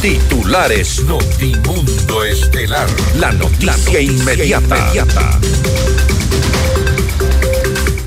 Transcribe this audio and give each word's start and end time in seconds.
Titulares 0.00 1.02
Notimundo 1.04 2.24
Estelar. 2.24 2.86
La 3.18 3.32
noticia, 3.32 4.00
inmediata. 4.00 4.92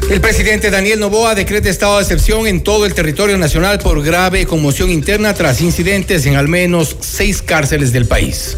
El 0.10 0.21
presidente 0.21 0.70
Daniel 0.70 0.99
Novoa 0.99 1.36
decreta 1.36 1.70
estado 1.70 1.97
de 1.97 2.04
excepción 2.04 2.47
en 2.47 2.62
todo 2.62 2.86
el 2.86 2.94
territorio 2.94 3.38
nacional 3.38 3.79
por 3.79 4.04
grave 4.04 4.46
conmoción 4.46 4.89
interna 4.89 5.33
tras 5.33 5.62
incidentes 5.62 6.25
en 6.25 6.36
al 6.36 6.47
menos 6.47 6.96
seis 6.99 7.42
cárceles 7.42 7.92
del 7.92 8.06
país. 8.08 8.56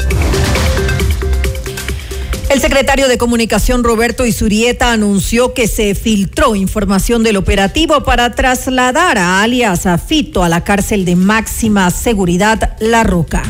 El 2.52 2.59
secretario 2.59 3.07
de 3.07 3.18
Comunicación 3.18 3.81
Roberto 3.81 4.25
Isurieta 4.25 4.91
anunció 4.91 5.54
que 5.54 5.70
se 5.70 5.95
filtró 5.95 6.54
información 6.54 7.23
del 7.23 7.38
operativo 7.38 8.04
para 8.04 8.36
trasladar 8.36 9.18
a 9.18 9.41
alias 9.41 9.86
Afito 9.86 10.43
a 10.43 10.50
la 10.50 10.61
cárcel 10.65 11.05
de 11.05 11.15
máxima 11.15 11.89
seguridad 11.91 12.75
La 12.82 13.04
Roca. 13.04 13.41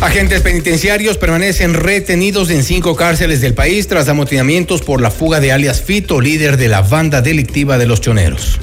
Agentes 0.00 0.42
penitenciarios 0.42 1.16
permanecen 1.16 1.74
retenidos 1.74 2.50
en 2.50 2.64
cinco 2.64 2.96
cárceles 2.96 3.40
del 3.40 3.54
país 3.54 3.86
tras 3.86 4.08
amotinamientos 4.08 4.82
por 4.82 5.00
la 5.00 5.12
fuga 5.12 5.38
de 5.38 5.52
alias 5.52 5.80
Fito, 5.80 6.20
líder 6.20 6.56
de 6.56 6.66
la 6.66 6.82
banda 6.82 7.22
delictiva 7.22 7.78
de 7.78 7.86
los 7.86 8.00
choneros. 8.00 8.58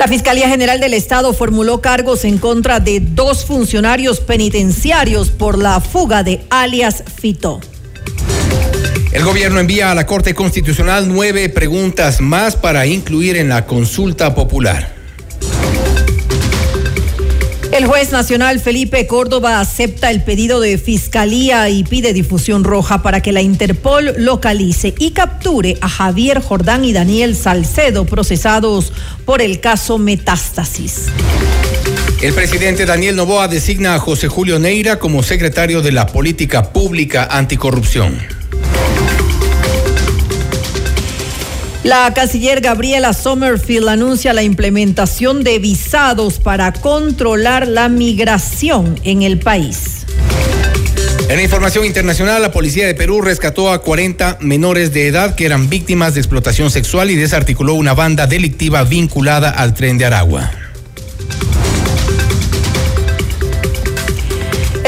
La 0.00 0.08
Fiscalía 0.08 0.48
General 0.48 0.80
del 0.80 0.94
Estado 0.94 1.34
formuló 1.34 1.82
cargos 1.82 2.24
en 2.24 2.38
contra 2.38 2.80
de 2.80 3.00
dos 3.00 3.44
funcionarios 3.44 4.20
penitenciarios 4.20 5.28
por 5.28 5.58
la 5.58 5.78
fuga 5.78 6.22
de 6.22 6.40
alias 6.48 7.04
Fito. 7.20 7.60
El 9.12 9.22
gobierno 9.24 9.60
envía 9.60 9.90
a 9.90 9.94
la 9.94 10.06
Corte 10.06 10.32
Constitucional 10.32 11.06
nueve 11.06 11.50
preguntas 11.50 12.22
más 12.22 12.56
para 12.56 12.86
incluir 12.86 13.36
en 13.36 13.50
la 13.50 13.66
consulta 13.66 14.34
popular. 14.34 14.99
El 17.72 17.86
juez 17.86 18.10
nacional 18.10 18.58
Felipe 18.58 19.06
Córdoba 19.06 19.60
acepta 19.60 20.10
el 20.10 20.24
pedido 20.24 20.60
de 20.60 20.76
fiscalía 20.76 21.68
y 21.68 21.84
pide 21.84 22.12
difusión 22.12 22.64
roja 22.64 23.00
para 23.02 23.22
que 23.22 23.32
la 23.32 23.42
Interpol 23.42 24.12
localice 24.18 24.92
y 24.98 25.12
capture 25.12 25.76
a 25.80 25.88
Javier 25.88 26.42
Jordán 26.42 26.84
y 26.84 26.92
Daniel 26.92 27.36
Salcedo 27.36 28.06
procesados 28.06 28.92
por 29.24 29.40
el 29.40 29.60
caso 29.60 29.98
Metástasis. 29.98 31.06
El 32.20 32.34
presidente 32.34 32.86
Daniel 32.86 33.14
Novoa 33.14 33.46
designa 33.46 33.94
a 33.94 34.00
José 34.00 34.26
Julio 34.26 34.58
Neira 34.58 34.98
como 34.98 35.22
secretario 35.22 35.80
de 35.80 35.92
la 35.92 36.06
Política 36.06 36.72
Pública 36.72 37.28
Anticorrupción. 37.30 38.39
La 41.82 42.12
canciller 42.12 42.60
Gabriela 42.60 43.14
Sommerfield 43.14 43.88
anuncia 43.88 44.34
la 44.34 44.42
implementación 44.42 45.42
de 45.42 45.58
visados 45.58 46.38
para 46.38 46.74
controlar 46.74 47.66
la 47.66 47.88
migración 47.88 49.00
en 49.02 49.22
el 49.22 49.38
país. 49.38 50.04
En 51.30 51.36
la 51.36 51.42
información 51.42 51.86
internacional, 51.86 52.42
la 52.42 52.52
policía 52.52 52.86
de 52.86 52.94
Perú 52.94 53.22
rescató 53.22 53.72
a 53.72 53.80
40 53.80 54.38
menores 54.40 54.92
de 54.92 55.06
edad 55.06 55.34
que 55.36 55.46
eran 55.46 55.70
víctimas 55.70 56.12
de 56.12 56.20
explotación 56.20 56.70
sexual 56.70 57.10
y 57.10 57.16
desarticuló 57.16 57.74
una 57.74 57.94
banda 57.94 58.26
delictiva 58.26 58.84
vinculada 58.84 59.48
al 59.48 59.72
tren 59.72 59.96
de 59.96 60.04
Aragua. 60.04 60.50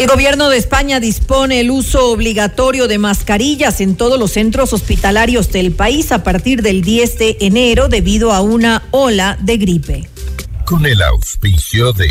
El 0.03 0.09
gobierno 0.09 0.49
de 0.49 0.57
España 0.57 0.99
dispone 0.99 1.61
el 1.61 1.71
uso 1.71 2.11
obligatorio 2.11 2.89
de 2.89 2.99
mascarillas 2.99 3.81
en 3.81 3.95
todos 3.95 4.19
los 4.19 4.33
centros 4.33 4.73
hospitalarios 4.73 5.53
del 5.53 5.71
país 5.71 6.11
a 6.11 6.25
partir 6.25 6.61
del 6.61 6.83
10 6.83 7.19
de 7.19 7.37
enero 7.39 7.87
debido 7.87 8.33
a 8.33 8.41
una 8.41 8.83
ola 8.91 9.39
de 9.41 9.59
gripe. 9.59 10.09
Con 10.65 10.85
el 10.87 11.01
auspicio 11.03 11.93
de 11.93 12.11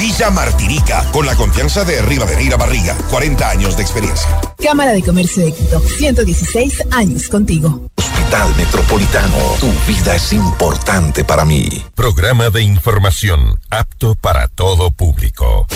Villa 0.00 0.30
Martirica, 0.32 1.08
con 1.12 1.24
la 1.24 1.36
confianza 1.36 1.84
de 1.84 2.02
Rivadeneira 2.02 2.56
Barriga, 2.56 2.96
40 3.10 3.48
años 3.48 3.76
de 3.76 3.84
experiencia. 3.84 4.28
Cámara 4.60 4.90
de 4.90 5.00
Comercio 5.00 5.44
de 5.44 5.52
Quito, 5.52 5.78
116 5.78 6.82
años 6.90 7.28
contigo. 7.28 7.92
Hospital 7.96 8.56
Metropolitano, 8.56 9.38
tu 9.60 9.68
vida 9.86 10.16
es 10.16 10.32
importante 10.32 11.22
para 11.22 11.44
mí. 11.44 11.68
Programa 11.94 12.50
de 12.50 12.62
información 12.62 13.56
apto 13.70 14.16
para 14.16 14.48
todo 14.48 14.90
público. 14.90 15.68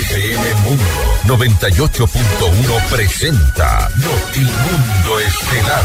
FM 0.00 0.54
Mundo 0.64 0.84
98.1 1.26 2.88
presenta 2.88 3.90
Notimundo 3.96 5.20
Estelar. 5.20 5.84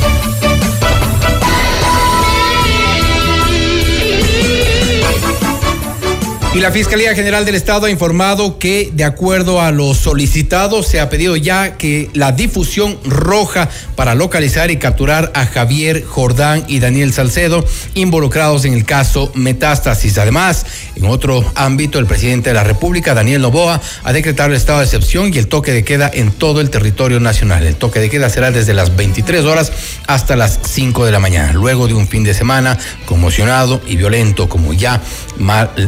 Y 6.53 6.59
la 6.59 6.69
Fiscalía 6.69 7.15
General 7.15 7.45
del 7.45 7.55
Estado 7.55 7.85
ha 7.85 7.89
informado 7.89 8.59
que, 8.59 8.91
de 8.91 9.05
acuerdo 9.05 9.61
a 9.61 9.71
lo 9.71 9.93
solicitado, 9.93 10.83
se 10.83 10.99
ha 10.99 11.09
pedido 11.09 11.37
ya 11.37 11.77
que 11.77 12.09
la 12.13 12.33
difusión 12.33 12.99
roja 13.05 13.69
para 13.95 14.15
localizar 14.15 14.69
y 14.69 14.75
capturar 14.75 15.31
a 15.33 15.45
Javier 15.45 16.03
Jordán 16.03 16.65
y 16.67 16.79
Daniel 16.79 17.13
Salcedo 17.13 17.63
involucrados 17.93 18.65
en 18.65 18.73
el 18.73 18.83
caso 18.83 19.31
Metástasis. 19.33 20.17
Además, 20.17 20.65
en 20.95 21.05
otro 21.05 21.43
ámbito, 21.55 21.99
el 21.99 22.05
presidente 22.05 22.49
de 22.49 22.53
la 22.53 22.63
República, 22.63 23.13
Daniel 23.13 23.41
Novoa, 23.41 23.81
ha 24.03 24.13
decretado 24.13 24.49
el 24.49 24.55
estado 24.55 24.79
de 24.79 24.85
excepción 24.85 25.33
y 25.33 25.37
el 25.37 25.47
toque 25.47 25.71
de 25.71 25.83
queda 25.83 26.11
en 26.13 26.31
todo 26.31 26.61
el 26.61 26.69
territorio 26.69 27.19
nacional. 27.19 27.65
El 27.65 27.75
toque 27.75 27.99
de 27.99 28.09
queda 28.09 28.29
será 28.29 28.51
desde 28.51 28.73
las 28.73 28.95
23 28.95 29.45
horas 29.45 29.71
hasta 30.07 30.35
las 30.35 30.59
5 30.63 31.05
de 31.05 31.11
la 31.11 31.19
mañana, 31.19 31.53
luego 31.53 31.87
de 31.87 31.93
un 31.93 32.07
fin 32.07 32.23
de 32.23 32.33
semana 32.33 32.77
conmocionado 33.05 33.81
y 33.87 33.95
violento 33.95 34.49
como 34.49 34.73
ya 34.73 35.01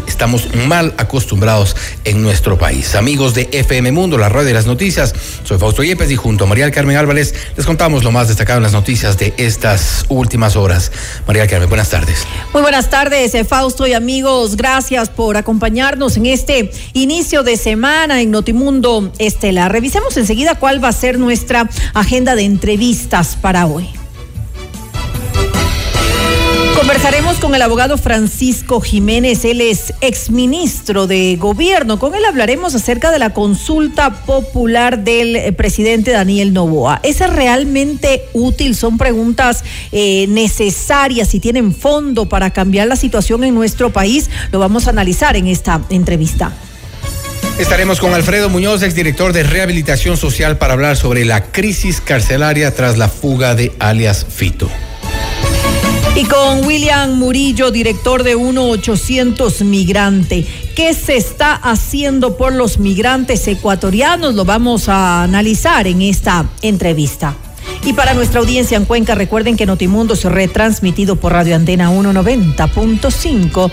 estamos 0.07 0.47
mal 0.67 0.93
acostumbrados 0.97 1.75
en 2.05 2.21
nuestro 2.21 2.57
país. 2.57 2.95
Amigos 2.95 3.33
de 3.33 3.49
FM 3.51 3.91
Mundo, 3.91 4.17
la 4.17 4.29
radio 4.29 4.47
de 4.47 4.53
las 4.53 4.65
noticias, 4.65 5.13
soy 5.43 5.57
Fausto 5.57 5.83
Yepes 5.83 6.11
y 6.11 6.15
junto 6.15 6.45
a 6.45 6.47
María 6.47 6.71
Carmen 6.71 6.97
Álvarez 6.97 7.33
les 7.55 7.65
contamos 7.65 8.03
lo 8.03 8.11
más 8.11 8.29
destacado 8.29 8.57
en 8.57 8.63
las 8.63 8.73
noticias 8.73 9.17
de 9.17 9.33
estas 9.37 10.05
últimas 10.07 10.55
horas. 10.55 10.91
María 11.27 11.45
Carmen, 11.47 11.69
buenas 11.69 11.89
tardes. 11.89 12.25
Muy 12.53 12.61
buenas 12.61 12.89
tardes, 12.89 13.35
eh, 13.35 13.43
Fausto 13.43 13.85
y 13.85 13.93
amigos. 13.93 14.55
Gracias 14.55 14.92
por 15.15 15.37
acompañarnos 15.37 16.17
en 16.17 16.27
este 16.27 16.69
inicio 16.93 17.41
de 17.41 17.57
semana 17.57 18.21
en 18.21 18.29
Notimundo 18.29 19.11
Estela. 19.17 19.67
Revisemos 19.67 20.15
enseguida 20.17 20.53
cuál 20.55 20.83
va 20.83 20.89
a 20.89 20.93
ser 20.93 21.17
nuestra 21.17 21.67
agenda 21.95 22.35
de 22.35 22.43
entrevistas 22.43 23.35
para 23.35 23.65
hoy. 23.65 23.89
Conversaremos 26.83 27.37
con 27.39 27.55
el 27.55 27.61
abogado 27.61 27.97
Francisco 27.97 28.81
Jiménez, 28.81 29.45
él 29.45 29.61
es 29.61 29.93
exministro 30.01 31.07
de 31.07 31.37
gobierno. 31.37 31.97
Con 31.97 32.13
él 32.13 32.25
hablaremos 32.25 32.75
acerca 32.75 33.09
de 33.09 33.19
la 33.19 33.29
consulta 33.29 34.25
popular 34.25 34.99
del 34.99 35.37
eh, 35.37 35.53
presidente 35.53 36.11
Daniel 36.11 36.51
Novoa. 36.51 36.99
¿Es 37.01 37.21
realmente 37.21 38.25
útil? 38.33 38.75
¿Son 38.75 38.97
preguntas 38.97 39.63
eh, 39.93 40.25
necesarias 40.27 41.33
y 41.33 41.39
tienen 41.39 41.73
fondo 41.73 42.27
para 42.27 42.49
cambiar 42.49 42.89
la 42.89 42.97
situación 42.97 43.45
en 43.45 43.55
nuestro 43.55 43.93
país? 43.93 44.29
Lo 44.51 44.59
vamos 44.59 44.87
a 44.87 44.89
analizar 44.89 45.37
en 45.37 45.47
esta 45.47 45.81
entrevista. 45.89 46.51
Estaremos 47.59 48.01
con 48.01 48.13
Alfredo 48.13 48.49
Muñoz, 48.49 48.83
exdirector 48.83 49.31
de 49.31 49.43
Rehabilitación 49.43 50.17
Social, 50.17 50.57
para 50.57 50.73
hablar 50.73 50.97
sobre 50.97 51.23
la 51.23 51.45
crisis 51.45 52.01
carcelaria 52.01 52.75
tras 52.75 52.97
la 52.97 53.07
fuga 53.07 53.55
de 53.55 53.71
alias 53.79 54.25
Fito. 54.29 54.69
Y 56.15 56.25
con 56.25 56.63
William 56.63 57.17
Murillo, 57.17 57.71
director 57.71 58.21
de 58.21 58.35
1800 58.35 59.61
Migrante. 59.63 60.45
¿Qué 60.75 60.93
se 60.93 61.17
está 61.17 61.55
haciendo 61.55 62.37
por 62.37 62.53
los 62.53 62.77
migrantes 62.77 63.47
ecuatorianos? 63.47 64.35
Lo 64.35 64.45
vamos 64.45 64.89
a 64.89 65.23
analizar 65.23 65.87
en 65.87 66.03
esta 66.03 66.45
entrevista. 66.61 67.35
Y 67.83 67.93
para 67.93 68.13
nuestra 68.13 68.41
audiencia 68.41 68.77
en 68.77 68.85
Cuenca, 68.85 69.15
recuerden 69.15 69.57
que 69.57 69.65
Notimundo 69.65 70.15
se 70.15 70.29
retransmitido 70.29 71.15
por 71.15 71.33
Radio 71.33 71.55
Antena 71.55 71.89
190.5 71.89 73.71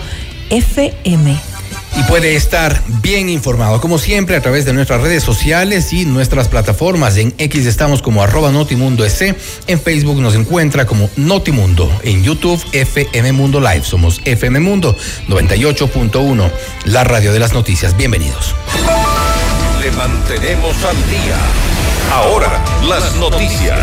FM. 0.49 1.50
Y 1.95 2.03
puede 2.03 2.35
estar 2.35 2.81
bien 3.01 3.29
informado, 3.29 3.81
como 3.81 3.97
siempre, 3.97 4.35
a 4.35 4.41
través 4.41 4.65
de 4.65 4.73
nuestras 4.73 5.01
redes 5.01 5.23
sociales 5.23 5.91
y 5.93 6.05
nuestras 6.05 6.47
plataformas. 6.47 7.17
En 7.17 7.33
X 7.37 7.65
estamos 7.65 8.01
como 8.01 8.23
arroba 8.23 8.51
Notimundo 8.51 9.05
S, 9.05 9.35
en 9.67 9.81
Facebook 9.81 10.21
nos 10.21 10.35
encuentra 10.35 10.85
como 10.85 11.09
Notimundo, 11.15 11.91
en 12.03 12.23
YouTube 12.23 12.63
FM 12.71 13.31
Mundo 13.33 13.59
Live, 13.59 13.83
somos 13.83 14.21
FM 14.25 14.59
Mundo 14.59 14.95
98.1, 15.27 16.51
la 16.85 17.03
radio 17.03 17.33
de 17.33 17.39
las 17.39 17.53
noticias. 17.53 17.95
Bienvenidos. 17.97 18.55
Le 19.81 19.91
mantenemos 19.91 20.75
al 20.83 20.95
día. 21.09 21.37
Ahora, 22.13 22.63
las 22.87 23.15
noticias. 23.15 23.79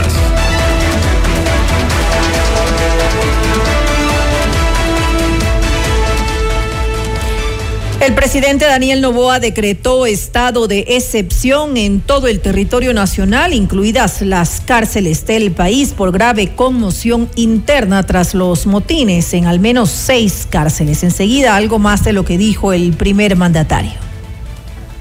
El 8.01 8.15
presidente 8.15 8.65
Daniel 8.65 9.01
Novoa 9.01 9.41
decretó 9.41 10.07
estado 10.07 10.69
de 10.69 10.85
excepción 10.87 11.77
en 11.77 12.01
todo 12.01 12.29
el 12.29 12.39
territorio 12.39 12.95
nacional, 12.95 13.53
incluidas 13.53 14.23
las 14.23 14.61
cárceles 14.61 15.27
del 15.27 15.51
país, 15.51 15.95
por 15.95 16.13
grave 16.13 16.55
conmoción 16.55 17.29
interna 17.35 18.07
tras 18.07 18.35
los 18.35 18.67
motines 18.67 19.35
en 19.35 19.47
al 19.47 19.59
menos 19.59 19.91
seis 19.91 20.47
cárceles. 20.49 21.03
Enseguida, 21.03 21.57
algo 21.57 21.81
más 21.81 22.05
de 22.05 22.13
lo 22.13 22.25
que 22.25 22.39
dijo 22.39 22.73
el 22.73 22.93
primer 22.93 23.35
mandatario. 23.35 23.95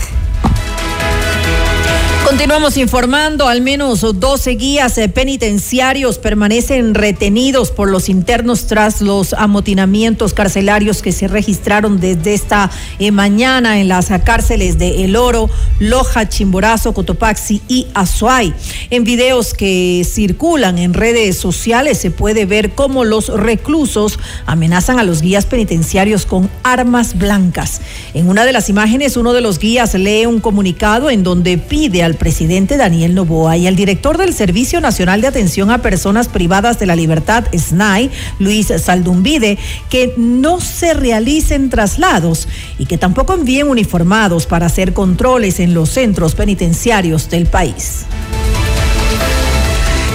Continuamos 2.32 2.78
informando, 2.78 3.50
al 3.50 3.60
menos 3.60 4.00
12 4.00 4.52
guías 4.52 4.98
eh, 4.98 5.10
penitenciarios 5.10 6.18
permanecen 6.18 6.96
retenidos 6.96 7.72
por 7.72 7.90
los 7.90 8.08
internos 8.08 8.68
tras 8.68 9.02
los 9.02 9.34
amotinamientos 9.34 10.34
carcelarios 10.34 11.02
que 11.02 11.12
se 11.12 11.28
registraron 11.28 12.00
desde 12.00 12.34
esta 12.34 12.72
eh, 13.00 13.12
mañana 13.12 13.82
en 13.82 13.90
las 13.90 14.08
cárceles 14.24 14.80
de 14.80 15.04
El 15.04 15.18
Oro, 15.18 15.50
Loja, 15.80 16.30
Chimborazo, 16.30 16.94
Cotopaxi 16.94 17.62
y 17.68 17.88
Azuay. 17.94 18.54
En 18.92 19.04
videos 19.04 19.54
que 19.54 20.08
circulan 20.10 20.78
en 20.78 20.94
redes 20.94 21.38
sociales 21.38 21.98
se 21.98 22.12
puede 22.12 22.46
ver 22.46 22.72
cómo 22.72 23.04
los 23.04 23.28
reclusos 23.28 24.18
amenazan 24.46 25.00
a 25.00 25.04
los 25.04 25.22
guías 25.22 25.46
penitenciarios 25.46 26.26
con 26.26 26.50
armas 26.64 27.18
blancas. 27.18 27.82
En 28.14 28.30
una 28.30 28.46
de 28.46 28.54
las 28.54 28.70
imágenes, 28.70 29.18
uno 29.18 29.34
de 29.34 29.42
los 29.42 29.60
guías 29.60 29.96
lee 29.96 30.28
un 30.28 30.40
comunicado 30.40 31.10
en 31.10 31.24
donde 31.24 31.58
pide 31.58 32.04
al 32.04 32.21
presidente 32.22 32.78
Daniel 32.78 33.16
Novoa 33.16 33.58
y 33.58 33.66
al 33.66 33.76
director 33.76 34.20
del 34.20 34.36
Servicio 34.36 34.80
Nacional 34.80 35.22
de 35.22 35.28
Atención 35.28 35.72
a 35.72 35.80
Personas 35.80 36.28
Privadas 36.28 36.78
de 36.78 36.86
la 36.86 36.96
Libertad, 36.96 37.46
SNAI, 37.52 38.12
Luis 38.38 38.68
Saldumbide, 38.68 39.58
que 39.90 40.14
no 40.18 40.62
se 40.62 40.94
realicen 40.94 41.72
traslados 41.72 42.48
y 42.78 42.86
que 42.86 43.00
tampoco 43.00 43.34
envíen 43.34 43.70
uniformados 43.70 44.46
para 44.46 44.68
hacer 44.68 44.94
controles 44.94 45.60
en 45.60 45.74
los 45.74 45.90
centros 45.90 46.36
penitenciarios 46.36 47.28
del 47.28 47.48
país. 47.48 48.06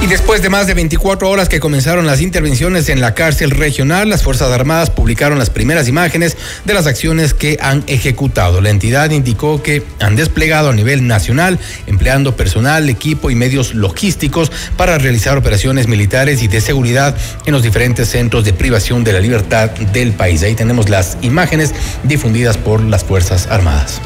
Y 0.03 0.09
después 0.09 0.41
de 0.41 0.51
más 0.51 0.67
de 0.67 0.75
24 0.75 1.29
horas 1.29 1.49
que 1.49 1.59
comenzaron 1.59 2.07
las 2.07 2.21
intervenciones 2.21 2.89
en 2.89 3.01
la 3.01 3.15
cárcel 3.15 3.51
regional, 3.51 4.09
las 4.09 4.23
Fuerzas 4.23 4.53
Armadas 4.53 4.91
publicaron 4.91 5.39
las 5.39 5.51
primeras 5.51 5.89
imágenes 5.89 6.37
de 6.65 6.75
las 6.75 6.87
acciones 6.87 7.35
que 7.35 7.59
han 7.61 7.83
ejecutado. 7.87 8.61
La 8.61 8.71
entidad 8.71 9.11
indicó 9.11 9.63
que 9.63 9.83
han 9.99 10.15
desplegado 10.15 10.71
a 10.71 10.75
nivel 10.75 11.07
nacional, 11.07 11.59
empleando 11.87 12.37
personal, 12.37 12.89
equipo 12.89 13.31
y 13.31 13.35
medios 13.35 13.75
logísticos 13.75 14.53
para 14.77 14.99
realizar 14.99 15.39
operaciones 15.39 15.89
militares 15.89 16.43
y 16.43 16.49
de 16.49 16.61
seguridad 16.61 17.17
en 17.47 17.53
los 17.53 17.63
diferentes 17.63 18.09
centros 18.09 18.45
de 18.45 18.53
privación 18.53 19.03
de 19.03 19.13
la 19.13 19.21
libertad 19.21 19.71
del 19.71 20.13
país. 20.13 20.43
Ahí 20.43 20.55
tenemos 20.55 20.89
las 20.89 21.17
imágenes 21.23 21.75
difundidas 22.05 22.59
por 22.59 22.81
las 22.81 23.03
Fuerzas 23.03 23.49
Armadas. 23.49 24.01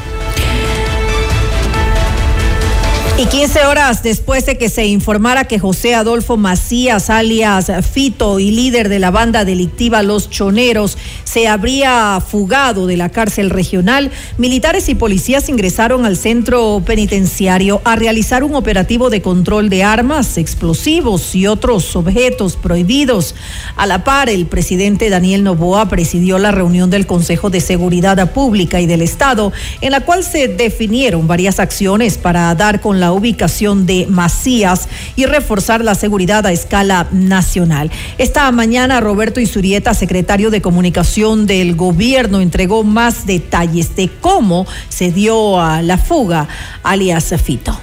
Y 3.17 3.25
15 3.25 3.65
horas 3.65 4.01
después 4.01 4.45
de 4.45 4.57
que 4.57 4.69
se 4.69 4.87
informara 4.87 5.43
que 5.43 5.59
José 5.59 5.93
Adolfo 5.93 6.37
Macías, 6.37 7.09
alias 7.09 7.71
Fito 7.91 8.39
y 8.39 8.51
líder 8.51 8.89
de 8.89 8.99
la 8.99 9.11
banda 9.11 9.45
delictiva 9.45 10.01
Los 10.01 10.29
Choneros, 10.29 10.97
se 11.23 11.47
habría 11.47 12.19
fugado 12.25 12.87
de 12.87 12.97
la 12.97 13.09
cárcel 13.09 13.49
regional, 13.49 14.11
militares 14.37 14.89
y 14.89 14.95
policías 14.95 15.49
ingresaron 15.49 16.05
al 16.05 16.17
centro 16.17 16.81
penitenciario 16.85 17.81
a 17.83 17.95
realizar 17.95 18.43
un 18.43 18.55
operativo 18.55 19.09
de 19.09 19.21
control 19.21 19.69
de 19.69 19.83
armas, 19.83 20.37
explosivos 20.37 21.35
y 21.35 21.47
otros 21.47 21.95
objetos 21.95 22.55
prohibidos. 22.55 23.35
A 23.75 23.85
la 23.85 24.03
par, 24.03 24.29
el 24.29 24.47
presidente 24.47 25.09
Daniel 25.09 25.43
Novoa 25.43 25.89
presidió 25.89 26.39
la 26.39 26.51
reunión 26.51 26.89
del 26.89 27.05
Consejo 27.05 27.49
de 27.49 27.61
Seguridad 27.61 28.31
Pública 28.31 28.79
y 28.79 28.87
del 28.87 29.01
Estado, 29.01 29.51
en 29.81 29.91
la 29.91 30.01
cual 30.01 30.23
se 30.23 30.47
definieron 30.47 31.27
varias 31.27 31.59
acciones 31.59 32.17
para 32.17 32.55
dar 32.55 32.81
con 32.81 33.00
la 33.01 33.11
ubicación 33.11 33.85
de 33.85 34.07
Macías 34.09 34.87
y 35.17 35.25
reforzar 35.25 35.83
la 35.83 35.95
seguridad 35.95 36.45
a 36.45 36.53
escala 36.53 37.07
nacional. 37.11 37.91
Esta 38.17 38.49
mañana 38.53 39.01
Roberto 39.01 39.41
Isurieta, 39.41 39.93
secretario 39.93 40.49
de 40.51 40.61
Comunicación 40.61 41.45
del 41.47 41.75
Gobierno, 41.75 42.39
entregó 42.39 42.85
más 42.85 43.25
detalles 43.25 43.97
de 43.97 44.09
cómo 44.21 44.65
se 44.87 45.11
dio 45.11 45.59
a 45.59 45.81
la 45.81 45.97
fuga 45.97 46.47
alias 46.83 47.33
Fito. 47.43 47.77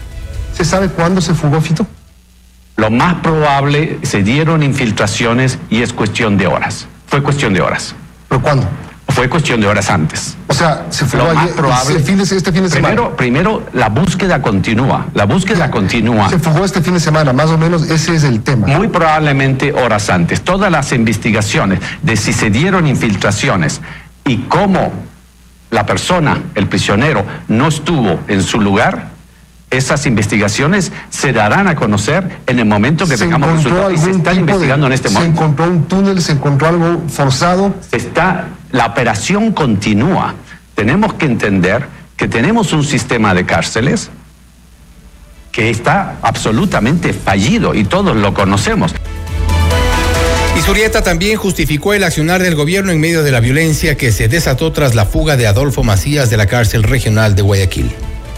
¿Se 0.57 0.65
sabe 0.65 0.89
cuándo 0.89 1.21
se 1.21 1.35
fugó 1.35 1.61
Fito? 1.61 1.87
Lo 2.77 2.91
más 2.91 3.17
probable 3.17 3.99
se 4.03 4.23
dieron 4.23 4.63
infiltraciones 4.63 5.59
y 5.69 5.83
es 5.83 5.93
cuestión 5.93 6.39
de 6.39 6.47
horas. 6.47 6.87
Fue 7.07 7.23
cuestión 7.23 7.53
de 7.53 7.61
horas. 7.61 7.95
¿Pero 8.29 8.41
cuándo? 8.41 8.69
Fue 9.09 9.29
cuestión 9.29 9.61
de 9.61 9.67
horas 9.67 9.91
antes. 9.91 10.37
O 10.47 10.55
sea, 10.55 10.87
se 10.91 11.05
fugó 11.07 11.25
Lo 11.25 11.35
más 11.35 11.45
ayer- 11.45 11.55
probable- 11.57 11.93
este 11.97 12.03
fin 12.05 12.17
de, 12.19 12.23
este 12.25 12.53
fin 12.53 12.63
de 12.63 12.69
semana. 12.71 12.95
Primero, 12.95 13.17
primero, 13.17 13.63
la 13.73 13.89
búsqueda 13.89 14.41
continúa. 14.43 15.07
La 15.15 15.25
búsqueda 15.25 15.71
continúa. 15.71 16.29
Se 16.29 16.39
fugó 16.39 16.65
este 16.65 16.83
fin 16.83 16.95
de 16.95 17.01
semana, 17.01 17.33
más 17.33 17.51
o 17.51 17.59
menos 17.59 17.83
ese 17.91 18.15
es 18.15 18.25
el 18.25 18.43
tema. 18.43 18.67
Muy 18.67 18.89
probablemente 18.89 19.73
horas 19.73 20.11
antes. 20.11 20.43
Todas 20.43 20.71
las 20.71 20.93
investigaciones 20.93 21.81
de 22.03 22.17
si 22.17 22.33
se 22.33 22.51
dieron 22.51 22.87
infiltraciones 22.87 23.81
y 24.27 24.39
cómo 24.43 24.93
la 25.71 25.85
persona, 25.85 26.39
el 26.55 26.67
prisionero, 26.69 27.25
no 27.49 27.69
estuvo 27.69 28.21
en 28.29 28.43
su 28.43 28.61
lugar, 28.61 29.09
esas 29.71 30.07
investigaciones 30.07 30.93
se 31.11 31.33
darán 31.35 31.69
a 31.69 31.75
conocer 31.75 32.39
en 32.47 32.59
el 32.59 32.65
momento 32.65 33.07
que 33.07 33.19
¿Se 33.19 33.25
tengamos 33.25 33.53
resultados. 33.53 33.93
Y 33.93 33.99
se 33.99 34.13
de- 34.13 34.35
investigando 34.35 34.87
en 34.87 34.93
este 34.95 35.09
¿Se 35.09 35.15
momento. 35.15 35.41
encontró 35.43 35.65
un 35.67 35.85
túnel, 35.85 36.23
se 36.23 36.33
encontró 36.33 36.69
algo 36.69 37.03
forzado? 37.09 37.75
Está, 37.93 38.47
la 38.71 38.87
operación 38.87 39.53
continúa. 39.53 40.35
Tenemos 40.75 41.15
que 41.15 41.27
entender 41.27 41.87
que 42.17 42.29
tenemos 42.29 42.73
un 42.73 42.85
sistema 42.85 43.35
de 43.35 43.47
cárceles 43.47 44.11
que 45.53 45.71
está 45.71 46.17
absolutamente 46.23 47.13
fallido 47.13 47.75
y 47.75 47.85
todos 47.85 48.17
lo 48.17 48.35
conocemos. 48.35 48.95
Y 50.57 50.61
Surieta 50.61 51.03
también 51.03 51.37
justificó 51.37 51.95
el 51.95 52.03
accionar 52.03 52.43
del 52.43 52.57
gobierno 52.57 52.91
en 52.91 53.01
medio 53.01 53.23
de 53.23 53.31
la 53.31 53.41
violencia 53.41 53.97
que 53.97 54.11
se 54.11 54.29
desató 54.29 54.73
tras 54.73 54.95
la 54.95 55.07
fuga 55.07 55.37
de 55.37 55.47
Adolfo 55.47 55.85
Macías 55.85 56.31
de 56.31 56.37
la 56.37 56.47
cárcel 56.47 56.83
regional 56.83 57.37
de 57.37 57.43
Guayaquil. 57.43 57.93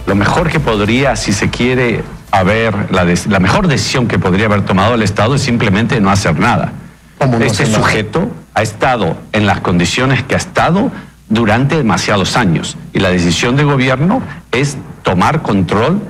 Lo 0.07 0.15
mejor 0.15 0.51
que 0.51 0.61
podría, 0.61 1.17
si 1.17 1.33
se 1.33 1.49
quiere, 1.49 2.03
haber, 2.31 2.75
la, 2.93 3.41
mejor 3.41 3.69
decisión 3.69 4.07
que 4.07 4.19
podría 4.19 4.47
haber 4.47 4.65
tomado 4.65 4.95
el 4.95 5.03
Estado 5.03 5.35
es 5.35 5.43
simplemente 5.43 6.01
no 6.01 6.11
hacer 6.11 6.39
nada. 6.39 6.73
¿Cómo 7.19 7.39
no 7.39 7.45
este 7.45 7.63
hacer 7.63 7.79
nada? 7.79 8.29
Ha 8.61 8.63
estado 8.63 9.17
en 9.33 9.47
las 9.47 9.61
condiciones 9.61 10.23
que 10.23 10.35
ha 10.35 10.39
estado 10.39 10.93
durante 11.29 11.77
demasiados 11.77 12.37
años. 12.37 12.77
Y 12.93 12.99
la 12.99 13.11
decisión 13.11 13.57
del 13.57 13.67
gobierno 13.67 14.23
es 14.53 14.77
tomar 15.03 15.43
control 15.43 16.03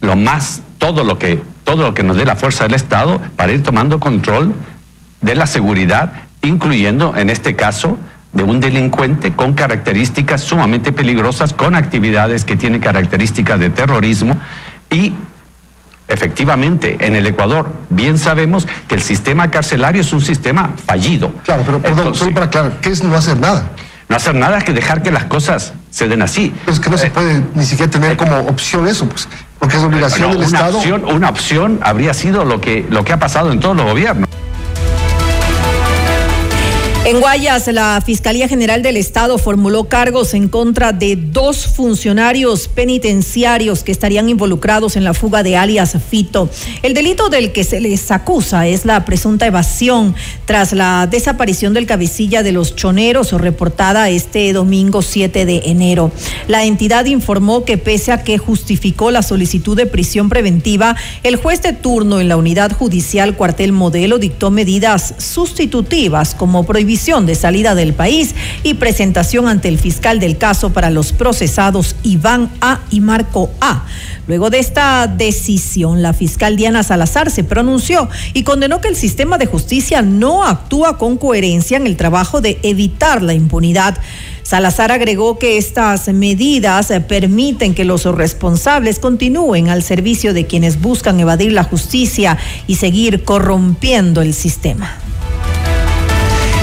lo 0.00 0.16
más 0.16 0.62
todo 0.78 1.04
lo 1.04 1.18
que 1.18 1.42
todo 1.64 1.84
lo 1.84 1.94
que 1.94 2.02
nos 2.02 2.16
dé 2.16 2.24
la 2.24 2.36
fuerza 2.36 2.64
del 2.64 2.74
Estado 2.74 3.20
para 3.36 3.52
ir 3.52 3.62
tomando 3.62 4.00
control 4.00 4.54
de 5.20 5.34
la 5.36 5.46
seguridad, 5.46 6.12
incluyendo 6.42 7.14
en 7.16 7.30
este 7.30 7.54
caso 7.54 7.98
de 8.32 8.42
un 8.42 8.60
delincuente 8.60 9.32
con 9.32 9.52
características 9.52 10.40
sumamente 10.40 10.90
peligrosas, 10.90 11.52
con 11.52 11.74
actividades 11.74 12.44
que 12.44 12.56
tienen 12.56 12.80
características 12.80 13.60
de 13.60 13.70
terrorismo 13.70 14.36
y 14.90 15.12
efectivamente 16.10 16.96
en 17.00 17.16
el 17.16 17.26
Ecuador 17.26 17.72
bien 17.88 18.18
sabemos 18.18 18.66
que 18.88 18.94
el 18.96 19.02
sistema 19.02 19.50
carcelario 19.50 20.02
es 20.02 20.12
un 20.12 20.20
sistema 20.20 20.70
fallido. 20.86 21.32
Claro, 21.44 21.62
pero 21.64 21.80
perdón, 21.80 21.98
Entonces, 21.98 22.18
solo 22.20 22.34
para 22.34 22.46
aclarar, 22.46 22.72
¿qué 22.80 22.90
es 22.90 23.02
no 23.02 23.14
hacer 23.14 23.38
nada? 23.38 23.70
no 24.08 24.16
hacer 24.16 24.34
nada 24.34 24.58
es 24.58 24.64
que 24.64 24.72
dejar 24.72 25.02
que 25.04 25.12
las 25.12 25.24
cosas 25.26 25.72
se 25.90 26.08
den 26.08 26.20
así. 26.22 26.52
Es 26.66 26.80
que 26.80 26.90
no 26.90 26.98
se 26.98 27.06
Eh, 27.06 27.10
puede 27.10 27.44
ni 27.54 27.64
siquiera 27.64 27.88
tener 27.90 28.16
como 28.16 28.38
opción 28.40 28.88
eso, 28.88 29.08
pues, 29.08 29.28
porque 29.60 29.76
es 29.76 29.82
obligación 29.84 30.30
del 30.32 30.38
una 30.38 30.46
Estado. 30.46 30.78
opción, 30.78 31.04
una 31.04 31.28
opción 31.28 31.78
habría 31.82 32.12
sido 32.12 32.44
lo 32.44 32.60
que, 32.60 32.84
lo 32.90 33.04
que 33.04 33.12
ha 33.12 33.18
pasado 33.20 33.52
en 33.52 33.60
todos 33.60 33.76
los 33.76 33.86
gobiernos. 33.86 34.28
En 37.02 37.18
Guayas, 37.18 37.66
la 37.68 38.02
Fiscalía 38.04 38.46
General 38.46 38.82
del 38.82 38.98
Estado 38.98 39.38
formuló 39.38 39.88
cargos 39.88 40.34
en 40.34 40.48
contra 40.48 40.92
de 40.92 41.16
dos 41.16 41.66
funcionarios 41.66 42.68
penitenciarios 42.68 43.82
que 43.82 43.90
estarían 43.90 44.28
involucrados 44.28 44.96
en 44.96 45.04
la 45.04 45.14
fuga 45.14 45.42
de 45.42 45.56
alias 45.56 45.96
Fito. 46.10 46.50
El 46.82 46.92
delito 46.92 47.30
del 47.30 47.52
que 47.52 47.64
se 47.64 47.80
les 47.80 48.10
acusa 48.10 48.66
es 48.66 48.84
la 48.84 49.06
presunta 49.06 49.46
evasión 49.46 50.14
tras 50.44 50.74
la 50.74 51.08
desaparición 51.10 51.72
del 51.72 51.86
cabecilla 51.86 52.42
de 52.42 52.52
los 52.52 52.76
choneros 52.76 53.32
reportada 53.32 54.10
este 54.10 54.52
domingo 54.52 55.00
7 55.00 55.46
de 55.46 55.62
enero. 55.64 56.12
La 56.48 56.64
entidad 56.64 57.06
informó 57.06 57.64
que 57.64 57.78
pese 57.78 58.12
a 58.12 58.24
que 58.24 58.36
justificó 58.36 59.10
la 59.10 59.22
solicitud 59.22 59.74
de 59.74 59.86
prisión 59.86 60.28
preventiva, 60.28 60.96
el 61.22 61.36
juez 61.36 61.62
de 61.62 61.72
turno 61.72 62.20
en 62.20 62.28
la 62.28 62.36
unidad 62.36 62.72
judicial 62.72 63.36
cuartel 63.36 63.72
modelo 63.72 64.18
dictó 64.18 64.50
medidas 64.50 65.14
sustitutivas 65.16 66.34
como 66.34 66.64
prohibición 66.66 66.89
de 66.90 67.36
salida 67.36 67.76
del 67.76 67.94
país 67.94 68.34
y 68.64 68.74
presentación 68.74 69.46
ante 69.46 69.68
el 69.68 69.78
fiscal 69.78 70.18
del 70.18 70.38
caso 70.38 70.72
para 70.72 70.90
los 70.90 71.12
procesados 71.12 71.94
Iván 72.02 72.50
A 72.60 72.80
y 72.90 73.00
Marco 73.00 73.48
A. 73.60 73.86
Luego 74.26 74.50
de 74.50 74.58
esta 74.58 75.06
decisión, 75.06 76.02
la 76.02 76.12
fiscal 76.12 76.56
Diana 76.56 76.82
Salazar 76.82 77.30
se 77.30 77.44
pronunció 77.44 78.08
y 78.34 78.42
condenó 78.42 78.80
que 78.80 78.88
el 78.88 78.96
sistema 78.96 79.38
de 79.38 79.46
justicia 79.46 80.02
no 80.02 80.44
actúa 80.44 80.98
con 80.98 81.16
coherencia 81.16 81.76
en 81.76 81.86
el 81.86 81.96
trabajo 81.96 82.40
de 82.40 82.58
evitar 82.64 83.22
la 83.22 83.34
impunidad. 83.34 83.96
Salazar 84.42 84.90
agregó 84.90 85.38
que 85.38 85.58
estas 85.58 86.08
medidas 86.08 86.90
eh, 86.90 87.00
permiten 87.00 87.72
que 87.72 87.84
los 87.84 88.04
responsables 88.04 88.98
continúen 88.98 89.68
al 89.68 89.84
servicio 89.84 90.34
de 90.34 90.46
quienes 90.46 90.80
buscan 90.80 91.20
evadir 91.20 91.52
la 91.52 91.62
justicia 91.62 92.36
y 92.66 92.74
seguir 92.74 93.22
corrompiendo 93.22 94.22
el 94.22 94.34
sistema. 94.34 94.98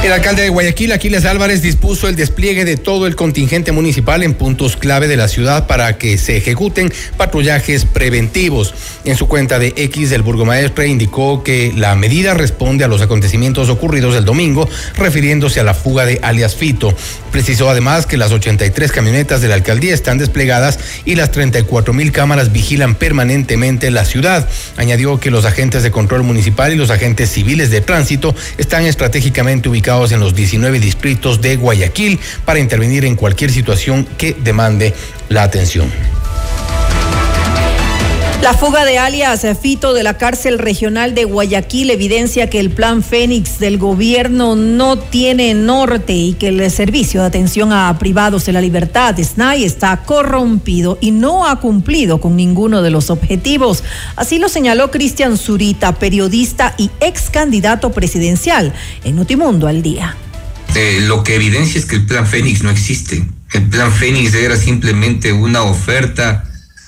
El 0.07 0.13
alcalde 0.13 0.43
de 0.43 0.49
Guayaquil, 0.49 0.93
Aquiles 0.93 1.25
Álvarez, 1.25 1.61
dispuso 1.61 2.07
el 2.07 2.15
despliegue 2.15 2.63
de 2.63 2.77
todo 2.77 3.07
el 3.07 3.17
contingente 3.17 3.73
municipal 3.73 4.23
en 4.23 4.35
puntos 4.35 4.77
clave 4.77 5.09
de 5.09 5.17
la 5.17 5.27
ciudad 5.27 5.67
para 5.67 5.97
que 5.97 6.17
se 6.17 6.37
ejecuten 6.37 6.93
patrullajes 7.17 7.83
preventivos. 7.83 8.73
En 9.03 9.17
su 9.17 9.27
cuenta 9.27 9.59
de 9.59 9.73
X, 9.75 10.13
el 10.13 10.21
burgomaestre 10.21 10.87
indicó 10.87 11.43
que 11.43 11.73
la 11.75 11.93
medida 11.95 12.33
responde 12.33 12.85
a 12.85 12.87
los 12.87 13.01
acontecimientos 13.01 13.67
ocurridos 13.67 14.15
el 14.15 14.23
domingo, 14.23 14.69
refiriéndose 14.95 15.59
a 15.59 15.65
la 15.65 15.73
fuga 15.73 16.05
de 16.05 16.21
alias 16.23 16.55
Fito. 16.55 16.95
Precisó 17.33 17.69
además 17.69 18.05
que 18.05 18.15
las 18.15 18.31
83 18.31 18.93
camionetas 18.93 19.41
de 19.41 19.49
la 19.49 19.55
alcaldía 19.55 19.93
están 19.93 20.19
desplegadas 20.19 20.79
y 21.03 21.15
las 21.15 21.31
34 21.31 21.93
mil 21.93 22.13
cámaras 22.13 22.53
vigilan 22.53 22.95
permanentemente 22.95 23.91
la 23.91 24.05
ciudad. 24.05 24.47
Añadió 24.77 25.19
que 25.19 25.31
los 25.31 25.43
agentes 25.43 25.83
de 25.83 25.91
control 25.91 26.23
municipal 26.23 26.71
y 26.71 26.77
los 26.77 26.91
agentes 26.91 27.29
civiles 27.29 27.71
de 27.71 27.81
tránsito 27.81 28.33
están 28.57 28.85
estratégicamente 28.85 29.67
ubicados 29.67 29.97
en 30.06 30.20
los 30.20 30.36
19 30.36 30.80
distritos 30.80 31.42
de 31.42 31.56
Guayaquil 31.56 32.20
para 32.46 32.60
intervenir 32.60 33.04
en 33.06 33.16
cualquier 33.16 33.51
situación 33.51 34.08
que 34.18 34.34
demande 34.34 34.94
la 35.30 35.44
atención. 35.44 35.92
La 38.41 38.53
fuga 38.53 38.86
de 38.86 39.00
alias 39.00 39.46
Fito 39.60 39.94
de 39.96 40.03
la 40.03 40.17
cárcel 40.17 40.60
regional 40.60 41.15
de 41.15 41.25
Guayaquil 41.25 41.89
evidencia 41.89 42.50
que 42.50 42.60
el 42.60 42.70
plan 42.70 43.01
Fénix 43.01 43.58
del 43.58 43.79
gobierno 43.79 44.56
no 44.56 45.00
tiene 45.00 45.56
norte 45.56 46.13
y 46.13 46.34
que 46.34 46.50
el 46.50 46.70
servicio 46.70 47.22
de 47.22 47.27
atención 47.27 47.74
a 47.74 47.98
privados 47.98 48.46
de 48.46 48.53
la 48.53 48.62
libertad, 48.62 49.17
SNAI, 49.17 49.63
está 49.63 50.03
corrompido 50.03 51.00
y 51.01 51.12
no 51.12 51.48
ha 51.48 51.60
cumplido 51.60 52.22
con 52.22 52.36
ninguno 52.36 52.84
de 52.84 52.91
los 52.91 53.10
objetivos. 53.10 53.84
Así 54.15 54.38
lo 54.38 54.50
señaló 54.50 54.91
Cristian 54.91 55.38
Zurita, 55.38 55.96
periodista 55.96 56.75
y 56.77 56.91
ex 57.00 57.32
candidato 57.32 57.91
presidencial 57.91 58.72
en 59.03 59.15
Notimundo 59.15 59.67
al 59.67 59.82
día. 59.82 60.15
Eh, 60.75 61.00
lo 61.01 61.24
que 61.24 61.36
evidencia 61.36 61.79
es 61.79 61.88
que 61.88 61.96
el 61.96 62.06
plan 62.06 62.27
Fénix 62.27 62.62
no 62.62 62.70
existe. 62.70 63.27
El 63.51 63.67
plan 63.67 63.91
Fénix 63.91 64.36
era 64.36 64.56
simplemente 64.56 65.34
una 65.34 65.63
oferta 65.63 66.44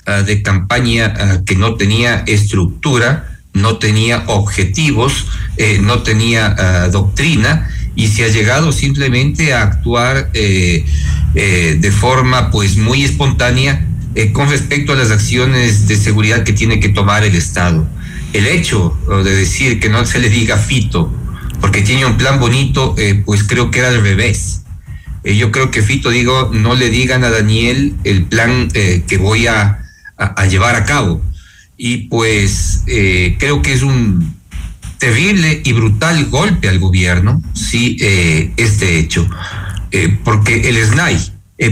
uh, 0.06 0.24
de 0.24 0.42
campaña 0.42 1.14
uh, 1.14 1.44
que 1.44 1.56
no 1.56 1.74
tenía 1.74 2.24
estructura, 2.26 3.38
no 3.52 3.78
tenía 3.78 4.24
objetivos, 4.26 5.26
eh, 5.56 5.78
no 5.82 6.02
tenía 6.02 6.54
uh, 6.86 6.90
doctrina 6.90 7.68
y 7.96 8.08
se 8.08 8.24
ha 8.24 8.28
llegado 8.28 8.72
simplemente 8.72 9.52
a 9.52 9.62
actuar 9.62 10.30
eh, 10.34 10.84
de 11.34 11.92
forma 11.92 12.50
pues 12.50 12.76
muy 12.76 13.04
espontánea 13.04 13.86
eh, 14.14 14.32
con 14.32 14.50
respecto 14.50 14.92
a 14.92 14.96
las 14.96 15.10
acciones 15.10 15.86
de 15.86 15.96
seguridad 15.96 16.42
que 16.42 16.52
tiene 16.52 16.80
que 16.80 16.88
tomar 16.88 17.24
el 17.24 17.34
Estado. 17.34 17.86
El 18.32 18.46
hecho 18.46 18.96
de 19.24 19.34
decir 19.34 19.80
que 19.80 19.88
no 19.88 20.04
se 20.04 20.18
le 20.18 20.30
diga 20.30 20.56
Fito, 20.56 21.12
porque 21.60 21.82
tiene 21.82 22.06
un 22.06 22.16
plan 22.16 22.40
bonito, 22.40 22.94
eh, 22.98 23.22
pues 23.24 23.44
creo 23.44 23.70
que 23.70 23.80
era 23.80 23.88
al 23.88 24.02
revés. 24.02 24.62
Eh, 25.24 25.36
yo 25.36 25.52
creo 25.52 25.70
que 25.70 25.82
Fito, 25.82 26.10
digo, 26.10 26.50
no 26.52 26.74
le 26.74 26.90
digan 26.90 27.22
a 27.24 27.30
Daniel 27.30 27.94
el 28.04 28.24
plan 28.24 28.68
eh, 28.74 29.02
que 29.06 29.18
voy 29.18 29.46
a, 29.46 29.79
a, 30.20 30.42
a, 30.42 30.46
llevar 30.46 30.76
a 30.76 30.84
cabo. 30.84 31.20
Y 31.76 32.08
pues 32.08 32.84
eh, 32.86 33.36
creo 33.40 33.62
que 33.62 33.72
es 33.72 33.82
un 33.82 34.34
terrible 34.98 35.62
y 35.64 35.72
brutal 35.72 36.26
golpe 36.26 36.68
al 36.68 36.78
gobierno, 36.78 37.42
sí, 37.54 37.96
eh, 38.00 38.52
este 38.56 38.98
hecho. 38.98 39.28
Eh, 39.90 40.18
porque 40.22 40.68
el 40.68 40.76
SNAI, 40.76 41.18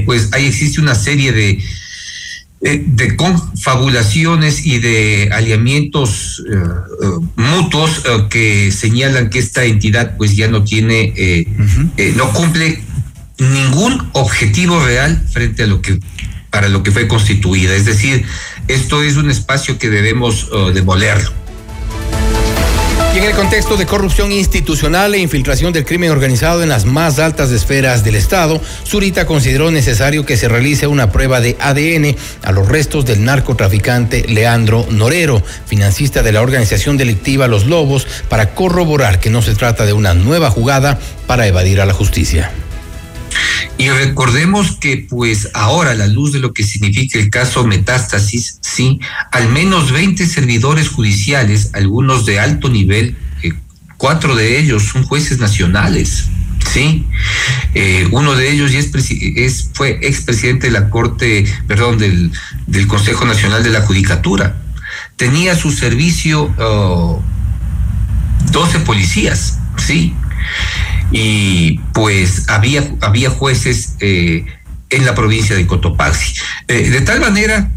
pues 0.07 0.31
ahí 0.33 0.47
existe 0.47 0.81
una 0.81 0.95
serie 0.95 1.31
de, 1.33 1.63
eh, 2.63 2.83
de 2.85 3.17
confabulaciones 3.17 4.67
y 4.67 4.79
de 4.79 5.29
aliamientos 5.33 6.43
mutuos 7.37 8.03
que 8.29 8.73
señalan 8.73 9.31
que 9.31 9.39
esta 9.39 9.65
entidad 9.65 10.17
pues 10.17 10.35
ya 10.35 10.49
no 10.49 10.65
tiene, 10.65 11.13
eh, 11.17 11.47
-huh. 11.47 12.15
no 12.17 12.33
cumple 12.33 12.83
ningún 13.39 14.09
objetivo 14.15 14.85
real 14.85 15.23
frente 15.33 15.63
a 15.63 15.67
lo 15.67 15.81
que 15.81 16.01
para 16.51 16.69
lo 16.69 16.83
que 16.83 16.91
fue 16.91 17.09
constituida. 17.09 17.75
Es 17.75 17.85
decir, 17.85 18.25
esto 18.69 19.03
es 19.03 19.17
un 19.17 19.31
espacio 19.31 19.79
que 19.79 19.91
debemos 19.91 20.49
demolerlo. 20.75 21.33
Y 23.15 23.19
en 23.19 23.25
el 23.25 23.33
contexto 23.33 23.79
de 23.79 23.87
corrupción 23.87 24.33
institucional 24.33 25.15
e 25.15 25.19
infiltración 25.19 25.73
del 25.73 25.87
crimen 25.87 26.11
organizado 26.11 26.63
en 26.63 26.69
las 26.69 26.85
más 26.85 27.19
altas 27.19 27.51
esferas 27.51 28.05
del 28.05 28.17
Estado, 28.17 28.61
Zurita 28.87 29.27
consideró 29.27 29.71
necesario 29.71 30.27
que 30.27 30.37
se 30.37 30.47
realice 30.47 30.87
una 30.87 31.11
prueba 31.11 31.41
de 31.41 31.57
ADN 31.59 32.17
a 32.43 32.53
los 32.53 32.69
restos 32.69 33.07
del 33.07 33.25
narcotraficante 33.25 34.27
Leandro 34.29 34.87
Norero, 34.91 35.43
financista 35.67 36.23
de 36.23 36.33
la 36.33 36.43
organización 36.43 36.99
delictiva 36.99 37.49
Los 37.49 37.65
Lobos, 37.65 38.07
para 38.29 38.55
corroborar 38.55 39.21
que 39.21 39.31
no 39.31 39.41
se 39.41 39.55
trata 39.55 39.87
de 39.87 39.95
una 39.95 40.13
nueva 40.13 40.51
jugada 40.51 41.01
para 41.27 41.47
evadir 41.47 41.81
a 41.81 41.87
la 41.87 41.95
justicia. 41.95 42.53
Y 43.77 43.89
recordemos 43.91 44.73
que 44.73 45.07
pues 45.09 45.51
ahora 45.55 45.93
a 45.93 45.95
la 45.95 46.07
luz 46.07 46.33
de 46.33 46.41
lo 46.41 46.53
que 46.53 46.65
significa 46.65 47.19
el 47.19 47.31
caso 47.31 47.65
Metástasis, 47.65 48.59
sí, 48.61 49.01
al 49.31 49.49
menos 49.49 49.93
20 49.93 50.27
servidores 50.27 50.89
judiciales, 50.89 51.71
algunos 51.75 52.27
de 52.27 52.41
alto 52.41 52.69
nivel, 52.69 53.17
eh, 53.43 53.53
cuatro 53.97 54.35
de 54.35 54.59
ellos 54.59 54.85
son 54.85 55.05
jueces 55.05 55.39
nacionales, 55.39 56.27
sí. 56.73 57.07
Eh, 57.75 58.09
uno 58.11 58.35
de 58.35 58.51
ellos 58.51 58.73
es, 58.73 58.91
es, 59.37 59.71
fue 59.73 59.99
expresidente 60.03 60.67
de 60.69 60.73
la 60.73 60.91
Corte, 60.91 61.45
perdón, 61.67 61.99
del, 61.99 62.33
del 62.67 62.87
Consejo 62.87 63.25
Nacional 63.25 63.63
de 63.63 63.71
la 63.71 63.83
Judicatura. 63.83 64.57
Tenía 65.17 65.53
a 65.53 65.57
su 65.57 65.73
servicio 65.73 66.55
12 68.53 68.81
policías, 68.81 69.59
sí 69.77 70.15
y 71.11 71.79
pues 71.95 72.49
había, 72.49 72.89
había 73.01 73.31
jueces 73.31 73.95
eh, 74.01 74.45
en 74.91 75.05
la 75.05 75.15
provincia 75.15 75.57
de 75.57 75.67
Cotopaxi. 75.67 76.35
Eh, 76.69 76.91
de 76.91 77.01
tal 77.01 77.21
manera 77.21 77.71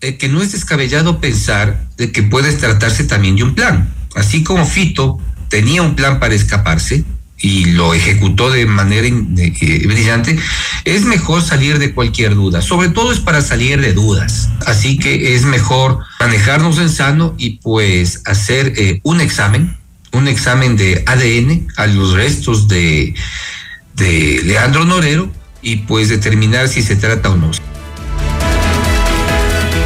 eh, 0.00 0.16
que 0.16 0.28
no 0.28 0.42
es 0.42 0.52
descabellado 0.52 1.20
pensar 1.20 1.86
de 1.96 2.12
que 2.12 2.22
puede 2.22 2.52
tratarse 2.52 3.04
también 3.04 3.36
de 3.36 3.44
un 3.44 3.54
plan. 3.54 3.92
Así 4.14 4.42
como 4.42 4.66
Fito 4.66 5.18
tenía 5.48 5.82
un 5.82 5.94
plan 5.94 6.20
para 6.20 6.34
escaparse 6.34 7.04
y 7.42 7.66
lo 7.66 7.94
ejecutó 7.94 8.50
de 8.50 8.66
manera 8.66 9.08
brillante, 9.08 10.38
es 10.84 11.04
mejor 11.04 11.40
salir 11.40 11.78
de 11.78 11.94
cualquier 11.94 12.34
duda. 12.34 12.60
Sobre 12.60 12.90
todo 12.90 13.12
es 13.12 13.20
para 13.20 13.40
salir 13.40 13.80
de 13.80 13.94
dudas. 13.94 14.50
Así 14.66 14.98
que 14.98 15.34
es 15.34 15.44
mejor 15.46 16.00
manejarnos 16.18 16.78
en 16.78 16.90
sano 16.90 17.34
y 17.38 17.58
pues 17.58 18.20
hacer 18.26 19.00
un 19.04 19.22
examen 19.22 19.79
un 20.12 20.28
examen 20.28 20.76
de 20.76 21.02
ADN 21.06 21.68
a 21.76 21.86
los 21.86 22.12
restos 22.12 22.68
de, 22.68 23.14
de 23.94 24.40
Leandro 24.44 24.84
Norero 24.84 25.30
y 25.62 25.76
pues 25.76 26.08
determinar 26.08 26.68
si 26.68 26.82
se 26.82 26.96
trata 26.96 27.30
o 27.30 27.36
no. 27.36 27.50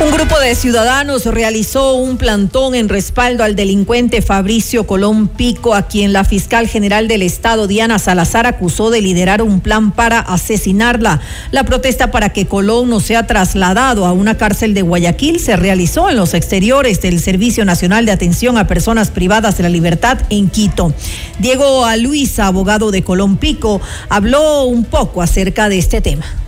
Un 0.05 0.11
grupo 0.11 0.39
de 0.39 0.55
ciudadanos 0.55 1.25
realizó 1.25 1.95
un 1.95 2.19
plantón 2.19 2.75
en 2.75 2.91
respaldo 2.91 3.43
al 3.43 3.57
delincuente 3.57 4.21
Fabricio 4.21 4.87
Colón 4.87 5.29
Pico, 5.29 5.75
a 5.75 5.87
quien 5.87 6.13
la 6.13 6.25
fiscal 6.25 6.69
general 6.69 7.09
del 7.09 7.23
Estado, 7.23 7.67
Diana 7.67 7.99
Salazar, 7.99 8.47
acusó 8.47 8.91
de 8.91 9.01
liderar 9.01 9.41
un 9.41 9.61
plan 9.61 9.93
para 9.93 10.19
asesinarla. 10.19 11.23
La 11.53 11.65
protesta 11.65 12.11
para 12.11 12.29
que 12.35 12.47
Colón 12.47 12.91
no 12.91 13.01
sea 13.01 13.27
trasladado 13.27 14.05
a 14.05 14.13
una 14.13 14.37
cárcel 14.37 14.75
de 14.75 14.83
Guayaquil 14.83 15.41
se 15.41 15.57
realizó 15.57 16.11
en 16.11 16.17
los 16.17 16.35
exteriores 16.35 17.01
del 17.01 17.19
Servicio 17.19 17.65
Nacional 17.65 18.05
de 18.05 18.13
Atención 18.13 18.59
a 18.59 18.67
Personas 18.67 19.11
Privadas 19.11 19.57
de 19.57 19.63
la 19.63 19.71
Libertad 19.71 20.19
en 20.29 20.51
Quito. 20.51 20.93
Diego 21.39 21.87
Luisa, 21.97 22.47
abogado 22.47 22.91
de 22.91 23.03
Colón 23.03 23.39
Pico, 23.39 23.81
habló 24.11 24.65
un 24.65 24.85
poco 24.85 25.23
acerca 25.23 25.71
de 25.71 25.79
este 25.79 26.03
tema. 26.03 26.44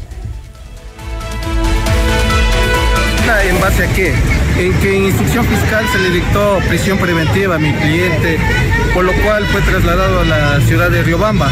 ¿En 3.26 3.60
base 3.60 3.84
a 3.84 3.92
qué? 3.92 4.14
En 4.56 4.72
que 4.74 4.96
en 4.96 5.04
instrucción 5.06 5.44
fiscal 5.46 5.84
se 5.92 5.98
le 5.98 6.10
dictó 6.10 6.60
prisión 6.68 6.96
preventiva 6.96 7.56
a 7.56 7.58
mi 7.58 7.72
cliente, 7.72 8.38
por 8.94 9.04
lo 9.04 9.12
cual 9.24 9.44
fue 9.46 9.60
trasladado 9.62 10.20
a 10.20 10.24
la 10.24 10.60
ciudad 10.60 10.90
de 10.90 11.02
Riobamba. 11.02 11.50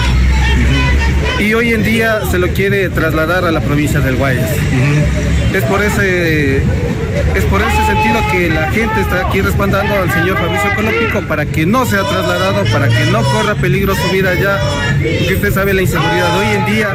Y 1.40 1.52
hoy 1.52 1.73
en 1.73 1.83
día 1.83 2.21
se 2.31 2.38
lo 2.38 2.47
quiere 2.49 2.88
trasladar 2.90 3.45
a 3.45 3.50
la 3.50 3.61
provincia 3.61 3.99
del 3.99 4.14
Guayas. 4.14 4.50
Es 5.52 5.64
por 5.64 5.83
ese 5.83 6.59
es 6.59 7.45
por 7.50 7.61
ese 7.61 7.87
sentido 7.87 8.21
que 8.31 8.50
la 8.50 8.71
gente 8.71 9.00
está 9.00 9.26
aquí 9.26 9.40
respaldando 9.40 9.97
al 9.97 10.12
señor 10.12 10.38
Fabricio 10.38 10.75
Colópico 10.76 11.23
para 11.23 11.45
que 11.45 11.66
no 11.66 11.85
sea 11.87 12.04
trasladado, 12.04 12.64
para 12.73 12.88
que 12.88 13.07
no 13.07 13.21
corra 13.25 13.57
peligro 13.57 13.97
su 13.97 14.12
vida 14.12 14.31
allá, 14.31 14.61
porque 15.19 15.35
usted 15.35 15.52
sabe 15.52 15.75
la 15.75 15.83
inseguridad 15.83 16.33
de 16.35 16.38
hoy 16.38 16.57
en 16.57 16.66
día 16.66 16.88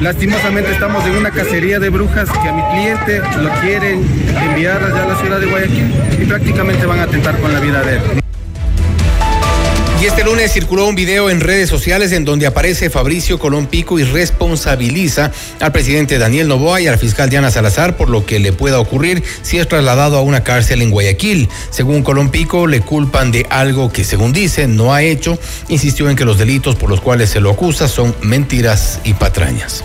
Lastimosamente 0.00 0.72
estamos 0.72 1.04
en 1.06 1.12
una 1.12 1.30
cacería 1.30 1.78
de 1.78 1.88
brujas 1.88 2.28
que 2.28 2.48
a 2.48 2.52
mi 2.52 2.62
cliente 2.72 3.22
lo 3.38 3.50
quieren 3.60 4.04
enviar 4.42 4.82
allá 4.82 5.04
a 5.04 5.08
la 5.08 5.20
ciudad 5.20 5.40
de 5.40 5.46
Guayaquil 5.46 5.94
y 6.20 6.24
prácticamente 6.26 6.84
van 6.84 6.98
a 6.98 7.04
atentar 7.04 7.38
con 7.40 7.52
la 7.52 7.60
vida 7.60 7.82
de 7.82 7.96
él. 7.96 8.24
Y 10.04 10.06
este 10.06 10.22
lunes 10.22 10.52
circuló 10.52 10.86
un 10.86 10.96
video 10.96 11.30
en 11.30 11.40
redes 11.40 11.70
sociales 11.70 12.12
en 12.12 12.26
donde 12.26 12.46
aparece 12.46 12.90
Fabricio 12.90 13.38
Colón 13.38 13.66
Pico 13.66 13.98
y 13.98 14.04
responsabiliza 14.04 15.32
al 15.60 15.72
presidente 15.72 16.18
Daniel 16.18 16.48
Novoa 16.48 16.82
y 16.82 16.88
al 16.88 16.98
fiscal 16.98 17.30
Diana 17.30 17.50
Salazar 17.50 17.96
por 17.96 18.10
lo 18.10 18.26
que 18.26 18.38
le 18.38 18.52
pueda 18.52 18.80
ocurrir 18.80 19.22
si 19.40 19.58
es 19.58 19.66
trasladado 19.66 20.18
a 20.18 20.20
una 20.20 20.44
cárcel 20.44 20.82
en 20.82 20.90
Guayaquil. 20.90 21.48
Según 21.70 22.02
Colón 22.02 22.30
Pico, 22.30 22.66
le 22.66 22.80
culpan 22.80 23.32
de 23.32 23.46
algo 23.48 23.90
que, 23.90 24.04
según 24.04 24.34
dice, 24.34 24.66
no 24.66 24.92
ha 24.92 25.02
hecho. 25.02 25.38
Insistió 25.68 26.10
en 26.10 26.16
que 26.16 26.26
los 26.26 26.36
delitos 26.36 26.76
por 26.76 26.90
los 26.90 27.00
cuales 27.00 27.30
se 27.30 27.40
lo 27.40 27.50
acusa 27.50 27.88
son 27.88 28.14
mentiras 28.20 29.00
y 29.04 29.14
patrañas. 29.14 29.84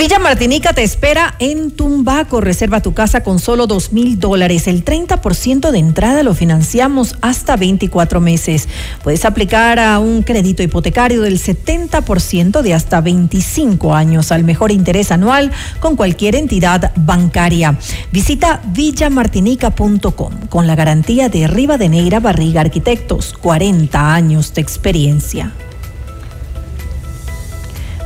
Villa 0.00 0.18
Martinica 0.18 0.72
te 0.72 0.82
espera 0.82 1.34
en 1.40 1.72
Tumbaco. 1.72 2.40
Reserva 2.40 2.80
tu 2.80 2.94
casa 2.94 3.22
con 3.22 3.38
solo 3.38 3.66
dos 3.66 3.92
mil 3.92 4.18
dólares. 4.18 4.66
El 4.66 4.82
30% 4.82 5.70
de 5.70 5.78
entrada 5.78 6.22
lo 6.22 6.32
financiamos 6.32 7.16
hasta 7.20 7.58
24 7.58 8.18
meses. 8.18 8.66
Puedes 9.04 9.26
aplicar 9.26 9.78
a 9.78 9.98
un 9.98 10.22
crédito 10.22 10.62
hipotecario 10.62 11.20
del 11.20 11.38
70% 11.38 12.62
de 12.62 12.72
hasta 12.72 13.02
25 13.02 13.94
años 13.94 14.32
al 14.32 14.42
mejor 14.42 14.72
interés 14.72 15.12
anual 15.12 15.52
con 15.80 15.96
cualquier 15.96 16.34
entidad 16.34 16.92
bancaria. 16.96 17.76
Visita 18.10 18.62
villamartinica.com 18.68 20.46
con 20.48 20.66
la 20.66 20.76
garantía 20.76 21.28
de 21.28 21.46
Rivadeneira 21.46 22.20
Barriga 22.20 22.62
Arquitectos. 22.62 23.34
40 23.34 24.14
años 24.14 24.54
de 24.54 24.62
experiencia. 24.62 25.52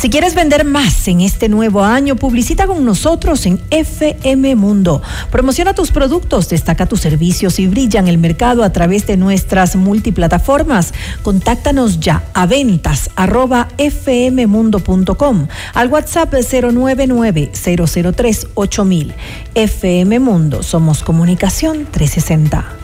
Si 0.00 0.08
quieres 0.08 0.34
vender 0.34 0.64
más 0.64 1.08
en 1.08 1.20
este 1.20 1.50
nuevo 1.50 1.84
año, 1.84 2.16
publicita 2.16 2.66
con 2.66 2.86
nosotros 2.86 3.44
en 3.44 3.60
FM 3.68 4.54
Mundo. 4.54 5.02
Promociona 5.30 5.74
tus 5.74 5.90
productos, 5.90 6.48
destaca 6.48 6.86
tus 6.86 7.02
servicios 7.02 7.58
y 7.58 7.66
brilla 7.66 8.00
en 8.00 8.08
el 8.08 8.16
mercado 8.16 8.64
a 8.64 8.72
través 8.72 9.06
de 9.06 9.18
nuestras 9.18 9.76
multiplataformas. 9.76 10.94
Contáctanos 11.22 12.00
ya 12.00 12.24
a 12.32 12.46
ventas 12.46 13.10
arroba 13.14 13.68
al 15.74 15.88
WhatsApp 15.88 16.32
099 16.32 17.52
003 17.52 18.46
8000. 18.54 19.14
FM 19.54 20.18
Mundo, 20.18 20.62
somos 20.62 21.02
comunicación 21.02 21.86
360. 21.90 22.79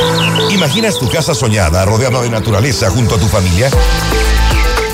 ¿Imaginas 0.49 0.99
tu 0.99 1.09
casa 1.09 1.33
soñada 1.33 1.85
rodeada 1.85 2.21
de 2.21 2.29
naturaleza 2.29 2.89
junto 2.89 3.15
a 3.15 3.19
tu 3.19 3.27
familia? 3.27 3.69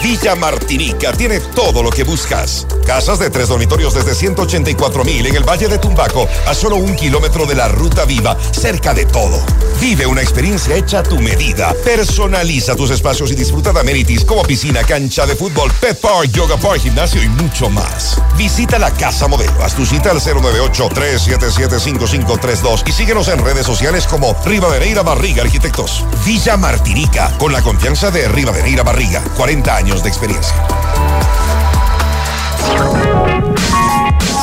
Villa 0.10 0.36
Martinica 0.36 1.12
tiene 1.12 1.42
todo 1.42 1.84
lo 1.84 1.90
que 1.90 2.06
buscas. 2.06 2.66
Casas 2.86 3.20
de 3.20 3.30
tres 3.30 3.50
dormitorios 3.50 3.94
desde 3.94 4.16
184 4.16 5.04
mil 5.04 5.26
en 5.26 5.36
el 5.36 5.44
Valle 5.44 5.68
de 5.68 5.80
Tumbaco, 5.80 6.30
a 6.48 6.54
solo 6.54 6.78
un 6.78 6.96
kilómetro 6.96 7.46
de 7.46 7.56
la 7.56 7.68
Ruta 7.68 8.06
Viva, 8.06 8.38
cerca 8.52 8.94
de 8.94 9.06
todo. 9.06 9.38
Vive 9.82 10.06
una 10.06 10.22
experiencia 10.22 10.78
hecha 10.78 11.00
a 11.00 11.04
tu 11.04 11.20
medida. 11.20 11.76
Personaliza 11.84 12.78
tus 12.78 12.92
espacios 12.92 13.32
y 13.32 13.36
disfruta 13.36 13.74
de 13.74 13.82
amenities 13.82 14.24
como 14.24 14.44
piscina, 14.44 14.82
cancha 14.86 15.26
de 15.26 15.36
fútbol, 15.36 15.74
pet 15.74 16.00
park, 16.00 16.32
yoga 16.32 16.56
park, 16.56 16.84
gimnasio 16.84 17.22
y 17.22 17.28
mucho 17.28 17.70
más. 17.70 18.18
Visita 18.38 18.80
la 18.80 18.92
Casa 18.92 19.28
Modelo. 19.28 19.62
Haz 19.62 19.76
tu 19.76 19.86
cita 19.86 20.12
al 20.12 20.22
098-377-5532 20.22 22.88
y 22.88 22.94
síguenos 22.94 23.28
en 23.28 23.44
redes 23.44 23.66
sociales 23.66 24.08
como 24.08 24.34
Rivadeneira 24.46 25.04
Barriga 25.04 25.44
Arquitectos. 25.44 26.06
Villa 26.26 26.56
Martinica, 26.56 27.38
con 27.38 27.52
la 27.52 27.62
confianza 27.62 28.10
de 28.10 28.30
Rivadeneira 28.30 28.84
Barriga. 28.84 29.22
40 29.36 29.76
años 29.76 29.97
de 30.04 30.10
experiencia. 30.10 30.56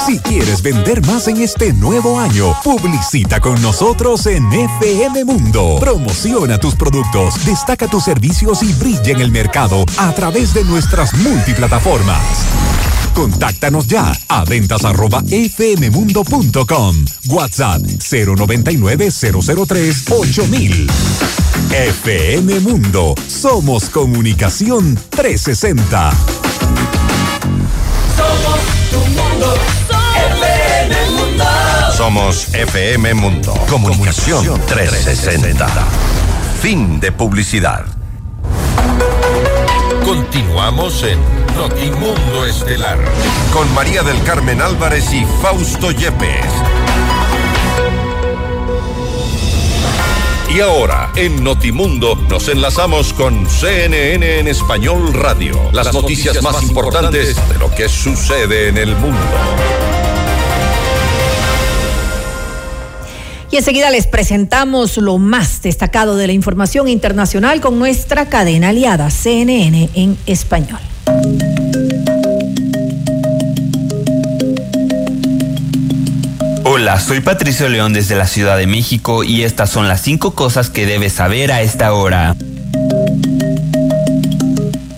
Si 0.06 0.18
quieres 0.18 0.62
vender 0.62 1.04
más 1.06 1.28
en 1.28 1.40
este 1.40 1.72
nuevo 1.72 2.20
año, 2.20 2.54
publicita 2.62 3.40
con 3.40 3.60
nosotros 3.62 4.26
en 4.26 4.52
FM 4.52 5.24
Mundo. 5.24 5.76
Promociona 5.80 6.58
tus 6.58 6.74
productos, 6.74 7.44
destaca 7.44 7.88
tus 7.88 8.04
servicios 8.04 8.62
y 8.62 8.72
brilla 8.74 9.12
en 9.12 9.20
el 9.20 9.30
mercado 9.30 9.84
a 9.98 10.12
través 10.12 10.52
de 10.54 10.64
nuestras 10.64 11.14
multiplataformas. 11.14 12.93
Contáctanos 13.14 13.86
ya 13.86 14.12
a 14.28 14.44
ventas 14.44 14.84
arroba 14.84 15.22
fmmundo.com. 15.22 17.04
WhatsApp 17.28 17.80
099 17.82 19.08
003 19.10 20.04
8000. 20.10 20.86
FM 21.70 22.60
Mundo. 22.60 23.14
Somos 23.26 23.88
comunicación 23.90 24.98
360. 25.10 26.10
Somos 28.16 28.60
tu 28.90 28.98
mundo. 29.10 29.54
FM 30.40 31.10
Mundo. 31.10 31.44
Somos 31.96 32.48
FM 32.52 33.14
Mundo. 33.14 33.54
Comunicación 33.68 34.60
360. 34.66 35.68
Fin 36.60 37.00
de 37.00 37.12
publicidad. 37.12 37.84
Continuamos 40.04 41.02
en 41.02 41.18
Notimundo 41.56 42.44
Estelar 42.46 42.98
con 43.52 43.72
María 43.74 44.02
del 44.02 44.22
Carmen 44.22 44.60
Álvarez 44.60 45.10
y 45.14 45.24
Fausto 45.40 45.90
Yepes. 45.92 46.44
Y 50.54 50.60
ahora, 50.60 51.10
en 51.16 51.42
Notimundo, 51.42 52.16
nos 52.28 52.48
enlazamos 52.48 53.14
con 53.14 53.48
CNN 53.48 54.40
en 54.40 54.46
Español 54.46 55.14
Radio. 55.14 55.70
Las, 55.72 55.92
noticias, 55.94 56.42
más 56.42 56.62
importantes 56.62 57.36
de 57.48 57.58
lo 57.58 57.74
que 57.74 57.88
sucede 57.88 58.68
en 58.68 58.76
el 58.76 58.94
mundo. 58.96 59.18
Y 63.54 63.56
enseguida 63.58 63.88
les 63.90 64.08
presentamos 64.08 64.96
lo 64.96 65.18
más 65.18 65.62
destacado 65.62 66.16
de 66.16 66.26
la 66.26 66.32
información 66.32 66.88
internacional 66.88 67.60
con 67.60 67.78
nuestra 67.78 68.28
cadena 68.28 68.70
aliada 68.70 69.10
CNN 69.10 69.90
en 69.94 70.18
español. 70.26 70.80
Hola, 76.64 76.98
soy 76.98 77.20
Patricio 77.20 77.68
León 77.68 77.92
desde 77.92 78.16
la 78.16 78.26
Ciudad 78.26 78.58
de 78.58 78.66
México 78.66 79.22
y 79.22 79.44
estas 79.44 79.70
son 79.70 79.86
las 79.86 80.00
cinco 80.00 80.34
cosas 80.34 80.68
que 80.68 80.84
debes 80.84 81.12
saber 81.12 81.52
a 81.52 81.62
esta 81.62 81.92
hora. 81.92 82.34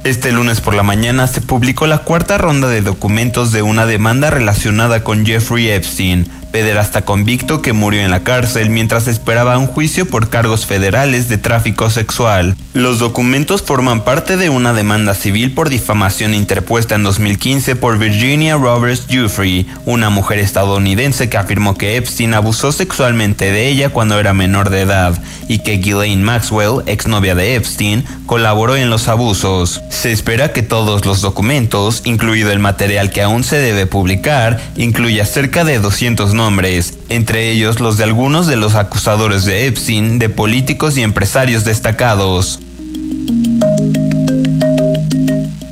Este 0.07 0.31
lunes 0.31 0.61
por 0.63 0.75
la 0.75 0.85
mañana 0.85 1.27
se 1.27 1.41
publicó 1.41 1.89
la 1.89 1.99
cuarta 1.99 2.39
ronda 2.39 2.69
de 2.69 2.81
documentos 2.81 3.53
de 3.53 3.61
una 3.63 3.85
demanda 3.85 4.31
relacionada 4.31 5.03
con 5.03 5.27
Jeffrey 5.27 5.69
Epstein, 5.69 6.27
pederasta 6.57 7.05
convicto 7.05 7.61
que 7.61 7.75
murió 7.75 8.01
en 8.01 8.11
la 8.11 8.23
cárcel 8.23 8.71
mientras 8.71 9.09
esperaba 9.09 9.59
un 9.59 9.67
juicio 9.67 10.07
por 10.07 10.31
cargos 10.31 10.65
federales 10.65 11.29
de 11.29 11.37
tráfico 11.37 11.91
sexual. 11.91 12.57
Los 12.77 12.99
documentos 12.99 13.63
forman 13.63 14.05
parte 14.05 14.37
de 14.37 14.51
una 14.51 14.75
demanda 14.75 15.15
civil 15.15 15.55
por 15.55 15.71
difamación 15.71 16.35
interpuesta 16.35 16.95
en 16.95 17.05
2015 17.05 17.75
por 17.75 17.97
Virginia 17.97 18.57
Roberts 18.57 19.07
Jeffrey, 19.09 19.67
una 19.87 20.11
mujer 20.11 20.41
estadounidense 20.41 21.31
que 21.31 21.39
afirmó 21.39 21.79
que 21.79 21.97
Epstein 21.97 22.35
abusó 22.35 22.73
sexualmente 22.73 23.51
de 23.51 23.69
ella 23.69 23.89
cuando 23.89 24.21
era 24.21 24.35
menor 24.35 24.69
de 24.69 24.83
edad 24.83 25.19
y 25.49 25.61
que 25.61 25.79
Ghislaine 25.79 26.23
Maxwell, 26.23 26.83
exnovia 26.85 27.35
de 27.35 27.55
Epstein, 27.55 28.05
colaboró 28.27 28.77
en 28.77 28.91
los 28.91 29.09
abusos. 29.09 29.81
Se 29.89 30.13
espera 30.13 30.53
que 30.53 30.63
todos 30.63 31.07
los 31.07 31.23
documentos, 31.23 32.03
incluido 32.05 32.53
el 32.53 32.59
material 32.59 33.09
que 33.09 33.23
aún 33.23 33.43
se 33.43 33.57
debe 33.57 33.87
publicar, 33.87 34.61
incluya 34.77 35.25
cerca 35.25 35.65
de 35.65 35.79
200 35.79 36.35
nombres 36.35 36.93
entre 37.09 37.51
ellos 37.51 37.81
los 37.81 37.97
de 37.97 38.05
algunos 38.05 38.47
de 38.47 38.57
los 38.57 38.75
acusadores 38.75 39.45
de 39.45 39.67
Epstein, 39.67 40.19
de 40.19 40.29
políticos 40.29 40.99
y 40.99 41.03
empresarios 41.03 41.65
destacados. 41.65 42.61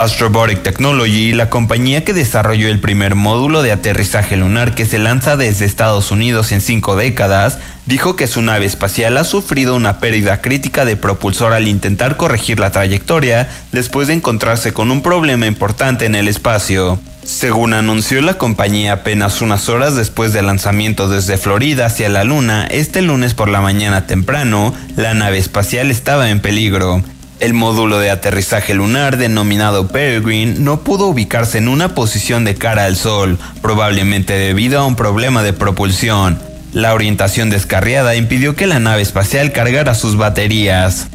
Astrobotic 0.05 0.63
Technology, 0.63 1.33
la 1.33 1.49
compañía 1.49 2.05
que 2.05 2.13
desarrolló 2.13 2.69
el 2.69 2.79
primer 2.79 3.15
módulo 3.15 3.63
de 3.63 3.73
aterrizaje 3.73 4.37
lunar 4.37 4.75
que 4.75 4.85
se 4.85 4.99
lanza 4.99 5.39
desde 5.39 5.65
Estados 5.65 6.11
Unidos 6.11 6.53
en 6.53 6.61
cinco 6.61 6.95
décadas, 6.95 7.59
dijo 7.87 8.15
que 8.15 8.27
su 8.27 8.43
nave 8.43 8.67
espacial 8.67 9.17
ha 9.17 9.25
sufrido 9.25 9.75
una 9.75 10.01
pérdida 10.01 10.43
crítica 10.43 10.85
de 10.85 10.99
propulsor 10.99 11.55
al 11.55 11.69
intentar 11.69 12.19
corregir 12.19 12.61
la 12.61 12.71
trayectoria 12.71 13.49
después 13.73 14.09
de 14.09 14.15
encontrarse 14.15 14.75
con 14.75 14.91
un 14.91 15.01
problema 15.01 15.47
importante 15.47 16.05
en 16.05 16.17
el 16.17 16.29
espacio. 16.29 16.99
Según 17.23 17.73
anunció 17.73 18.21
la 18.21 18.37
compañía 18.37 18.93
apenas 18.93 19.41
unas 19.41 19.71
horas 19.71 19.97
después 19.97 20.35
del 20.35 20.47
lanzamiento 20.47 21.09
desde 21.09 21.39
Florida 21.39 21.87
hacia 21.87 22.11
la 22.11 22.25
Luna, 22.25 22.67
este 22.67 23.01
lunes 23.01 23.33
por 23.33 23.49
la 23.49 23.63
mañana 23.63 24.07
temprano, 24.07 24.75
la 24.97 25.15
nave 25.15 25.39
espacial 25.39 25.91
estaba 25.91 26.29
en 26.29 26.41
peligro. 26.41 27.03
El 27.41 27.53
módulo 27.53 27.99
de 27.99 28.11
aterrizaje 28.11 28.75
lunar 28.75 29.17
denominado 29.17 29.89
Peregrine 29.89 30.55
no 30.59 30.81
pudo 30.81 31.07
ubicarse 31.07 31.59
en 31.59 31.69
una 31.69 31.95
posición 31.95 32.45
de 32.45 32.55
cara 32.55 32.85
al 32.85 32.97
Sol, 32.97 33.39
probablemente 33.61 34.35
debido 34.35 34.79
a 34.79 34.87
un 34.87 34.97
problema 34.97 35.43
de 35.43 35.53
propulsión. 35.53 36.39
La 36.73 36.95
orientación 36.95 37.51
descarriada 37.51 38.17
impidió 38.17 38.57
que 38.57 38.67
la 38.67 38.79
nave 38.79 39.03
espacial 39.03 39.53
cargara 39.53 39.95
sus 39.95 40.17
baterías. 40.17 41.09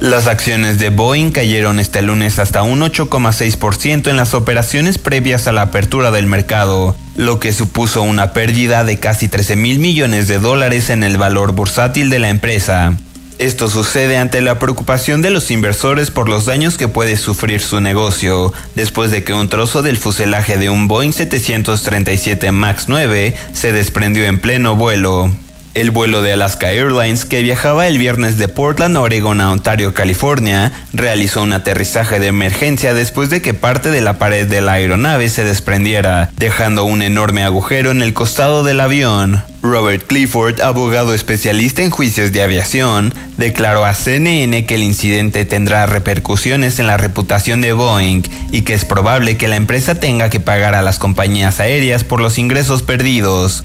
Las 0.00 0.28
acciones 0.28 0.78
de 0.78 0.88
Boeing 0.88 1.30
cayeron 1.30 1.78
este 1.78 2.00
lunes 2.00 2.38
hasta 2.38 2.62
un 2.62 2.80
8,6% 2.80 4.08
en 4.08 4.16
las 4.16 4.32
operaciones 4.32 4.96
previas 4.96 5.46
a 5.46 5.52
la 5.52 5.60
apertura 5.60 6.10
del 6.10 6.24
mercado, 6.24 6.96
lo 7.16 7.38
que 7.38 7.52
supuso 7.52 8.00
una 8.00 8.32
pérdida 8.32 8.82
de 8.84 8.98
casi 8.98 9.28
13 9.28 9.56
mil 9.56 9.78
millones 9.78 10.26
de 10.26 10.38
dólares 10.38 10.88
en 10.88 11.04
el 11.04 11.18
valor 11.18 11.52
bursátil 11.52 12.08
de 12.08 12.18
la 12.18 12.30
empresa. 12.30 12.96
Esto 13.38 13.68
sucede 13.68 14.16
ante 14.16 14.40
la 14.40 14.58
preocupación 14.58 15.20
de 15.20 15.28
los 15.28 15.50
inversores 15.50 16.10
por 16.10 16.30
los 16.30 16.46
daños 16.46 16.78
que 16.78 16.88
puede 16.88 17.18
sufrir 17.18 17.60
su 17.60 17.82
negocio, 17.82 18.54
después 18.74 19.10
de 19.10 19.22
que 19.22 19.34
un 19.34 19.50
trozo 19.50 19.82
del 19.82 19.98
fuselaje 19.98 20.56
de 20.56 20.70
un 20.70 20.88
Boeing 20.88 21.12
737 21.12 22.52
MAX 22.52 22.88
9 22.88 23.36
se 23.52 23.72
desprendió 23.72 24.24
en 24.24 24.40
pleno 24.40 24.76
vuelo. 24.76 25.30
El 25.72 25.92
vuelo 25.92 26.20
de 26.20 26.32
Alaska 26.32 26.72
Airlines, 26.72 27.24
que 27.24 27.42
viajaba 27.42 27.86
el 27.86 27.96
viernes 27.96 28.38
de 28.38 28.48
Portland, 28.48 28.96
Oregon 28.96 29.40
a 29.40 29.52
Ontario, 29.52 29.94
California, 29.94 30.72
realizó 30.92 31.42
un 31.42 31.52
aterrizaje 31.52 32.18
de 32.18 32.26
emergencia 32.26 32.92
después 32.92 33.30
de 33.30 33.40
que 33.40 33.54
parte 33.54 33.92
de 33.92 34.00
la 34.00 34.18
pared 34.18 34.48
de 34.48 34.62
la 34.62 34.72
aeronave 34.72 35.28
se 35.28 35.44
desprendiera, 35.44 36.30
dejando 36.36 36.84
un 36.84 37.02
enorme 37.02 37.44
agujero 37.44 37.92
en 37.92 38.02
el 38.02 38.14
costado 38.14 38.64
del 38.64 38.80
avión. 38.80 39.44
Robert 39.62 40.08
Clifford, 40.08 40.60
abogado 40.60 41.14
especialista 41.14 41.82
en 41.82 41.90
juicios 41.90 42.32
de 42.32 42.42
aviación, 42.42 43.14
declaró 43.36 43.84
a 43.84 43.94
CNN 43.94 44.66
que 44.66 44.74
el 44.74 44.82
incidente 44.82 45.44
tendrá 45.44 45.86
repercusiones 45.86 46.80
en 46.80 46.88
la 46.88 46.96
reputación 46.96 47.60
de 47.60 47.74
Boeing 47.74 48.22
y 48.50 48.62
que 48.62 48.74
es 48.74 48.84
probable 48.84 49.36
que 49.36 49.46
la 49.46 49.56
empresa 49.56 49.94
tenga 49.94 50.30
que 50.30 50.40
pagar 50.40 50.74
a 50.74 50.82
las 50.82 50.98
compañías 50.98 51.60
aéreas 51.60 52.02
por 52.02 52.20
los 52.20 52.38
ingresos 52.38 52.82
perdidos. 52.82 53.64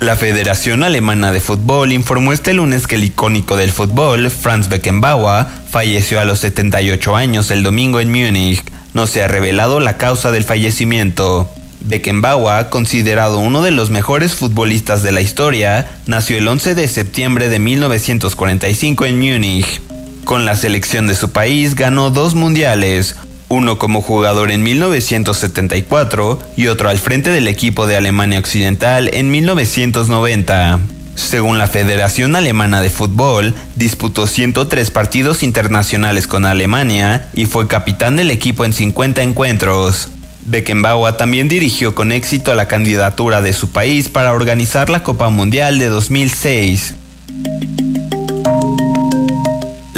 La 0.00 0.16
Federación 0.16 0.82
Alemana 0.82 1.30
de 1.30 1.40
Fútbol 1.40 1.92
informó 1.92 2.32
este 2.32 2.54
lunes 2.54 2.86
que 2.86 2.94
el 2.94 3.04
icónico 3.04 3.58
del 3.58 3.70
fútbol, 3.70 4.30
Franz 4.30 4.70
Beckenbauer, 4.70 5.44
falleció 5.68 6.20
a 6.20 6.24
los 6.24 6.38
78 6.38 7.16
años 7.16 7.50
el 7.50 7.62
domingo 7.62 8.00
en 8.00 8.10
Múnich. 8.10 8.64
No 8.94 9.06
se 9.06 9.22
ha 9.22 9.28
revelado 9.28 9.78
la 9.78 9.98
causa 9.98 10.32
del 10.32 10.44
fallecimiento. 10.44 11.50
Beckenbauer, 11.80 12.70
considerado 12.70 13.40
uno 13.40 13.60
de 13.60 13.72
los 13.72 13.90
mejores 13.90 14.32
futbolistas 14.32 15.02
de 15.02 15.12
la 15.12 15.20
historia, 15.20 15.90
nació 16.06 16.38
el 16.38 16.48
11 16.48 16.74
de 16.74 16.88
septiembre 16.88 17.50
de 17.50 17.58
1945 17.58 19.04
en 19.04 19.18
Múnich. 19.18 19.82
Con 20.24 20.46
la 20.46 20.56
selección 20.56 21.08
de 21.08 21.14
su 21.14 21.30
país 21.30 21.74
ganó 21.74 22.10
dos 22.10 22.34
mundiales, 22.34 23.16
uno 23.50 23.78
como 23.78 24.00
jugador 24.00 24.52
en 24.52 24.62
1974 24.62 26.38
y 26.56 26.68
otro 26.68 26.88
al 26.88 26.98
frente 26.98 27.30
del 27.30 27.48
equipo 27.48 27.86
de 27.86 27.96
Alemania 27.96 28.38
Occidental 28.38 29.10
en 29.12 29.30
1990. 29.30 30.78
Según 31.16 31.58
la 31.58 31.66
Federación 31.66 32.36
Alemana 32.36 32.80
de 32.80 32.90
Fútbol, 32.90 33.54
disputó 33.74 34.28
103 34.28 34.90
partidos 34.92 35.42
internacionales 35.42 36.28
con 36.28 36.46
Alemania 36.46 37.28
y 37.34 37.46
fue 37.46 37.66
capitán 37.66 38.16
del 38.16 38.30
equipo 38.30 38.64
en 38.64 38.72
50 38.72 39.22
encuentros. 39.22 40.08
Beckenbauer 40.46 41.16
también 41.16 41.48
dirigió 41.48 41.94
con 41.94 42.12
éxito 42.12 42.52
a 42.52 42.54
la 42.54 42.68
candidatura 42.68 43.42
de 43.42 43.52
su 43.52 43.70
país 43.70 44.08
para 44.08 44.32
organizar 44.32 44.88
la 44.90 45.02
Copa 45.02 45.28
Mundial 45.28 45.80
de 45.80 45.88
2006. 45.88 46.94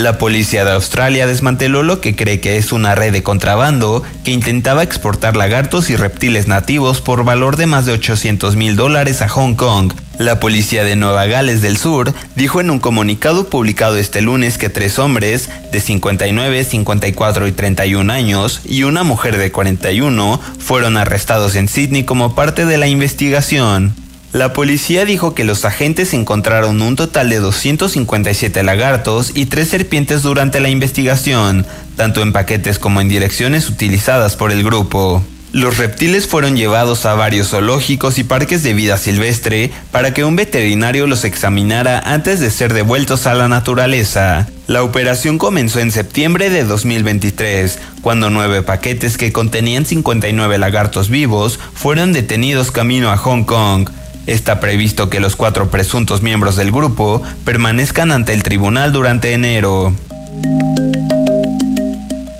La 0.02 0.18
policía 0.18 0.64
de 0.64 0.72
Australia 0.72 1.28
desmanteló 1.28 1.84
lo 1.84 2.00
que 2.00 2.16
cree 2.16 2.40
que 2.40 2.56
es 2.56 2.72
una 2.72 2.96
red 2.96 3.12
de 3.12 3.22
contrabando 3.22 4.02
que 4.24 4.32
intentaba 4.32 4.82
exportar 4.82 5.36
lagartos 5.36 5.90
y 5.90 5.96
reptiles 5.96 6.48
nativos 6.48 7.00
por 7.00 7.22
valor 7.22 7.56
de 7.56 7.66
más 7.66 7.86
de 7.86 7.92
800 7.92 8.56
mil 8.56 8.74
dólares 8.74 9.22
a 9.22 9.28
Hong 9.28 9.54
Kong. 9.54 9.92
La 10.18 10.40
policía 10.40 10.82
de 10.82 10.96
Nueva 10.96 11.26
Gales 11.26 11.62
del 11.62 11.76
Sur 11.76 12.12
dijo 12.34 12.60
en 12.60 12.70
un 12.70 12.80
comunicado 12.80 13.48
publicado 13.48 13.96
este 13.96 14.22
lunes 14.22 14.58
que 14.58 14.70
tres 14.70 14.98
hombres 14.98 15.48
de 15.70 15.78
59, 15.78 16.64
54 16.64 17.46
y 17.46 17.52
31 17.52 18.12
años 18.12 18.60
y 18.64 18.82
una 18.82 19.04
mujer 19.04 19.38
de 19.38 19.52
41 19.52 20.40
fueron 20.58 20.96
arrestados 20.96 21.54
en 21.54 21.68
Sydney 21.68 22.02
como 22.02 22.34
parte 22.34 22.66
de 22.66 22.76
la 22.76 22.88
investigación. 22.88 24.01
La 24.32 24.54
policía 24.54 25.04
dijo 25.04 25.34
que 25.34 25.44
los 25.44 25.66
agentes 25.66 26.14
encontraron 26.14 26.80
un 26.80 26.96
total 26.96 27.28
de 27.28 27.38
257 27.38 28.62
lagartos 28.62 29.32
y 29.34 29.44
tres 29.44 29.68
serpientes 29.68 30.22
durante 30.22 30.58
la 30.58 30.70
investigación, 30.70 31.66
tanto 31.96 32.22
en 32.22 32.32
paquetes 32.32 32.78
como 32.78 33.02
en 33.02 33.10
direcciones 33.10 33.68
utilizadas 33.68 34.36
por 34.36 34.50
el 34.50 34.64
grupo. 34.64 35.22
Los 35.52 35.76
reptiles 35.76 36.26
fueron 36.26 36.56
llevados 36.56 37.04
a 37.04 37.12
varios 37.12 37.48
zoológicos 37.48 38.18
y 38.18 38.24
parques 38.24 38.62
de 38.62 38.72
vida 38.72 38.96
silvestre 38.96 39.70
para 39.90 40.14
que 40.14 40.24
un 40.24 40.34
veterinario 40.34 41.06
los 41.06 41.26
examinara 41.26 41.98
antes 41.98 42.40
de 42.40 42.50
ser 42.50 42.72
devueltos 42.72 43.26
a 43.26 43.34
la 43.34 43.48
naturaleza. 43.48 44.48
La 44.66 44.82
operación 44.82 45.36
comenzó 45.36 45.80
en 45.80 45.92
septiembre 45.92 46.48
de 46.48 46.64
2023, 46.64 47.78
cuando 48.00 48.30
nueve 48.30 48.62
paquetes 48.62 49.18
que 49.18 49.30
contenían 49.30 49.84
59 49.84 50.56
lagartos 50.56 51.10
vivos 51.10 51.58
fueron 51.74 52.14
detenidos 52.14 52.70
camino 52.70 53.10
a 53.10 53.18
Hong 53.18 53.44
Kong. 53.44 53.90
Está 54.26 54.60
previsto 54.60 55.10
que 55.10 55.20
los 55.20 55.36
cuatro 55.36 55.70
presuntos 55.70 56.22
miembros 56.22 56.56
del 56.56 56.70
grupo 56.70 57.22
permanezcan 57.44 58.12
ante 58.12 58.32
el 58.32 58.42
tribunal 58.42 58.92
durante 58.92 59.32
enero. 59.32 59.92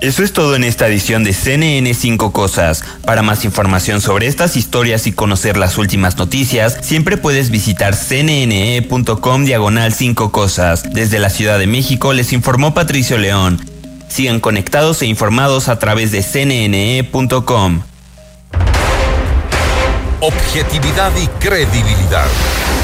Eso 0.03 0.25
es 0.25 0.33
todo 0.33 0.57
en 0.57 0.65
esta 0.65 0.89
edición 0.89 1.23
de 1.23 1.33
CNN 1.33 1.95
5 1.95 2.33
Cosas. 2.33 2.83
Para 3.05 3.23
más 3.23 3.45
información 3.45 4.01
sobre 4.01 4.27
estas 4.27 4.57
historias 4.57 5.07
y 5.07 5.13
conocer 5.13 5.57
las 5.57 5.79
últimas 5.79 6.17
noticias, 6.17 6.77
siempre 6.83 7.17
puedes 7.17 7.51
visitar 7.51 7.95
cnne.com 7.95 9.45
diagonal 9.45 9.93
5 9.93 10.33
Cosas. 10.33 10.83
Desde 10.93 11.21
la 11.21 11.31
Ciudad 11.31 11.59
de 11.59 11.69
México 11.69 12.13
les 12.15 12.33
informó 12.33 12.75
Patricio 12.75 13.17
León. 13.17 13.65
Sigan 14.09 14.41
conectados 14.41 15.03
e 15.03 15.07
informados 15.07 15.69
a 15.69 15.79
través 15.79 16.11
de 16.11 16.23
cnne.com 16.23 17.83
objetividad 20.23 21.11
y 21.17 21.27
credibilidad. 21.45 22.27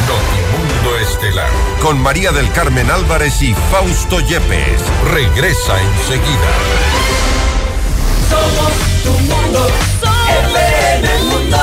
Notimundo 0.08 0.98
Estelar. 0.98 1.48
Con 1.80 2.00
María 2.00 2.32
del 2.32 2.50
Carmen 2.50 2.90
Álvarez 2.90 3.40
y 3.42 3.54
Fausto 3.70 4.18
Yepes. 4.20 4.82
Regresa 5.12 5.80
enseguida. 5.80 6.50
Somos 8.28 8.72
tu 9.04 9.10
mundo. 9.32 9.68
FM 10.28 11.18
Mundo. 11.30 11.58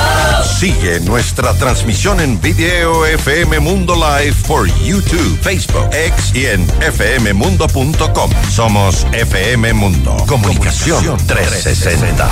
Sigue 0.58 1.00
nuestra 1.00 1.52
transmisión 1.54 2.20
en 2.20 2.40
video 2.40 3.04
FM 3.04 3.60
Mundo 3.60 3.94
Live 3.94 4.34
por 4.48 4.66
YouTube, 4.82 5.38
Facebook, 5.42 5.90
X 5.92 6.32
y 6.34 6.46
en 6.46 6.66
fmmundo.com. 6.66 8.30
Somos 8.50 9.06
FM 9.12 9.74
Mundo. 9.74 10.16
Comunicación 10.26 11.18
360. 11.26 12.28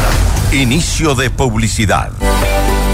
Inicio 0.52 1.14
de 1.14 1.28
publicidad. 1.28 2.10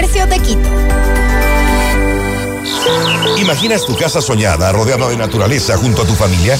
de 0.00 0.38
Quito. 0.38 0.70
¿Imaginas 3.36 3.84
tu 3.84 3.94
casa 3.94 4.22
soñada 4.22 4.72
rodeada 4.72 5.08
de 5.10 5.18
naturaleza 5.18 5.76
junto 5.76 6.02
a 6.02 6.06
tu 6.06 6.14
familia? 6.14 6.56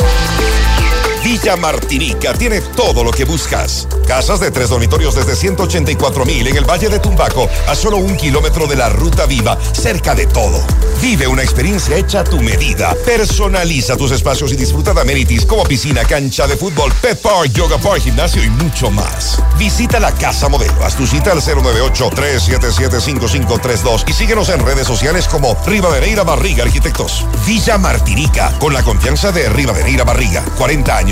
Villa 1.25 1.57
Martinica 1.57 2.35
tiene 2.35 2.61
todo 2.61 3.03
lo 3.05 3.13
que 3.13 3.25
buscas. 3.25 3.87
Casas 4.09 4.41
de 4.41 4.51
tres 4.51 4.71
dormitorios 4.71 5.15
desde 5.15 5.37
184 5.37 6.25
mil 6.25 6.49
en 6.49 6.57
el 6.57 6.69
Valle 6.69 6.89
de 6.89 6.99
Tumbaco, 6.99 7.49
a 7.69 7.77
solo 7.77 7.99
un 7.99 8.17
kilómetro 8.17 8.67
de 8.67 8.75
la 8.75 8.89
Ruta 8.89 9.27
Viva, 9.27 9.57
cerca 9.73 10.17
de 10.17 10.27
todo. 10.27 10.61
Vive 11.01 11.29
una 11.29 11.45
experiencia 11.45 11.97
hecha 11.97 12.19
a 12.21 12.25
tu 12.25 12.41
medida. 12.41 12.97
Personaliza 13.07 13.97
tus 13.97 14.11
espacios 14.11 14.53
y 14.53 14.57
disfruta 14.57 14.93
de 14.93 15.03
amenities 15.03 15.47
como 15.47 15.63
piscina, 15.63 16.05
cancha 16.05 16.49
de 16.49 16.57
fútbol, 16.57 16.93
pet 17.01 17.23
park, 17.23 17.53
yoga 17.53 17.79
park, 17.79 18.03
gimnasio 18.03 18.43
y 18.43 18.51
mucho 18.51 18.91
más. 18.91 19.41
Visita 19.59 20.01
la 20.01 20.11
Casa 20.13 20.49
Modelo. 20.49 20.85
Haz 20.85 20.97
tu 20.97 21.07
cita 21.07 21.31
al 21.31 21.41
098-377-5532 21.41 24.09
y 24.09 24.13
síguenos 24.13 24.49
en 24.49 24.67
redes 24.67 24.89
sociales 24.89 25.29
como 25.29 25.57
Rivadeneira 25.67 26.25
Barriga 26.25 26.65
Arquitectos. 26.65 27.25
Villa 27.47 27.79
Martinica, 27.79 28.53
con 28.59 28.75
la 28.75 28.83
confianza 28.83 29.31
de 29.31 29.49
Rivadeneira 29.49 30.03
Barriga. 30.03 30.43
40 30.59 30.97
años 30.97 31.12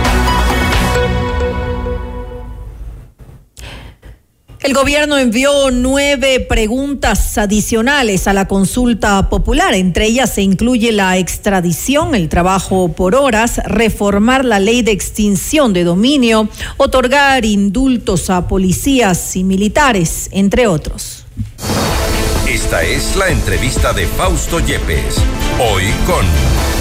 El 4.61 4.75
gobierno 4.75 5.17
envió 5.17 5.71
nueve 5.71 6.39
preguntas 6.39 7.35
adicionales 7.39 8.27
a 8.27 8.33
la 8.33 8.47
consulta 8.47 9.27
popular. 9.27 9.73
Entre 9.73 10.05
ellas 10.05 10.35
se 10.35 10.43
incluye 10.43 10.91
la 10.91 11.17
extradición, 11.17 12.13
el 12.13 12.29
trabajo 12.29 12.89
por 12.89 13.15
horas, 13.15 13.59
reformar 13.65 14.45
la 14.45 14.59
ley 14.59 14.83
de 14.83 14.91
extinción 14.91 15.73
de 15.73 15.83
dominio, 15.83 16.47
otorgar 16.77 17.43
indultos 17.43 18.29
a 18.29 18.47
policías 18.47 19.35
y 19.35 19.43
militares, 19.43 20.29
entre 20.31 20.67
otros. 20.67 21.25
Esta 22.47 22.83
es 22.83 23.15
la 23.15 23.29
entrevista 23.29 23.93
de 23.93 24.05
Fausto 24.05 24.59
Yepes. 24.59 25.15
Hoy 25.59 25.85
con... 26.05 26.80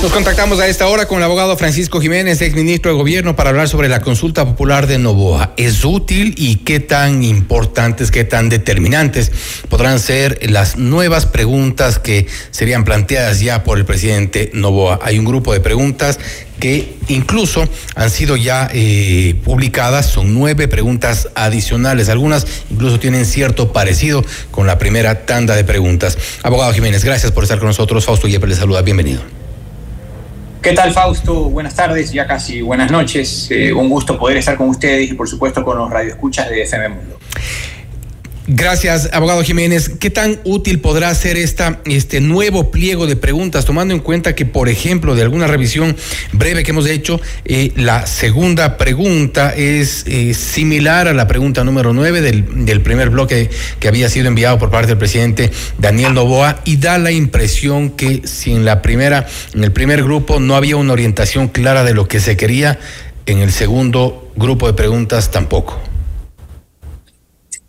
Nos 0.00 0.12
contactamos 0.12 0.60
a 0.60 0.68
esta 0.68 0.86
hora 0.86 1.08
con 1.08 1.18
el 1.18 1.24
abogado 1.24 1.56
Francisco 1.56 2.00
Jiménez, 2.00 2.40
ex 2.40 2.54
ministro 2.54 2.92
de 2.92 2.96
Gobierno, 2.96 3.34
para 3.34 3.50
hablar 3.50 3.68
sobre 3.68 3.88
la 3.88 4.00
consulta 4.00 4.46
popular 4.46 4.86
de 4.86 4.96
Novoa. 4.96 5.54
¿Es 5.56 5.84
útil 5.84 6.34
y 6.36 6.56
qué 6.58 6.78
tan 6.78 7.24
importantes, 7.24 8.12
qué 8.12 8.22
tan 8.22 8.48
determinantes 8.48 9.32
podrán 9.68 9.98
ser 9.98 10.38
las 10.50 10.76
nuevas 10.76 11.26
preguntas 11.26 11.98
que 11.98 12.28
serían 12.52 12.84
planteadas 12.84 13.40
ya 13.40 13.64
por 13.64 13.76
el 13.76 13.84
presidente 13.84 14.52
Novoa? 14.54 15.00
Hay 15.02 15.18
un 15.18 15.24
grupo 15.24 15.52
de 15.52 15.58
preguntas 15.58 16.20
que 16.60 16.94
incluso 17.08 17.68
han 17.96 18.10
sido 18.10 18.36
ya 18.36 18.70
eh, 18.72 19.34
publicadas, 19.42 20.06
son 20.06 20.32
nueve 20.32 20.68
preguntas 20.68 21.28
adicionales, 21.34 22.08
algunas 22.08 22.46
incluso 22.70 23.00
tienen 23.00 23.26
cierto 23.26 23.72
parecido 23.72 24.24
con 24.52 24.68
la 24.68 24.78
primera 24.78 25.26
tanda 25.26 25.56
de 25.56 25.64
preguntas. 25.64 26.16
Abogado 26.44 26.72
Jiménez, 26.72 27.02
gracias 27.04 27.32
por 27.32 27.42
estar 27.42 27.58
con 27.58 27.66
nosotros. 27.66 28.04
Fausto 28.04 28.28
Yepes 28.28 28.48
le 28.48 28.54
saluda, 28.54 28.82
bienvenido. 28.82 29.47
¿Qué 30.60 30.72
tal, 30.72 30.92
Fausto? 30.92 31.44
Buenas 31.50 31.76
tardes, 31.76 32.12
ya 32.12 32.26
casi 32.26 32.62
buenas 32.62 32.90
noches. 32.90 33.48
Eh, 33.50 33.72
un 33.72 33.88
gusto 33.88 34.18
poder 34.18 34.38
estar 34.38 34.56
con 34.56 34.68
ustedes 34.68 35.08
y, 35.08 35.14
por 35.14 35.28
supuesto, 35.28 35.64
con 35.64 35.78
los 35.78 35.88
radioescuchas 35.88 36.50
de 36.50 36.62
FM 36.62 36.88
Mundo. 36.88 37.18
Gracias, 38.50 39.10
abogado 39.12 39.42
Jiménez. 39.42 39.90
¿Qué 40.00 40.08
tan 40.08 40.40
útil 40.44 40.80
podrá 40.80 41.14
ser 41.14 41.36
esta, 41.36 41.82
este 41.84 42.22
nuevo 42.22 42.70
pliego 42.70 43.06
de 43.06 43.14
preguntas, 43.14 43.66
tomando 43.66 43.92
en 43.92 44.00
cuenta 44.00 44.34
que, 44.34 44.46
por 44.46 44.70
ejemplo, 44.70 45.14
de 45.14 45.20
alguna 45.20 45.46
revisión 45.46 45.94
breve 46.32 46.62
que 46.62 46.70
hemos 46.70 46.86
hecho, 46.86 47.20
eh, 47.44 47.72
la 47.76 48.06
segunda 48.06 48.78
pregunta 48.78 49.54
es 49.54 50.04
eh, 50.06 50.32
similar 50.32 51.08
a 51.08 51.12
la 51.12 51.26
pregunta 51.26 51.62
número 51.62 51.92
nueve 51.92 52.22
del, 52.22 52.64
del, 52.64 52.80
primer 52.80 53.10
bloque 53.10 53.50
que 53.80 53.88
había 53.88 54.08
sido 54.08 54.28
enviado 54.28 54.58
por 54.58 54.70
parte 54.70 54.86
del 54.86 54.98
presidente 54.98 55.50
Daniel 55.76 56.14
Novoa 56.14 56.62
y 56.64 56.78
da 56.78 56.96
la 56.96 57.12
impresión 57.12 57.90
que 57.90 58.22
si 58.24 58.52
en 58.52 58.64
la 58.64 58.80
primera, 58.80 59.26
en 59.52 59.62
el 59.62 59.72
primer 59.72 60.02
grupo 60.02 60.40
no 60.40 60.56
había 60.56 60.76
una 60.76 60.94
orientación 60.94 61.48
clara 61.48 61.84
de 61.84 61.92
lo 61.92 62.08
que 62.08 62.18
se 62.18 62.38
quería, 62.38 62.78
en 63.26 63.40
el 63.40 63.52
segundo 63.52 64.32
grupo 64.36 64.66
de 64.66 64.72
preguntas 64.72 65.30
tampoco. 65.30 65.87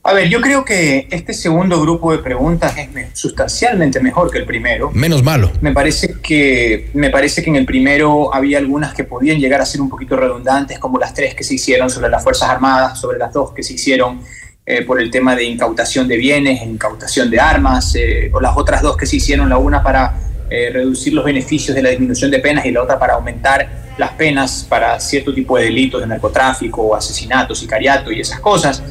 A 0.02 0.14
ver, 0.14 0.30
yo 0.30 0.40
creo 0.40 0.64
que 0.64 1.08
este 1.12 1.34
segundo 1.34 1.82
grupo 1.82 2.14
de 2.14 2.20
preguntas 2.20 2.74
es 2.78 2.90
sustancialmente 3.14 4.00
mejor 4.00 4.32
que 4.32 4.38
el 4.38 4.46
primero. 4.46 4.92
Menos 4.92 5.24
malo. 5.24 5.52
Me 5.60 5.74
parece 5.74 6.16
que 6.24 6.90
me 6.94 7.10
parece 7.10 7.44
que 7.44 7.50
en 7.50 7.58
el 7.58 7.66
primero 7.66 8.34
había 8.34 8.60
algunas 8.60 8.94
que 8.94 9.04
podían 9.04 9.40
llegar 9.40 9.60
a 9.60 9.66
ser 9.66 9.82
un 9.82 9.90
poquito 9.90 10.16
redundantes, 10.16 10.80
como 10.80 10.98
las 10.98 11.14
tres 11.14 11.36
que 11.36 11.44
se 11.44 11.56
hicieron 11.56 11.90
sobre 11.90 12.10
las 12.10 12.24
fuerzas 12.24 12.50
armadas, 12.50 13.00
sobre 13.00 13.18
las 13.18 13.34
dos 13.34 13.52
que 13.52 13.62
se 13.62 13.74
hicieron 13.74 14.22
eh, 14.66 14.84
por 14.84 15.02
el 15.02 15.12
tema 15.12 15.36
de 15.36 15.44
incautación 15.44 16.08
de 16.08 16.16
bienes, 16.16 16.62
incautación 16.62 17.30
de 17.30 17.40
armas, 17.40 17.94
eh, 17.96 18.32
o 18.32 18.40
las 18.40 18.56
otras 18.56 18.82
dos 18.82 18.96
que 18.96 19.06
se 19.06 19.18
hicieron, 19.18 19.50
la 19.50 19.58
una 19.58 19.84
para 19.84 20.16
eh, 20.50 20.70
reducir 20.72 21.14
los 21.14 21.26
beneficios 21.26 21.76
de 21.76 21.84
la 21.84 21.90
disminución 21.90 22.32
de 22.32 22.40
penas 22.40 22.66
y 22.66 22.72
la 22.72 22.84
otra 22.84 22.98
para 22.98 23.16
aumentar 23.16 23.68
las 23.98 24.12
penas 24.12 24.66
para 24.68 25.00
cierto 25.00 25.34
tipo 25.34 25.58
de 25.58 25.66
delitos 25.66 26.00
de 26.00 26.08
narcotráfico, 26.08 26.96
asesinato, 26.96 27.54
sicariato 27.54 28.12
y 28.12 28.22
esas 28.22 28.40
cosas. 28.40 28.82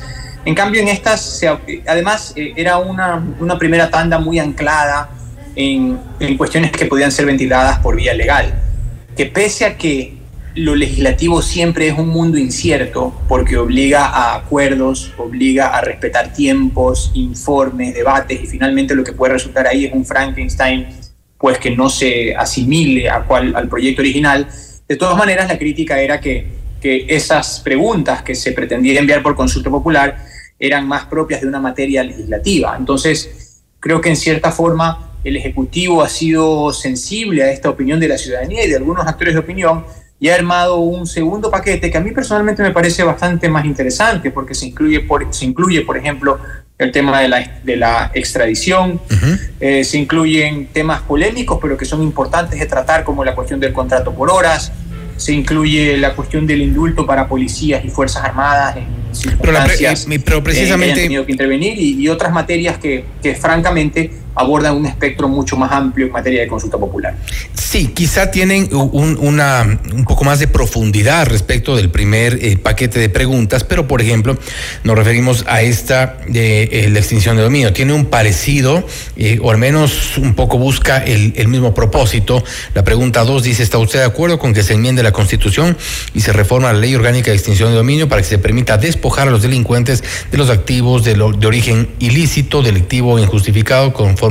En 0.44 0.54
cambio, 0.54 0.80
en 0.80 0.88
estas, 0.88 1.40
además, 1.86 2.32
eh, 2.36 2.52
era 2.56 2.78
una, 2.78 3.22
una, 3.38 3.58
primera 3.58 3.90
tanda 3.90 4.18
muy 4.18 4.38
anclada 4.38 5.10
en, 5.54 5.98
en, 6.20 6.36
cuestiones 6.36 6.70
que 6.70 6.86
podían 6.86 7.12
ser 7.12 7.26
ventiladas 7.26 7.80
por 7.80 7.96
vía 7.96 8.14
legal. 8.14 8.54
Que 9.16 9.26
pese 9.26 9.66
a 9.66 9.76
que 9.76 10.18
lo 10.54 10.74
legislativo 10.74 11.40
siempre 11.42 11.88
es 11.88 11.98
un 11.98 12.08
mundo 12.08 12.38
incierto, 12.38 13.14
porque 13.28 13.56
obliga 13.56 14.06
a 14.06 14.36
acuerdos, 14.36 15.12
obliga 15.16 15.68
a 15.68 15.80
respetar 15.80 16.32
tiempos, 16.32 17.10
informes, 17.14 17.94
debates, 17.94 18.42
y 18.42 18.46
finalmente 18.46 18.94
lo 18.94 19.04
que 19.04 19.12
puede 19.12 19.34
resultar 19.34 19.66
ahí 19.66 19.84
es 19.84 19.92
un 19.92 20.04
Frankenstein, 20.04 20.86
pues 21.38 21.58
que 21.58 21.70
no 21.70 21.88
se 21.88 22.34
asimile 22.34 23.08
a 23.08 23.22
cual, 23.22 23.54
al 23.54 23.68
proyecto 23.68 24.02
original. 24.02 24.48
De 24.88 24.96
todas 24.96 25.16
maneras, 25.16 25.48
la 25.48 25.58
crítica 25.58 26.00
era 26.00 26.20
que 26.20 26.46
que 26.80 27.06
esas 27.08 27.60
preguntas 27.60 28.22
que 28.22 28.34
se 28.34 28.52
pretendía 28.52 29.00
enviar 29.00 29.22
por 29.22 29.34
consulta 29.34 29.70
popular 29.70 30.24
eran 30.58 30.86
más 30.86 31.06
propias 31.06 31.40
de 31.40 31.46
una 31.46 31.60
materia 31.60 32.02
legislativa. 32.02 32.76
Entonces, 32.78 33.62
creo 33.80 34.00
que 34.00 34.08
en 34.08 34.16
cierta 34.16 34.50
forma 34.50 35.12
el 35.24 35.36
Ejecutivo 35.36 36.02
ha 36.02 36.08
sido 36.08 36.72
sensible 36.72 37.42
a 37.42 37.50
esta 37.50 37.70
opinión 37.70 38.00
de 38.00 38.08
la 38.08 38.18
ciudadanía 38.18 38.64
y 38.64 38.70
de 38.70 38.76
algunos 38.76 39.06
actores 39.06 39.34
de 39.34 39.40
opinión 39.40 39.84
y 40.20 40.28
ha 40.28 40.34
armado 40.34 40.78
un 40.78 41.06
segundo 41.06 41.50
paquete 41.50 41.90
que 41.90 41.98
a 41.98 42.00
mí 42.00 42.10
personalmente 42.10 42.62
me 42.62 42.72
parece 42.72 43.04
bastante 43.04 43.48
más 43.48 43.64
interesante 43.64 44.30
porque 44.30 44.54
se 44.54 44.66
incluye, 44.66 45.00
por, 45.00 45.32
se 45.32 45.44
incluye 45.44 45.82
por 45.82 45.96
ejemplo, 45.96 46.38
el 46.76 46.92
tema 46.92 47.20
de 47.20 47.28
la, 47.28 47.60
de 47.64 47.76
la 47.76 48.10
extradición, 48.14 48.92
uh 48.92 49.14
-huh. 49.14 49.40
eh, 49.60 49.84
se 49.84 49.98
incluyen 49.98 50.68
temas 50.68 51.02
polémicos 51.02 51.58
pero 51.60 51.76
que 51.76 51.84
son 51.84 52.02
importantes 52.02 52.58
de 52.58 52.66
tratar 52.66 53.04
como 53.04 53.24
la 53.24 53.34
cuestión 53.34 53.60
del 53.60 53.72
contrato 53.72 54.12
por 54.12 54.30
horas, 54.30 54.72
se 55.18 55.32
incluye 55.32 55.98
la 55.98 56.14
cuestión 56.14 56.46
del 56.46 56.62
indulto 56.62 57.04
para 57.04 57.28
policías 57.28 57.84
y 57.84 57.88
fuerzas 57.88 58.24
armadas 58.24 58.76
en 58.76 58.86
circunstancias 59.14 60.04
pero, 60.04 60.16
la, 60.16 60.24
pero 60.24 60.42
precisamente 60.44 60.92
eh, 60.92 60.94
que 60.94 61.00
hayan 61.00 61.08
tenido 61.08 61.26
que 61.26 61.32
intervenir 61.32 61.78
y, 61.78 62.00
y 62.00 62.08
otras 62.08 62.32
materias 62.32 62.78
que, 62.78 63.04
que, 63.22 63.34
francamente 63.34 64.12
abordan 64.38 64.76
un 64.76 64.86
espectro 64.86 65.28
mucho 65.28 65.56
más 65.56 65.72
amplio 65.72 66.06
en 66.06 66.12
materia 66.12 66.40
de 66.42 66.48
consulta 66.48 66.78
popular. 66.78 67.16
Sí, 67.54 67.88
quizá 67.88 68.30
tienen 68.30 68.68
un, 68.72 69.18
un 69.18 70.04
poco 70.04 70.24
más 70.24 70.38
de 70.38 70.46
profundidad 70.46 71.26
respecto 71.26 71.76
del 71.76 71.90
primer 71.90 72.38
eh, 72.40 72.56
paquete 72.56 73.00
de 73.00 73.08
preguntas, 73.08 73.64
pero 73.64 73.88
por 73.88 74.00
ejemplo, 74.00 74.38
nos 74.84 74.96
referimos 74.96 75.44
a 75.48 75.60
esta 75.62 76.18
de 76.28 76.62
eh, 76.62 76.88
la 76.88 77.00
extinción 77.00 77.36
de 77.36 77.42
dominio. 77.42 77.72
Tiene 77.72 77.92
un 77.92 78.06
parecido, 78.06 78.86
eh, 79.16 79.38
o 79.42 79.50
al 79.50 79.58
menos 79.58 80.16
un 80.18 80.34
poco 80.34 80.56
busca 80.56 80.98
el, 80.98 81.32
el 81.36 81.48
mismo 81.48 81.74
propósito. 81.74 82.44
La 82.74 82.84
pregunta 82.84 83.24
2 83.24 83.42
dice, 83.42 83.64
¿está 83.64 83.78
usted 83.78 83.98
de 83.98 84.04
acuerdo 84.04 84.38
con 84.38 84.54
que 84.54 84.62
se 84.62 84.74
enmiende 84.74 85.02
la 85.02 85.12
Constitución 85.12 85.76
y 86.14 86.20
se 86.20 86.32
reforma 86.32 86.72
la 86.72 86.78
ley 86.78 86.94
orgánica 86.94 87.32
de 87.32 87.36
extinción 87.36 87.70
de 87.70 87.76
dominio 87.76 88.08
para 88.08 88.22
que 88.22 88.28
se 88.28 88.38
permita 88.38 88.78
despojar 88.78 89.28
a 89.28 89.30
los 89.30 89.42
delincuentes 89.42 90.04
de 90.30 90.38
los 90.38 90.48
activos 90.48 91.04
de, 91.04 91.16
lo, 91.16 91.32
de 91.32 91.46
origen 91.46 91.88
ilícito, 91.98 92.62
delictivo 92.62 93.14
o 93.14 93.18
injustificado, 93.18 93.92
conforme 93.92 94.27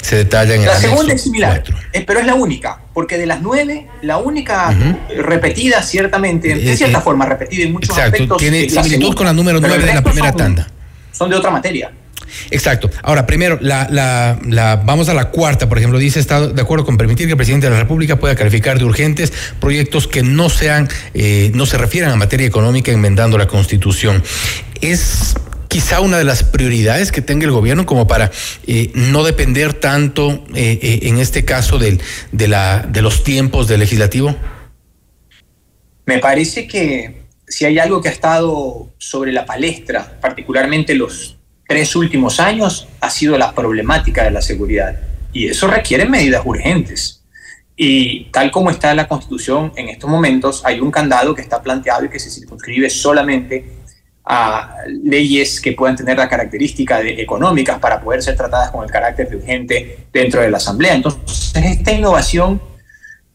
se 0.00 0.16
detalla 0.16 0.54
en 0.54 0.64
la 0.64 0.74
el 0.74 0.80
segunda 0.80 1.14
es 1.14 1.22
similar, 1.22 1.62
eh, 1.92 2.04
pero 2.06 2.20
es 2.20 2.26
la 2.26 2.34
única, 2.34 2.80
porque 2.92 3.18
de 3.18 3.26
las 3.26 3.40
nueve, 3.40 3.86
la 4.02 4.18
única 4.18 4.68
uh 4.70 4.72
-huh. 4.72 5.22
repetida 5.22 5.82
ciertamente, 5.82 6.54
de 6.54 6.76
cierta 6.76 6.98
eh, 6.98 7.02
forma 7.02 7.26
repetida 7.26 7.64
en 7.64 7.72
muchos 7.72 7.90
exacto, 7.90 8.14
aspectos. 8.14 8.38
Tiene 8.38 8.68
similitud 8.68 8.90
segunda, 8.90 9.16
con 9.16 9.26
la 9.26 9.32
número 9.32 9.60
nueve 9.60 9.84
de 9.84 9.94
la 9.94 10.02
primera 10.02 10.28
son, 10.30 10.36
tanda. 10.36 10.68
Son 11.12 11.30
de 11.30 11.36
otra 11.36 11.50
materia. 11.50 11.90
Exacto. 12.50 12.90
Ahora, 13.02 13.26
primero, 13.26 13.58
la, 13.60 13.88
la, 13.90 14.38
la, 14.44 14.76
vamos 14.76 15.08
a 15.08 15.14
la 15.14 15.30
cuarta, 15.30 15.68
por 15.68 15.78
ejemplo, 15.78 15.98
dice, 15.98 16.20
está 16.20 16.46
de 16.46 16.60
acuerdo 16.60 16.84
con 16.84 16.96
permitir 16.96 17.26
que 17.26 17.32
el 17.32 17.36
presidente 17.36 17.66
de 17.66 17.72
la 17.72 17.80
República 17.80 18.16
pueda 18.16 18.34
calificar 18.34 18.78
de 18.78 18.84
urgentes 18.84 19.32
proyectos 19.60 20.06
que 20.06 20.22
no 20.22 20.48
sean, 20.50 20.88
eh, 21.14 21.50
no 21.54 21.66
se 21.66 21.78
refieran 21.78 22.10
a 22.10 22.16
materia 22.16 22.46
económica 22.46 22.92
enmendando 22.92 23.38
la 23.38 23.46
Constitución. 23.46 24.22
Es 24.80 25.34
quizá 25.68 26.00
una 26.00 26.18
de 26.18 26.24
las 26.24 26.42
prioridades 26.42 27.12
que 27.12 27.22
tenga 27.22 27.44
el 27.44 27.52
gobierno 27.52 27.86
como 27.86 28.06
para 28.06 28.30
eh, 28.66 28.90
no 28.94 29.22
depender 29.22 29.74
tanto, 29.74 30.44
eh, 30.54 30.78
eh, 30.82 30.98
en 31.02 31.18
este 31.18 31.44
caso, 31.44 31.78
de, 31.78 31.98
de 32.32 33.02
los 33.02 33.22
tiempos 33.22 33.68
del 33.68 33.80
legislativo? 33.80 34.34
Me 36.06 36.18
parece 36.18 36.66
que 36.66 37.22
si 37.46 37.64
hay 37.64 37.78
algo 37.78 38.00
que 38.00 38.08
ha 38.08 38.12
estado 38.12 38.90
sobre 38.98 39.32
la 39.32 39.44
palestra, 39.44 40.18
particularmente 40.20 40.94
los 40.94 41.36
tres 41.66 41.94
últimos 41.96 42.40
años, 42.40 42.88
ha 43.00 43.10
sido 43.10 43.36
la 43.36 43.54
problemática 43.54 44.24
de 44.24 44.30
la 44.30 44.40
seguridad. 44.40 44.98
Y 45.32 45.48
eso 45.48 45.66
requiere 45.66 46.06
medidas 46.06 46.42
urgentes. 46.44 47.22
Y 47.76 48.24
tal 48.32 48.50
como 48.50 48.70
está 48.70 48.94
la 48.94 49.06
Constitución 49.06 49.72
en 49.76 49.88
estos 49.88 50.10
momentos, 50.10 50.62
hay 50.64 50.80
un 50.80 50.90
candado 50.90 51.34
que 51.34 51.42
está 51.42 51.62
planteado 51.62 52.06
y 52.06 52.08
que 52.08 52.18
se 52.18 52.30
circunscribe 52.30 52.90
solamente 52.90 53.77
a 54.30 54.74
leyes 55.04 55.58
que 55.58 55.72
puedan 55.72 55.96
tener 55.96 56.18
la 56.18 56.28
característica 56.28 56.98
de 56.98 57.22
económicas 57.22 57.78
para 57.78 57.98
poder 57.98 58.22
ser 58.22 58.36
tratadas 58.36 58.70
con 58.70 58.84
el 58.84 58.90
carácter 58.90 59.30
de 59.30 59.36
urgente 59.36 59.98
dentro 60.12 60.42
de 60.42 60.50
la 60.50 60.58
Asamblea. 60.58 60.94
Entonces, 60.94 61.50
esta 61.54 61.92
innovación, 61.92 62.60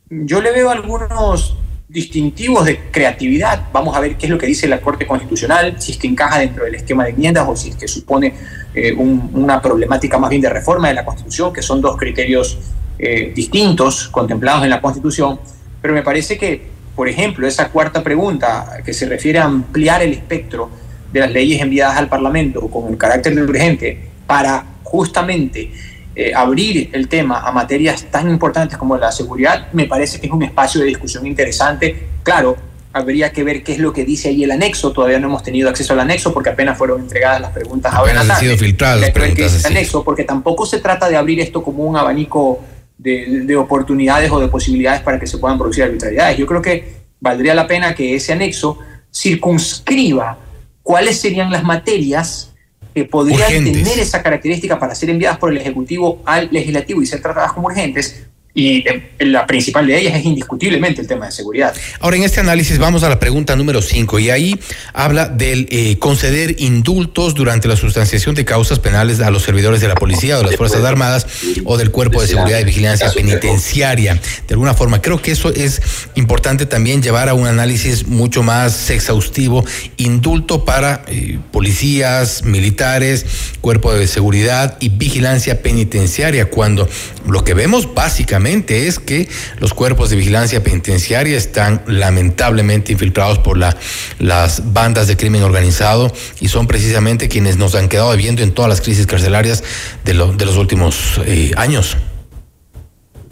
yo 0.07 0.39
le 0.39 0.51
veo 0.51 0.69
algunos 0.69 1.57
distintivos 1.89 2.65
de 2.65 2.79
creatividad. 2.91 3.69
Vamos 3.73 3.97
a 3.97 3.99
ver 4.01 4.17
qué 4.17 4.27
es 4.27 4.29
lo 4.29 4.37
que 4.37 4.45
dice 4.45 4.67
la 4.67 4.81
Corte 4.81 5.07
Constitucional, 5.07 5.81
si 5.81 5.93
es 5.93 5.97
que 5.97 6.07
encaja 6.07 6.37
dentro 6.37 6.63
del 6.63 6.75
esquema 6.75 7.05
de 7.05 7.09
enmiendas 7.09 7.47
o 7.49 7.55
si 7.55 7.69
es 7.69 7.75
que 7.75 7.87
supone 7.87 8.35
eh, 8.75 8.93
un, 8.93 9.31
una 9.33 9.59
problemática 9.59 10.19
más 10.19 10.29
bien 10.29 10.43
de 10.43 10.49
reforma 10.49 10.89
de 10.89 10.93
la 10.93 11.05
Constitución, 11.05 11.51
que 11.51 11.63
son 11.63 11.81
dos 11.81 11.97
criterios 11.97 12.59
eh, 12.99 13.31
distintos 13.35 14.09
contemplados 14.09 14.63
en 14.63 14.69
la 14.69 14.79
Constitución. 14.79 15.39
Pero 15.81 15.95
me 15.95 16.03
parece 16.03 16.37
que, 16.37 16.67
por 16.95 17.09
ejemplo, 17.09 17.47
esa 17.47 17.69
cuarta 17.69 18.03
pregunta 18.03 18.77
que 18.85 18.93
se 18.93 19.07
refiere 19.07 19.39
a 19.39 19.45
ampliar 19.45 20.03
el 20.03 20.13
espectro 20.13 20.82
de 21.13 21.19
las 21.19 21.31
leyes 21.31 21.61
enviadas 21.61 21.97
al 21.97 22.09
Parlamento 22.09 22.59
con 22.69 22.91
el 22.91 22.97
carácter 22.97 23.35
de 23.35 23.43
urgente 23.43 23.99
para 24.25 24.65
justamente 24.83 25.71
eh, 26.15 26.31
abrir 26.35 26.89
el 26.93 27.07
tema 27.07 27.39
a 27.39 27.51
materias 27.51 28.05
tan 28.11 28.29
importantes 28.29 28.77
como 28.77 28.97
la 28.97 29.11
seguridad, 29.11 29.71
me 29.73 29.85
parece 29.85 30.19
que 30.19 30.27
es 30.27 30.33
un 30.33 30.43
espacio 30.43 30.81
de 30.81 30.87
discusión 30.87 31.25
interesante. 31.25 32.07
Claro, 32.23 32.57
habría 32.93 33.31
que 33.31 33.43
ver 33.43 33.63
qué 33.63 33.73
es 33.73 33.79
lo 33.79 33.93
que 33.93 34.05
dice 34.05 34.29
ahí 34.29 34.43
el 34.43 34.51
anexo. 34.51 34.91
Todavía 34.91 35.19
no 35.19 35.27
hemos 35.27 35.43
tenido 35.43 35.69
acceso 35.69 35.93
al 35.93 35.99
anexo 35.99 36.33
porque 36.33 36.49
apenas 36.49 36.77
fueron 36.77 37.01
entregadas 37.01 37.41
las 37.41 37.51
preguntas 37.51 37.93
ahora 37.93 38.23
la 38.23 38.33
han 38.33 38.39
sido 38.39 38.57
filtradas 38.57 39.01
las 39.01 39.09
preguntas. 39.11 39.65
El 39.65 39.71
anexo 39.71 40.03
porque 40.03 40.23
tampoco 40.23 40.65
se 40.65 40.79
trata 40.79 41.09
de 41.09 41.15
abrir 41.15 41.39
esto 41.39 41.63
como 41.63 41.83
un 41.83 41.95
abanico 41.95 42.61
de, 42.97 43.41
de, 43.45 43.55
oportunidades 43.55 44.31
o 44.31 44.39
de 44.39 44.47
posibilidades 44.47 45.01
para 45.01 45.19
que 45.19 45.27
se 45.27 45.37
puedan 45.37 45.57
producir 45.57 45.83
arbitrariedades. 45.83 46.37
Yo 46.37 46.45
creo 46.45 46.61
que 46.61 46.93
valdría 47.19 47.55
la 47.55 47.67
pena 47.67 47.95
que 47.95 48.15
ese 48.15 48.33
anexo 48.33 48.77
circunscriba 49.11 50.37
cuáles 50.83 51.19
serían 51.19 51.49
las 51.49 51.63
materias 51.63 52.51
que 52.93 53.05
podrían 53.05 53.49
tener 53.63 53.99
esa 53.99 54.21
característica 54.21 54.79
para 54.79 54.93
ser 54.93 55.09
enviadas 55.09 55.39
por 55.39 55.51
el 55.51 55.57
Ejecutivo 55.57 56.21
al 56.25 56.49
Legislativo 56.51 57.01
y 57.01 57.07
ser 57.07 57.21
tratadas 57.21 57.53
como 57.53 57.67
urgentes, 57.67 58.27
y 58.55 58.85
la 59.19 59.47
principal 59.47 59.87
de 59.87 59.99
ellas 59.99 60.15
es 60.15 60.25
indiscutiblemente 60.25 61.01
el 61.01 61.07
tema 61.07 61.25
de 61.25 61.31
seguridad. 61.31 61.73
Ahora, 61.99 62.17
en 62.17 62.23
este 62.23 62.39
análisis 62.39 62.77
vamos 62.77 63.01
a 63.01 63.09
la 63.09 63.19
pregunta 63.19 63.55
número 63.55 63.81
5 63.81 64.19
y 64.19 64.29
ahí 64.29 64.59
habla 64.93 65.27
del 65.27 65.67
eh, 65.71 65.97
conceder 65.97 66.55
indultos 66.59 67.33
durante 67.33 67.67
la 67.67 67.75
sustanciación 67.75 68.35
de 68.35 68.45
causas 68.45 68.77
penales 68.77 69.21
a 69.21 69.31
los 69.31 69.41
servidores 69.41 69.81
de 69.81 69.87
la 69.87 69.95
policía 69.95 70.37
o 70.37 70.41
de 70.41 70.45
las 70.45 70.55
Fuerzas 70.55 70.83
Armadas 70.83 71.25
o 71.65 71.77
del 71.77 71.89
Cuerpo 71.89 72.21
de 72.21 72.27
Seguridad 72.27 72.59
y 72.59 72.63
Vigilancia 72.63 73.11
Penitenciaria. 73.11 74.21
De 74.47 74.53
alguna 74.53 74.75
forma, 74.75 75.01
creo 75.01 75.19
que 75.19 75.31
eso 75.31 75.51
es 75.51 75.81
importante 76.13 76.67
también 76.67 77.01
llevar 77.01 77.29
a 77.29 77.33
un 77.33 77.47
análisis 77.47 78.05
mucho 78.05 78.43
más 78.43 78.91
exhaustivo. 78.91 79.65
Indulto 79.97 80.63
para 80.63 81.03
eh, 81.07 81.39
policías, 81.51 82.43
militares, 82.43 83.25
Cuerpo 83.61 83.93
de 83.93 84.05
Seguridad 84.05 84.77
y 84.79 84.89
Vigilancia 84.89 85.63
Penitenciaria, 85.63 86.51
cuando 86.51 86.87
lo 87.25 87.43
que 87.43 87.55
vemos 87.55 87.95
básicamente 87.95 88.42
es 88.45 88.99
que 88.99 89.27
los 89.59 89.73
cuerpos 89.73 90.09
de 90.09 90.15
vigilancia 90.15 90.63
penitenciaria 90.63 91.37
están 91.37 91.81
lamentablemente 91.87 92.91
infiltrados 92.91 93.39
por 93.39 93.57
la, 93.57 93.75
las 94.19 94.73
bandas 94.73 95.07
de 95.07 95.17
crimen 95.17 95.43
organizado 95.43 96.11
y 96.39 96.49
son 96.49 96.67
precisamente 96.67 97.29
quienes 97.29 97.57
nos 97.57 97.75
han 97.75 97.89
quedado 97.89 98.15
viendo 98.17 98.43
en 98.43 98.53
todas 98.53 98.69
las 98.69 98.81
crisis 98.81 99.07
carcelarias 99.07 99.63
de, 100.03 100.13
los 100.13 100.57
últimos 100.57 101.21
eh, 101.25 101.51
años. 101.55 101.97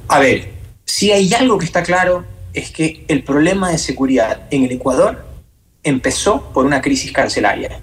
A 0.07 0.19
ver, 0.19 0.49
si 0.85 1.11
hay 1.11 1.33
algo 1.33 1.57
que 1.57 1.65
está 1.65 1.83
claro 1.83 2.25
es 2.53 2.71
que 2.71 3.05
el 3.07 3.23
problema 3.23 3.71
de 3.71 3.77
seguridad 3.77 4.47
en 4.51 4.65
el 4.65 4.71
Ecuador 4.71 5.25
empezó 5.83 6.51
por 6.53 6.65
una 6.65 6.81
crisis 6.81 7.11
carcelaria. 7.11 7.81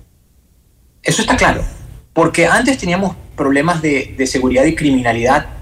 Eso 1.03 1.23
está 1.23 1.37
claro, 1.37 1.65
porque 2.13 2.47
antes 2.47 2.77
teníamos 2.79 3.17
problemas 3.35 3.81
de 3.81 4.27
seguridad 4.27 4.65
y 4.65 4.75
criminalidad 4.75 5.58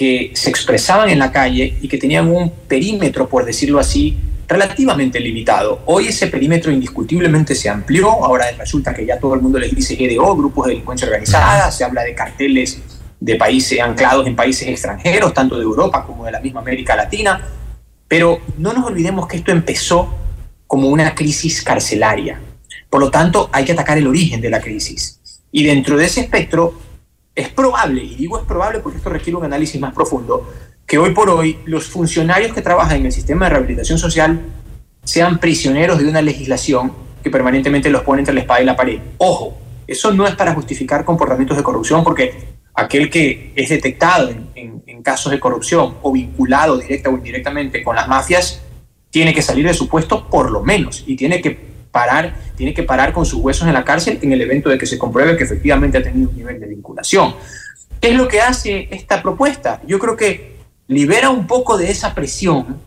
que 0.00 0.30
se 0.32 0.48
expresaban 0.48 1.10
en 1.10 1.18
la 1.18 1.30
calle 1.30 1.76
y 1.82 1.86
que 1.86 1.98
tenían 1.98 2.26
un 2.26 2.50
perímetro, 2.66 3.28
por 3.28 3.44
decirlo 3.44 3.78
así, 3.78 4.16
relativamente 4.48 5.20
limitado. 5.20 5.82
Hoy 5.84 6.06
ese 6.06 6.28
perímetro 6.28 6.72
indiscutiblemente 6.72 7.54
se 7.54 7.68
amplió, 7.68 8.08
ahora 8.08 8.46
resulta 8.56 8.94
que 8.94 9.04
ya 9.04 9.18
todo 9.18 9.34
el 9.34 9.42
mundo 9.42 9.58
les 9.58 9.74
dice 9.74 9.96
GDO, 9.96 10.34
grupos 10.36 10.64
de 10.64 10.70
delincuencia 10.70 11.06
organizada, 11.06 11.70
se 11.70 11.84
habla 11.84 12.02
de 12.02 12.14
carteles 12.14 12.80
de 13.20 13.34
países 13.36 13.78
anclados 13.78 14.26
en 14.26 14.34
países 14.34 14.68
extranjeros, 14.68 15.34
tanto 15.34 15.58
de 15.58 15.64
Europa 15.64 16.06
como 16.06 16.24
de 16.24 16.32
la 16.32 16.40
misma 16.40 16.60
América 16.60 16.96
Latina, 16.96 17.46
pero 18.08 18.40
no 18.56 18.72
nos 18.72 18.86
olvidemos 18.86 19.26
que 19.26 19.36
esto 19.36 19.52
empezó 19.52 20.14
como 20.66 20.88
una 20.88 21.14
crisis 21.14 21.60
carcelaria. 21.60 22.40
Por 22.88 23.00
lo 23.02 23.10
tanto, 23.10 23.50
hay 23.52 23.66
que 23.66 23.72
atacar 23.72 23.98
el 23.98 24.06
origen 24.06 24.40
de 24.40 24.48
la 24.48 24.62
crisis. 24.62 25.20
Y 25.52 25.62
dentro 25.62 25.98
de 25.98 26.06
ese 26.06 26.22
espectro, 26.22 26.72
es 27.40 27.48
probable, 27.48 28.02
y 28.02 28.14
digo 28.14 28.38
es 28.38 28.44
probable 28.44 28.80
porque 28.80 28.98
esto 28.98 29.10
requiere 29.10 29.36
un 29.36 29.44
análisis 29.44 29.80
más 29.80 29.94
profundo, 29.94 30.48
que 30.86 30.98
hoy 30.98 31.12
por 31.12 31.30
hoy 31.30 31.58
los 31.66 31.86
funcionarios 31.86 32.52
que 32.52 32.62
trabajan 32.62 32.98
en 32.98 33.06
el 33.06 33.12
sistema 33.12 33.46
de 33.46 33.50
rehabilitación 33.50 33.98
social 33.98 34.40
sean 35.04 35.38
prisioneros 35.38 35.98
de 35.98 36.08
una 36.08 36.22
legislación 36.22 36.92
que 37.22 37.30
permanentemente 37.30 37.90
los 37.90 38.02
pone 38.02 38.20
entre 38.20 38.34
la 38.34 38.40
espada 38.40 38.62
y 38.62 38.64
la 38.64 38.76
pared. 38.76 38.98
Ojo, 39.18 39.56
eso 39.86 40.12
no 40.12 40.26
es 40.26 40.34
para 40.34 40.54
justificar 40.54 41.04
comportamientos 41.04 41.56
de 41.56 41.62
corrupción, 41.62 42.02
porque 42.02 42.58
aquel 42.74 43.10
que 43.10 43.52
es 43.54 43.68
detectado 43.68 44.30
en, 44.30 44.82
en 44.86 45.02
casos 45.02 45.32
de 45.32 45.40
corrupción 45.40 45.96
o 46.02 46.12
vinculado 46.12 46.78
directa 46.78 47.10
o 47.10 47.14
indirectamente 47.16 47.82
con 47.82 47.96
las 47.96 48.08
mafias, 48.08 48.62
tiene 49.10 49.34
que 49.34 49.42
salir 49.42 49.66
de 49.66 49.74
su 49.74 49.88
puesto 49.88 50.28
por 50.28 50.50
lo 50.50 50.62
menos 50.62 51.04
y 51.06 51.16
tiene 51.16 51.40
que 51.40 51.69
parar, 51.90 52.34
tiene 52.56 52.74
que 52.74 52.82
parar 52.82 53.12
con 53.12 53.26
sus 53.26 53.40
huesos 53.40 53.66
en 53.66 53.74
la 53.74 53.84
cárcel 53.84 54.18
en 54.22 54.32
el 54.32 54.40
evento 54.40 54.68
de 54.68 54.78
que 54.78 54.86
se 54.86 54.98
compruebe 54.98 55.36
que 55.36 55.44
efectivamente 55.44 55.98
ha 55.98 56.02
tenido 56.02 56.30
un 56.30 56.36
nivel 56.36 56.60
de 56.60 56.66
vinculación. 56.66 57.34
¿Qué 58.00 58.10
es 58.10 58.16
lo 58.16 58.28
que 58.28 58.40
hace 58.40 58.88
esta 58.90 59.22
propuesta? 59.22 59.80
Yo 59.86 59.98
creo 59.98 60.16
que 60.16 60.56
libera 60.86 61.30
un 61.30 61.46
poco 61.46 61.76
de 61.76 61.90
esa 61.90 62.14
presión 62.14 62.78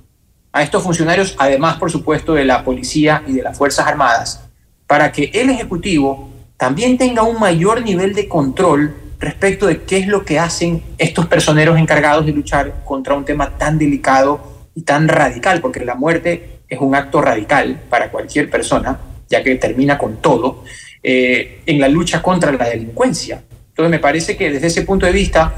a 0.51 0.61
estos 0.61 0.83
funcionarios, 0.83 1.35
además, 1.37 1.77
por 1.77 1.91
supuesto, 1.91 2.33
de 2.33 2.45
la 2.45 2.63
policía 2.63 3.23
y 3.27 3.33
de 3.33 3.41
las 3.41 3.57
Fuerzas 3.57 3.87
Armadas, 3.87 4.41
para 4.87 5.11
que 5.11 5.31
el 5.33 5.49
Ejecutivo 5.49 6.29
también 6.57 6.97
tenga 6.97 7.23
un 7.23 7.39
mayor 7.39 7.81
nivel 7.81 8.13
de 8.13 8.27
control 8.27 8.95
respecto 9.19 9.67
de 9.67 9.81
qué 9.83 9.97
es 9.97 10.07
lo 10.07 10.25
que 10.25 10.37
hacen 10.37 10.83
estos 10.97 11.25
personeros 11.27 11.79
encargados 11.79 12.25
de 12.25 12.33
luchar 12.33 12.83
contra 12.83 13.15
un 13.15 13.25
tema 13.25 13.57
tan 13.57 13.77
delicado 13.77 14.67
y 14.75 14.83
tan 14.83 15.07
radical, 15.07 15.61
porque 15.61 15.83
la 15.83 15.95
muerte 15.95 16.52
es 16.74 16.80
un 16.82 16.95
acto 16.95 17.21
radical 17.21 17.82
para 17.89 18.09
cualquier 18.09 18.49
persona, 18.49 18.99
ya 19.30 19.43
que 19.43 19.55
termina 19.55 19.97
con 19.97 20.17
todo, 20.17 20.63
eh, 21.01 21.61
en 21.65 21.80
la 21.80 21.88
lucha 21.88 22.21
contra 22.21 22.51
la 22.51 22.69
delincuencia. 22.69 23.43
Entonces 23.69 23.89
me 23.89 23.99
parece 23.99 24.38
que 24.38 24.51
desde 24.51 24.67
ese 24.67 24.84
punto 24.84 25.05
de 25.05 25.11
vista 25.11 25.55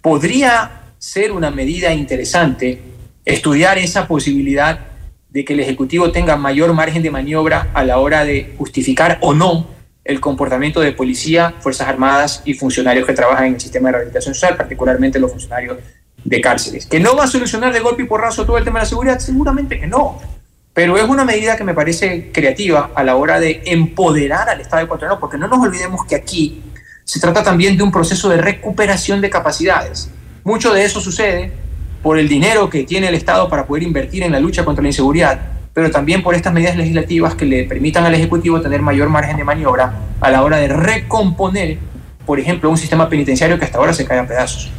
podría 0.00 0.82
ser 0.98 1.32
una 1.32 1.50
medida 1.50 1.92
interesante 1.92 2.80
estudiar 3.24 3.78
esa 3.78 4.06
posibilidad 4.06 4.80
de 5.30 5.44
que 5.44 5.54
el 5.54 5.60
Ejecutivo 5.60 6.12
tenga 6.12 6.36
mayor 6.36 6.72
margen 6.74 7.02
de 7.02 7.10
maniobra 7.10 7.70
a 7.74 7.84
la 7.84 7.98
hora 7.98 8.24
de 8.24 8.54
justificar 8.58 9.18
o 9.22 9.34
no 9.34 9.66
el 10.04 10.20
comportamiento 10.20 10.80
de 10.80 10.92
policía, 10.92 11.54
Fuerzas 11.60 11.88
Armadas 11.88 12.42
y 12.44 12.54
funcionarios 12.54 13.06
que 13.06 13.12
trabajan 13.12 13.46
en 13.46 13.54
el 13.54 13.60
sistema 13.60 13.88
de 13.88 13.92
rehabilitación 13.92 14.34
social, 14.34 14.56
particularmente 14.56 15.18
los 15.18 15.30
funcionarios 15.30 15.78
de 16.24 16.40
cárceles. 16.40 16.86
¿Que 16.86 17.00
no 17.00 17.16
va 17.16 17.24
a 17.24 17.26
solucionar 17.26 17.72
de 17.72 17.80
golpe 17.80 18.02
y 18.02 18.06
porrazo 18.06 18.44
todo 18.44 18.58
el 18.58 18.64
tema 18.64 18.78
de 18.78 18.84
la 18.84 18.88
seguridad? 18.88 19.18
Seguramente 19.18 19.78
que 19.78 19.86
no. 19.86 20.20
Pero 20.74 20.96
es 20.96 21.04
una 21.04 21.24
medida 21.24 21.56
que 21.56 21.64
me 21.64 21.74
parece 21.74 22.30
creativa 22.32 22.90
a 22.94 23.04
la 23.04 23.16
hora 23.16 23.38
de 23.38 23.62
empoderar 23.66 24.48
al 24.48 24.60
Estado 24.60 24.84
ecuatoriano, 24.84 25.20
porque 25.20 25.36
no 25.36 25.48
nos 25.48 25.58
olvidemos 25.58 26.06
que 26.06 26.14
aquí 26.14 26.62
se 27.04 27.20
trata 27.20 27.42
también 27.42 27.76
de 27.76 27.82
un 27.82 27.92
proceso 27.92 28.28
de 28.28 28.38
recuperación 28.38 29.20
de 29.20 29.28
capacidades. 29.28 30.10
Mucho 30.44 30.72
de 30.72 30.84
eso 30.84 31.00
sucede 31.00 31.52
por 32.02 32.18
el 32.18 32.28
dinero 32.28 32.70
que 32.70 32.84
tiene 32.84 33.08
el 33.08 33.14
Estado 33.14 33.48
para 33.48 33.66
poder 33.66 33.82
invertir 33.82 34.22
en 34.22 34.32
la 34.32 34.40
lucha 34.40 34.64
contra 34.64 34.82
la 34.82 34.88
inseguridad, 34.88 35.40
pero 35.74 35.90
también 35.90 36.22
por 36.22 36.34
estas 36.34 36.52
medidas 36.52 36.76
legislativas 36.76 37.34
que 37.34 37.44
le 37.44 37.64
permitan 37.64 38.04
al 38.04 38.14
Ejecutivo 38.14 38.60
tener 38.60 38.80
mayor 38.80 39.08
margen 39.08 39.36
de 39.36 39.44
maniobra 39.44 39.94
a 40.20 40.30
la 40.30 40.42
hora 40.42 40.56
de 40.56 40.68
recomponer, 40.68 41.78
por 42.24 42.40
ejemplo, 42.40 42.70
un 42.70 42.78
sistema 42.78 43.08
penitenciario 43.08 43.58
que 43.58 43.66
hasta 43.66 43.78
ahora 43.78 43.92
se 43.92 44.04
cae 44.06 44.18
a 44.18 44.26
pedazos. 44.26 44.70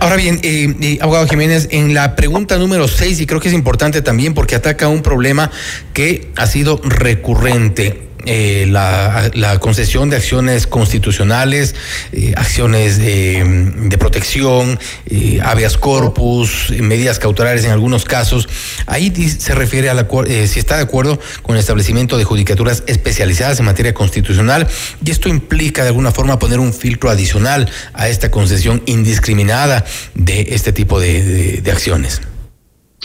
Ahora 0.00 0.16
bien, 0.16 0.40
eh, 0.42 0.74
eh, 0.80 0.98
abogado 1.00 1.26
Jiménez, 1.26 1.68
en 1.70 1.94
la 1.94 2.16
pregunta 2.16 2.58
número 2.58 2.88
6, 2.88 3.20
y 3.20 3.26
creo 3.26 3.40
que 3.40 3.48
es 3.48 3.54
importante 3.54 4.02
también 4.02 4.34
porque 4.34 4.54
ataca 4.54 4.88
un 4.88 5.02
problema 5.02 5.50
que 5.92 6.28
ha 6.36 6.46
sido 6.46 6.80
recurrente. 6.82 8.05
Eh, 8.26 8.66
la, 8.68 9.58
concesión 9.60 10.10
de 10.10 10.16
acciones 10.16 10.66
constitucionales, 10.66 11.76
eh, 12.12 12.34
acciones 12.36 12.98
de, 12.98 13.96
protección, 13.98 14.78
eh, 15.06 15.38
habeas 15.42 15.78
corpus, 15.78 16.72
medidas 16.78 17.20
cautelares 17.20 17.64
en 17.64 17.70
algunos 17.70 18.04
casos. 18.04 18.48
Ahí 18.86 19.12
se 19.28 19.54
refiere 19.54 19.90
a 19.90 19.94
la, 19.94 20.08
si 20.46 20.58
está 20.58 20.76
de 20.76 20.82
acuerdo 20.82 21.20
con 21.42 21.54
el 21.54 21.60
establecimiento 21.60 22.18
de 22.18 22.24
judicaturas 22.24 22.82
especializadas 22.88 23.60
en 23.60 23.66
materia 23.66 23.94
constitucional 23.94 24.66
y 25.04 25.10
esto 25.10 25.28
implica 25.28 25.82
de 25.82 25.88
alguna 25.88 26.10
forma 26.10 26.38
poner 26.38 26.58
un 26.58 26.74
filtro 26.74 27.10
adicional 27.10 27.70
a 27.94 28.08
esta 28.08 28.30
concesión 28.30 28.82
indiscriminada 28.86 29.84
de 30.14 30.48
este 30.50 30.72
tipo 30.72 30.98
de, 30.98 31.62
acciones. 31.70 32.20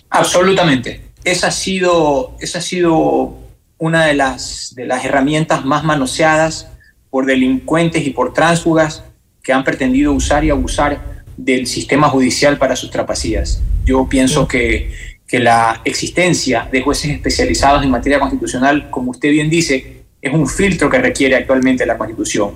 Absolutamente. 0.10 1.02
Esa 1.24 1.48
ha 1.48 1.52
sido, 1.52 2.36
esa 2.40 2.60
ha 2.60 2.62
sido 2.62 3.38
una 3.82 4.06
de 4.06 4.14
las, 4.14 4.76
de 4.76 4.86
las 4.86 5.04
herramientas 5.04 5.66
más 5.66 5.84
manoseadas 5.84 6.68
por 7.10 7.26
delincuentes 7.26 8.06
y 8.06 8.12
por 8.12 8.32
tránsfugas 8.32 9.04
que 9.42 9.54
han 9.54 9.64
pretendido 9.64 10.14
usar 10.14 10.46
y 10.46 10.52
abusar 10.52 11.24
del 11.36 11.66
sistema 11.66 12.08
judicial 12.08 12.60
para 12.60 12.76
sus 12.76 12.92
trapacías. 12.92 13.60
Yo 13.84 14.08
pienso 14.08 14.48
que, 14.48 14.94
que 15.28 15.40
la 15.40 15.82
existencia 15.84 16.70
de 16.72 16.82
jueces 16.82 17.10
especializados 17.10 17.84
en 17.84 17.90
materia 17.90 18.20
constitucional, 18.20 18.92
como 18.92 19.10
usted 19.10 19.32
bien 19.32 19.50
dice, 19.50 20.04
es 20.22 20.32
un 20.32 20.48
filtro 20.48 20.88
que 20.88 21.00
requiere 21.00 21.36
actualmente 21.36 21.84
la 21.84 21.98
Constitución. 21.98 22.52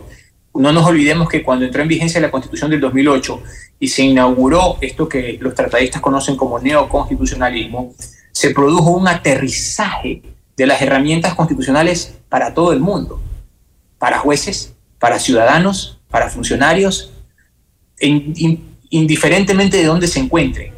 No 0.54 0.72
nos 0.72 0.86
olvidemos 0.86 1.28
que 1.28 1.42
cuando 1.42 1.66
entró 1.66 1.82
en 1.82 1.88
vigencia 1.88 2.22
la 2.22 2.30
Constitución 2.30 2.70
del 2.70 2.82
2008 2.82 3.42
y 3.80 3.88
se 3.88 4.04
inauguró 4.04 4.78
esto 4.80 5.10
que 5.10 5.40
los 5.42 5.56
tratadistas 5.56 6.04
conocen 6.04 6.36
como 6.36 6.60
neoconstitucionalismo, 6.60 7.96
se 8.32 8.52
produjo 8.52 8.92
un 8.92 9.08
aterrizaje 9.08 10.22
de 10.58 10.66
las 10.66 10.82
herramientas 10.82 11.36
constitucionales 11.36 12.16
para 12.30 12.54
todo 12.54 12.74
el 12.74 12.80
mundo. 12.80 13.22
para 13.98 14.20
jueces, 14.20 14.76
para 15.00 15.18
ciudadanos, 15.20 16.00
para 16.10 16.30
funcionarios, 16.30 17.12
indiferentemente 18.90 19.78
de 19.78 19.86
dónde 19.86 20.08
se 20.08 20.20
encuentre. 20.20 20.74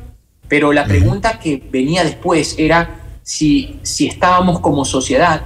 Pero 0.47 0.71
la 0.71 0.85
pregunta 0.85 1.39
que 1.39 1.61
venía 1.71 2.03
después 2.03 2.55
era 2.57 3.01
si, 3.23 3.79
si 3.81 4.07
estábamos 4.07 4.59
como 4.59 4.85
sociedad 4.85 5.41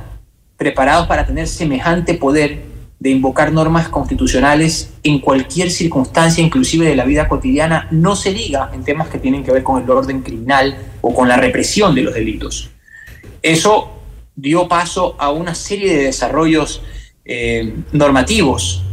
preparados 0.58 1.08
para 1.08 1.26
tener 1.26 1.48
semejante 1.48 2.14
poder 2.14 2.64
de 3.00 3.10
invocar 3.10 3.52
normas 3.52 3.90
constitucionales 3.90 4.94
en 5.02 5.20
cualquier 5.20 5.72
circunstancia, 5.72 6.44
inclusive 6.44 6.86
de 6.86 6.96
la 6.96 7.04
vida 7.04 7.28
cotidiana, 7.28 7.88
no 7.90 8.16
se 8.16 8.32
diga 8.32 8.70
en 8.74 8.84
temas 8.84 9.10
que 9.10 9.18
tienen 9.18 9.44
que 9.44 9.52
ver 9.52 9.64
con 9.64 9.82
el 9.82 9.90
orden 9.90 10.22
criminal 10.22 10.78
o 11.02 11.16
con 11.16 11.28
la 11.28 11.38
represión 11.38 11.96
de 11.96 12.04
los 12.04 12.14
delitos. 12.14 12.70
Eso 13.42 14.01
dio 14.36 14.68
paso 14.68 15.16
a 15.20 15.30
una 15.30 15.56
serie 15.56 15.96
de 15.96 16.04
desarrollos 16.06 16.82
eh, 17.26 17.76
normativos 17.92 18.84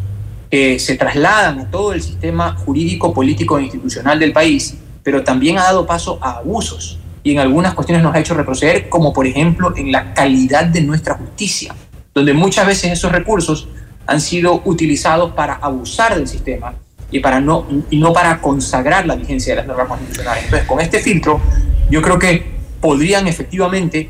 que 0.50 0.78
se 0.78 0.96
trasladan 0.96 1.60
a 1.60 1.70
todo 1.70 1.92
el 1.92 2.02
sistema 2.02 2.54
jurídico, 2.56 3.12
político 3.12 3.58
e 3.58 3.64
institucional 3.64 4.18
del 4.18 4.32
país, 4.32 4.76
pero 5.02 5.22
también 5.22 5.58
ha 5.58 5.64
dado 5.64 5.86
paso 5.86 6.18
a 6.22 6.38
abusos 6.38 6.98
y 7.22 7.32
en 7.32 7.38
algunas 7.38 7.74
cuestiones 7.74 8.02
nos 8.02 8.14
ha 8.14 8.18
hecho 8.18 8.34
retroceder, 8.34 8.88
como 8.88 9.12
por 9.12 9.26
ejemplo 9.26 9.74
en 9.76 9.92
la 9.92 10.14
calidad 10.14 10.64
de 10.64 10.80
nuestra 10.80 11.14
justicia, 11.14 11.74
donde 12.14 12.32
muchas 12.32 12.66
veces 12.66 12.92
esos 12.92 13.12
recursos 13.12 13.68
han 14.06 14.20
sido 14.20 14.62
utilizados 14.64 15.32
para 15.32 15.54
abusar 15.54 16.14
del 16.14 16.26
sistema 16.26 16.74
y, 17.10 17.20
para 17.20 17.40
no, 17.40 17.66
y 17.90 17.98
no 17.98 18.12
para 18.12 18.40
consagrar 18.40 19.06
la 19.06 19.16
vigencia 19.16 19.52
de 19.52 19.58
las 19.58 19.66
normas 19.66 19.88
constitucionales. 19.88 20.44
Entonces, 20.44 20.68
con 20.68 20.80
este 20.80 21.00
filtro, 21.00 21.40
yo 21.90 22.00
creo 22.00 22.18
que 22.18 22.58
podrían 22.80 23.26
efectivamente 23.28 24.08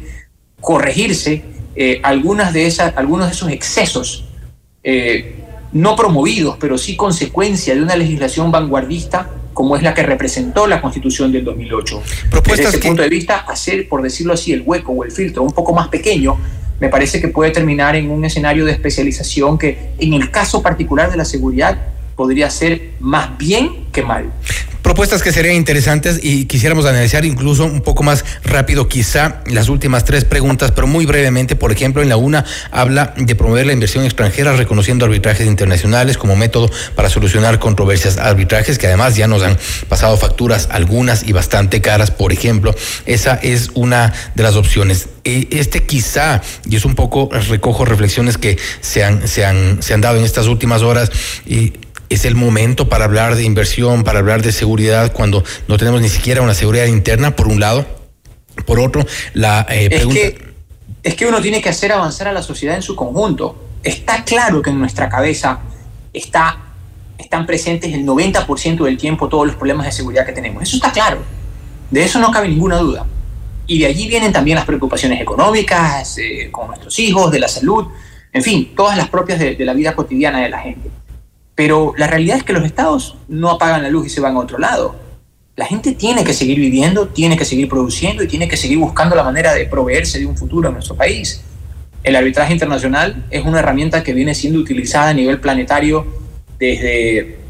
corregirse 0.60 1.44
eh, 1.76 2.00
algunas 2.02 2.52
de 2.52 2.66
esas, 2.66 2.96
algunos 2.96 3.26
de 3.26 3.32
esos 3.32 3.50
excesos 3.50 4.24
eh, 4.82 5.36
no 5.72 5.96
promovidos, 5.96 6.56
pero 6.58 6.78
sí 6.78 6.96
consecuencia 6.96 7.74
de 7.74 7.82
una 7.82 7.94
legislación 7.94 8.50
vanguardista 8.50 9.30
como 9.52 9.76
es 9.76 9.82
la 9.82 9.92
que 9.92 10.04
representó 10.04 10.68
la 10.68 10.80
Constitución 10.80 11.32
del 11.32 11.44
2008. 11.44 12.02
Desde 12.44 12.62
ese 12.62 12.78
punto 12.78 13.02
de 13.02 13.08
vista, 13.08 13.38
hacer, 13.38 13.88
por 13.88 14.02
decirlo 14.02 14.32
así, 14.32 14.52
el 14.52 14.62
hueco 14.64 14.92
o 14.92 15.04
el 15.04 15.10
filtro 15.10 15.42
un 15.42 15.50
poco 15.50 15.74
más 15.74 15.88
pequeño 15.88 16.38
me 16.80 16.88
parece 16.88 17.20
que 17.20 17.28
puede 17.28 17.50
terminar 17.50 17.96
en 17.96 18.10
un 18.10 18.24
escenario 18.24 18.64
de 18.64 18.72
especialización 18.72 19.58
que 19.58 19.90
en 19.98 20.14
el 20.14 20.30
caso 20.30 20.62
particular 20.62 21.10
de 21.10 21.16
la 21.16 21.24
seguridad 21.24 21.76
podría 22.14 22.50
ser 22.50 22.92
más 23.00 23.36
bien 23.36 23.86
que 23.90 24.02
mal 24.02 24.30
propuestas 24.88 25.22
que 25.22 25.32
serían 25.32 25.54
interesantes 25.54 26.18
y 26.22 26.46
quisiéramos 26.46 26.86
analizar 26.86 27.26
incluso 27.26 27.66
un 27.66 27.82
poco 27.82 28.02
más 28.02 28.24
rápido 28.42 28.88
quizá 28.88 29.42
las 29.44 29.68
últimas 29.68 30.06
tres 30.06 30.24
preguntas, 30.24 30.72
pero 30.72 30.86
muy 30.86 31.04
brevemente, 31.04 31.56
por 31.56 31.72
ejemplo, 31.72 32.00
en 32.00 32.08
la 32.08 32.16
una 32.16 32.46
habla 32.70 33.12
de 33.14 33.34
promover 33.34 33.66
la 33.66 33.74
inversión 33.74 34.06
extranjera 34.06 34.56
reconociendo 34.56 35.04
arbitrajes 35.04 35.46
internacionales 35.46 36.16
como 36.16 36.36
método 36.36 36.70
para 36.94 37.10
solucionar 37.10 37.58
controversias, 37.58 38.16
arbitrajes 38.16 38.78
que 38.78 38.86
además 38.86 39.14
ya 39.14 39.28
nos 39.28 39.42
han 39.42 39.58
pasado 39.90 40.16
facturas 40.16 40.68
algunas 40.70 41.22
y 41.22 41.32
bastante 41.32 41.82
caras, 41.82 42.10
por 42.10 42.32
ejemplo, 42.32 42.74
esa 43.04 43.34
es 43.34 43.70
una 43.74 44.14
de 44.36 44.42
las 44.42 44.56
opciones. 44.56 45.10
E, 45.22 45.48
este 45.50 45.84
quizá, 45.84 46.40
y 46.66 46.76
es 46.76 46.86
un 46.86 46.94
poco 46.94 47.28
recojo 47.50 47.84
reflexiones 47.84 48.38
que 48.38 48.56
se 48.80 49.04
han, 49.04 49.28
se 49.28 49.44
han, 49.44 49.82
se 49.82 49.92
han 49.92 50.00
dado 50.00 50.16
en 50.16 50.24
estas 50.24 50.46
últimas 50.46 50.80
horas, 50.80 51.10
y 51.44 51.74
es 52.08 52.24
el 52.24 52.34
momento 52.34 52.88
para 52.88 53.04
hablar 53.04 53.34
de 53.34 53.44
inversión, 53.44 54.04
para 54.04 54.20
hablar 54.20 54.42
de 54.42 54.52
seguridad, 54.52 55.12
cuando 55.12 55.44
no 55.66 55.76
tenemos 55.76 56.00
ni 56.00 56.08
siquiera 56.08 56.42
una 56.42 56.54
seguridad 56.54 56.86
interna, 56.86 57.36
por 57.36 57.48
un 57.48 57.60
lado. 57.60 57.86
Por 58.66 58.80
otro, 58.80 59.04
la 59.34 59.66
eh, 59.68 59.88
pregunta... 59.88 60.20
Es 60.20 60.32
que, 60.32 60.48
es 61.02 61.14
que 61.14 61.26
uno 61.26 61.40
tiene 61.40 61.60
que 61.60 61.68
hacer 61.68 61.92
avanzar 61.92 62.28
a 62.28 62.32
la 62.32 62.42
sociedad 62.42 62.76
en 62.76 62.82
su 62.82 62.96
conjunto. 62.96 63.56
Está 63.82 64.24
claro 64.24 64.62
que 64.62 64.70
en 64.70 64.78
nuestra 64.78 65.08
cabeza 65.08 65.60
está, 66.12 66.58
están 67.18 67.46
presentes 67.46 67.92
el 67.92 68.04
90% 68.04 68.84
del 68.84 68.96
tiempo 68.96 69.28
todos 69.28 69.46
los 69.46 69.56
problemas 69.56 69.86
de 69.86 69.92
seguridad 69.92 70.26
que 70.26 70.32
tenemos. 70.32 70.62
Eso 70.62 70.76
está 70.76 70.90
claro. 70.90 71.22
De 71.90 72.04
eso 72.04 72.18
no 72.18 72.30
cabe 72.30 72.48
ninguna 72.48 72.78
duda. 72.78 73.06
Y 73.66 73.80
de 73.80 73.86
allí 73.86 74.08
vienen 74.08 74.32
también 74.32 74.56
las 74.56 74.64
preocupaciones 74.64 75.20
económicas, 75.20 76.16
eh, 76.18 76.48
con 76.50 76.68
nuestros 76.68 76.98
hijos, 76.98 77.30
de 77.30 77.38
la 77.38 77.48
salud, 77.48 77.86
en 78.32 78.42
fin, 78.42 78.72
todas 78.74 78.96
las 78.96 79.08
propias 79.08 79.38
de 79.38 79.56
la 79.58 79.74
vida 79.74 79.94
cotidiana 79.94 80.40
de 80.40 80.48
la 80.48 80.58
gente. 80.58 80.90
Pero 81.58 81.92
la 81.96 82.06
realidad 82.06 82.36
es 82.36 82.44
que 82.44 82.52
los 82.52 82.64
estados 82.64 83.16
no 83.26 83.50
apagan 83.50 83.82
la 83.82 83.90
luz 83.90 84.06
y 84.06 84.10
se 84.10 84.20
van 84.20 84.36
a 84.36 84.38
otro 84.38 84.58
lado. 84.58 84.94
La 85.56 85.66
gente 85.66 85.90
tiene 85.90 86.22
que 86.22 86.32
seguir 86.32 86.56
viviendo, 86.56 87.08
tiene 87.08 87.36
que 87.36 87.44
seguir 87.44 87.68
produciendo 87.68 88.22
y 88.22 88.28
tiene 88.28 88.46
que 88.46 88.56
seguir 88.56 88.78
buscando 88.78 89.16
la 89.16 89.24
manera 89.24 89.52
de 89.52 89.66
proveerse 89.66 90.20
de 90.20 90.26
un 90.26 90.36
futuro 90.36 90.68
en 90.68 90.74
nuestro 90.74 90.94
país. 90.94 91.42
El 92.04 92.14
arbitraje 92.14 92.52
internacional 92.52 93.26
es 93.30 93.44
una 93.44 93.58
herramienta 93.58 94.04
que 94.04 94.12
viene 94.12 94.36
siendo 94.36 94.60
utilizada 94.60 95.08
a 95.08 95.14
nivel 95.14 95.40
planetario 95.40 96.06
desde 96.60 97.40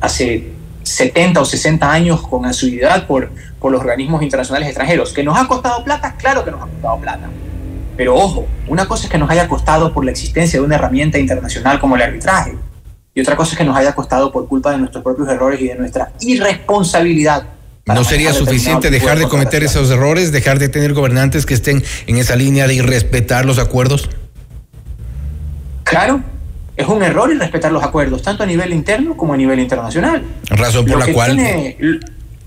hace 0.00 0.52
70 0.82 1.42
o 1.42 1.44
60 1.44 1.92
años 1.92 2.22
con 2.22 2.46
asiduidad 2.46 3.06
por, 3.06 3.32
por 3.60 3.70
los 3.70 3.82
organismos 3.82 4.22
internacionales 4.22 4.70
extranjeros. 4.70 5.12
¿Que 5.12 5.24
nos 5.24 5.38
ha 5.38 5.46
costado 5.46 5.84
plata? 5.84 6.16
Claro 6.16 6.42
que 6.42 6.52
nos 6.52 6.62
ha 6.62 6.68
costado 6.68 6.98
plata. 7.02 7.28
Pero 7.98 8.16
ojo, 8.16 8.46
una 8.66 8.88
cosa 8.88 9.04
es 9.04 9.10
que 9.10 9.18
nos 9.18 9.28
haya 9.28 9.46
costado 9.46 9.92
por 9.92 10.06
la 10.06 10.10
existencia 10.10 10.58
de 10.58 10.64
una 10.64 10.76
herramienta 10.76 11.18
internacional 11.18 11.78
como 11.78 11.96
el 11.96 12.02
arbitraje 12.02 12.56
y 13.14 13.20
otra 13.20 13.36
cosa 13.36 13.52
es 13.52 13.58
que 13.58 13.64
nos 13.64 13.76
haya 13.76 13.94
costado 13.94 14.32
por 14.32 14.48
culpa 14.48 14.70
de 14.70 14.78
nuestros 14.78 15.04
propios 15.04 15.28
errores 15.28 15.60
y 15.60 15.68
de 15.68 15.74
nuestra 15.74 16.12
irresponsabilidad. 16.20 17.44
¿No 17.84 18.04
sería 18.04 18.32
suficiente 18.32 18.90
dejar 18.90 19.18
de 19.18 19.28
cometer 19.28 19.62
esos 19.64 19.90
errores, 19.90 20.32
dejar 20.32 20.58
de 20.58 20.68
tener 20.68 20.94
gobernantes 20.94 21.44
que 21.44 21.54
estén 21.54 21.82
en 22.06 22.16
esa 22.16 22.36
línea 22.36 22.66
de 22.66 22.74
irrespetar 22.74 23.44
los 23.44 23.58
acuerdos? 23.58 24.08
Claro, 25.82 26.22
es 26.76 26.86
un 26.86 27.02
error 27.02 27.30
irrespetar 27.30 27.72
los 27.72 27.82
acuerdos, 27.82 28.22
tanto 28.22 28.44
a 28.44 28.46
nivel 28.46 28.72
interno 28.72 29.16
como 29.16 29.34
a 29.34 29.36
nivel 29.36 29.58
internacional. 29.58 30.22
Razón 30.48 30.86
por 30.86 30.98
la 30.98 31.12
cual... 31.12 31.36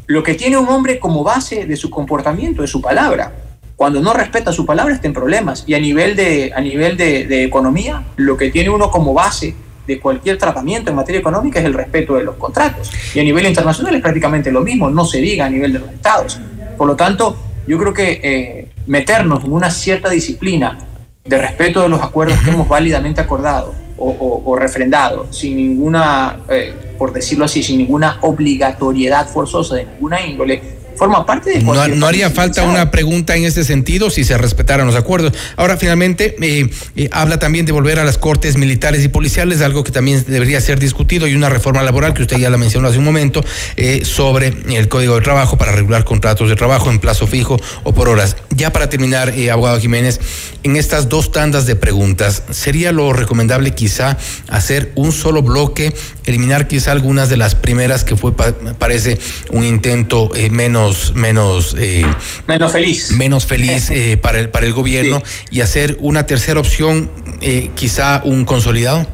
lo 0.08 0.24
que 0.24 0.36
tiene 0.36 0.58
un 0.58 0.70
hombre 0.70 1.00
como 1.00 1.24
base 1.24 1.66
de 1.66 1.76
su 1.76 1.90
comportamiento, 1.90 2.62
de 2.62 2.68
su 2.68 2.82
palabra, 2.82 3.34
cuando 3.76 4.00
no 4.00 4.14
respeta 4.14 4.52
su 4.54 4.66
palabra 4.66 4.96
está 4.96 5.08
en 5.08 5.14
problemas. 5.14 5.66
Y 5.68 5.74
a 5.74 5.80
nivel 5.80 6.16
de, 6.16 6.54
a 6.56 6.62
nivel 6.62 6.96
de, 6.96 7.28
de 7.28 7.44
economía, 7.44 8.04
lo 8.16 8.38
que 8.38 8.50
tiene 8.50 8.70
uno 8.70 8.90
como 8.90 9.14
base 9.14 9.54
de 9.86 10.00
cualquier 10.00 10.38
tratamiento 10.38 10.90
en 10.90 10.96
materia 10.96 11.20
económica 11.20 11.60
es 11.60 11.66
el 11.66 11.74
respeto 11.74 12.16
de 12.16 12.24
los 12.24 12.36
contratos. 12.36 12.92
Y 13.14 13.20
a 13.20 13.24
nivel 13.24 13.46
internacional 13.46 13.96
es 13.96 14.02
prácticamente 14.02 14.52
lo 14.52 14.62
mismo, 14.62 14.90
no 14.90 15.06
se 15.06 15.20
diga 15.20 15.46
a 15.46 15.50
nivel 15.50 15.74
de 15.74 15.80
los 15.80 15.92
estados. 15.92 16.40
Por 16.78 16.88
lo 16.88 16.96
tanto, 16.96 17.38
yo 17.68 17.78
creo 17.78 17.94
que 17.94 18.20
eh, 18.24 18.72
meternos 18.88 19.44
en 19.44 19.54
una 19.54 19.72
cierta 19.72 20.10
disciplina 20.10 20.78
de 21.24 21.38
respeto 21.38 21.82
de 21.82 21.90
los 21.90 22.02
acuerdos 22.02 22.40
que 22.40 22.52
hemos 22.52 22.68
válidamente 22.68 23.22
acordado 23.22 23.74
o, 23.98 24.56
refrendado, 24.60 25.32
sin 25.32 25.56
ninguna, 25.56 26.40
eh, 26.50 26.74
por 26.98 27.14
decirlo 27.14 27.46
así, 27.46 27.64
sin 27.64 27.78
ninguna 27.78 28.18
obligatoriedad 28.22 29.28
forzosa 29.28 29.76
de 29.76 29.86
ninguna 29.86 30.22
índole, 30.22 30.62
forma 30.96 31.26
parte 31.26 31.52
de... 31.52 31.64
No, 31.64 31.88
no 31.88 32.08
haría 32.08 32.30
falta 32.30 32.64
una 32.64 32.92
pregunta 32.92 33.36
en 33.36 33.46
ese 33.46 33.64
sentido 33.64 34.10
si 34.10 34.24
se 34.24 34.38
respetaran 34.38 34.88
los 34.88 34.96
acuerdos. 34.96 35.34
Ahora, 35.58 35.78
finalmente, 35.78 36.36
eh, 36.42 36.70
eh, 36.96 37.10
habla 37.12 37.40
también 37.40 37.66
de 37.66 37.72
volver 37.72 38.00
a 38.00 38.04
las 38.04 38.18
cortes 38.18 38.58
militares 38.58 39.04
y 39.04 39.08
policiales, 39.08 39.62
algo 39.62 39.84
que 39.84 39.92
también 39.92 40.24
debería 40.28 40.60
ser 40.62 40.80
discutido, 40.80 41.28
y 41.28 41.36
una 41.36 41.50
reforma 41.50 41.84
laboral 41.84 42.14
que 42.14 42.22
usted 42.22 42.38
ya 42.38 42.50
la 42.50 42.58
mencionó 42.58 42.88
hace 42.88 42.98
un 42.98 43.06
momento, 43.06 43.44
eh, 43.76 44.04
sobre 44.06 44.54
el 44.70 44.88
Código 44.88 45.16
de 45.16 45.22
Trabajo 45.22 45.58
para 45.58 45.72
regular 45.72 46.04
contratos 46.04 46.50
de 46.50 46.56
trabajo 46.56 46.90
en 46.90 47.00
plazo 47.00 47.28
fijo 47.28 47.60
o 47.84 47.94
por 47.94 48.10
horas. 48.10 48.38
Ya 48.56 48.72
para 48.72 48.90
terminar, 48.90 49.34
abogado 49.52 49.80
Jiménez, 49.80 50.20
en 50.64 50.76
estas 50.76 51.10
dos 51.10 51.32
tandas 51.32 51.66
de 51.66 51.76
preguntas, 51.76 52.44
¿sería 52.52 52.92
lo 52.92 53.14
recomendable 53.14 53.72
quizá 53.72 54.18
hacer 54.48 54.92
un 54.96 55.12
solo 55.12 55.42
bloque, 55.42 55.94
eliminar 56.26 56.68
quizá 56.68 56.92
algunas 56.92 57.30
de 57.30 57.38
las 57.38 57.56
primeras 57.56 58.04
que 58.04 58.16
fue, 58.16 58.34
parece, 58.34 59.20
un 59.52 59.64
intento 59.64 60.32
menos 60.52 60.85
menos 61.16 61.76
eh, 61.78 62.06
menos, 62.48 62.72
feliz 62.72 63.12
menos 63.12 63.46
feliz 63.46 63.90
eh, 63.92 64.18
para 64.18 64.40
el 64.40 64.50
para 64.50 64.66
el 64.66 64.74
gobierno 64.74 65.22
y 65.50 65.62
hacer 65.62 65.98
una 66.00 66.26
tercera 66.26 66.60
opción 66.60 67.10
eh, 67.42 67.72
quizá 67.76 68.22
un 68.24 68.46
consolidado 68.46 69.08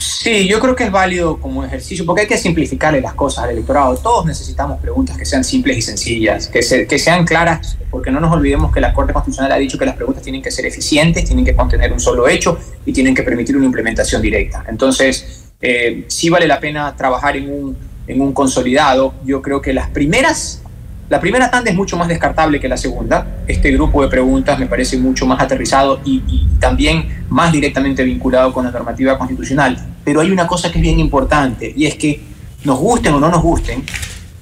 Sí, 0.00 0.46
yo 0.46 0.60
creo 0.60 0.76
que 0.76 0.84
es 0.84 0.92
válido 0.92 1.40
como 1.40 1.64
ejercicio, 1.64 2.06
porque 2.06 2.22
hay 2.22 2.28
que 2.28 2.38
simplificarle 2.38 3.00
las 3.00 3.14
cosas 3.14 3.44
al 3.44 3.50
electorado. 3.50 3.96
Todos 3.96 4.26
necesitamos 4.26 4.80
preguntas 4.80 5.16
que 5.18 5.24
sean 5.24 5.42
simples 5.42 5.76
y 5.76 5.82
sencillas, 5.82 6.46
que, 6.46 6.60
que 6.86 6.98
sean 7.00 7.26
claras, 7.26 7.76
porque 7.90 8.12
no 8.12 8.20
nos 8.20 8.32
olvidemos 8.32 8.72
que 8.72 8.80
la 8.80 8.94
Corte 8.94 9.12
Constitucional 9.12 9.50
ha 9.50 9.56
dicho 9.56 9.76
que 9.76 9.84
las 9.84 9.96
preguntas 9.96 10.22
tienen 10.22 10.40
que 10.40 10.52
ser 10.52 10.66
eficientes, 10.66 11.24
tienen 11.24 11.44
que 11.44 11.56
contener 11.56 11.92
un 11.92 11.98
solo 11.98 12.28
hecho 12.28 12.60
y 12.86 12.92
tienen 12.92 13.12
que 13.12 13.24
permitir 13.24 13.56
una 13.56 13.66
implementación 13.66 14.22
directa. 14.22 14.64
Entonces, 14.68 15.48
sí 16.06 16.30
vale 16.30 16.46
la 16.46 16.60
pena 16.60 16.94
trabajar 16.94 17.36
en 17.36 17.50
un, 17.50 17.76
en 18.08 18.20
un 18.20 18.32
consolidado. 18.32 19.14
Yo 19.24 19.42
creo 19.42 19.60
que 19.60 19.72
las 19.72 19.90
primeras 19.90 20.62
la 21.08 21.20
primera 21.20 21.50
tanda 21.50 21.70
es 21.70 21.76
mucho 21.76 21.96
más 21.96 22.06
descartable 22.06 22.60
que 22.60 22.68
la 22.68 22.76
segunda. 22.76 23.26
Este 23.46 23.70
grupo 23.70 24.02
de 24.02 24.08
preguntas 24.08 24.58
me 24.58 24.66
parece 24.66 24.98
mucho 24.98 25.26
más 25.26 25.40
aterrizado 25.40 26.00
y, 26.04 26.46
también 26.60 27.24
más 27.30 27.50
directamente 27.50 28.04
vinculado 28.04 28.52
con 28.52 28.64
la 28.64 28.70
normativa 28.70 29.16
constitucional. 29.16 29.78
Pero 30.04 30.20
hay 30.20 30.30
una 30.30 30.46
cosa 30.46 30.70
que 30.70 30.78
es 30.78 30.82
bien 30.82 31.00
importante 31.00 31.72
y 31.74 31.86
es 31.86 31.94
que 31.94 32.20
nos 32.64 32.78
gusten 32.78 33.14
o 33.14 33.20
no 33.20 33.30
nos 33.30 33.42
gusten, 33.42 33.84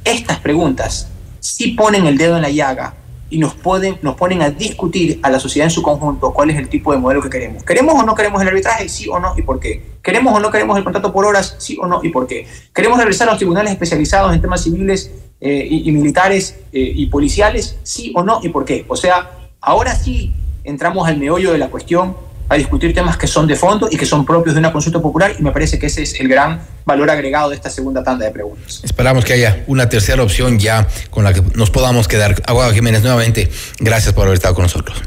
estas 0.05 0.39
preguntas 0.39 1.09
sí 1.39 1.73
ponen 1.73 2.07
el 2.07 2.19
dedo 2.19 2.35
en 2.35 2.43
la 2.43 2.51
llaga 2.51 2.95
y 3.31 3.39
nos, 3.39 3.55
pueden, 3.55 3.99
nos 4.03 4.17
ponen 4.17 4.43
a 4.43 4.51
discutir 4.51 5.21
a 5.23 5.31
la 5.31 5.39
sociedad 5.39 5.67
en 5.67 5.71
su 5.71 5.83
conjunto 5.83 6.33
cuál 6.33 6.51
es 6.51 6.57
el 6.57 6.69
tipo 6.69 6.93
de 6.93 6.99
modelo 6.99 7.23
que 7.23 7.31
queremos. 7.31 7.63
¿Queremos 7.63 7.95
o 7.95 8.05
no 8.05 8.15
queremos 8.15 8.43
el 8.43 8.49
arbitraje? 8.49 8.89
Sí 8.89 9.09
o 9.09 9.21
no 9.21 9.35
y 9.37 9.43
por 9.43 9.61
qué. 9.61 9.99
¿Queremos 10.03 10.35
o 10.35 10.41
no 10.41 10.51
queremos 10.51 10.77
el 10.79 10.85
contrato 10.85 11.13
por 11.13 11.25
horas? 11.25 11.57
Sí 11.59 11.77
o 11.81 11.87
no 11.87 12.01
y 12.03 12.09
por 12.09 12.27
qué. 12.27 12.47
¿Queremos 12.73 12.99
regresar 12.99 13.29
a 13.29 13.33
los 13.33 13.39
tribunales 13.39 13.73
especializados 13.73 14.35
en 14.35 14.41
temas 14.41 14.63
civiles 14.63 15.13
eh, 15.41 15.67
y, 15.71 15.91
militares 15.93 16.57
eh, 16.73 16.93
y 16.95 17.07
policiales? 17.07 17.79
Sí 17.83 18.13
o 18.15 18.23
no 18.23 18.41
y 18.43 18.49
por 18.49 18.65
qué. 18.65 18.85
O 18.89 18.97
sea, 18.97 19.31
ahora 19.61 19.95
sí 19.95 20.33
entramos 20.65 21.07
al 21.09 21.19
meollo 21.19 21.53
de 21.53 21.59
la 21.59 21.69
cuestión 21.69 22.17
a 22.49 22.57
discutir 22.57 22.95
temas 22.95 23.17
que 23.17 23.27
son 23.27 23.47
de 23.47 23.57
fondo 23.57 23.89
y 23.91 23.97
que 23.97 24.07
son 24.07 24.25
propios 24.25 24.55
de 24.55 24.61
una 24.61 24.73
consulta 24.73 25.01
popular 25.01 25.35
y 25.39 25.43
me 25.43 25.51
parece 25.51 25.79
que 25.79 25.87
ese 25.87 26.03
es 26.03 26.21
el 26.21 26.29
gran 26.29 26.61
valor 26.85 27.11
agregado 27.11 27.51
de 27.51 27.57
esta 27.57 27.71
segunda 27.71 28.05
tanda 28.05 28.25
de 28.25 28.31
preguntas. 28.31 28.81
Esperamos 28.85 29.25
que 29.25 29.33
haya 29.33 29.65
una 29.67 29.89
tercera 29.89 30.23
opción 30.23 30.59
ya 30.59 30.87
con 31.11 31.25
la 31.25 31.33
que 31.33 31.43
nos 31.55 31.71
podamos 31.71 32.07
quedar. 32.07 32.41
Aguado 32.47 32.73
Jiménez, 32.73 33.03
nuevamente, 33.03 33.49
gracias 33.81 34.15
por 34.15 34.25
haber 34.25 34.35
estado 34.35 34.55
con 34.55 34.63
nosotros. 34.63 35.03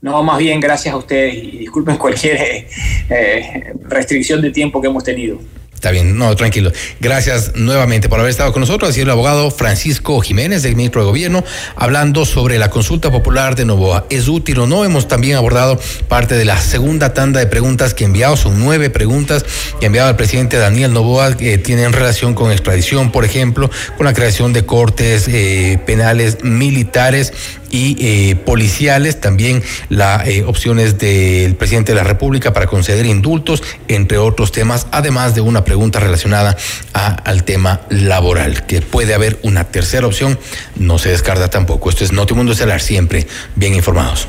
No, 0.00 0.22
más 0.22 0.38
bien 0.38 0.60
gracias 0.60 0.94
a 0.94 0.96
ustedes 0.96 1.34
y 1.34 1.58
disculpen 1.58 1.96
cualquier 1.96 2.66
eh, 3.10 3.74
restricción 3.82 4.40
de 4.42 4.50
tiempo 4.50 4.80
que 4.80 4.88
hemos 4.88 5.02
tenido. 5.02 5.38
Está 5.78 5.92
bien, 5.92 6.18
no, 6.18 6.34
tranquilo. 6.34 6.72
Gracias 6.98 7.52
nuevamente 7.54 8.08
por 8.08 8.18
haber 8.18 8.30
estado 8.30 8.52
con 8.52 8.58
nosotros. 8.58 8.90
Así 8.90 9.02
el 9.02 9.10
abogado 9.10 9.52
Francisco 9.52 10.20
Jiménez, 10.20 10.64
del 10.64 10.74
ministro 10.74 11.02
de 11.02 11.06
Gobierno, 11.06 11.44
hablando 11.76 12.24
sobre 12.24 12.58
la 12.58 12.68
consulta 12.68 13.12
popular 13.12 13.54
de 13.54 13.64
Novoa. 13.64 14.04
¿Es 14.10 14.26
útil 14.26 14.58
o 14.58 14.66
no? 14.66 14.84
Hemos 14.84 15.06
también 15.06 15.36
abordado 15.36 15.78
parte 16.08 16.34
de 16.34 16.44
la 16.44 16.60
segunda 16.60 17.14
tanda 17.14 17.38
de 17.38 17.46
preguntas 17.46 17.94
que 17.94 18.02
he 18.02 18.06
enviado. 18.08 18.36
Son 18.36 18.58
nueve 18.58 18.90
preguntas 18.90 19.44
que 19.78 19.86
ha 19.86 19.88
enviado 19.88 20.08
al 20.08 20.16
presidente 20.16 20.56
Daniel 20.56 20.92
Novoa 20.92 21.36
que 21.36 21.58
tienen 21.58 21.92
relación 21.92 22.34
con 22.34 22.50
extradición, 22.50 23.12
por 23.12 23.24
ejemplo, 23.24 23.70
con 23.96 24.04
la 24.04 24.14
creación 24.14 24.52
de 24.52 24.66
cortes 24.66 25.28
eh, 25.28 25.78
penales 25.86 26.42
militares 26.42 27.32
y 27.70 27.96
eh, 28.00 28.36
policiales, 28.36 29.20
también 29.20 29.62
las 29.88 30.26
eh, 30.26 30.44
opciones 30.46 30.98
del 30.98 31.54
presidente 31.56 31.92
de 31.92 31.96
la 31.96 32.04
República 32.04 32.52
para 32.52 32.66
conceder 32.66 33.06
indultos, 33.06 33.62
entre 33.88 34.18
otros 34.18 34.52
temas, 34.52 34.86
además 34.90 35.34
de 35.34 35.40
una 35.40 35.64
pregunta 35.64 36.00
relacionada 36.00 36.56
al 36.92 37.44
tema 37.44 37.80
laboral, 37.90 38.66
que 38.66 38.80
puede 38.82 39.14
haber 39.14 39.38
una 39.42 39.64
tercera 39.64 40.06
opción, 40.06 40.38
no 40.76 40.98
se 40.98 41.10
descarta 41.10 41.48
tampoco. 41.48 41.90
Esto 41.90 42.04
es 42.04 42.12
Notimundo 42.12 42.52
Estelar, 42.52 42.80
siempre 42.80 43.26
bien 43.54 43.74
informados. 43.74 44.26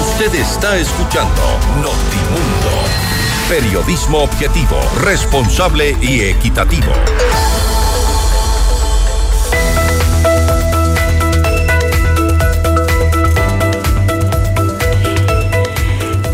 Usted 0.00 0.34
está 0.34 0.76
escuchando 0.76 1.42
Notimundo, 1.76 2.70
periodismo 3.48 4.18
objetivo, 4.18 4.80
responsable 5.02 5.96
y 6.00 6.20
equitativo. 6.20 6.92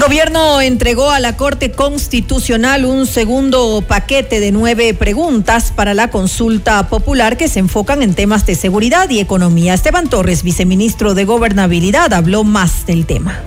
Gobierno 0.07 0.61
entregó 0.61 1.11
a 1.11 1.19
la 1.19 1.35
Corte 1.35 1.73
Constitucional 1.73 2.85
un 2.85 3.07
segundo 3.07 3.83
paquete 3.85 4.39
de 4.39 4.53
nueve 4.53 4.93
preguntas 4.93 5.73
para 5.75 5.93
la 5.93 6.09
consulta 6.11 6.87
popular 6.87 7.35
que 7.35 7.49
se 7.49 7.59
enfocan 7.59 8.01
en 8.01 8.13
temas 8.13 8.45
de 8.45 8.55
seguridad 8.55 9.09
y 9.09 9.19
economía. 9.19 9.73
Esteban 9.73 10.09
Torres, 10.09 10.43
viceministro 10.43 11.13
de 11.13 11.25
Gobernabilidad, 11.25 12.13
habló 12.13 12.45
más 12.45 12.85
del 12.85 13.05
tema. 13.05 13.37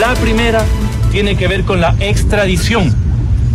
La 0.00 0.14
primera 0.14 0.64
tiene 1.12 1.36
que 1.36 1.46
ver 1.46 1.64
con 1.64 1.82
la 1.82 1.94
extradición, 2.00 2.96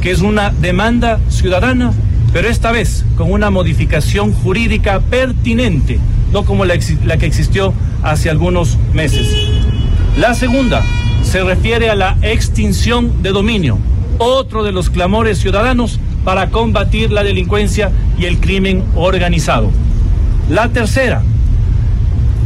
que 0.03 0.11
es 0.11 0.19
una 0.19 0.51
demanda 0.51 1.19
ciudadana, 1.29 1.93
pero 2.31 2.47
esta 2.47 2.71
vez 2.71 3.05
con 3.17 3.31
una 3.31 3.49
modificación 3.49 4.33
jurídica 4.33 4.99
pertinente, 4.99 5.97
no 6.31 6.45
como 6.45 6.63
la, 6.63 6.77
la 7.05 7.17
que 7.17 7.25
existió 7.25 7.73
hace 8.03 8.29
algunos 8.29 8.77
meses. 8.93 9.74
La 10.17 10.33
segunda 10.33 10.81
se 11.23 11.43
refiere 11.43 11.89
a 11.89 11.95
la 11.95 12.17
extinción 12.21 13.21
de 13.21 13.31
dominio, 13.31 13.77
otro 14.17 14.63
de 14.63 14.71
los 14.71 14.89
clamores 14.89 15.39
ciudadanos 15.39 15.99
para 16.23 16.51
combatir 16.51 17.11
la 17.11 17.21
delincuencia 17.21 17.91
y 18.17 18.23
el 18.23 18.39
crimen 18.39 18.85
organizado. 18.95 19.71
La 20.49 20.69
tercera, 20.69 21.21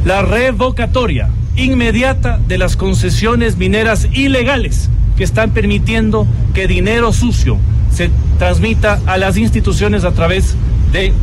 la 0.04 0.24
revocatoria 0.24 1.30
inmediata 1.58 2.40
de 2.48 2.58
las 2.58 2.76
concesiones 2.76 3.58
mineras 3.58 4.08
ilegales 4.14 4.90
que 5.16 5.24
están 5.24 5.52
permitiendo 5.52 6.26
que 6.56 6.68
dinero 6.68 7.14
sucio 7.14 7.58
se 7.94 8.10
transmita 8.40 9.00
a 9.06 9.18
las 9.18 9.38
instituciones 9.38 10.06
a 10.06 10.12
través 10.12 10.56
de 10.92 11.14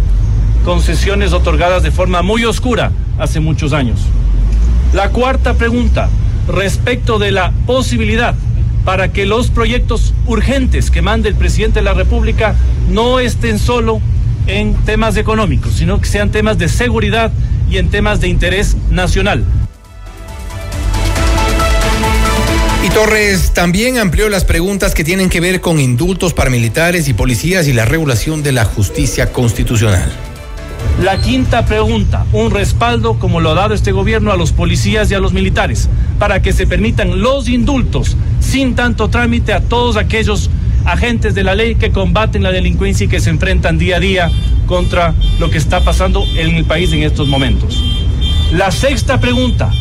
concesiones 0.65 1.33
otorgadas 1.33 1.83
de 1.83 1.91
forma 1.91 2.23
muy 2.23 2.45
oscura 2.45 2.93
hace 3.19 3.41
muchos 3.41 3.73
años. 3.73 3.99
La 4.93 5.11
cuarta 5.11 5.55
pregunta, 5.55 6.09
respecto 6.49 7.19
de 7.19 7.33
la 7.33 7.53
posibilidad 7.67 8.35
para 8.85 9.13
que 9.13 9.27
los 9.27 9.51
proyectos 9.51 10.15
urgentes 10.27 10.91
que 10.91 11.03
mande 11.03 11.29
el 11.29 11.35
presidente 11.35 11.81
de 11.81 11.85
la 11.85 11.95
República 11.95 12.55
no 12.89 13.19
estén 13.19 13.59
solo 13.59 14.01
en 14.47 14.75
temas 14.85 15.17
económicos, 15.17 15.75
sino 15.75 16.01
que 16.01 16.07
sean 16.07 16.31
temas 16.31 16.57
de 16.57 16.69
seguridad 16.69 17.33
y 17.69 17.79
en 17.79 17.91
temas 17.91 18.21
de 18.21 18.29
interés 18.29 18.77
nacional. 18.91 19.45
Y 22.85 22.89
Torres 22.91 23.53
también 23.53 23.99
amplió 23.99 24.29
las 24.29 24.45
preguntas 24.45 24.95
que 24.95 25.03
tienen 25.03 25.29
que 25.29 25.41
ver 25.41 25.61
con 25.61 25.81
indultos 25.81 26.33
paramilitares 26.33 27.09
y 27.09 27.15
policías 27.15 27.67
y 27.67 27.73
la 27.73 27.85
regulación 27.85 28.45
de 28.45 28.53
la 28.53 28.65
justicia 28.65 29.33
constitucional. 29.33 30.13
La 31.03 31.21
quinta 31.21 31.67
pregunta, 31.67 32.25
un 32.33 32.53
respaldo 32.53 33.19
como 33.19 33.41
lo 33.41 33.51
ha 33.51 33.55
dado 33.55 33.75
este 33.75 33.93
gobierno 33.93 34.31
a 34.31 34.37
los 34.37 34.53
policías 34.53 35.11
y 35.11 35.15
a 35.15 35.19
los 35.19 35.33
militares, 35.33 35.89
para 36.19 36.43
que 36.43 36.53
se 36.53 36.67
permitan 36.67 37.21
los 37.21 37.49
indultos 37.49 38.17
sin 38.41 38.75
tanto 38.75 39.09
trámite 39.09 39.53
a 39.53 39.61
todos 39.61 39.97
aquellos 39.97 40.51
agentes 40.85 41.35
de 41.35 41.45
la 41.45 41.55
ley 41.55 41.75
que 41.75 41.91
combaten 41.91 42.43
la 42.43 42.53
delincuencia 42.53 43.05
y 43.05 43.09
que 43.09 43.21
se 43.21 43.31
enfrentan 43.31 43.79
día 43.79 43.97
a 43.97 44.01
día 44.01 44.31
contra 44.67 45.15
lo 45.39 45.51
que 45.51 45.59
está 45.59 45.81
pasando 45.81 46.25
en 46.37 46.55
el 46.55 46.65
país 46.65 46.93
en 46.93 47.03
estos 47.03 47.29
momentos. 47.29 47.83
La 48.53 48.71
sexta 48.71 49.21
pregunta, 49.21 49.73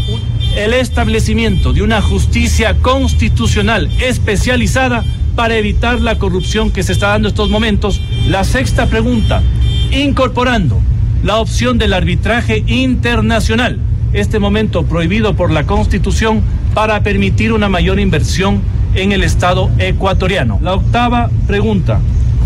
el 0.55 0.73
establecimiento 0.73 1.73
de 1.73 1.83
una 1.83 2.01
justicia 2.01 2.75
constitucional 2.81 3.89
especializada 4.01 5.03
para 5.35 5.57
evitar 5.57 6.01
la 6.01 6.17
corrupción 6.17 6.71
que 6.71 6.81
se 6.81 6.93
está 6.93 7.09
dando 7.09 7.27
en 7.27 7.33
estos 7.33 7.49
momentos. 7.49 8.01
La 8.27 8.43
sexta 8.43 8.87
pregunta, 8.87 9.43
incorporando 9.91 10.81
la 11.23 11.37
opción 11.37 11.77
del 11.77 11.93
arbitraje 11.93 12.63
internacional 12.67 13.79
este 14.15 14.39
momento 14.39 14.85
prohibido 14.85 15.35
por 15.35 15.51
la 15.51 15.65
Constitución 15.65 16.41
para 16.73 17.01
permitir 17.03 17.51
una 17.51 17.69
mayor 17.69 17.99
inversión 17.99 18.61
en 18.93 19.11
el 19.11 19.23
Estado 19.23 19.69
ecuatoriano. 19.77 20.57
La 20.61 20.73
octava 20.73 21.29
pregunta, 21.47 21.99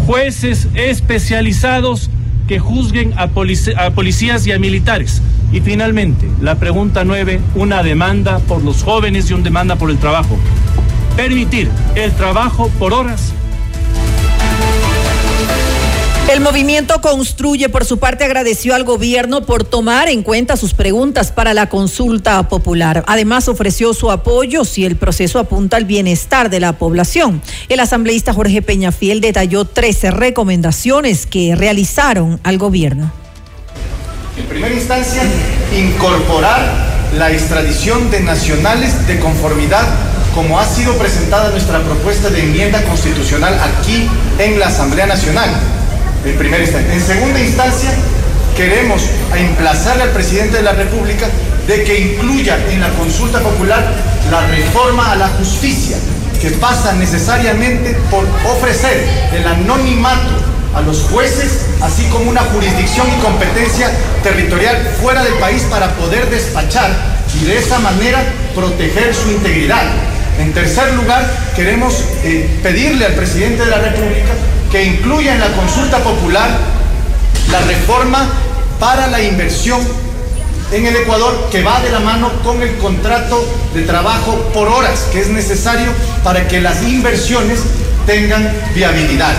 jueces 0.08 0.68
especializados 0.74 2.10
que 2.48 2.58
juzguen 2.58 3.14
a, 3.16 3.28
policías 3.28 4.48
y 4.48 4.52
a 4.52 4.58
militares. 4.58 5.22
Y 5.52 5.62
finalmente, 5.62 6.28
la 6.42 6.56
pregunta 6.56 7.04
nueve, 7.04 7.40
una 7.54 7.84
demanda 7.84 8.40
por 8.40 8.64
los 8.64 8.82
jóvenes 8.82 9.30
y 9.30 9.34
una 9.34 9.44
demanda 9.44 9.76
por 9.76 9.92
el 9.92 9.98
trabajo. 9.98 10.38
Permitir 11.16 11.70
el 11.96 12.12
trabajo 12.14 12.72
por 12.80 12.94
horas 12.94 13.34
el 16.34 16.42
movimiento 16.42 17.02
Construye, 17.02 17.70
por 17.70 17.86
su 17.86 17.98
parte, 17.98 18.24
agradeció 18.24 18.76
al 18.76 18.84
gobierno 18.84 19.46
por 19.46 19.64
tomar 19.64 20.10
en 20.10 20.22
cuenta 20.22 20.58
sus 20.58 20.76
preguntas 20.76 21.32
para 21.32 21.56
la 21.56 21.70
consulta 21.70 22.48
popular. 22.48 23.04
Además, 23.08 23.48
ofreció 23.48 23.94
su 23.96 24.12
apoyo 24.12 24.64
si 24.64 24.86
el 24.86 24.96
proceso 24.96 25.40
apunta 25.40 25.78
al 25.78 25.86
bienestar 25.86 26.52
de 26.52 26.60
la 26.60 26.74
población. 26.74 27.42
El 27.68 27.80
asambleísta 27.80 28.34
Jorge 28.34 28.62
Peñafiel 28.62 29.22
detalló 29.22 29.66
13 29.66 30.12
recomendaciones 30.12 31.26
que 31.26 31.56
realizaron 31.56 32.40
al 32.44 32.60
gobierno. 32.60 33.12
En 34.38 34.46
primera 34.46 34.76
instancia, 34.76 35.24
incorporar 35.76 36.62
la 37.18 37.32
extradición 37.32 38.12
de 38.12 38.20
nacionales 38.20 39.08
de 39.08 39.20
conformidad 39.20 39.88
como 40.36 40.60
ha 40.60 40.66
sido 40.66 40.96
presentada 40.98 41.50
nuestra 41.50 41.82
propuesta 41.82 42.30
de 42.30 42.42
enmienda 42.42 42.84
constitucional 42.84 43.60
aquí 43.60 44.08
en 44.38 44.60
la 44.60 44.68
Asamblea 44.68 45.08
Nacional 45.08 45.79
en 46.26 46.38
primera 46.38 46.64
instancia. 46.64 46.94
En 46.94 47.02
segunda 47.02 47.40
instancia, 47.40 47.92
queremos 48.56 49.02
emplazarle 49.36 50.04
al 50.04 50.10
presidente 50.10 50.58
de 50.58 50.64
la 50.64 50.74
República 50.74 51.28
de 51.68 51.84
que 51.84 52.00
incluya 52.00 52.58
en 52.70 52.82
la 52.82 52.90
consulta 52.90 53.40
popular 53.40 53.94
la 54.30 54.46
reforma 54.48 55.12
a 55.12 55.16
la 55.16 55.28
justicia, 55.30 55.98
que 56.42 56.50
pasa 56.52 56.94
necesariamente 56.94 57.96
por 58.10 58.26
ofrecer 58.46 59.06
el 59.34 59.46
anonimato 59.46 60.50
a 60.76 60.82
los 60.82 61.04
jueces, 61.04 61.66
así 61.82 62.04
como 62.06 62.30
una 62.30 62.42
jurisdicción 62.42 63.08
y 63.08 63.22
competencia 63.22 63.92
territorial 64.24 64.78
fuera 65.02 65.24
del 65.24 65.34
país 65.36 65.64
para 65.70 65.94
poder 65.96 66.30
despachar 66.30 66.92
y 67.40 67.46
de 67.46 67.58
esa 67.58 67.80
manera 67.80 68.24
proteger 68.56 69.14
su 69.16 69.32
integridad. 69.32 69.84
En 70.40 70.54
tercer 70.54 70.94
lugar, 70.94 71.30
queremos 71.56 71.94
eh, 72.24 72.60
pedirle 72.64 73.06
al 73.06 73.14
presidente 73.14 73.66
de 73.66 73.72
la 73.72 73.78
República 73.80 74.32
que 74.72 74.84
incluya 74.84 75.34
en 75.34 75.42
la 75.42 75.52
consulta 75.52 75.98
popular 76.00 76.50
la 77.52 77.60
reforma 77.62 78.26
para 78.80 79.08
la 79.08 79.22
inversión 79.22 79.82
en 80.72 80.86
el 80.86 80.96
Ecuador 80.96 81.50
que 81.52 81.62
va 81.62 81.82
de 81.82 81.92
la 81.92 82.00
mano 82.00 82.32
con 82.44 82.62
el 82.62 82.78
contrato 82.78 83.44
de 83.74 83.82
trabajo 83.82 84.38
por 84.54 84.70
horas 84.70 85.08
que 85.12 85.20
es 85.20 85.28
necesario 85.28 85.92
para 86.24 86.48
que 86.48 86.62
las 86.62 86.84
inversiones 86.84 87.60
tengan 88.06 88.50
viabilidad. 88.74 89.36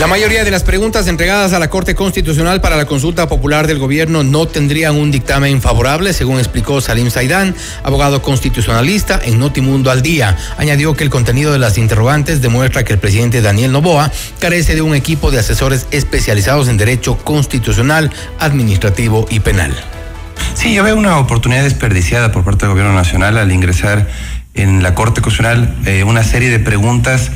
La 0.00 0.06
mayoría 0.06 0.44
de 0.44 0.50
las 0.50 0.62
preguntas 0.62 1.08
entregadas 1.08 1.52
a 1.52 1.58
la 1.58 1.68
Corte 1.68 1.94
Constitucional 1.94 2.62
para 2.62 2.78
la 2.78 2.86
consulta 2.86 3.28
popular 3.28 3.66
del 3.66 3.78
gobierno 3.78 4.24
no 4.24 4.48
tendrían 4.48 4.96
un 4.96 5.10
dictamen 5.10 5.60
favorable, 5.60 6.14
según 6.14 6.38
explicó 6.38 6.80
Salim 6.80 7.10
Saidán, 7.10 7.54
abogado 7.82 8.22
constitucionalista 8.22 9.20
en 9.22 9.38
Notimundo 9.38 9.90
al 9.90 10.00
Día. 10.00 10.38
Añadió 10.56 10.94
que 10.94 11.04
el 11.04 11.10
contenido 11.10 11.52
de 11.52 11.58
las 11.58 11.76
interrogantes 11.76 12.40
demuestra 12.40 12.82
que 12.82 12.94
el 12.94 12.98
presidente 12.98 13.42
Daniel 13.42 13.72
Novoa 13.72 14.10
carece 14.38 14.74
de 14.74 14.80
un 14.80 14.94
equipo 14.94 15.30
de 15.30 15.40
asesores 15.40 15.86
especializados 15.90 16.68
en 16.68 16.78
derecho 16.78 17.18
constitucional, 17.18 18.10
administrativo 18.38 19.26
y 19.28 19.40
penal. 19.40 19.76
Sí, 20.54 20.72
yo 20.72 20.82
veo 20.82 20.96
una 20.96 21.18
oportunidad 21.18 21.64
desperdiciada 21.64 22.32
por 22.32 22.42
parte 22.42 22.64
del 22.64 22.70
gobierno 22.70 22.94
nacional 22.94 23.36
al 23.36 23.52
ingresar 23.52 24.08
en 24.54 24.82
la 24.82 24.94
Corte 24.94 25.20
Constitucional 25.20 25.76
eh, 25.84 26.04
una 26.04 26.24
serie 26.24 26.48
de 26.48 26.58
preguntas 26.58 27.30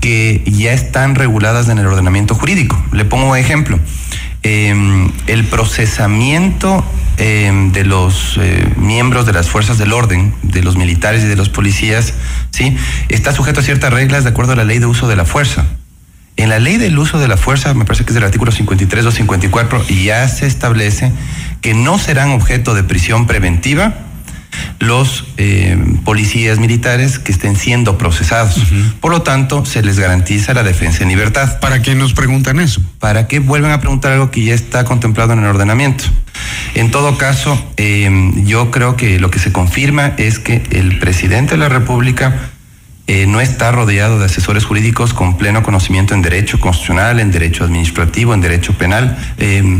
que 0.00 0.42
ya 0.46 0.72
están 0.72 1.14
reguladas 1.14 1.68
en 1.68 1.78
el 1.78 1.86
ordenamiento 1.86 2.34
jurídico. 2.34 2.82
Le 2.92 3.04
pongo 3.04 3.36
ejemplo. 3.36 3.78
Em, 4.42 5.10
el 5.26 5.44
procesamiento 5.44 6.84
em, 7.16 7.72
de 7.72 7.84
los 7.84 8.38
eh, 8.40 8.72
miembros 8.76 9.26
de 9.26 9.32
las 9.32 9.48
fuerzas 9.48 9.76
del 9.78 9.92
orden, 9.92 10.32
de 10.42 10.62
los 10.62 10.76
militares 10.76 11.24
y 11.24 11.26
de 11.26 11.34
los 11.34 11.48
policías, 11.48 12.14
¿sí? 12.50 12.76
está 13.08 13.32
sujeto 13.32 13.60
a 13.60 13.62
ciertas 13.64 13.92
reglas 13.92 14.22
de 14.22 14.30
acuerdo 14.30 14.52
a 14.52 14.56
la 14.56 14.64
ley 14.64 14.78
de 14.78 14.86
uso 14.86 15.08
de 15.08 15.16
la 15.16 15.24
fuerza. 15.24 15.66
En 16.36 16.50
la 16.50 16.60
ley 16.60 16.76
del 16.76 16.98
uso 16.98 17.18
de 17.18 17.26
la 17.26 17.36
fuerza, 17.36 17.74
me 17.74 17.84
parece 17.84 18.04
que 18.04 18.10
es 18.10 18.14
del 18.14 18.22
artículo 18.22 18.52
53 18.52 19.06
o 19.06 19.10
54, 19.10 19.84
ya 19.88 20.28
se 20.28 20.46
establece 20.46 21.10
que 21.60 21.74
no 21.74 21.98
serán 21.98 22.30
objeto 22.30 22.74
de 22.74 22.84
prisión 22.84 23.26
preventiva 23.26 24.05
los 24.78 25.24
eh, 25.36 25.76
policías 26.04 26.58
militares 26.58 27.18
que 27.18 27.32
estén 27.32 27.56
siendo 27.56 27.98
procesados. 27.98 28.62
Por 29.00 29.12
lo 29.12 29.22
tanto, 29.22 29.64
se 29.64 29.82
les 29.82 29.98
garantiza 29.98 30.54
la 30.54 30.62
defensa 30.62 31.02
en 31.02 31.08
libertad. 31.08 31.58
¿Para 31.60 31.82
qué 31.82 31.94
nos 31.94 32.12
preguntan 32.12 32.60
eso? 32.60 32.80
Para 32.98 33.26
que 33.26 33.38
vuelvan 33.38 33.72
a 33.72 33.80
preguntar 33.80 34.12
algo 34.12 34.30
que 34.30 34.44
ya 34.44 34.54
está 34.54 34.84
contemplado 34.84 35.32
en 35.32 35.40
el 35.40 35.46
ordenamiento. 35.46 36.04
En 36.74 36.90
todo 36.90 37.16
caso, 37.18 37.62
eh, 37.76 38.32
yo 38.44 38.70
creo 38.70 38.96
que 38.96 39.18
lo 39.18 39.30
que 39.30 39.38
se 39.38 39.52
confirma 39.52 40.12
es 40.18 40.38
que 40.38 40.62
el 40.70 40.98
presidente 40.98 41.52
de 41.52 41.58
la 41.58 41.68
República 41.68 42.50
eh, 43.06 43.26
no 43.26 43.40
está 43.40 43.70
rodeado 43.70 44.18
de 44.18 44.26
asesores 44.26 44.64
jurídicos 44.64 45.14
con 45.14 45.38
pleno 45.38 45.62
conocimiento 45.62 46.12
en 46.12 46.22
derecho 46.22 46.58
constitucional, 46.58 47.20
en 47.20 47.30
derecho 47.30 47.64
administrativo, 47.64 48.34
en 48.34 48.40
derecho 48.40 48.72
penal, 48.72 49.16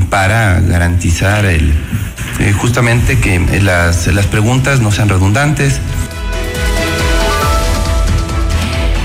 para 0.08 0.60
garantizar 0.60 1.44
el, 1.44 1.74
eh, 2.40 2.52
justamente 2.52 3.18
que 3.18 3.38
las, 3.60 4.06
las 4.08 4.26
preguntas 4.26 4.80
no 4.80 4.90
sean 4.92 5.08
redundantes. 5.08 5.80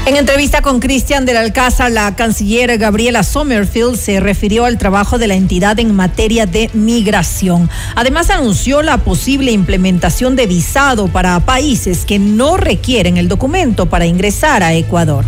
En 0.07 0.17
entrevista 0.17 0.61
con 0.61 0.79
Cristian 0.79 1.25
del 1.25 1.37
Alcázar, 1.37 1.91
la 1.91 2.15
canciller 2.15 2.77
Gabriela 2.79 3.21
Sommerfield 3.21 3.95
se 3.95 4.19
refirió 4.19 4.65
al 4.65 4.79
trabajo 4.79 5.19
de 5.19 5.27
la 5.27 5.35
entidad 5.35 5.79
en 5.79 5.95
materia 5.95 6.47
de 6.47 6.71
migración. 6.73 7.69
Además, 7.95 8.31
anunció 8.31 8.81
la 8.81 8.97
posible 8.97 9.51
implementación 9.51 10.35
de 10.35 10.47
visado 10.47 11.07
para 11.07 11.39
países 11.41 12.03
que 12.03 12.17
no 12.17 12.57
requieren 12.57 13.17
el 13.17 13.27
documento 13.27 13.85
para 13.85 14.07
ingresar 14.07 14.63
a 14.63 14.73
Ecuador. 14.73 15.23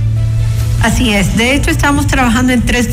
Así 0.84 1.12
es. 1.14 1.38
De 1.38 1.56
hecho, 1.56 1.72
estamos 1.72 2.08
trabajando 2.08 2.52
en 2.52 2.62
tres 2.62 2.90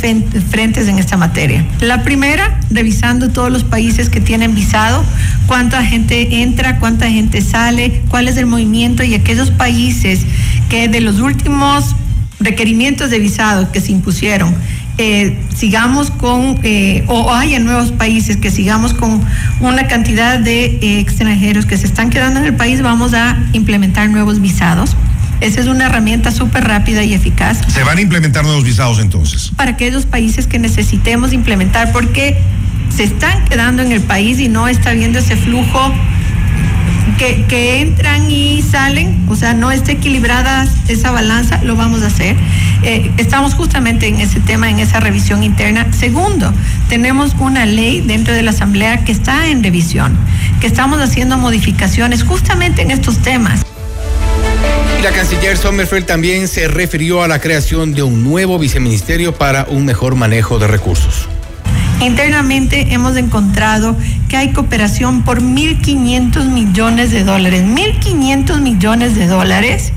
frentes 0.49 0.87
en 0.87 1.01
esta 1.01 1.17
materia. 1.17 1.67
La 1.81 2.05
primera, 2.05 2.61
revisando 2.71 3.31
todos 3.31 3.51
los 3.51 3.65
países 3.65 4.09
que 4.09 4.21
tienen 4.21 4.55
visado, 4.55 5.05
cuánta 5.49 5.85
gente 5.85 6.41
entra, 6.41 6.79
cuánta 6.79 7.11
gente 7.11 7.41
sale, 7.43 8.03
cuál 8.09 8.29
es 8.29 8.37
el 8.37 8.47
movimiento 8.47 9.03
y 9.03 9.15
aquellos 9.15 9.51
países 9.51 10.21
que 10.69 10.87
de 10.87 11.01
los 11.01 11.19
últimos 11.19 11.97
requerimientos 12.39 13.11
de 13.11 13.19
visado 13.19 13.73
que 13.73 13.81
se 13.81 13.91
impusieron, 13.91 14.55
eh, 14.97 15.37
sigamos 15.57 16.13
con, 16.13 16.61
eh, 16.63 17.05
o 17.09 17.35
haya 17.35 17.59
nuevos 17.59 17.91
países 17.91 18.37
que 18.37 18.53
sigamos 18.53 18.95
con 18.95 19.21
una 19.61 19.89
cantidad 19.89 20.39
de 20.39 20.79
eh, 20.81 21.01
extranjeros 21.01 21.67
que 21.67 21.77
se 21.77 21.87
están 21.87 22.09
quedando 22.09 22.39
en 22.39 22.47
el 22.47 22.55
país, 22.55 22.83
vamos 22.83 23.15
a 23.15 23.37
implementar 23.53 24.09
nuevos 24.11 24.41
visados. 24.41 24.95
Esa 25.41 25.61
es 25.61 25.67
una 25.67 25.87
herramienta 25.87 26.31
súper 26.31 26.65
rápida 26.65 27.03
y 27.03 27.15
eficaz. 27.15 27.59
¿Se 27.69 27.83
van 27.83 27.99
a 27.99 28.01
implementar 28.01 28.45
nuevos 28.45 28.65
visados 28.65 28.99
entonces? 28.99 29.53
Para 29.57 29.73
aquellos 29.73 30.07
países 30.07 30.47
que 30.47 30.59
necesitemos 30.59 31.33
implementar, 31.33 31.93
porque 31.93 32.37
se 32.95 33.05
están 33.05 33.45
quedando 33.45 33.83
en 33.83 33.93
el 33.93 34.03
país 34.03 34.39
y 34.39 34.49
no 34.49 34.69
está 34.69 34.93
viendo 34.93 35.19
ese 35.19 35.37
flujo 35.37 35.93
que, 37.49 37.83
entran 37.83 38.31
y 38.31 38.63
salen, 38.63 39.27
o 39.29 39.37
sea, 39.37 39.53
no 39.53 39.71
está 39.71 39.93
equilibrada 39.93 40.67
esa 40.89 41.11
balanza, 41.11 41.63
lo 41.63 41.77
vamos 41.77 42.03
a 42.03 42.07
hacer. 42.07 42.35
Eh, 42.83 43.11
estamos 43.19 43.55
justamente 43.55 44.09
en 44.09 44.21
ese 44.21 44.41
tema, 44.41 44.71
en 44.71 44.79
esa 44.79 45.01
revisión 45.01 45.43
interna. 45.43 45.93
Segundo, 45.93 46.53
tenemos 46.89 47.37
una 47.39 47.67
ley 47.67 48.01
dentro 48.01 48.33
de 48.33 48.43
la 48.43 48.51
Asamblea 48.51 49.05
que 49.05 49.13
está 49.13 49.49
en 49.49 49.63
revisión, 49.63 50.17
que 50.61 50.67
estamos 50.67 50.99
haciendo 51.01 51.37
modificaciones 51.37 52.23
justamente 52.23 52.83
en 52.83 52.91
estos 52.91 53.19
temas. 53.19 53.67
Y 55.01 55.03
la 55.03 55.13
canciller 55.13 55.57
Sommerfeld 55.57 56.05
también 56.05 56.47
se 56.47 56.69
refirió 56.69 57.23
a 57.23 57.29
la 57.29 57.41
creación 57.41 57.95
de 57.95 58.03
un 58.03 58.23
nuevo 58.23 58.59
viceministerio 58.59 59.35
para 59.35 59.65
un 59.65 59.87
mejor 59.87 60.15
manejo 60.15 60.59
de 60.59 60.67
recursos. 60.67 61.27
Internamente 62.03 62.93
hemos 62.93 63.17
encontrado 63.17 63.97
que 64.29 64.37
hay 64.37 64.53
cooperación 64.53 65.23
por 65.23 65.41
1.500 65.41 66.51
millones 66.51 67.13
de 67.13 67.25
dólares, 67.25 67.63
1.500 67.63 68.61
millones 68.61 69.15
de 69.15 69.27
dólares 69.27 69.95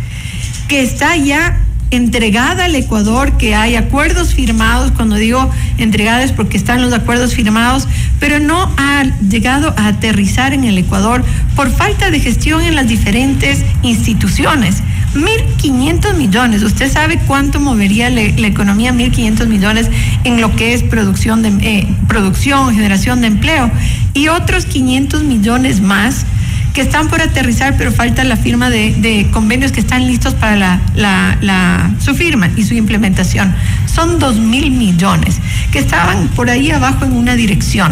que 0.69 0.81
está 0.81 1.17
ya 1.17 1.59
entregada 1.91 2.65
al 2.65 2.75
Ecuador, 2.75 3.37
que 3.37 3.55
hay 3.55 3.75
acuerdos 3.75 4.33
firmados, 4.33 4.91
cuando 4.91 5.17
digo 5.17 5.51
entregados 5.77 6.31
porque 6.31 6.55
están 6.55 6.81
los 6.81 6.93
acuerdos 6.93 7.35
firmados, 7.35 7.89
pero 8.21 8.39
no 8.39 8.73
ha 8.77 9.03
llegado 9.19 9.73
a 9.77 9.87
aterrizar 9.87 10.53
en 10.53 10.63
el 10.63 10.77
Ecuador 10.77 11.25
por 11.57 11.69
falta 11.69 12.09
de 12.09 12.21
gestión 12.21 12.61
en 12.61 12.75
las 12.75 12.87
diferentes 12.87 13.65
instituciones. 13.81 14.81
1.500 15.15 16.15
millones. 16.15 16.63
¿Usted 16.63 16.91
sabe 16.91 17.19
cuánto 17.27 17.59
movería 17.59 18.09
la, 18.09 18.21
economía 18.21 18.91
1.500 18.91 19.47
millones 19.47 19.89
en 20.23 20.41
lo 20.41 20.55
que 20.55 20.73
es 20.73 20.83
producción, 20.83 21.41
de, 21.41 21.49
eh, 21.61 21.87
producción, 22.07 22.73
generación 22.73 23.21
de 23.21 23.27
empleo? 23.27 23.71
Y 24.13 24.27
otros 24.27 24.65
500 24.65 25.23
millones 25.23 25.81
más 25.81 26.25
que 26.73 26.81
están 26.81 27.07
por 27.07 27.21
aterrizar, 27.21 27.77
pero 27.77 27.91
falta 27.91 28.23
la 28.23 28.35
firma 28.35 28.69
de, 28.69 29.27
convenios 29.31 29.71
que 29.71 29.79
están 29.79 30.07
listos 30.07 30.33
para 30.33 30.79
la, 30.95 31.91
su 31.99 32.15
firma 32.15 32.49
y 32.55 32.63
su 32.63 32.73
implementación. 32.73 33.53
Son 33.85 34.17
dos 34.17 34.37
mil 34.37 34.71
millones 34.71 35.39
que 35.71 35.79
estaban 35.79 36.27
por 36.29 36.49
ahí 36.49 36.71
abajo 36.71 37.05
en 37.05 37.13
una 37.13 37.35
dirección. 37.35 37.91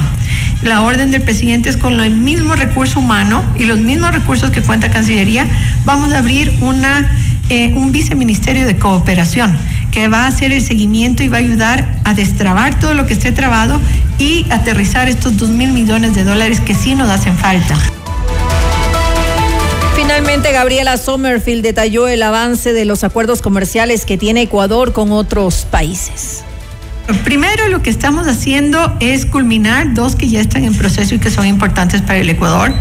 La 0.63 0.81
orden 0.81 1.09
del 1.09 1.23
presidente 1.23 1.69
es 1.69 1.77
con 1.77 1.99
el 1.99 2.15
mismo 2.15 2.55
recurso 2.55 2.99
humano 2.99 3.43
y 3.57 3.65
los 3.65 3.79
mismos 3.79 4.13
recursos 4.13 4.51
que 4.51 4.61
cuenta 4.61 4.91
Cancillería, 4.91 5.47
vamos 5.85 6.13
a 6.13 6.19
abrir 6.19 6.55
una, 6.61 7.11
eh, 7.49 7.73
un 7.73 7.91
viceministerio 7.91 8.67
de 8.67 8.77
cooperación 8.77 9.57
que 9.91 10.07
va 10.07 10.25
a 10.25 10.27
hacer 10.27 10.51
el 10.51 10.61
seguimiento 10.61 11.23
y 11.23 11.29
va 11.29 11.37
a 11.37 11.39
ayudar 11.39 11.99
a 12.03 12.13
destrabar 12.13 12.79
todo 12.79 12.93
lo 12.93 13.07
que 13.07 13.13
esté 13.13 13.31
trabado 13.31 13.81
y 14.19 14.45
aterrizar 14.51 15.09
estos 15.09 15.35
dos 15.37 15.49
mil 15.49 15.71
millones 15.71 16.13
de 16.13 16.23
dólares 16.23 16.61
que 16.61 16.75
sí 16.75 16.93
nos 16.93 17.09
hacen 17.09 17.35
falta. 17.35 17.75
Finalmente, 19.95 20.51
Gabriela 20.51 20.97
Sommerfield 20.97 21.63
detalló 21.63 22.07
el 22.07 22.21
avance 22.21 22.71
de 22.71 22.85
los 22.85 23.03
acuerdos 23.03 23.41
comerciales 23.41 24.05
que 24.05 24.17
tiene 24.17 24.43
Ecuador 24.43 24.93
con 24.93 25.11
otros 25.11 25.65
países. 25.69 26.43
Primero 27.23 27.67
lo 27.69 27.81
que 27.81 27.89
estamos 27.89 28.27
haciendo 28.27 28.95
es 28.99 29.25
culminar 29.25 29.93
dos 29.93 30.15
que 30.15 30.29
ya 30.29 30.39
están 30.39 30.63
en 30.63 30.73
proceso 30.73 31.15
y 31.15 31.19
que 31.19 31.29
son 31.29 31.45
importantes 31.45 32.01
para 32.01 32.19
el 32.19 32.29
Ecuador. 32.29 32.73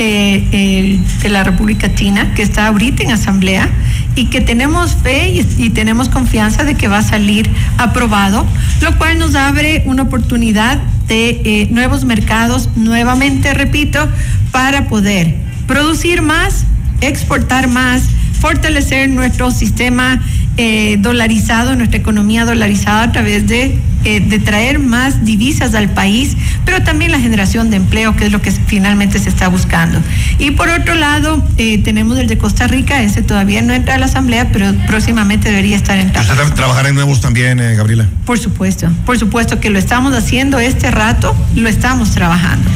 Eh, 0.00 1.00
de 1.22 1.28
la 1.28 1.42
República 1.42 1.92
China, 1.92 2.32
que 2.36 2.42
está 2.42 2.68
ahorita 2.68 3.02
en 3.02 3.10
asamblea 3.10 3.68
y 4.14 4.26
que 4.26 4.40
tenemos 4.40 4.94
fe 4.94 5.30
y, 5.30 5.46
y, 5.58 5.70
tenemos 5.70 6.08
confianza 6.08 6.62
de 6.62 6.76
que 6.76 6.86
va 6.86 6.98
a 6.98 7.02
salir 7.02 7.50
aprobado, 7.78 8.46
lo 8.80 8.96
cual 8.96 9.18
nos 9.18 9.34
abre 9.34 9.82
una 9.86 10.04
oportunidad 10.04 10.78
de 11.08 11.40
eh, 11.44 11.68
nuevos 11.72 12.04
mercados, 12.04 12.68
nuevamente 12.76 13.52
repito, 13.54 14.08
para 14.52 14.86
poder 14.86 15.34
producir 15.66 16.22
más, 16.22 16.64
exportar 17.00 17.66
más, 17.66 18.04
fortalecer 18.40 19.08
nuestro 19.08 19.50
sistema 19.50 20.22
eh, 20.60 20.96
dolarizado, 20.98 21.76
nuestra 21.76 22.00
economía 22.00 22.44
dolarizada 22.44 23.04
a 23.04 23.12
través 23.12 23.46
de, 23.46 23.78
eh, 24.04 24.18
de, 24.18 24.38
traer 24.40 24.80
más 24.80 25.24
divisas 25.24 25.72
al 25.76 25.90
país, 25.90 26.36
pero 26.64 26.82
también 26.82 27.12
la 27.12 27.20
generación 27.20 27.70
de 27.70 27.76
empleo, 27.76 28.16
que 28.16 28.26
es 28.26 28.32
lo 28.32 28.42
que 28.42 28.50
finalmente 28.50 29.20
se 29.20 29.28
está 29.28 29.46
buscando. 29.46 30.00
Y 30.40 30.50
por 30.50 30.68
otro 30.68 30.96
lado, 30.96 31.46
eh, 31.58 31.78
tenemos 31.78 32.18
el 32.18 32.26
de 32.26 32.38
Costa 32.38 32.66
Rica, 32.66 33.00
ese 33.02 33.22
todavía 33.22 33.62
no 33.62 33.72
entra 33.72 33.94
a 33.94 33.98
la 33.98 34.06
Asamblea, 34.06 34.50
pero 34.52 34.74
próximamente 34.88 35.48
debería 35.48 35.76
estar 35.76 35.96
entrando. 35.96 36.32
¿Usted 36.32 36.52
trabajará 36.54 36.88
en 36.88 36.96
nuevos 36.96 37.20
también, 37.20 37.58
Gabriela? 37.58 38.08
Por 38.24 38.40
supuesto, 38.40 38.90
por 39.06 39.16
supuesto 39.16 39.60
que 39.60 39.70
lo 39.70 39.78
estamos 39.78 40.12
haciendo 40.12 40.58
este 40.58 40.90
rato, 40.90 41.36
lo 41.54 41.68
estamos 41.68 42.10
trabajando. 42.10 42.68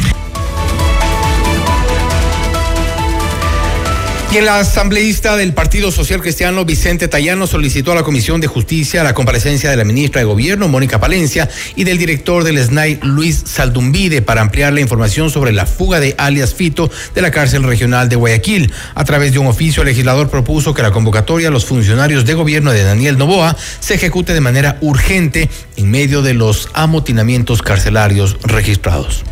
Y 4.33 4.39
el 4.39 4.49
asambleísta 4.49 5.37
del 5.37 5.53
Partido 5.53 5.93
Social 5.93 6.23
Cristiano, 6.23 6.65
Vicente 6.65 7.07
Tayano, 7.07 7.47
solicitó 7.47 7.93
a 7.93 7.97
la 7.97 8.03
Comisión 8.03 8.41
de 8.41 8.47
Justicia 8.47 9.05
la 9.05 9.13
comparecencia 9.13 9.69
de 9.69 9.77
la 9.77 9.85
ministra 9.85 10.21
de 10.21 10.25
Gobierno, 10.25 10.69
Mónica 10.69 10.99
Palencia, 10.99 11.51
y 11.77 11.85
del 11.85 11.99
director 11.99 12.43
del 12.43 12.57
SNAI, 12.57 13.01
Luis 13.03 13.43
Saldumbide, 13.45 14.23
para 14.23 14.41
ampliar 14.41 14.73
la 14.73 14.81
información 14.81 15.29
sobre 15.29 15.53
la 15.53 15.67
fuga 15.67 16.01
de 16.01 16.15
alias 16.17 16.55
Fito 16.55 16.91
de 17.15 17.21
la 17.21 17.31
cárcel 17.31 17.63
regional 17.63 18.09
de 18.09 18.17
Guayaquil. 18.17 18.73
A 18.95 19.05
través 19.05 19.33
de 19.33 19.39
un 19.39 19.49
oficio, 19.49 19.83
el 19.83 19.89
legislador 19.89 20.31
propuso 20.31 20.73
que 20.73 20.81
la 20.81 20.93
convocatoria 20.93 21.49
a 21.49 21.53
los 21.53 21.67
funcionarios 21.67 22.25
de 22.25 22.33
gobierno 22.33 22.73
de 22.73 22.85
Daniel 22.85 23.19
Novoa 23.19 23.55
se 23.81 23.97
ejecute 23.97 24.33
de 24.33 24.41
manera 24.41 24.79
urgente 24.81 25.51
en 25.77 25.91
medio 25.91 26.23
de 26.23 26.33
los 26.33 26.71
amotinamientos 26.73 27.61
carcelarios 27.61 28.39
registrados. 28.45 29.25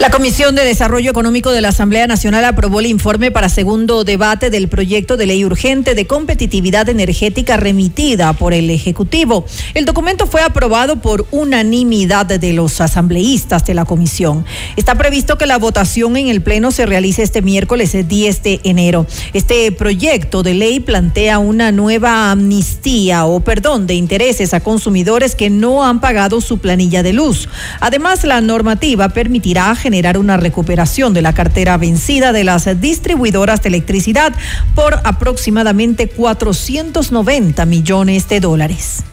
La 0.00 0.08
Comisión 0.08 0.54
de 0.54 0.64
Desarrollo 0.64 1.10
Económico 1.10 1.50
de 1.50 1.60
la 1.60 1.68
Asamblea 1.68 2.06
Nacional 2.06 2.46
aprobó 2.46 2.80
el 2.80 2.86
informe 2.86 3.30
para 3.30 3.50
segundo 3.50 4.02
debate 4.02 4.48
del 4.48 4.66
proyecto 4.66 5.18
de 5.18 5.26
ley 5.26 5.44
urgente 5.44 5.94
de 5.94 6.06
competitividad 6.06 6.88
energética 6.88 7.58
remitida 7.58 8.32
por 8.32 8.54
el 8.54 8.70
Ejecutivo. 8.70 9.44
El 9.74 9.84
documento 9.84 10.26
fue 10.26 10.40
aprobado 10.40 11.02
por 11.02 11.26
unanimidad 11.32 12.24
de 12.24 12.52
los 12.54 12.80
asambleístas 12.80 13.66
de 13.66 13.74
la 13.74 13.84
comisión. 13.84 14.46
Está 14.76 14.94
previsto 14.94 15.36
que 15.36 15.44
la 15.44 15.58
votación 15.58 16.16
en 16.16 16.28
el 16.28 16.40
Pleno 16.40 16.70
se 16.70 16.86
realice 16.86 17.22
este 17.22 17.42
miércoles 17.42 17.92
10 17.92 18.42
de 18.42 18.60
enero. 18.64 19.06
Este 19.34 19.70
proyecto 19.70 20.42
de 20.42 20.54
ley 20.54 20.80
plantea 20.80 21.38
una 21.40 21.72
nueva 21.72 22.30
amnistía 22.30 23.26
o 23.26 23.40
perdón 23.40 23.86
de 23.86 23.96
intereses 23.96 24.54
a 24.54 24.60
consumidores 24.60 25.34
que 25.34 25.50
no 25.50 25.84
han 25.84 26.00
pagado 26.00 26.40
su 26.40 26.56
planilla 26.56 27.02
de 27.02 27.12
luz. 27.12 27.50
Además, 27.80 28.24
la 28.24 28.40
normativa 28.40 29.10
permitirá 29.10 29.74
generar 29.74 29.89
una 30.18 30.36
recuperación 30.36 31.12
de 31.14 31.22
la 31.22 31.34
cartera 31.34 31.76
vencida 31.76 32.32
de 32.32 32.44
las 32.44 32.80
distribuidoras 32.80 33.62
de 33.62 33.68
electricidad 33.68 34.32
por 34.74 35.00
aproximadamente 35.04 36.08
490 36.08 37.66
millones 37.66 38.28
de 38.28 38.40
dólares. 38.40 39.04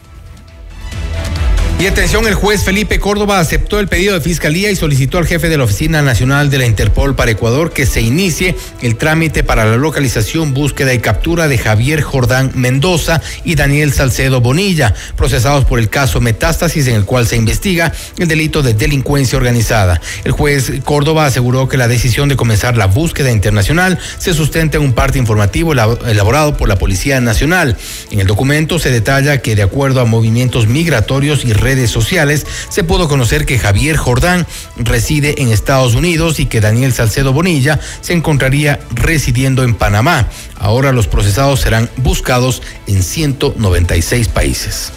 Y 1.80 1.86
atención, 1.86 2.26
el 2.26 2.34
juez 2.34 2.64
Felipe 2.64 2.98
Córdoba 2.98 3.38
aceptó 3.38 3.78
el 3.78 3.86
pedido 3.86 4.14
de 4.14 4.20
fiscalía 4.20 4.68
y 4.68 4.74
solicitó 4.74 5.18
al 5.18 5.28
jefe 5.28 5.48
de 5.48 5.56
la 5.56 5.62
Oficina 5.62 6.02
Nacional 6.02 6.50
de 6.50 6.58
la 6.58 6.66
Interpol 6.66 7.14
para 7.14 7.30
Ecuador 7.30 7.72
que 7.72 7.86
se 7.86 8.00
inicie 8.00 8.56
el 8.82 8.96
trámite 8.96 9.44
para 9.44 9.64
la 9.64 9.76
localización, 9.76 10.54
búsqueda 10.54 10.92
y 10.92 10.98
captura 10.98 11.46
de 11.46 11.56
Javier 11.56 12.02
Jordán 12.02 12.50
Mendoza 12.56 13.22
y 13.44 13.54
Daniel 13.54 13.92
Salcedo 13.92 14.40
Bonilla, 14.40 14.92
procesados 15.16 15.66
por 15.66 15.78
el 15.78 15.88
caso 15.88 16.20
Metástasis 16.20 16.88
en 16.88 16.96
el 16.96 17.04
cual 17.04 17.28
se 17.28 17.36
investiga 17.36 17.92
el 18.18 18.26
delito 18.26 18.60
de 18.62 18.74
delincuencia 18.74 19.38
organizada. 19.38 20.00
El 20.24 20.32
juez 20.32 20.72
Córdoba 20.84 21.26
aseguró 21.26 21.68
que 21.68 21.76
la 21.76 21.86
decisión 21.86 22.28
de 22.28 22.34
comenzar 22.34 22.76
la 22.76 22.86
búsqueda 22.86 23.30
internacional 23.30 24.00
se 24.18 24.34
sustenta 24.34 24.78
en 24.78 24.82
un 24.82 24.94
parte 24.94 25.20
informativo 25.20 25.74
elaborado 25.74 26.56
por 26.56 26.68
la 26.68 26.76
Policía 26.76 27.20
Nacional. 27.20 27.76
En 28.10 28.18
el 28.18 28.26
documento 28.26 28.80
se 28.80 28.90
detalla 28.90 29.38
que 29.38 29.54
de 29.54 29.62
acuerdo 29.62 30.00
a 30.00 30.06
movimientos 30.06 30.66
migratorios 30.66 31.44
y 31.44 31.52
redes 31.68 31.90
sociales 31.90 32.46
se 32.70 32.82
pudo 32.82 33.08
conocer 33.08 33.44
que 33.44 33.58
Javier 33.58 33.98
Jordán 33.98 34.46
reside 34.78 35.42
en 35.42 35.52
Estados 35.52 35.94
Unidos 35.94 36.40
y 36.40 36.46
que 36.46 36.62
Daniel 36.62 36.94
Salcedo 36.94 37.34
Bonilla 37.34 37.78
se 38.00 38.14
encontraría 38.14 38.80
residiendo 38.94 39.62
en 39.64 39.74
Panamá. 39.74 40.28
Ahora 40.56 40.92
los 40.92 41.08
procesados 41.08 41.60
serán 41.60 41.90
buscados 41.98 42.62
en 42.86 43.02
196 43.02 44.28
países. 44.28 44.92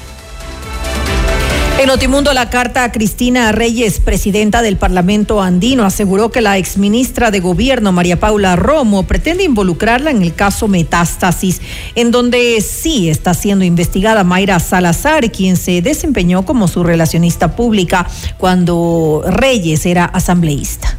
En 1.81 1.87
Notimundo, 1.87 2.31
la 2.33 2.51
carta 2.51 2.83
a 2.83 2.91
Cristina 2.91 3.51
Reyes, 3.51 3.99
presidenta 3.99 4.61
del 4.61 4.77
Parlamento 4.77 5.41
andino, 5.41 5.83
aseguró 5.83 6.29
que 6.29 6.39
la 6.39 6.59
exministra 6.59 7.31
de 7.31 7.39
Gobierno, 7.39 7.91
María 7.91 8.19
Paula 8.19 8.55
Romo, 8.55 9.07
pretende 9.07 9.43
involucrarla 9.43 10.11
en 10.11 10.21
el 10.21 10.35
caso 10.35 10.67
Metástasis, 10.67 11.59
en 11.95 12.11
donde 12.11 12.61
sí 12.61 13.09
está 13.09 13.33
siendo 13.33 13.65
investigada 13.65 14.23
Mayra 14.23 14.59
Salazar, 14.59 15.31
quien 15.31 15.57
se 15.57 15.81
desempeñó 15.81 16.45
como 16.45 16.67
su 16.67 16.83
relacionista 16.83 17.55
pública 17.55 18.07
cuando 18.37 19.23
Reyes 19.25 19.83
era 19.87 20.05
asambleísta. 20.05 20.95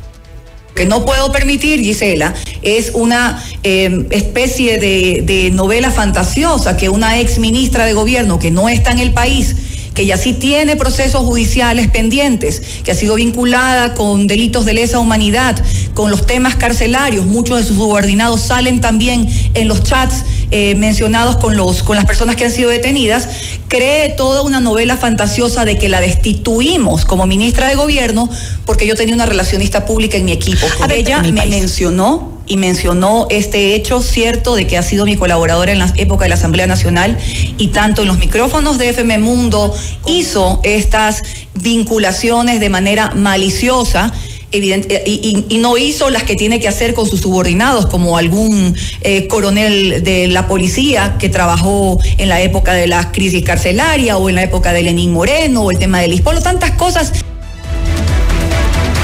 Que 0.74 0.84
no 0.84 1.04
puedo 1.04 1.30
permitir, 1.30 1.78
Gisela, 1.78 2.34
es 2.62 2.90
una 2.94 3.40
eh, 3.62 4.08
especie 4.10 4.80
de, 4.80 5.22
de 5.22 5.52
novela 5.52 5.92
fantasiosa 5.92 6.76
que 6.76 6.88
una 6.88 7.20
ex 7.20 7.38
ministra 7.38 7.84
de 7.84 7.92
gobierno 7.92 8.40
que 8.40 8.50
no 8.50 8.68
está 8.68 8.90
en 8.90 8.98
el 8.98 9.12
país 9.12 9.54
que 9.94 10.06
ya 10.06 10.16
sí 10.16 10.32
tiene 10.32 10.76
procesos 10.76 11.22
judiciales 11.24 11.90
pendientes, 11.90 12.62
que 12.84 12.92
ha 12.92 12.94
sido 12.94 13.14
vinculada 13.16 13.94
con 13.94 14.26
delitos 14.26 14.64
de 14.64 14.74
lesa 14.74 14.98
humanidad, 14.98 15.62
con 15.94 16.10
los 16.10 16.26
temas 16.26 16.56
carcelarios, 16.56 17.26
muchos 17.26 17.58
de 17.58 17.64
sus 17.64 17.76
subordinados 17.76 18.40
salen 18.40 18.80
también 18.80 19.28
en 19.54 19.68
los 19.68 19.82
chats 19.82 20.24
eh, 20.50 20.74
mencionados 20.74 21.36
con, 21.36 21.56
los, 21.56 21.82
con 21.82 21.96
las 21.96 22.04
personas 22.04 22.36
que 22.36 22.44
han 22.44 22.50
sido 22.50 22.70
detenidas, 22.70 23.28
cree 23.68 24.10
toda 24.10 24.42
una 24.42 24.60
novela 24.60 24.96
fantasiosa 24.96 25.64
de 25.64 25.78
que 25.78 25.88
la 25.88 26.00
destituimos 26.00 27.04
como 27.04 27.26
ministra 27.26 27.68
de 27.68 27.74
gobierno 27.74 28.28
porque 28.66 28.86
yo 28.86 28.94
tenía 28.94 29.14
una 29.14 29.26
relacionista 29.26 29.86
pública 29.86 30.16
en 30.16 30.26
mi 30.26 30.32
equipo. 30.32 30.66
Ella 30.90 31.22
me 31.22 31.32
país. 31.32 31.50
mencionó 31.50 32.31
y 32.46 32.56
mencionó 32.56 33.26
este 33.30 33.74
hecho 33.74 34.02
cierto 34.02 34.54
de 34.54 34.66
que 34.66 34.76
ha 34.76 34.82
sido 34.82 35.04
mi 35.04 35.16
colaboradora 35.16 35.72
en 35.72 35.78
la 35.78 35.92
época 35.96 36.24
de 36.24 36.30
la 36.30 36.34
Asamblea 36.34 36.66
Nacional 36.66 37.18
y 37.58 37.68
tanto 37.68 38.02
en 38.02 38.08
los 38.08 38.18
micrófonos 38.18 38.78
de 38.78 38.90
FM 38.90 39.18
Mundo 39.18 39.74
hizo 40.06 40.60
estas 40.62 41.22
vinculaciones 41.54 42.60
de 42.60 42.68
manera 42.68 43.12
maliciosa. 43.14 44.12
Evidente, 44.54 45.02
y, 45.06 45.46
y, 45.48 45.54
y, 45.54 45.58
no 45.60 45.78
hizo 45.78 46.10
las 46.10 46.24
que 46.24 46.36
tiene 46.36 46.60
que 46.60 46.68
hacer 46.68 46.92
con 46.92 47.08
sus 47.08 47.20
subordinados, 47.20 47.86
como 47.86 48.18
algún 48.18 48.76
eh, 49.00 49.26
coronel 49.26 50.04
de 50.04 50.28
la 50.28 50.46
policía 50.46 51.16
que 51.18 51.30
trabajó 51.30 51.98
en 52.18 52.28
la 52.28 52.42
época 52.42 52.74
de 52.74 52.86
la 52.86 53.12
crisis 53.12 53.42
carcelaria 53.44 54.18
o 54.18 54.28
en 54.28 54.34
la 54.34 54.42
época 54.42 54.74
de 54.74 54.82
Lenín 54.82 55.10
Moreno 55.10 55.62
o 55.62 55.70
el 55.70 55.78
tema 55.78 56.00
del 56.00 56.12
Ispolo, 56.12 56.42
tantas 56.42 56.72
cosas 56.72 57.24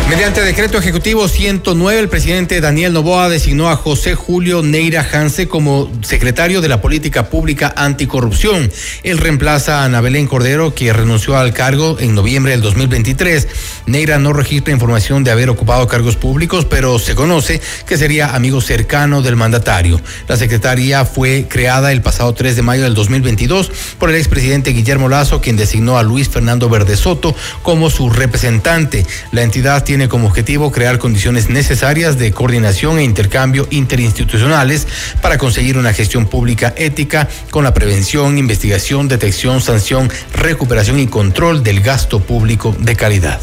Mediante 0.09 0.41
decreto 0.41 0.79
ejecutivo 0.79 1.29
109, 1.29 2.01
el 2.01 2.09
presidente 2.09 2.63
Daniel 2.63 2.95
Novoa 2.95 3.29
designó 3.29 3.69
a 3.69 3.77
José 3.77 4.15
Julio 4.15 4.63
Neira 4.63 5.07
Hanse 5.13 5.49
como 5.49 5.93
secretario 6.01 6.63
de 6.63 6.69
la 6.69 6.81
Política 6.81 7.29
Pública 7.29 7.75
Anticorrupción. 7.77 8.73
Él 9.03 9.19
reemplaza 9.19 9.83
a 9.83 9.85
Ana 9.85 10.01
Belén 10.01 10.27
Cordero, 10.27 10.75
que 10.75 10.95
renunció 10.95 11.37
al 11.37 11.53
cargo 11.53 11.99
en 12.01 12.15
noviembre 12.15 12.53
del 12.53 12.63
2023. 12.63 13.49
Neira 13.85 14.19
no 14.19 14.33
registra 14.33 14.73
información 14.73 15.25
de 15.25 15.31
haber 15.31 15.51
ocupado 15.51 15.87
cargos 15.87 16.17
públicos, 16.17 16.65
pero 16.65 16.99
se 16.99 17.15
conoce 17.15 17.61
que 17.87 17.99
sería 17.99 18.35
amigo 18.35 18.63
cercano 18.63 19.21
del 19.21 19.37
mandatario. 19.37 20.01
La 20.27 20.39
secretaría 20.39 21.05
fue 21.05 21.45
creada 21.51 21.93
el 21.93 22.01
pasado 22.01 22.33
3 22.33 22.57
de 22.57 22.63
mayo 22.63 22.85
del 22.85 22.95
2022 22.95 23.71
por 23.99 24.09
el 24.09 24.17
expresidente 24.17 24.71
Guillermo 24.71 25.11
Lazo, 25.11 25.43
quien 25.43 25.57
designó 25.57 25.99
a 25.99 26.03
Luis 26.03 26.31
Fernando 26.31 26.71
Verde 26.71 26.97
Soto 26.97 27.37
como 27.63 27.91
su 27.91 28.09
representante. 28.09 29.05
La 29.33 29.43
entidad 29.43 29.85
tiene 29.85 29.98
tiene 29.99 30.09
como 30.09 30.29
objetivo 30.29 30.71
crear 30.71 31.01
condiciones 31.01 31.49
necesarias 31.49 32.19
de 32.19 32.31
coordinación 32.31 33.01
e 33.01 33.03
intercambio 33.03 33.67
interinstitucionales 33.71 34.87
para 35.21 35.39
conseguir 35.39 35.77
una 35.77 35.93
gestión 35.93 36.27
pública 36.27 36.73
ética 36.77 37.29
con 37.51 37.65
la 37.65 37.75
prevención, 37.75 38.39
investigación, 38.39 39.09
detección, 39.09 39.61
sanción, 39.61 40.09
recuperación 40.35 41.01
y 41.01 41.09
control 41.09 41.65
del 41.65 41.81
gasto 41.81 42.21
público 42.21 42.77
de 42.79 42.95
calidad. 42.95 43.41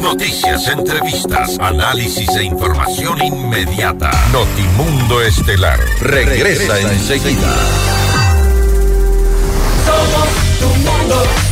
Noticias, 0.00 0.68
entrevistas, 0.68 1.58
análisis 1.58 2.28
e 2.36 2.44
información 2.44 3.20
inmediata. 3.20 4.12
Notimundo 4.30 5.22
Estelar 5.22 5.80
regresa, 6.00 6.78
enseguida. 6.78 7.56
Somos 9.84 10.28
tu 10.60 10.68
mundo, 10.68 11.16
mundo. 11.16 11.51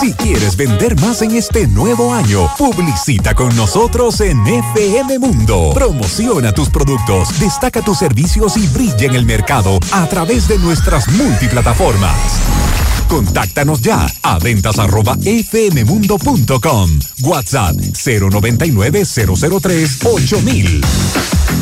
Si 0.00 0.14
quieres 0.14 0.56
vender 0.56 0.98
más 1.00 1.20
en 1.20 1.32
este 1.32 1.66
nuevo 1.66 2.14
año, 2.14 2.48
publicita 2.56 3.34
con 3.34 3.54
nosotros 3.54 4.20
en 4.22 4.46
FM 4.46 5.18
Mundo. 5.18 5.72
Promociona 5.74 6.52
tus 6.52 6.70
productos, 6.70 7.38
destaca 7.38 7.82
tus 7.82 7.98
servicios 7.98 8.56
y 8.56 8.66
brilla 8.68 9.06
en 9.06 9.14
el 9.14 9.26
mercado 9.26 9.78
a 9.92 10.06
través 10.06 10.48
de 10.48 10.58
nuestras 10.58 11.06
multiplataformas. 11.08 12.40
Contáctanos 13.10 13.82
ya 13.82 14.06
a 14.22 14.38
ventas 14.38 14.78
arroba 14.78 15.16
fmmundo.com. 15.16 16.90
WhatsApp 17.22 17.76
099 17.76 19.02
003 19.04 19.98
8000. 20.02 20.80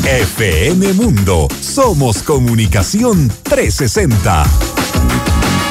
FM 0.05 0.93
Mundo. 0.93 1.49
Somos 1.59 2.23
comunicación 2.23 3.29
360. 3.43 4.45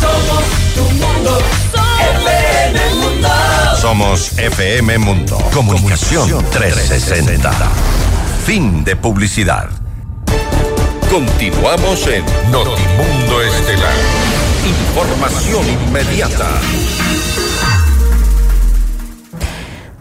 Somos 0.00 0.44
tu 0.74 0.82
mundo. 0.94 1.38
FM 2.22 2.94
Mundo. 2.94 3.28
Somos 3.80 4.38
FM 4.38 4.98
Mundo. 4.98 5.38
Comunicación 5.52 6.44
360. 6.50 7.50
Fin 8.44 8.84
de 8.84 8.96
publicidad. 8.96 9.68
Continuamos 11.10 12.06
en 12.08 12.24
Notimundo 12.50 13.42
Estelar. 13.42 13.94
Información 14.66 15.64
inmediata. 15.68 16.48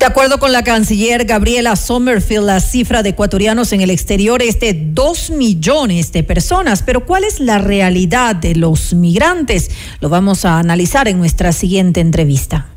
De 0.06 0.12
acuerdo 0.12 0.38
con 0.38 0.52
la 0.52 0.64
canciller 0.64 1.26
Gabriela 1.26 1.76
Sommerfield, 1.76 2.46
la 2.46 2.60
cifra 2.60 3.02
de 3.02 3.10
ecuatorianos 3.10 3.74
en 3.74 3.82
el 3.82 3.90
exterior 3.90 4.44
es 4.44 4.60
de 4.60 4.74
dos 4.76 5.32
millones 5.32 6.12
de 6.12 6.22
personas. 6.22 6.84
Pero 6.84 7.08
¿cuál 7.08 7.24
es 7.24 7.40
la 7.40 7.58
realidad 7.58 8.36
de 8.36 8.54
los 8.54 8.94
migrantes? 8.94 9.72
Lo 10.02 10.10
vamos 10.10 10.46
a 10.46 10.60
analizar 10.60 11.08
en 11.08 11.18
nuestra 11.18 11.52
siguiente 11.54 12.02
entrevista. 12.02 12.68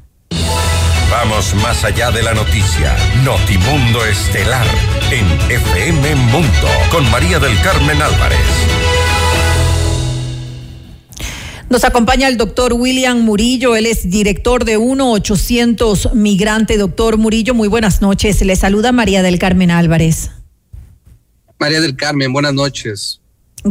Vamos 1.10 1.54
más 1.56 1.84
allá 1.84 2.10
de 2.10 2.22
la 2.22 2.32
noticia. 2.32 2.96
Notimundo 3.22 4.06
Estelar 4.06 4.66
en 5.10 5.26
FM 5.50 6.14
Mundo 6.14 6.68
con 6.90 7.10
María 7.10 7.38
del 7.38 7.60
Carmen 7.60 8.00
Álvarez. 8.00 8.97
Nos 11.70 11.84
acompaña 11.84 12.28
el 12.28 12.38
doctor 12.38 12.72
William 12.72 13.20
Murillo, 13.20 13.76
él 13.76 13.84
es 13.84 14.08
director 14.08 14.64
de 14.64 14.78
1-800 14.78 16.14
Migrante. 16.14 16.78
Doctor 16.78 17.18
Murillo, 17.18 17.52
muy 17.52 17.68
buenas 17.68 18.00
noches. 18.00 18.40
Le 18.40 18.56
saluda 18.56 18.90
María 18.90 19.22
del 19.22 19.38
Carmen 19.38 19.70
Álvarez. 19.70 20.30
María 21.58 21.82
del 21.82 21.94
Carmen, 21.94 22.32
buenas 22.32 22.54
noches. 22.54 23.20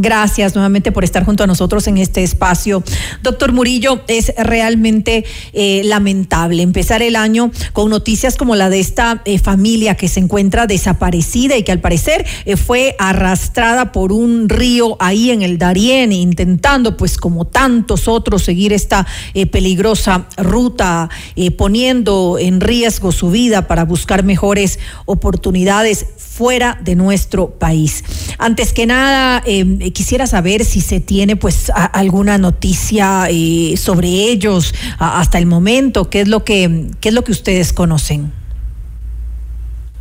Gracias 0.00 0.54
nuevamente 0.54 0.92
por 0.92 1.02
estar 1.02 1.24
junto 1.24 1.42
a 1.42 1.48
nosotros 1.48 1.88
en 1.88 1.98
este 1.98 2.22
espacio. 2.22 2.84
Doctor 3.20 3.52
Murillo, 3.52 4.00
es 4.06 4.32
realmente 4.38 5.24
eh, 5.52 5.82
lamentable 5.84 6.62
empezar 6.62 7.02
el 7.02 7.16
año 7.16 7.50
con 7.72 7.90
noticias 7.90 8.36
como 8.36 8.54
la 8.54 8.70
de 8.70 8.78
esta 8.78 9.22
eh, 9.24 9.40
familia 9.40 9.96
que 9.96 10.06
se 10.06 10.20
encuentra 10.20 10.68
desaparecida 10.68 11.56
y 11.56 11.64
que 11.64 11.72
al 11.72 11.80
parecer 11.80 12.24
eh, 12.44 12.56
fue 12.56 12.94
arrastrada 13.00 13.90
por 13.90 14.12
un 14.12 14.48
río 14.48 14.96
ahí 15.00 15.30
en 15.30 15.42
el 15.42 15.58
Darién, 15.58 16.12
intentando 16.12 16.96
pues 16.96 17.16
como 17.16 17.44
tantos 17.44 18.06
otros 18.06 18.44
seguir 18.44 18.72
esta 18.72 19.04
peligrosa 19.50 20.28
ruta, 20.36 21.08
poniendo 21.56 22.36
en 22.38 22.60
riesgo 22.60 23.10
su 23.10 23.30
vida 23.30 23.66
para 23.66 23.84
buscar 23.84 24.22
mejores 24.22 24.78
oportunidades 25.06 26.06
fuera 26.16 26.78
de 26.82 26.94
nuestro 26.94 27.50
país. 27.50 28.04
Antes 28.38 28.72
que 28.72 28.86
nada, 28.86 29.42
eh, 29.88 29.92
quisiera 29.92 30.26
saber 30.26 30.64
si 30.64 30.80
se 30.80 31.00
tiene 31.00 31.36
pues 31.36 31.70
alguna 31.74 32.38
noticia 32.38 33.28
eh, 33.30 33.74
sobre 33.76 34.08
ellos 34.08 34.74
hasta 34.98 35.38
el 35.38 35.46
momento, 35.46 36.10
qué 36.10 36.20
es 36.20 36.28
lo 36.28 36.44
que 36.44 36.86
qué 37.00 37.08
es 37.08 37.14
lo 37.14 37.24
que 37.24 37.32
ustedes 37.32 37.72
conocen. 37.72 38.32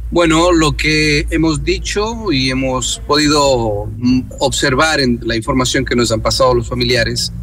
Bueno, 0.09 0.53
lo 0.53 0.77
que 0.77 1.27
hemos 1.31 1.65
dicho 1.65 2.31
y 2.31 2.49
hemos 2.49 3.01
podido 3.05 3.89
mm, 3.97 4.21
observar 4.39 5.01
en 5.01 5.19
la 5.23 5.35
información 5.35 5.83
que 5.83 5.95
nos 5.95 6.11
han 6.13 6.21
pasado 6.21 6.53
los 6.53 6.69
familiares 6.69 7.33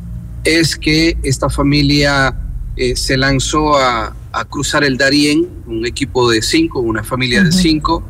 es 0.45 0.77
que 0.77 1.17
esta 1.23 1.51
familia 1.51 2.35
eh, 2.77 2.97
se 2.97 3.17
lanzó 3.17 3.77
a, 3.77 4.17
cruzar 4.51 4.83
el 4.83 4.97
Darién, 4.97 5.49
un 5.67 5.87
equipo 5.87 6.29
de 6.29 6.43
cinco, 6.43 6.81
una 6.81 7.05
familia 7.05 7.45
de 7.45 7.53
cinco, 7.53 8.03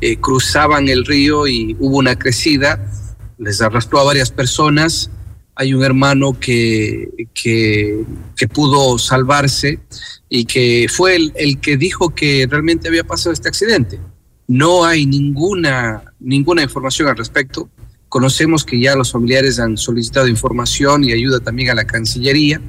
eh, 0.00 0.16
cruzaban 0.16 0.88
el 0.88 1.04
río 1.04 1.46
y 1.46 1.76
hubo 1.78 1.98
una 1.98 2.18
crecida, 2.18 2.90
les 3.38 3.60
arrastró 3.60 4.00
a 4.00 4.04
varias 4.04 4.30
personas 4.30 5.10
hay 5.58 5.72
un 5.72 5.82
hermano 5.82 6.38
que, 6.38 7.08
que, 7.32 8.04
pudo 8.52 8.98
salvarse 8.98 9.80
y 10.28 10.44
que 10.44 10.86
fue 10.90 11.16
el, 11.16 11.32
el, 11.34 11.58
que 11.60 11.78
dijo 11.78 12.10
que 12.10 12.46
realmente 12.48 12.88
había 12.88 13.04
pasado 13.04 13.32
este 13.32 13.48
accidente. 13.48 13.98
No 14.46 14.84
hay 14.84 15.06
ninguna, 15.06 16.02
ninguna 16.20 16.62
información 16.62 17.08
al 17.08 17.16
respecto. 17.16 17.70
Conocemos 18.10 18.64
que 18.64 18.78
ya 18.78 18.94
los 18.96 19.12
familiares 19.12 19.58
han 19.58 19.78
solicitado 19.78 20.28
información 20.28 21.04
y 21.04 21.12
ayuda 21.12 21.40
también 21.40 21.70
a 21.70 21.74
la 21.74 21.86
Cancillería. 21.86 22.60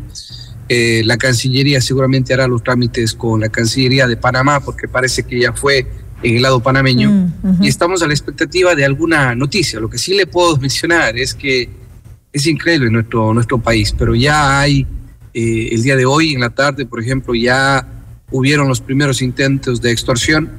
Eh, 0.69 1.01
la 1.03 1.17
Cancillería 1.17 1.81
seguramente 1.81 2.33
hará 2.33 2.47
los 2.47 2.63
trámites 2.63 3.13
con 3.13 3.41
la 3.41 3.49
Cancillería 3.49 4.07
de 4.07 4.15
Panamá 4.15 4.61
porque 4.61 4.87
parece 4.87 5.23
que 5.23 5.41
ya 5.41 5.51
fue 5.51 5.85
en 6.23 6.35
el 6.35 6.41
lado 6.41 6.59
panameño 6.59 7.09
mm, 7.09 7.33
uh 7.43 7.47
-huh. 7.47 7.65
y 7.65 7.67
estamos 7.67 8.01
a 8.01 8.07
la 8.07 8.13
expectativa 8.13 8.75
de 8.75 8.85
alguna 8.85 9.35
noticia. 9.35 9.79
Lo 9.79 9.89
que 9.89 9.97
sí 9.97 10.15
le 10.15 10.25
puedo 10.25 10.57
mencionar 10.57 11.17
es 11.17 11.33
que 11.33 11.69
es 12.33 12.45
increíble 12.47 12.89
nuestro, 12.89 13.33
nuestro 13.33 13.57
país, 13.59 13.93
pero 13.97 14.15
ya 14.15 14.59
hay, 14.59 14.85
eh, 15.33 15.69
el 15.71 15.83
día 15.83 15.95
de 15.95 16.05
hoy, 16.05 16.33
en 16.33 16.41
la 16.41 16.49
tarde, 16.49 16.85
por 16.85 16.99
ejemplo, 17.01 17.33
ya 17.33 17.87
hubieron 18.31 18.67
los 18.67 18.81
primeros 18.81 19.21
intentos 19.21 19.81
de 19.81 19.91
extorsión 19.91 20.51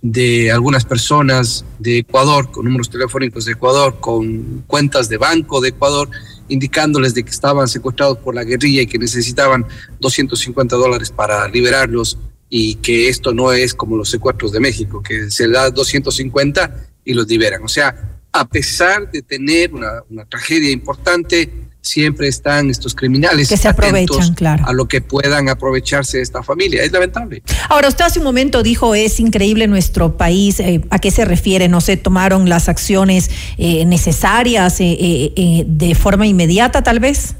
de 0.00 0.52
algunas 0.52 0.84
personas 0.84 1.64
de 1.78 1.98
Ecuador, 1.98 2.50
con 2.50 2.64
números 2.64 2.88
telefónicos 2.88 3.46
de 3.46 3.52
Ecuador, 3.52 3.96
con 3.98 4.62
cuentas 4.66 5.08
de 5.08 5.16
banco 5.16 5.60
de 5.60 5.70
Ecuador, 5.70 6.08
indicándoles 6.48 7.14
de 7.14 7.24
que 7.24 7.30
estaban 7.30 7.66
secuestrados 7.66 8.18
por 8.18 8.34
la 8.34 8.44
guerrilla 8.44 8.82
y 8.82 8.86
que 8.86 8.98
necesitaban 8.98 9.66
250 10.00 10.76
dólares 10.76 11.10
para 11.10 11.48
liberarlos 11.48 12.18
y 12.50 12.76
que 12.76 13.08
esto 13.08 13.32
no 13.32 13.52
es 13.52 13.74
como 13.74 13.96
los 13.96 14.10
secuestros 14.10 14.52
de 14.52 14.60
México, 14.60 15.02
que 15.02 15.30
se 15.30 15.48
da 15.48 15.70
250 15.70 16.88
y 17.04 17.14
los 17.14 17.26
liberan. 17.28 17.62
O 17.62 17.68
sea, 17.68 18.20
a 18.32 18.48
pesar 18.48 19.10
de 19.10 19.22
tener 19.22 19.74
una, 19.74 20.02
una 20.08 20.24
tragedia 20.24 20.70
importante, 20.70 21.50
siempre 21.80 22.28
están 22.28 22.70
estos 22.70 22.94
criminales 22.94 23.48
que 23.48 23.56
se 23.56 23.68
aprovechan, 23.68 24.34
claro. 24.34 24.64
a 24.66 24.72
lo 24.72 24.86
que 24.86 25.00
puedan 25.00 25.48
aprovecharse 25.48 26.18
de 26.18 26.22
esta 26.22 26.42
familia. 26.42 26.82
Es 26.82 26.92
lamentable. 26.92 27.42
Ahora, 27.68 27.88
usted 27.88 28.04
hace 28.04 28.18
un 28.18 28.24
momento 28.24 28.62
dijo, 28.62 28.94
es 28.94 29.20
increíble 29.20 29.66
nuestro 29.66 30.16
país. 30.16 30.60
Eh, 30.60 30.84
¿A 30.90 30.98
qué 30.98 31.10
se 31.10 31.24
refiere? 31.24 31.68
¿No 31.68 31.80
se 31.80 31.96
tomaron 31.96 32.48
las 32.48 32.68
acciones 32.68 33.30
eh, 33.56 33.84
necesarias 33.86 34.76
eh, 34.80 35.64
de 35.66 35.94
forma 35.94 36.26
inmediata, 36.26 36.82
tal 36.82 37.00
vez? 37.00 37.34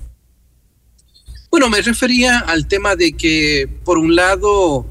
Bueno, 1.51 1.69
me 1.71 1.81
refería 1.81 2.41
al 2.41 2.67
tema 2.67 2.95
de 2.95 3.13
que, 3.13 3.69
por 3.85 3.99
un 3.99 4.15
lado, 4.15 4.87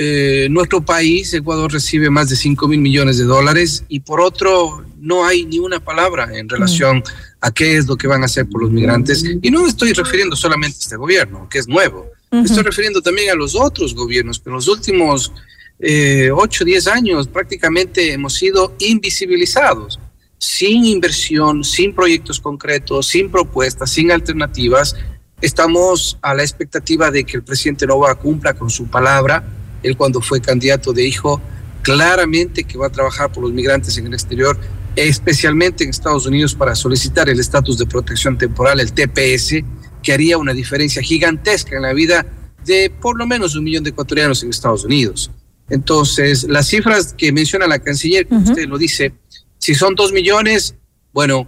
eh, 0.00 0.46
nuestro 0.48 0.80
país, 0.80 1.34
Ecuador, 1.34 1.72
recibe 1.72 2.08
más 2.08 2.28
de 2.28 2.36
5 2.36 2.68
mil 2.68 2.78
millones 2.78 3.18
de 3.18 3.24
dólares 3.24 3.82
y 3.88 3.98
por 3.98 4.20
otro, 4.20 4.84
no 5.00 5.26
hay 5.26 5.44
ni 5.44 5.58
una 5.58 5.80
palabra 5.80 6.38
en 6.38 6.48
relación 6.48 6.98
mm. 6.98 7.02
a 7.40 7.50
qué 7.50 7.76
es 7.76 7.88
lo 7.88 7.96
que 7.96 8.06
van 8.06 8.22
a 8.22 8.26
hacer 8.26 8.48
por 8.48 8.62
los 8.62 8.70
migrantes. 8.70 9.24
Y 9.42 9.50
no 9.50 9.62
me 9.62 9.68
estoy 9.68 9.92
refiriendo 9.92 10.36
solamente 10.36 10.76
a 10.76 10.82
este 10.82 10.96
gobierno, 10.96 11.48
que 11.50 11.58
es 11.58 11.66
nuevo. 11.66 12.06
Me 12.30 12.42
estoy 12.42 12.62
refiriendo 12.62 13.02
también 13.02 13.30
a 13.30 13.34
los 13.34 13.56
otros 13.56 13.92
gobiernos, 13.92 14.38
que 14.38 14.50
en 14.50 14.54
los 14.54 14.68
últimos 14.68 15.32
eh, 15.80 16.30
8, 16.32 16.64
10 16.64 16.86
años 16.86 17.26
prácticamente 17.26 18.12
hemos 18.12 18.34
sido 18.34 18.76
invisibilizados, 18.78 19.98
sin 20.38 20.84
inversión, 20.84 21.64
sin 21.64 21.92
proyectos 21.92 22.38
concretos, 22.38 23.08
sin 23.08 23.32
propuestas, 23.32 23.90
sin 23.90 24.12
alternativas. 24.12 24.94
Estamos 25.40 26.18
a 26.22 26.34
la 26.34 26.42
expectativa 26.44 27.10
de 27.10 27.24
que 27.24 27.36
el 27.36 27.42
presidente 27.42 27.84
Nova 27.84 28.14
cumpla 28.14 28.54
con 28.54 28.70
su 28.70 28.86
palabra 28.86 29.42
él 29.82 29.96
cuando 29.96 30.20
fue 30.20 30.40
candidato 30.40 30.92
de 30.92 31.06
hijo, 31.06 31.40
claramente 31.82 32.64
que 32.64 32.78
va 32.78 32.88
a 32.88 32.90
trabajar 32.90 33.32
por 33.32 33.42
los 33.42 33.52
migrantes 33.52 33.96
en 33.98 34.06
el 34.06 34.14
exterior, 34.14 34.58
especialmente 34.96 35.84
en 35.84 35.90
Estados 35.90 36.26
Unidos 36.26 36.54
para 36.54 36.74
solicitar 36.74 37.28
el 37.28 37.38
estatus 37.38 37.78
de 37.78 37.86
protección 37.86 38.36
temporal, 38.36 38.80
el 38.80 38.92
TPS, 38.92 39.62
que 40.02 40.12
haría 40.12 40.38
una 40.38 40.52
diferencia 40.52 41.02
gigantesca 41.02 41.76
en 41.76 41.82
la 41.82 41.92
vida 41.92 42.26
de 42.64 42.90
por 43.00 43.16
lo 43.16 43.26
menos 43.26 43.54
un 43.56 43.64
millón 43.64 43.84
de 43.84 43.90
ecuatorianos 43.90 44.42
en 44.42 44.50
Estados 44.50 44.84
Unidos. 44.84 45.30
Entonces, 45.70 46.44
las 46.44 46.68
cifras 46.68 47.14
que 47.16 47.32
menciona 47.32 47.66
la 47.66 47.78
canciller, 47.78 48.26
uh 48.30 48.36
-huh. 48.36 48.48
usted 48.48 48.68
lo 48.68 48.78
dice, 48.78 49.12
si 49.58 49.74
son 49.74 49.94
dos 49.94 50.12
millones, 50.12 50.74
bueno, 51.12 51.46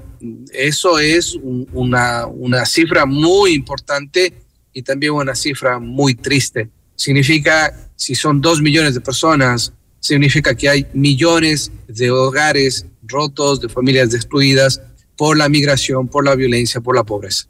eso 0.52 0.98
es 0.98 1.34
un, 1.34 1.66
una, 1.72 2.26
una 2.26 2.66
cifra 2.66 3.06
muy 3.06 3.52
importante 3.52 4.34
y 4.72 4.82
también 4.82 5.12
una 5.12 5.34
cifra 5.34 5.78
muy 5.78 6.14
triste. 6.14 6.68
Significa 6.96 7.89
si 8.00 8.14
son 8.14 8.40
dos 8.40 8.62
millones 8.62 8.94
de 8.94 9.02
personas, 9.02 9.74
significa 10.00 10.54
que 10.54 10.70
hay 10.70 10.86
millones 10.94 11.70
de 11.86 12.10
hogares 12.10 12.86
rotos, 13.02 13.60
de 13.60 13.68
familias 13.68 14.10
destruidas 14.10 14.80
por 15.18 15.36
la 15.36 15.50
migración, 15.50 16.08
por 16.08 16.24
la 16.24 16.34
violencia, 16.34 16.80
por 16.80 16.96
la 16.96 17.04
pobreza. 17.04 17.46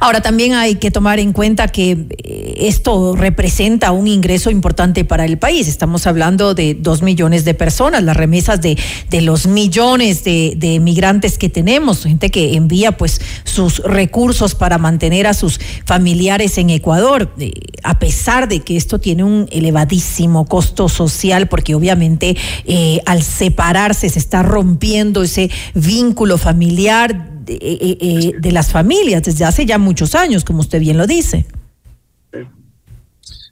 Ahora 0.00 0.20
también 0.20 0.54
hay 0.54 0.76
que 0.76 0.90
tomar 0.90 1.18
en 1.18 1.32
cuenta 1.32 1.68
que 1.68 1.92
eh, 1.92 2.54
esto 2.58 3.16
representa 3.16 3.92
un 3.92 4.06
ingreso 4.06 4.50
importante 4.50 5.04
para 5.04 5.24
el 5.24 5.38
país. 5.38 5.68
Estamos 5.68 6.06
hablando 6.06 6.54
de 6.54 6.74
dos 6.74 7.02
millones 7.02 7.44
de 7.44 7.54
personas, 7.54 8.02
las 8.02 8.16
remesas 8.16 8.60
de, 8.60 8.78
de 9.10 9.20
los 9.22 9.46
millones 9.46 10.24
de, 10.24 10.78
migrantes 10.80 11.38
que 11.38 11.48
tenemos, 11.48 12.02
gente 12.04 12.30
que 12.30 12.54
envía 12.54 12.92
pues 12.96 13.20
sus 13.44 13.78
recursos 13.78 14.54
para 14.54 14.78
mantener 14.78 15.26
a 15.26 15.34
sus 15.34 15.60
familiares 15.84 16.58
en 16.58 16.70
Ecuador, 16.70 17.32
eh, 17.38 17.52
a 17.82 17.98
pesar 17.98 18.48
de 18.48 18.60
que 18.60 18.76
esto 18.76 18.98
tiene 18.98 19.24
un 19.24 19.48
elevadísimo 19.50 20.46
costo 20.46 20.88
social, 20.88 21.48
porque 21.48 21.74
obviamente 21.74 22.36
eh, 22.64 23.00
al 23.06 23.22
separarse 23.22 24.08
se 24.08 24.18
está 24.18 24.42
rompiendo 24.42 25.22
ese 25.22 25.50
vínculo 25.74 26.38
familiar 26.38 27.37
de, 27.56 27.96
eh, 28.00 28.32
de, 28.38 28.52
las 28.52 28.70
familias 28.70 29.22
desde 29.22 29.44
hace 29.44 29.64
ya 29.64 29.78
muchos 29.78 30.14
años, 30.14 30.44
como 30.44 30.60
usted 30.60 30.80
bien 30.80 30.98
lo 30.98 31.06
dice. 31.06 31.46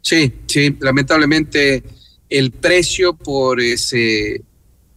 Sí, 0.03 0.33
sí, 0.47 0.77
lamentablemente 0.81 1.83
el 2.29 2.51
precio 2.53 3.15
por 3.15 3.61
ese 3.61 4.43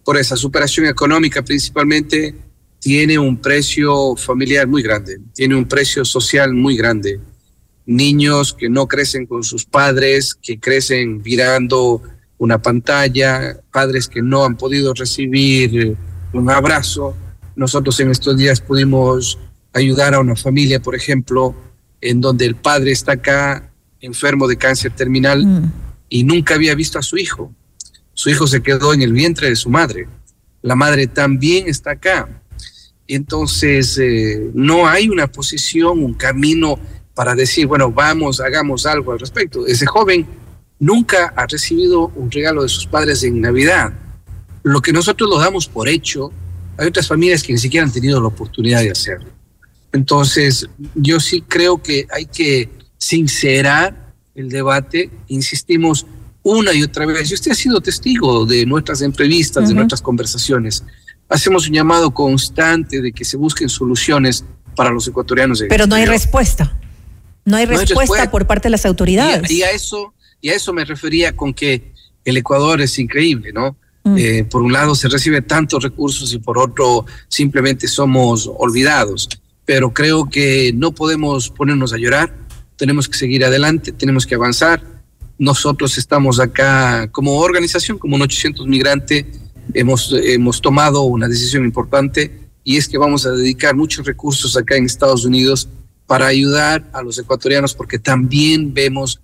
por 0.03 0.17
esa 0.17 0.35
superación 0.35 0.87
económica 0.87 1.43
principalmente 1.43 2.33
tiene 2.79 3.19
un 3.19 3.37
precio 3.37 4.15
familiar 4.15 4.67
muy 4.67 4.81
grande, 4.81 5.19
tiene 5.33 5.55
un 5.55 5.67
precio 5.67 6.05
social 6.05 6.53
muy 6.53 6.77
grande. 6.77 7.19
Niños 7.85 8.53
que 8.53 8.69
no 8.69 8.87
crecen 8.87 9.25
con 9.25 9.43
sus 9.43 9.65
padres, 9.65 10.35
que 10.35 10.59
crecen 10.59 11.21
mirando 11.23 12.01
una 12.37 12.61
pantalla, 12.61 13.59
padres 13.71 14.07
que 14.07 14.21
no 14.21 14.45
han 14.45 14.55
podido 14.55 14.93
recibir 14.93 15.95
un 16.33 16.49
abrazo, 16.49 17.15
nosotros 17.59 17.99
en 17.99 18.09
estos 18.09 18.37
días 18.37 18.61
pudimos 18.61 19.37
ayudar 19.73 20.13
a 20.13 20.21
una 20.21 20.37
familia, 20.37 20.81
por 20.81 20.95
ejemplo, 20.95 21.53
en 21.99 22.21
donde 22.21 22.45
el 22.45 22.55
padre 22.55 22.91
está 22.91 23.11
acá 23.11 23.69
enfermo 23.99 24.47
de 24.47 24.55
cáncer 24.55 24.93
terminal 24.95 25.45
mm. 25.45 25.73
y 26.07 26.23
nunca 26.23 26.55
había 26.55 26.73
visto 26.73 26.97
a 26.97 27.01
su 27.01 27.17
hijo. 27.17 27.53
Su 28.13 28.29
hijo 28.29 28.47
se 28.47 28.61
quedó 28.61 28.93
en 28.93 29.01
el 29.01 29.11
vientre 29.11 29.49
de 29.49 29.57
su 29.57 29.69
madre. 29.69 30.07
La 30.61 30.75
madre 30.75 31.07
también 31.07 31.67
está 31.67 31.91
acá. 31.91 32.29
Entonces, 33.09 33.97
eh, 33.97 34.51
no 34.53 34.87
hay 34.87 35.09
una 35.09 35.27
posición, 35.27 36.01
un 36.01 36.13
camino 36.13 36.79
para 37.13 37.35
decir, 37.35 37.67
bueno, 37.67 37.91
vamos, 37.91 38.39
hagamos 38.39 38.85
algo 38.85 39.11
al 39.11 39.19
respecto. 39.19 39.67
Ese 39.67 39.85
joven 39.85 40.25
nunca 40.79 41.33
ha 41.35 41.45
recibido 41.45 42.07
un 42.15 42.31
regalo 42.31 42.63
de 42.63 42.69
sus 42.69 42.85
padres 42.85 43.21
en 43.23 43.41
Navidad. 43.41 43.91
Lo 44.63 44.81
que 44.81 44.93
nosotros 44.93 45.29
lo 45.29 45.39
damos 45.39 45.67
por 45.67 45.89
hecho 45.89 46.31
hay 46.79 46.87
otras 46.87 47.07
familias 47.07 47.43
que 47.43 47.51
ni 47.51 47.59
siquiera 47.59 47.85
han 47.85 47.91
tenido 47.91 48.21
la 48.21 48.27
oportunidad 48.27 48.81
de 48.81 48.91
hacerlo. 48.91 49.29
Entonces, 49.91 50.67
yo 50.95 51.19
sí 51.19 51.41
creo 51.41 51.81
que 51.81 52.07
hay 52.11 52.25
que 52.25 52.69
sincerar 52.97 54.13
el 54.33 54.49
debate, 54.49 55.09
insistimos 55.27 56.05
una 56.41 56.73
y 56.73 56.83
otra 56.83 57.05
vez, 57.05 57.29
y 57.29 57.33
usted 57.33 57.51
ha 57.51 57.55
sido 57.55 57.81
testigo 57.81 58.45
de 58.45 58.65
nuestras 58.65 59.01
entrevistas, 59.01 59.63
uh 59.63 59.65
-huh. 59.65 59.69
de 59.69 59.73
nuestras 59.75 60.01
conversaciones. 60.01 60.83
Hacemos 61.27 61.67
un 61.67 61.73
llamado 61.73 62.11
constante 62.11 63.01
de 63.01 63.11
que 63.11 63.25
se 63.25 63.35
busquen 63.35 63.67
soluciones 63.67 64.45
para 64.75 64.91
los 64.91 65.05
ecuatorianos. 65.07 65.61
Pero 65.67 65.85
no 65.85 65.95
hay 65.95 66.05
respuesta. 66.05 66.77
No 67.43 67.57
hay, 67.57 67.65
no 67.65 67.71
respuesta, 67.71 67.93
hay 67.93 67.99
respuesta 67.99 68.31
por 68.31 68.47
parte 68.47 68.67
de 68.67 68.71
las 68.71 68.85
autoridades. 68.85 69.51
Y 69.51 69.63
a, 69.63 69.67
y 69.67 69.69
a, 69.69 69.71
eso, 69.71 70.13
y 70.39 70.49
a 70.49 70.55
eso 70.55 70.71
me 70.71 70.85
refería 70.85 71.35
con 71.35 71.53
que 71.53 71.91
el 72.23 72.37
Ecuador 72.37 72.79
es 72.79 72.97
increíble, 72.99 73.51
¿no? 73.51 73.75
Eh, 74.17 74.43
por 74.49 74.61
un 74.61 74.73
lado 74.73 74.95
se 74.95 75.07
recibe 75.07 75.41
tantos 75.41 75.83
recursos 75.83 76.33
y 76.33 76.39
por 76.39 76.57
otro 76.57 77.05
simplemente 77.27 77.87
somos 77.87 78.49
olvidados. 78.57 79.29
Pero 79.65 79.93
creo 79.93 80.29
que 80.29 80.71
no 80.73 80.93
podemos 80.93 81.49
ponernos 81.49 81.93
a 81.93 81.97
llorar, 81.97 82.33
tenemos 82.75 83.07
que 83.07 83.17
seguir 83.17 83.45
adelante, 83.45 83.91
tenemos 83.91 84.25
que 84.25 84.35
avanzar. 84.35 84.81
Nosotros 85.37 85.97
estamos 85.97 86.39
acá 86.39 87.09
como 87.11 87.37
organización, 87.39 87.97
como 87.97 88.15
un 88.15 88.21
800 88.23 88.67
migrante, 88.67 89.27
hemos, 89.73 90.13
hemos 90.23 90.61
tomado 90.61 91.03
una 91.03 91.27
decisión 91.27 91.63
importante 91.63 92.49
y 92.63 92.77
es 92.77 92.87
que 92.87 92.97
vamos 92.97 93.25
a 93.25 93.31
dedicar 93.31 93.75
muchos 93.75 94.05
recursos 94.05 94.57
acá 94.57 94.75
en 94.75 94.85
Estados 94.85 95.25
Unidos 95.25 95.69
para 96.07 96.27
ayudar 96.27 96.89
a 96.91 97.01
los 97.01 97.17
ecuatorianos 97.19 97.75
porque 97.75 97.99
también 97.99 98.73
vemos 98.73 99.21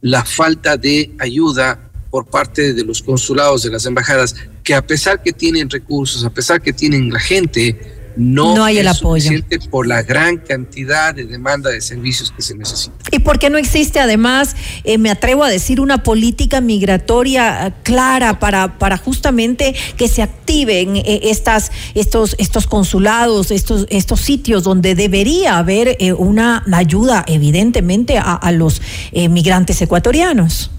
la 0.00 0.24
falta 0.24 0.76
de 0.76 1.10
ayuda 1.18 1.87
por 2.10 2.26
parte 2.26 2.72
de 2.74 2.84
los 2.84 3.02
consulados, 3.02 3.62
de 3.62 3.70
las 3.70 3.86
embajadas, 3.86 4.34
que 4.64 4.74
a 4.74 4.86
pesar 4.86 5.22
que 5.22 5.32
tienen 5.32 5.68
recursos, 5.68 6.24
a 6.24 6.30
pesar 6.30 6.60
que 6.60 6.72
tienen 6.72 7.12
la 7.12 7.20
gente, 7.20 7.98
no, 8.18 8.64
hay 8.64 8.78
el 8.78 8.88
es 8.88 8.98
apoyo. 8.98 9.30
por 9.70 9.86
la 9.86 10.02
gran 10.02 10.38
cantidad 10.38 11.14
de 11.14 11.24
demanda 11.24 11.70
de 11.70 11.80
servicios 11.80 12.32
que 12.32 12.42
se 12.42 12.56
necesita. 12.56 12.96
¿Y 13.12 13.20
por 13.20 13.38
qué 13.38 13.48
no 13.48 13.58
existe 13.58 14.00
además, 14.00 14.56
eh, 14.82 14.98
me 14.98 15.10
atrevo 15.10 15.44
a 15.44 15.48
decir, 15.48 15.80
una 15.80 16.02
política 16.02 16.60
migratoria 16.60 17.68
eh, 17.68 17.72
clara 17.84 18.40
para, 18.40 18.76
para 18.78 18.96
justamente 18.96 19.74
que 19.96 20.08
se 20.08 20.22
activen 20.22 20.96
eh, 20.96 21.20
estas, 21.24 21.70
estos, 21.94 22.34
estos 22.38 22.66
consulados, 22.66 23.52
estos, 23.52 23.86
estos 23.88 24.20
sitios 24.20 24.64
donde 24.64 24.96
debería 24.96 25.58
haber 25.58 25.96
eh, 26.00 26.12
una 26.12 26.64
ayuda 26.72 27.24
evidentemente 27.28 28.18
a, 28.18 28.34
a 28.34 28.50
los 28.50 28.82
migrantes 29.14 29.80
ecuatorianos? 29.80 30.72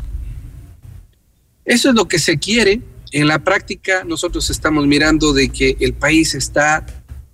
Eso 1.70 1.90
es 1.90 1.96
lo 1.96 2.08
que 2.08 2.18
se 2.18 2.40
quiere. 2.40 2.82
En 3.12 3.28
la 3.28 3.38
práctica, 3.38 4.04
nosotros 4.04 4.50
estamos 4.50 4.88
mirando 4.88 5.34
de 5.34 5.50
que 5.50 5.78
el 5.80 5.94
país 5.94 6.34
está 6.34 6.84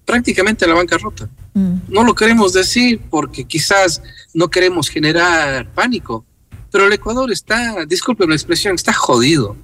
prácticamente 0.04 0.66
en 0.66 0.72
la 0.72 0.76
bancarrota. 0.76 1.30
No 1.54 2.04
lo 2.04 2.14
queremos 2.14 2.52
decir 2.52 3.00
porque 3.10 3.46
quizás 3.46 4.02
no 4.34 4.50
queremos 4.50 4.90
generar 4.90 5.72
pánico, 5.74 6.26
pero 6.70 6.86
el 6.86 6.92
Ecuador 6.92 7.32
está, 7.32 7.86
disculpen 7.86 8.28
la 8.28 8.36
expresión, 8.36 8.76
está 8.76 8.92
jodido. 8.92 9.56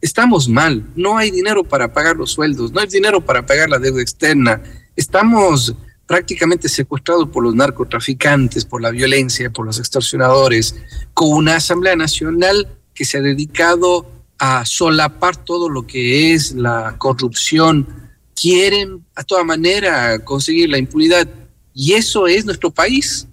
Estamos 0.00 0.48
mal, 0.48 0.84
no 0.96 1.16
hay 1.16 1.30
dinero 1.30 1.62
para 1.62 1.92
pagar 1.92 2.16
los 2.16 2.32
sueldos, 2.32 2.72
no 2.72 2.80
hay 2.80 2.88
dinero 2.88 3.20
para 3.20 3.46
pagar 3.46 3.70
la 3.70 3.78
deuda 3.78 4.02
externa. 4.02 4.60
Estamos 4.96 5.76
prácticamente 6.08 6.68
secuestrados 6.68 7.28
por 7.28 7.44
los 7.44 7.54
narcotraficantes, 7.54 8.64
por 8.64 8.82
la 8.82 8.90
violencia, 8.90 9.50
por 9.50 9.64
los 9.64 9.78
extorsionadores, 9.78 10.74
con 11.14 11.28
una 11.30 11.54
Asamblea 11.54 11.94
Nacional 11.94 12.77
que 12.98 13.04
se 13.04 13.18
ha 13.18 13.20
dedicado 13.20 14.10
a 14.40 14.66
solapar 14.66 15.36
todo 15.36 15.68
lo 15.68 15.86
que 15.86 16.34
es 16.34 16.50
la 16.50 16.96
corrupción. 16.98 17.86
Quieren 18.34 19.04
a 19.14 19.22
toda 19.22 19.44
manera 19.44 20.18
conseguir 20.18 20.68
la 20.68 20.78
impunidad. 20.78 21.28
¿Y 21.72 21.92
eso 21.92 22.26
es 22.26 22.44
nuestro 22.44 22.72
país? 22.72 23.28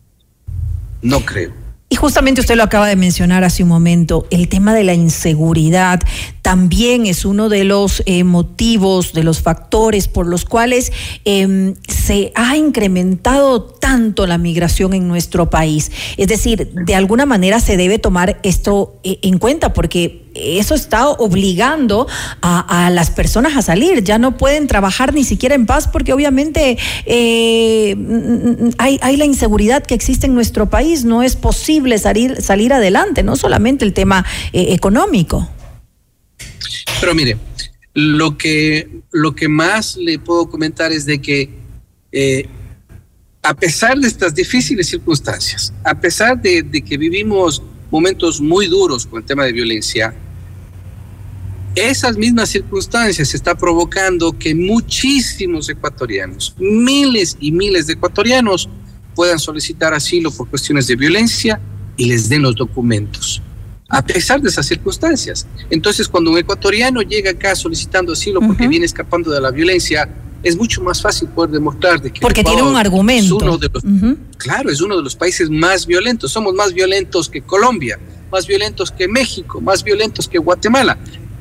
No 1.01 1.19
creo. 1.21 1.51
Y 1.89 1.95
justamente 1.95 2.41
usted 2.41 2.55
lo 2.55 2.61
acaba 2.61 2.87
de 2.87 2.95
mencionar 2.95 3.43
hace 3.43 3.63
un 3.63 3.69
momento, 3.69 4.27
el 4.29 4.49
tema 4.49 4.75
de 4.75 4.83
la 4.83 4.93
inseguridad 4.93 5.99
también 6.45 7.07
es 7.07 7.25
uno 7.25 7.49
de 7.49 7.63
los 7.63 8.03
eh, 8.05 8.23
motivos, 8.23 9.13
de 9.13 9.23
los 9.23 9.41
factores 9.41 10.07
por 10.07 10.27
los 10.27 10.45
cuales 10.45 10.91
eh, 11.25 11.73
se 11.87 12.31
ha 12.35 12.55
incrementado 12.55 13.63
tanto 13.63 14.27
la 14.27 14.37
migración 14.37 14.93
en 14.93 15.07
nuestro 15.07 15.49
país. 15.49 15.91
Es 16.17 16.27
decir, 16.27 16.69
de 16.71 16.93
alguna 16.93 17.25
manera 17.25 17.59
se 17.59 17.77
debe 17.77 17.97
tomar 17.97 18.39
esto 18.43 18.99
eh, 19.03 19.17
en 19.23 19.39
cuenta 19.39 19.73
porque 19.73 20.25
eso 20.35 20.75
está 20.75 21.09
obligando 21.09 22.07
a, 22.41 22.89
las 22.91 23.09
personas 23.09 23.55
a 23.55 23.61
salir. 23.61 24.03
Ya 24.03 24.17
no 24.17 24.37
pueden 24.37 24.67
trabajar 24.67 25.13
ni 25.13 25.23
siquiera 25.23 25.55
en 25.55 25.65
paz 25.65 25.87
porque 25.87 26.13
obviamente 26.13 26.77
eh, 27.05 27.95
hay, 28.77 28.99
hay, 29.01 29.17
la 29.17 29.25
inseguridad 29.25 29.83
que 29.83 29.95
existe 29.95 30.27
en 30.27 30.35
nuestro 30.35 30.69
país. 30.69 31.05
No 31.05 31.23
es 31.23 31.35
posible 31.35 31.97
salir, 31.97 32.41
salir 32.41 32.73
adelante, 32.73 33.23
no 33.23 33.35
solamente 33.35 33.85
el 33.85 33.93
tema 33.93 34.25
eh, 34.53 34.67
económico. 34.71 35.47
Pero 37.05 37.13
mire, 37.13 37.37
lo 37.93 38.35
que, 38.35 38.89
lo 39.11 39.35
que 39.35 39.47
más 39.47 39.95
le 39.95 40.17
puedo 40.17 40.49
comentar 40.49 40.91
es 40.91 41.05
de 41.05 41.21
que 41.21 41.51
eh, 42.11 42.47
a 43.43 43.53
pesar 43.53 43.99
de 43.99 44.07
estas 44.07 44.33
difíciles 44.33 44.87
circunstancias, 44.87 45.71
a 45.83 45.93
pesar 45.93 46.41
de, 46.41 46.63
de 46.63 46.81
que 46.81 46.97
vivimos 46.97 47.61
momentos 47.91 48.41
muy 48.41 48.65
duros 48.65 49.05
con 49.05 49.19
el 49.19 49.25
tema 49.27 49.45
de 49.45 49.51
violencia, 49.51 50.15
esas 51.75 52.17
mismas 52.17 52.49
circunstancias 52.49 53.35
está 53.35 53.53
provocando 53.53 54.35
que 54.35 54.55
muchísimos 54.55 55.69
ecuatorianos, 55.69 56.55
miles 56.57 57.37
y 57.39 57.51
miles 57.51 57.85
de 57.85 57.93
ecuatorianos, 57.93 58.67
puedan 59.13 59.37
solicitar 59.37 59.93
asilo 59.93 60.31
por 60.31 60.49
cuestiones 60.49 60.87
de 60.87 60.95
violencia 60.95 61.61
y 61.97 62.05
les 62.05 62.29
den 62.29 62.41
los 62.41 62.55
documentos, 62.55 63.43
a 63.87 64.03
pesar 64.03 64.41
de 64.41 64.49
esas 64.49 64.65
circunstancias. 64.65 65.45
Entonces, 65.69 66.07
cuando 66.07 66.31
un 66.31 66.37
ecuatoriano 66.37 67.01
llega 67.01 67.31
acá 67.31 67.55
solicitando 67.55 68.13
asilo 68.13 68.39
porque 68.39 68.63
uh 68.63 68.65
-huh. 68.65 68.69
viene 68.69 68.85
escapando 68.85 69.31
de 69.31 69.39
la 69.39 69.51
violencia, 69.51 70.09
es 70.41 70.55
mucho 70.57 70.81
más 70.81 71.01
fácil 71.01 71.27
poder 71.29 71.51
demostrar 71.51 72.01
de 72.01 72.11
que 72.11 72.21
porque 72.21 72.41
Ecuador 72.41 72.59
tiene 72.59 72.71
un 72.71 72.77
argumento. 72.77 73.37
Es 73.37 73.43
uno 73.43 73.57
de 73.57 73.69
los, 73.71 73.83
uh 73.83 73.87
-huh. 73.87 74.17
Claro, 74.37 74.69
es 74.69 74.81
uno 74.81 74.97
de 74.97 75.03
los 75.03 75.15
países 75.15 75.49
más 75.49 75.85
violentos. 75.85 76.31
Somos 76.31 76.53
más 76.53 76.73
violentos 76.73 77.29
que 77.29 77.41
Colombia, 77.41 77.99
más 78.31 78.47
violentos 78.47 78.91
que 78.91 79.07
México, 79.07 79.61
más 79.61 79.83
violentos 79.83 80.27
que 80.27 80.39
Guatemala. 80.39 80.97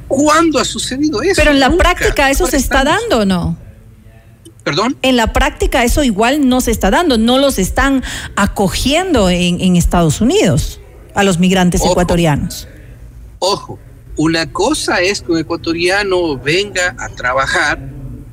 ¿Cuándo 0.06 0.58
ha 0.58 0.64
sucedido 0.64 1.22
eso? 1.22 1.34
Pero 1.36 1.50
en 1.50 1.60
la 1.60 1.70
Nunca. 1.70 1.82
práctica 1.82 2.30
eso 2.30 2.46
se 2.46 2.58
está 2.58 2.84
dando 2.84 3.20
o 3.20 3.24
no? 3.24 3.56
¿Perdón? 4.62 4.96
En 5.02 5.16
la 5.16 5.32
práctica 5.32 5.84
eso 5.84 6.02
igual 6.04 6.48
no 6.48 6.60
se 6.60 6.70
está 6.70 6.90
dando, 6.90 7.18
no 7.18 7.38
los 7.38 7.58
están 7.58 8.02
acogiendo 8.36 9.28
en, 9.28 9.60
en 9.60 9.76
Estados 9.76 10.20
Unidos 10.22 10.80
a 11.15 11.24
los 11.24 11.39
migrantes 11.39 11.81
Ojo. 11.81 11.93
ecuatorianos. 11.93 12.69
Ojo, 13.39 13.78
una 14.16 14.51
cosa 14.53 15.01
es 15.01 15.20
que 15.20 15.32
un 15.32 15.39
ecuatoriano 15.39 16.39
venga 16.39 16.95
a 16.99 17.09
trabajar 17.09 17.78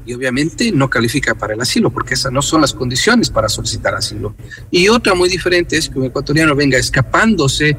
y 0.06 0.14
obviamente 0.14 0.72
no 0.72 0.90
califica 0.90 1.36
para 1.36 1.54
el 1.54 1.62
asilo, 1.62 1.92
porque 1.92 2.16
esas 2.16 2.32
no 2.32 2.42
son 2.42 2.62
las 2.62 2.74
condiciones 2.74 3.30
para 3.30 3.48
solicitar 3.50 3.94
asilo. 3.94 4.36
Y 4.72 4.90
otra 4.90 5.14
muy 5.14 5.30
diferente 5.30 5.78
es 5.78 5.90
que 5.90 6.00
un 6.00 6.06
ecuatoriano 6.06 6.56
venga 6.56 6.78
escapándose 6.78 7.78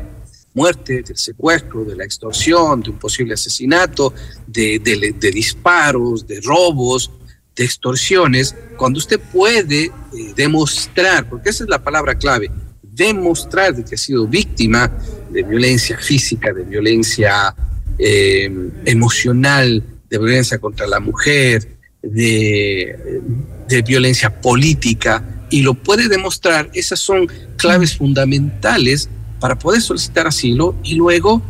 muerte, 0.55 1.03
del 1.03 1.17
secuestro, 1.17 1.85
de 1.85 1.97
la 1.97 2.05
extorsión, 2.05 2.83
de 2.83 2.91
un 2.91 2.99
posible 2.99 3.35
asesinato, 3.35 4.13
de, 4.47 4.79
de, 4.79 5.15
de 5.19 5.31
disparos, 5.31 6.27
de 6.27 6.41
robos, 6.41 7.11
de 7.57 7.65
extorsiones, 7.65 8.55
cuando 8.77 8.99
usted 8.99 9.21
puede 9.21 9.85
eh, 9.85 9.93
demostrar, 10.35 11.29
porque 11.29 11.51
esa 11.51 11.65
es 11.65 11.71
la 11.71 11.83
palabra 11.83 12.15
clave, 12.15 12.51
demostrar 12.93 13.75
de 13.75 13.85
que 13.85 13.95
ha 13.95 13.99
sido 13.99 14.27
víctima 14.27 14.91
de 15.31 15.43
violencia 15.43 15.99
física, 15.99 16.53
de 16.53 16.65
violencia 16.65 17.55
eh, 17.99 18.51
emocional, 18.85 19.83
de 20.09 20.19
violencia 20.19 20.59
contra 20.59 20.87
la 20.87 21.01
mujer, 21.01 21.77
de, 22.03 23.21
de 23.69 23.83
violencia 23.83 24.41
política, 24.41 25.25
y 25.51 25.63
lo 25.63 25.75
puede 25.75 26.09
demostrar, 26.09 26.71
esas 26.75 27.01
son 27.01 27.29
claves 27.57 27.97
fundamentales 27.97 29.09
para 29.41 29.59
poder 29.59 29.83
solicitar 29.83 30.27
asilo 30.27 30.75
y 30.83 30.95
luego 30.95 31.43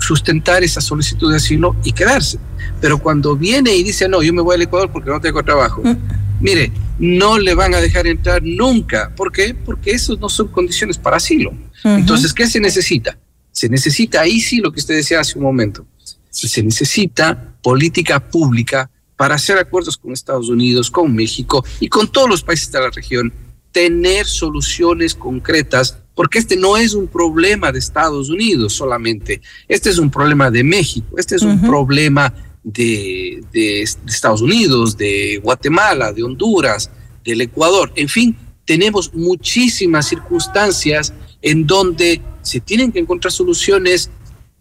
sustentar 0.00 0.64
esa 0.64 0.80
solicitud 0.80 1.30
de 1.30 1.36
asilo 1.36 1.76
y 1.84 1.92
quedarse. 1.92 2.38
Pero 2.80 2.98
cuando 2.98 3.36
viene 3.36 3.74
y 3.74 3.82
dice, 3.82 4.08
no, 4.08 4.22
yo 4.22 4.32
me 4.32 4.42
voy 4.42 4.56
al 4.56 4.62
Ecuador 4.62 4.90
porque 4.90 5.10
no 5.10 5.20
tengo 5.20 5.42
trabajo, 5.42 5.82
mm. 5.84 5.96
Mire, 6.40 6.72
no 6.98 7.38
le 7.38 7.54
van 7.54 7.74
a 7.74 7.80
dejar 7.80 8.06
entrar 8.06 8.42
nunca. 8.42 9.14
¿Por 9.14 9.32
qué? 9.32 9.54
Porque 9.54 9.92
esas 9.92 10.18
no 10.18 10.28
son 10.28 10.48
condiciones 10.48 10.98
para 10.98 11.16
asilo. 11.16 11.50
Uh 11.50 11.88
-huh. 11.88 11.98
Entonces, 11.98 12.32
¿qué 12.32 12.46
se 12.46 12.60
necesita? 12.60 13.18
Se 13.52 13.68
necesita 13.68 14.20
ahí 14.20 14.40
sí 14.40 14.58
lo 14.58 14.72
que 14.72 14.80
usted 14.80 14.96
decía 14.96 15.20
hace 15.20 15.38
un 15.38 15.44
momento. 15.44 15.86
Se 16.30 16.62
necesita 16.62 17.54
política 17.62 18.18
pública 18.20 18.90
para 19.16 19.36
hacer 19.36 19.58
acuerdos 19.58 19.96
con 19.96 20.12
Estados 20.12 20.48
Unidos, 20.48 20.90
con 20.90 21.14
México 21.14 21.64
y 21.80 21.88
con 21.88 22.10
todos 22.10 22.28
los 22.28 22.42
países 22.42 22.70
de 22.72 22.80
la 22.80 22.90
región, 22.90 23.32
tener 23.70 24.26
soluciones 24.26 25.14
concretas 25.14 25.98
porque 26.14 26.38
este 26.38 26.56
no 26.56 26.76
es 26.76 26.94
un 26.94 27.08
problema 27.08 27.72
de 27.72 27.80
Estados 27.80 28.30
Unidos 28.30 28.72
solamente, 28.72 29.40
este 29.68 29.90
es 29.90 29.98
un 29.98 30.10
problema 30.10 30.50
de 30.50 30.62
México, 30.62 31.16
este 31.18 31.36
es 31.36 31.42
uh 31.42 31.48
-huh. 31.48 31.52
un 31.52 31.60
problema 31.60 32.32
de, 32.64 33.44
Estados 33.82 34.40
Unidos, 34.40 34.96
de 34.96 35.38
Guatemala, 35.42 36.12
de 36.12 36.22
Honduras, 36.22 36.90
del 37.22 37.42
Ecuador, 37.42 37.92
en 37.94 38.08
fin, 38.08 38.36
tenemos 38.64 39.12
muchísimas 39.14 40.08
circunstancias 40.08 41.12
en 41.42 41.66
donde 41.66 42.20
se 42.42 42.60
tienen 42.60 42.90
que 42.90 42.98
encontrar 42.98 43.32
soluciones 43.32 44.10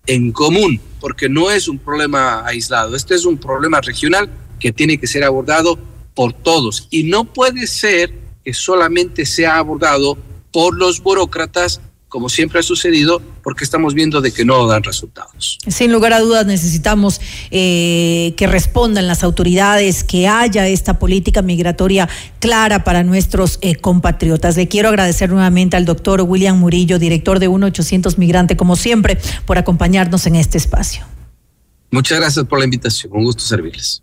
en 0.05 0.31
común, 0.33 0.79
porque 0.99 1.29
no 1.29 1.49
es 1.49 1.67
un 1.67 1.79
problema 1.79 2.45
aislado, 2.45 2.95
este 2.95 3.15
es 3.15 3.25
un 3.25 3.37
problema 3.37 3.79
regional 3.79 4.29
que 4.59 4.73
tiene 4.73 4.97
que 4.97 5.07
ser 5.07 5.23
abordado 5.23 5.79
por 6.13 6.33
todos. 6.33 6.87
Y 6.91 7.03
no 7.03 7.23
puede 7.23 7.67
ser 7.67 8.13
que 8.43 8.53
solamente 8.53 9.25
sea 9.25 9.57
abordado 9.57 10.17
por 10.51 10.77
los 10.77 11.01
burócratas, 11.01 11.81
como 12.09 12.29
siempre 12.29 12.59
ha 12.59 12.63
sucedido, 12.63 13.21
porque 13.43 13.63
estamos 13.63 13.93
viendo 13.93 14.21
de 14.21 14.31
que 14.31 14.45
no 14.45 14.65
dan 14.65 14.83
resultados. 14.83 15.59
Sin 15.67 15.91
lugar 15.91 16.13
a 16.13 16.19
dudas 16.19 16.45
necesitamos 16.45 17.21
eh, 17.51 18.33
que 18.37 18.47
respondan 18.47 19.05
las 19.05 19.23
autoridades, 19.23 20.03
que 20.03 20.27
haya 20.27 20.67
esta 20.67 20.97
política 20.97 21.41
migratoria 21.41 22.07
clara 22.39 22.83
para 22.83 23.03
nuestros 23.03 23.59
eh, 23.61 23.75
compatriotas. 23.75 24.55
Le 24.55 24.67
quiero 24.67 24.89
agradecer 24.89 25.29
nuevamente 25.29 25.75
al 25.75 25.85
doctor 25.85 26.21
William 26.21 26.57
Murillo, 26.57 26.97
director 26.97 27.39
de 27.39 27.49
1-800 27.49 28.17
Migrante, 28.17 28.55
como 28.55 28.75
siempre, 28.75 29.17
por 29.45 29.57
acompañarnos 29.57 30.25
en 30.25 30.37
este 30.37 30.57
espacio. 30.57 31.05
Muchas 31.91 32.19
gracias 32.19 32.45
por 32.45 32.57
la 32.59 32.65
invitación, 32.65 33.11
un 33.13 33.25
gusto 33.25 33.43
servirles. 33.43 34.01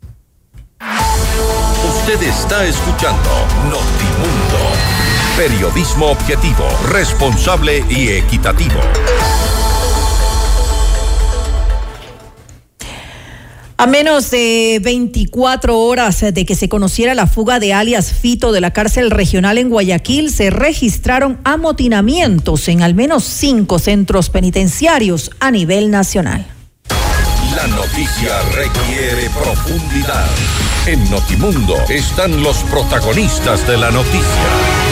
Usted 1.89 2.23
está 2.23 2.65
escuchando 2.65 3.31
Notimundo. 3.65 5.00
Periodismo 5.37 6.07
objetivo, 6.07 6.65
responsable 6.91 7.85
y 7.89 8.09
equitativo. 8.09 8.81
A 13.79 13.87
menos 13.87 14.31
de 14.31 14.79
24 14.83 15.79
horas 15.79 16.21
de 16.21 16.45
que 16.45 16.55
se 16.55 16.69
conociera 16.69 17.15
la 17.15 17.27
fuga 17.27 17.59
de 17.59 17.73
alias 17.73 18.13
Fito 18.13 18.53
de 18.53 18.61
la 18.61 18.73
cárcel 18.73 19.11
regional 19.11 19.57
en 19.57 19.71
Guayaquil, 19.71 20.31
se 20.31 20.51
registraron 20.51 21.41
amotinamientos 21.45 22.69
en 22.69 22.83
al 22.83 22.95
menos 22.95 23.25
cinco 23.25 23.79
centros 23.79 24.29
penitenciarios 24.29 25.31
a 25.41 25.51
nivel 25.51 25.91
nacional. 25.91 26.47
La 27.57 27.67
noticia 27.69 28.43
requiere 28.53 29.31
profundidad. 29.31 30.29
En 30.87 31.11
Notimundo 31.11 31.75
están 31.89 32.43
los 32.43 32.59
protagonistas 32.65 33.67
de 33.67 33.79
la 33.79 33.91
noticia. 33.91 34.90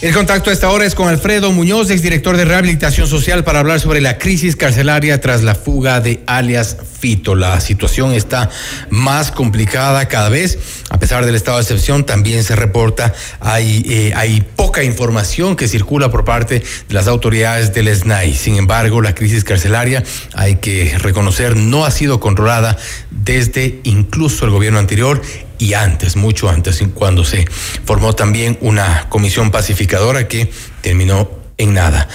El 0.00 0.14
contacto 0.14 0.50
a 0.50 0.52
esta 0.52 0.70
hora 0.70 0.84
es 0.84 0.94
con 0.94 1.08
Alfredo 1.08 1.50
Muñoz, 1.50 1.90
exdirector 1.90 2.36
de 2.36 2.44
Rehabilitación 2.44 3.08
Social, 3.08 3.42
para 3.42 3.58
hablar 3.58 3.80
sobre 3.80 4.00
la 4.00 4.16
crisis 4.16 4.54
carcelaria 4.54 5.20
tras 5.20 5.42
la 5.42 5.56
fuga 5.56 6.00
de 6.00 6.22
alias 6.24 6.76
Fito. 7.00 7.34
La 7.34 7.60
situación 7.60 8.12
está 8.12 8.48
más 8.90 9.32
complicada 9.32 10.06
cada 10.06 10.28
vez. 10.28 10.56
A 10.90 11.00
pesar 11.00 11.26
del 11.26 11.34
estado 11.34 11.56
de 11.56 11.64
excepción, 11.64 12.06
también 12.06 12.44
se 12.44 12.54
reporta 12.54 13.12
hay, 13.40 13.84
eh, 13.88 14.12
hay 14.14 14.40
poca 14.40 14.84
información 14.84 15.56
que 15.56 15.66
circula 15.66 16.12
por 16.12 16.24
parte 16.24 16.60
de 16.60 16.94
las 16.94 17.08
autoridades 17.08 17.74
del 17.74 17.92
SNAI. 17.92 18.34
Sin 18.34 18.54
embargo, 18.54 19.02
la 19.02 19.16
crisis 19.16 19.42
carcelaria, 19.42 20.04
hay 20.32 20.56
que 20.56 20.96
reconocer, 20.98 21.56
no 21.56 21.84
ha 21.84 21.90
sido 21.90 22.20
controlada 22.20 22.76
desde 23.10 23.80
incluso 23.82 24.44
el 24.44 24.52
gobierno 24.52 24.78
anterior 24.78 25.20
y 25.58 25.74
antes, 25.74 26.16
mucho 26.16 26.48
antes, 26.48 26.82
cuando 26.94 27.24
se 27.24 27.46
formó 27.84 28.14
también 28.14 28.58
una 28.60 29.08
comisión 29.08 29.50
pacificadora 29.50 30.28
que 30.28 30.50
terminó 30.80 31.30
en 31.56 31.74
nada. 31.74 32.08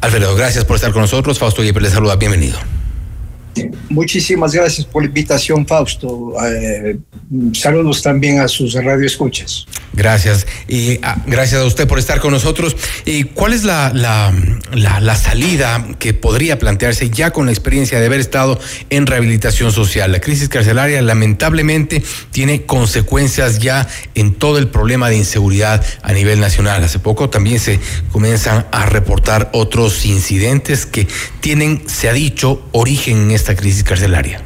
Alfredo, 0.00 0.34
gracias 0.34 0.64
por 0.64 0.76
estar 0.76 0.92
con 0.92 1.02
nosotros. 1.02 1.38
Fausto 1.38 1.62
Yepes 1.62 1.82
le 1.82 1.90
saluda, 1.90 2.16
bienvenido. 2.16 2.58
Muchísimas 3.88 4.52
gracias 4.52 4.86
por 4.86 5.02
la 5.02 5.08
invitación, 5.08 5.66
Fausto. 5.66 6.34
Eh, 6.44 6.98
saludos 7.52 8.02
también 8.02 8.40
a 8.40 8.48
sus 8.48 8.74
radioescuchas. 8.74 9.66
Gracias. 9.92 10.46
Y 10.68 11.00
ah, 11.02 11.16
gracias 11.26 11.60
a 11.60 11.64
usted 11.64 11.88
por 11.88 11.98
estar 11.98 12.20
con 12.20 12.32
nosotros. 12.32 12.76
¿Y 13.04 13.24
cuál 13.24 13.52
es 13.52 13.64
la, 13.64 13.92
la, 13.92 14.32
la, 15.00 15.16
salida 15.16 15.84
que 15.98 16.14
podría 16.14 16.58
plantearse 16.58 17.10
ya 17.10 17.32
con 17.32 17.46
la 17.46 17.52
experiencia 17.52 17.98
de 17.98 18.06
haber 18.06 18.20
estado 18.20 18.58
en 18.88 19.06
rehabilitación 19.06 19.72
social? 19.72 20.12
La 20.12 20.20
crisis 20.20 20.48
carcelaria 20.48 21.02
lamentablemente 21.02 22.02
tiene 22.30 22.62
consecuencias 22.62 23.58
ya 23.58 23.88
en 24.14 24.34
todo 24.34 24.58
el 24.58 24.68
problema 24.68 25.10
de 25.10 25.16
inseguridad 25.16 25.84
a 26.02 26.12
nivel 26.12 26.38
nacional. 26.38 26.84
Hace 26.84 27.00
poco 27.00 27.28
también 27.28 27.58
se 27.58 27.80
comienzan 28.12 28.66
a 28.70 28.86
reportar 28.86 29.50
otros 29.52 30.06
incidentes 30.06 30.86
que 30.86 31.08
tienen, 31.40 31.82
se 31.86 32.08
ha 32.08 32.12
dicho, 32.12 32.62
origen 32.72 33.22
en 33.22 33.30
esta 33.40 33.56
crisis 33.56 33.82
carcelaria. 33.82 34.40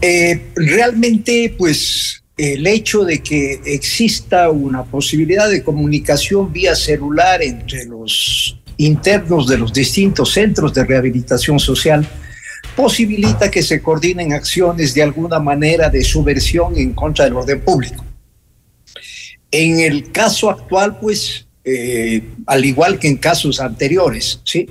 Eh, 0.00 0.48
realmente, 0.56 1.54
pues 1.56 2.22
el 2.36 2.66
hecho 2.66 3.04
de 3.04 3.22
que 3.22 3.60
exista 3.64 4.50
una 4.50 4.82
posibilidad 4.82 5.48
de 5.48 5.62
comunicación 5.62 6.52
vía 6.52 6.74
celular 6.74 7.40
entre 7.42 7.84
los 7.84 8.58
internos 8.76 9.46
de 9.46 9.58
los 9.58 9.72
distintos 9.72 10.32
centros 10.32 10.74
de 10.74 10.84
rehabilitación 10.84 11.60
social 11.60 12.06
posibilita 12.74 13.50
que 13.50 13.62
se 13.62 13.80
coordinen 13.80 14.32
acciones 14.32 14.94
de 14.94 15.02
alguna 15.04 15.38
manera 15.38 15.88
de 15.88 16.02
subversión 16.02 16.76
en 16.76 16.92
contra 16.94 17.26
del 17.26 17.36
orden 17.36 17.60
público. 17.60 18.04
En 19.52 19.78
el 19.78 20.10
caso 20.10 20.50
actual, 20.50 20.98
pues, 20.98 21.46
eh, 21.64 22.22
al 22.46 22.64
igual 22.64 22.98
que 22.98 23.08
en 23.08 23.18
casos 23.18 23.60
anteriores, 23.60 24.40
¿sí? 24.44 24.66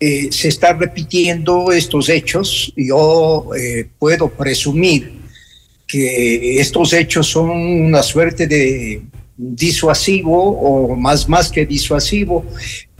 Eh, 0.00 0.28
se 0.30 0.48
están 0.48 0.78
repitiendo 0.78 1.72
estos 1.72 2.08
hechos. 2.08 2.72
Yo 2.76 3.50
eh, 3.58 3.88
puedo 3.98 4.28
presumir 4.28 5.12
que 5.86 6.60
estos 6.60 6.92
hechos 6.92 7.26
son 7.26 7.50
una 7.50 8.02
suerte 8.02 8.46
de 8.46 9.02
disuasivo 9.36 10.50
o 10.50 10.94
más, 10.96 11.28
más 11.28 11.50
que 11.50 11.64
disuasivo, 11.64 12.44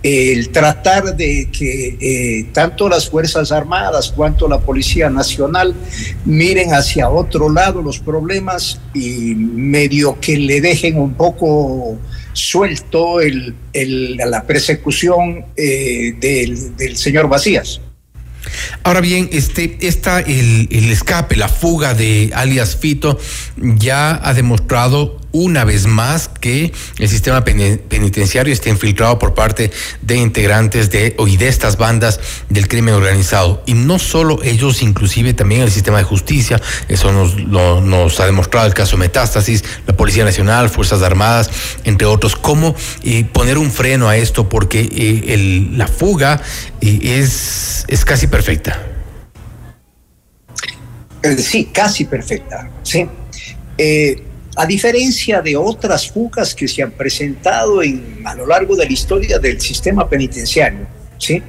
el 0.03 0.51
tratar 0.51 1.17
de 1.17 1.49
que 1.51 1.99
eh, 2.01 2.47
tanto 2.53 2.89
las 2.89 3.09
Fuerzas 3.09 3.51
Armadas 3.51 4.13
cuanto 4.15 4.47
la 4.49 4.61
Policía 4.61 5.11
Nacional 5.11 5.75
miren 6.25 6.73
hacia 6.73 7.11
otro 7.11 7.51
lado 7.51 7.83
los 7.83 7.99
problemas 7.99 8.81
y 8.95 9.35
medio 9.35 10.19
que 10.21 10.37
le 10.37 10.61
dejen 10.61 10.99
un 10.99 11.15
poco 11.15 11.99
suelto 12.39 13.21
el, 13.21 13.55
la 14.17 14.47
persecución 14.47 15.45
eh, 15.57 16.15
del, 16.19 16.77
del 16.77 16.97
señor 16.97 17.29
Vacías. 17.29 17.81
Ahora 18.83 19.01
bien, 19.01 19.29
este, 19.33 19.77
esta, 19.81 20.21
el, 20.21 20.69
el 20.71 20.91
escape, 20.91 21.37
la 21.37 21.49
fuga 21.49 21.95
de 21.95 22.31
alias 22.35 22.77
Fito 22.77 23.19
ya 23.57 24.21
ha 24.27 24.33
demostrado 24.33 25.18
una 25.39 25.65
vez 25.65 25.87
más 25.87 26.29
que 26.29 26.73
el 26.99 27.09
sistema 27.09 27.45
penitenciario 27.45 28.53
está 28.53 28.71
infiltrado 28.71 29.19
por 29.19 29.35
parte 29.35 29.71
de 30.03 30.17
integrantes 30.17 30.91
de 30.91 31.15
y 31.27 31.37
de 31.37 31.49
estas 31.49 31.77
bandas 31.77 32.19
del 32.49 32.67
crimen 32.67 32.95
organizado. 32.95 33.63
Y 33.67 33.75
no 33.75 33.99
solo 33.99 34.43
ellos, 34.43 34.83
inclusive 34.83 35.35
también 35.35 35.63
el 35.63 35.71
sistema 35.71 35.99
de 35.99 36.05
justicia, 36.05 36.61
eso 36.89 37.13
nos, 37.13 38.21
ha 38.21 38.27
demostrado 38.27 38.67
el 38.67 38.75
caso 38.75 38.97
Metástasis, 38.97 39.63
la 39.87 39.97
Policía 39.97 40.25
Nacional, 40.25 40.71
Fuerzas 40.71 41.03
Armadas, 41.03 41.51
entre 41.85 42.07
otros. 42.07 42.35
¿Cómo 42.35 42.75
eh, 43.05 43.25
poner 43.33 43.59
un 43.59 43.71
freno 43.71 44.09
a 44.09 44.17
esto? 44.17 44.49
Porque 44.49 44.81
eh, 44.81 45.69
la 45.73 45.87
fuga 45.87 46.43
eh, 46.81 46.99
es, 47.03 47.85
es 47.87 48.05
casi 48.05 48.27
perfecta. 48.27 48.85
Sí, 51.39 51.71
casi 51.73 52.05
perfecta. 52.05 52.71
Sí. 52.83 53.09
A 54.59 54.67
diferencia 54.67 55.41
de 55.41 55.57
otras 55.57 56.11
fugas 56.11 56.53
que 56.53 56.67
se 56.67 56.83
han 56.83 56.91
presentado 56.91 57.81
en, 57.81 58.23
a 58.25 58.35
lo 58.35 58.45
largo 58.45 58.75
de 58.75 58.87
la 58.87 58.93
historia 58.93 59.39
del 59.39 59.61
sistema 59.61 60.09
penitenciario, 60.09 60.85
¿sí? 61.17 61.41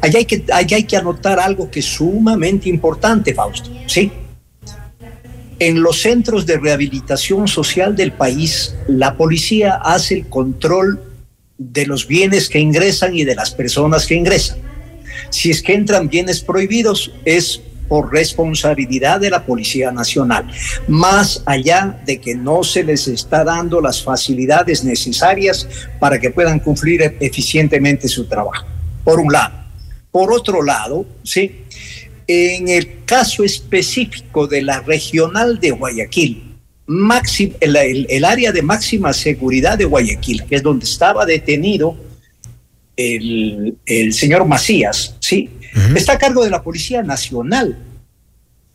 Allá 0.00 0.20
hay 0.20 0.24
que, 0.24 0.42
hay 0.50 0.84
que 0.84 0.96
anotar 0.96 1.38
algo 1.38 1.70
que 1.70 1.80
es 1.80 1.84
sumamente 1.84 2.70
importante, 2.70 3.34
Fausto, 3.34 3.70
¿sí? 3.86 4.10
En 5.58 5.82
los 5.82 6.00
centros 6.00 6.46
de 6.46 6.56
rehabilitación 6.56 7.46
social 7.46 7.94
del 7.94 8.12
país, 8.12 8.74
la 8.88 9.18
policía 9.18 9.74
hace 9.74 10.14
el 10.14 10.26
control 10.26 11.02
de 11.58 11.84
los 11.84 12.06
bienes 12.06 12.48
que 12.48 12.58
ingresan 12.58 13.14
y 13.14 13.24
de 13.24 13.34
las 13.34 13.50
personas 13.50 14.06
que 14.06 14.14
ingresan. 14.14 14.56
Si 15.28 15.50
es 15.50 15.62
que 15.62 15.74
entran 15.74 16.08
bienes 16.08 16.40
prohibidos, 16.40 17.12
es 17.26 17.60
por 17.88 18.12
responsabilidad 18.12 19.20
de 19.20 19.30
la 19.30 19.44
Policía 19.44 19.90
Nacional, 19.90 20.50
más 20.88 21.42
allá 21.46 22.00
de 22.04 22.20
que 22.20 22.34
no 22.34 22.64
se 22.64 22.82
les 22.82 23.08
está 23.08 23.44
dando 23.44 23.80
las 23.80 24.02
facilidades 24.02 24.84
necesarias 24.84 25.68
para 26.00 26.18
que 26.18 26.30
puedan 26.30 26.58
cumplir 26.58 27.16
eficientemente 27.20 28.08
su 28.08 28.26
trabajo, 28.26 28.66
por 29.04 29.20
un 29.20 29.32
lado. 29.32 29.54
Por 30.10 30.32
otro 30.32 30.62
lado, 30.62 31.06
sí, 31.22 31.62
en 32.26 32.68
el 32.68 33.04
caso 33.04 33.44
específico 33.44 34.46
de 34.46 34.62
la 34.62 34.80
regional 34.80 35.60
de 35.60 35.70
Guayaquil, 35.70 36.56
el, 37.60 38.24
área 38.24 38.52
de 38.52 38.62
máxima 38.62 39.12
seguridad 39.12 39.76
de 39.76 39.84
Guayaquil, 39.84 40.44
que 40.44 40.56
es 40.56 40.62
donde 40.62 40.84
estaba 40.84 41.26
detenido 41.26 41.96
el, 42.96 43.76
el 43.84 44.12
señor 44.12 44.46
Macías, 44.46 45.16
sí, 45.20 45.50
está 45.94 46.14
a 46.14 46.18
cargo 46.18 46.44
de 46.44 46.50
la 46.50 46.62
Policía 46.62 47.02
Nacional. 47.02 47.78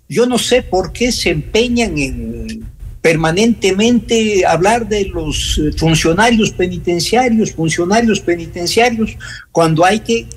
Yo 0.09 0.26
no 0.26 0.38
sé 0.38 0.61
por 0.61 0.91
qué 0.91 1.11
se 1.11 1.30
empeñan 1.30 1.97
en 1.97 2.65
permanentemente 3.01 4.45
hablar 4.45 4.88
de 4.88 5.05
los 5.05 5.57
eh, 5.57 5.72
funcionarios 5.76 6.51
penitenciarios, 6.51 7.51
funcionarios 7.51 8.19
penitenciarios, 8.19 9.18
cuando 9.52 9.84
hay 9.84 9.99
que 9.99 10.28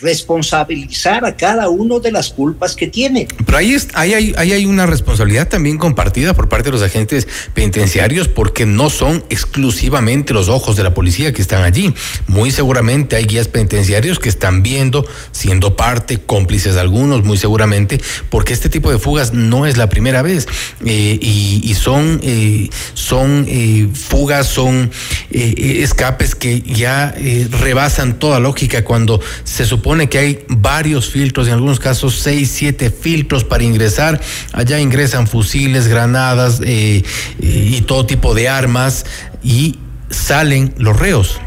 responsabilizar 0.00 1.24
a 1.24 1.36
cada 1.36 1.68
uno 1.68 2.00
de 2.00 2.12
las 2.12 2.30
culpas 2.30 2.76
que 2.76 2.86
tiene. 2.86 3.26
Pero 3.44 3.58
ahí, 3.58 3.76
hay, 3.94 4.34
hay 4.36 4.66
una 4.66 4.86
responsabilidad 4.86 5.48
también 5.48 5.78
compartida 5.78 6.34
por 6.34 6.48
parte 6.48 6.66
de 6.66 6.72
los 6.72 6.82
agentes 6.82 7.26
penitenciarios 7.54 8.28
porque 8.28 8.66
no 8.66 8.90
son 8.90 9.24
exclusivamente 9.30 10.34
los 10.34 10.48
ojos 10.48 10.76
de 10.76 10.84
la 10.84 10.94
policía 10.94 11.32
que 11.32 11.42
están 11.42 11.64
allí. 11.64 11.94
Muy 12.28 12.50
seguramente 12.50 13.16
hay 13.16 13.24
guías 13.24 13.48
penitenciarios 13.48 14.18
que 14.18 14.28
están 14.28 14.62
viendo, 14.62 15.04
siendo 15.32 15.76
parte, 15.76 16.18
cómplices 16.18 16.74
de 16.74 16.80
algunos, 16.80 17.24
muy 17.24 17.38
seguramente, 17.38 18.00
porque 18.28 18.52
este 18.52 18.68
tipo 18.68 18.92
de 18.92 18.98
fugas 18.98 19.32
no 19.32 19.66
es 19.66 19.78
la 19.78 19.88
primera 19.88 20.22
vez 20.22 20.46
eh, 20.84 21.18
y, 21.20 21.74
son, 21.74 22.20
eh, 22.22 22.68
son 22.94 23.46
eh, 23.48 23.88
fugas, 23.94 24.46
son 24.46 24.90
escapes 25.30 26.34
que 26.34 26.60
ya 26.60 27.14
rebasan 27.50 28.18
toda 28.18 28.38
lógica 28.38 28.59
cuando 28.84 29.20
se 29.44 29.64
supone 29.64 30.08
que 30.08 30.18
hay 30.18 30.44
varios 30.48 31.10
filtros, 31.10 31.48
en 31.48 31.54
algunos 31.54 31.80
casos 31.80 32.16
seis, 32.16 32.50
siete 32.50 32.90
filtros 32.90 33.44
para 33.44 33.64
ingresar. 33.64 34.20
Allá 34.52 34.78
ingresan 34.78 35.26
fusiles, 35.26 35.88
granadas 35.88 36.60
eh, 36.64 37.02
eh, 37.42 37.68
y 37.72 37.80
todo 37.82 38.06
tipo 38.06 38.34
de 38.34 38.48
armas 38.48 39.06
y 39.42 39.78
salen 40.10 40.74
los 40.78 40.98
reos. 40.98 41.40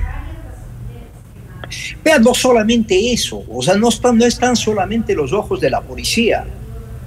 Vean, 2.04 2.22
no 2.22 2.34
solamente 2.34 3.14
eso, 3.14 3.44
o 3.50 3.62
sea, 3.62 3.76
no 3.76 3.90
están, 3.90 4.18
no 4.18 4.26
están 4.26 4.56
solamente 4.56 5.16
los 5.16 5.34
ojos 5.34 5.60
de 5.60 5.70
la 5.70 5.82
policía 5.82 6.46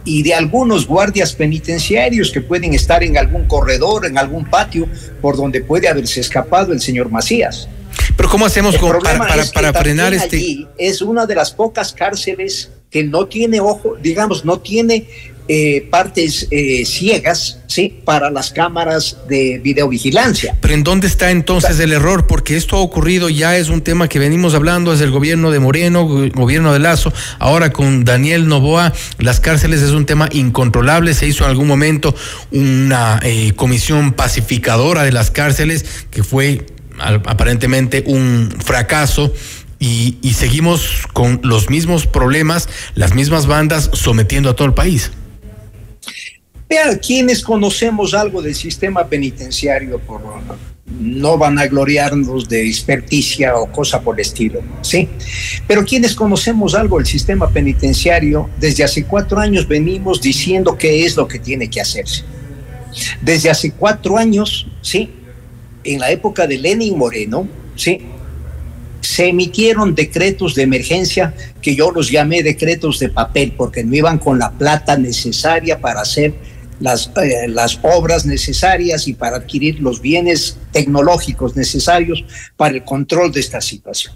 y 0.04 0.22
de 0.22 0.34
algunos 0.34 0.86
guardias 0.86 1.34
penitenciarios 1.34 2.30
que 2.30 2.40
pueden 2.40 2.72
estar 2.74 3.02
en 3.02 3.18
algún 3.18 3.46
corredor, 3.46 4.06
en 4.06 4.16
algún 4.16 4.44
patio, 4.44 4.88
por 5.20 5.36
donde 5.36 5.60
puede 5.60 5.88
haberse 5.88 6.20
escapado 6.20 6.72
el 6.72 6.80
señor 6.80 7.10
Macías. 7.10 7.68
Pero 8.16 8.28
¿cómo 8.28 8.46
hacemos 8.46 8.76
con, 8.78 8.98
para, 9.00 9.18
para, 9.18 9.44
para 9.46 9.72
frenar 9.72 10.14
este? 10.14 10.36
Allí 10.36 10.66
es 10.78 11.02
una 11.02 11.26
de 11.26 11.34
las 11.34 11.50
pocas 11.52 11.92
cárceles 11.92 12.70
que 12.90 13.04
no 13.04 13.26
tiene 13.26 13.60
ojo, 13.60 13.96
digamos, 14.00 14.44
no 14.44 14.60
tiene 14.60 15.06
eh, 15.48 15.86
partes 15.92 16.48
eh, 16.50 16.84
ciegas, 16.84 17.60
¿sí? 17.68 18.00
Para 18.04 18.30
las 18.30 18.50
cámaras 18.50 19.18
de 19.28 19.60
videovigilancia. 19.62 20.56
Pero 20.60 20.74
¿en 20.74 20.82
dónde 20.82 21.06
está 21.06 21.30
entonces 21.30 21.78
el 21.78 21.92
error? 21.92 22.26
Porque 22.26 22.56
esto 22.56 22.74
ha 22.74 22.80
ocurrido, 22.80 23.28
ya 23.28 23.56
es 23.56 23.68
un 23.68 23.82
tema 23.82 24.08
que 24.08 24.18
venimos 24.18 24.54
hablando 24.54 24.90
desde 24.90 25.04
el 25.04 25.12
gobierno 25.12 25.52
de 25.52 25.60
Moreno, 25.60 26.04
gobierno 26.34 26.72
de 26.72 26.80
Lazo, 26.80 27.12
ahora 27.38 27.70
con 27.70 28.04
Daniel 28.04 28.48
Novoa, 28.48 28.92
las 29.18 29.38
cárceles 29.38 29.82
es 29.82 29.90
un 29.90 30.04
tema 30.04 30.28
incontrolable, 30.32 31.14
se 31.14 31.28
hizo 31.28 31.44
en 31.44 31.50
algún 31.50 31.68
momento 31.68 32.12
una 32.50 33.20
eh, 33.22 33.52
comisión 33.54 34.14
pacificadora 34.14 35.04
de 35.04 35.12
las 35.12 35.30
cárceles 35.30 36.06
que 36.10 36.24
fue 36.24 36.66
aparentemente 37.00 38.04
un 38.06 38.50
fracaso 38.64 39.32
y, 39.78 40.16
y, 40.22 40.32
seguimos 40.32 41.06
con 41.12 41.40
los 41.42 41.68
mismos 41.68 42.06
problemas, 42.06 42.68
las 42.94 43.14
mismas 43.14 43.46
bandas 43.46 43.90
sometiendo 43.92 44.48
a 44.48 44.56
todo 44.56 44.66
el 44.66 44.74
país. 44.74 45.10
Vean, 46.68 46.98
quienes 46.98 47.42
conocemos 47.42 48.14
algo 48.14 48.40
del 48.42 48.54
sistema 48.54 49.06
penitenciario, 49.06 49.98
por, 49.98 50.22
no 50.86 51.36
van 51.36 51.58
a 51.58 51.66
gloriarnos 51.66 52.48
de 52.48 52.66
experticia 52.66 53.56
o 53.56 53.70
cosa 53.70 54.00
por 54.00 54.16
el 54.16 54.22
estilo, 54.22 54.62
¿sí? 54.82 55.08
Pero 55.66 55.84
quienes 55.84 56.14
conocemos 56.14 56.74
algo 56.74 56.98
del 56.98 57.06
sistema 57.06 57.50
penitenciario, 57.50 58.48
desde 58.58 58.84
hace 58.84 59.04
cuatro 59.04 59.38
años 59.38 59.66
venimos 59.66 60.20
diciendo 60.20 60.76
qué 60.78 61.04
es 61.04 61.16
lo 61.16 61.26
que 61.26 61.38
tiene 61.38 61.68
que 61.68 61.80
hacerse. 61.80 62.24
Desde 63.20 63.50
hace 63.50 63.72
cuatro 63.72 64.16
años, 64.16 64.66
¿sí? 64.80 65.10
En 65.92 66.00
la 66.00 66.10
época 66.10 66.46
de 66.46 66.58
Lenin 66.58 66.98
Moreno, 66.98 67.48
¿sí? 67.74 68.00
se 69.00 69.28
emitieron 69.28 69.94
decretos 69.94 70.54
de 70.54 70.62
emergencia 70.62 71.32
que 71.62 71.76
yo 71.76 71.90
los 71.90 72.10
llamé 72.10 72.42
decretos 72.42 72.98
de 72.98 73.08
papel 73.08 73.54
porque 73.56 73.84
no 73.84 73.94
iban 73.94 74.18
con 74.18 74.38
la 74.38 74.50
plata 74.50 74.98
necesaria 74.98 75.80
para 75.80 76.00
hacer 76.00 76.34
las, 76.80 77.10
eh, 77.22 77.48
las 77.48 77.78
obras 77.82 78.26
necesarias 78.26 79.06
y 79.08 79.14
para 79.14 79.36
adquirir 79.36 79.80
los 79.80 80.00
bienes 80.00 80.58
tecnológicos 80.72 81.56
necesarios 81.56 82.24
para 82.56 82.74
el 82.74 82.84
control 82.84 83.32
de 83.32 83.40
esta 83.40 83.60
situación. 83.60 84.14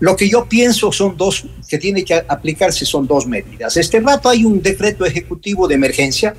Lo 0.00 0.16
que 0.16 0.28
yo 0.30 0.48
pienso 0.48 0.90
son 0.92 1.16
dos, 1.16 1.44
que 1.68 1.78
tiene 1.78 2.02
que 2.04 2.14
aplicarse 2.14 2.86
son 2.86 3.06
dos 3.06 3.26
medidas. 3.26 3.76
Este 3.76 4.00
rato 4.00 4.30
hay 4.30 4.46
un 4.46 4.62
decreto 4.62 5.04
ejecutivo 5.04 5.68
de 5.68 5.74
emergencia, 5.74 6.34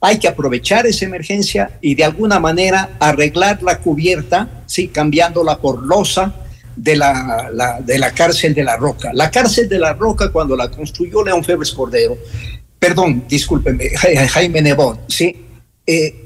hay 0.00 0.18
que 0.18 0.28
aprovechar 0.28 0.86
esa 0.86 1.04
emergencia 1.04 1.70
y 1.80 1.94
de 1.94 2.04
alguna 2.04 2.38
manera 2.38 2.90
arreglar 2.98 3.62
la 3.62 3.78
cubierta, 3.78 4.62
¿sí? 4.66 4.88
cambiándola 4.88 5.58
por 5.58 5.82
losa, 5.84 6.34
de 6.76 6.94
la, 6.94 7.80
de 7.82 7.98
la 7.98 8.12
cárcel 8.12 8.54
de 8.54 8.62
la 8.62 8.76
Roca. 8.76 9.10
La 9.14 9.30
cárcel 9.30 9.68
de 9.68 9.78
la 9.78 9.94
Roca, 9.94 10.30
cuando 10.30 10.54
la 10.54 10.70
construyó 10.70 11.24
León 11.24 11.42
Febres 11.42 11.72
Cordero, 11.72 12.18
perdón, 12.78 13.24
discúlpeme, 13.26 13.88
Jaime 14.28 14.60
Nebot, 14.60 15.10
¿sí? 15.10 15.44
Eh, 15.86 16.25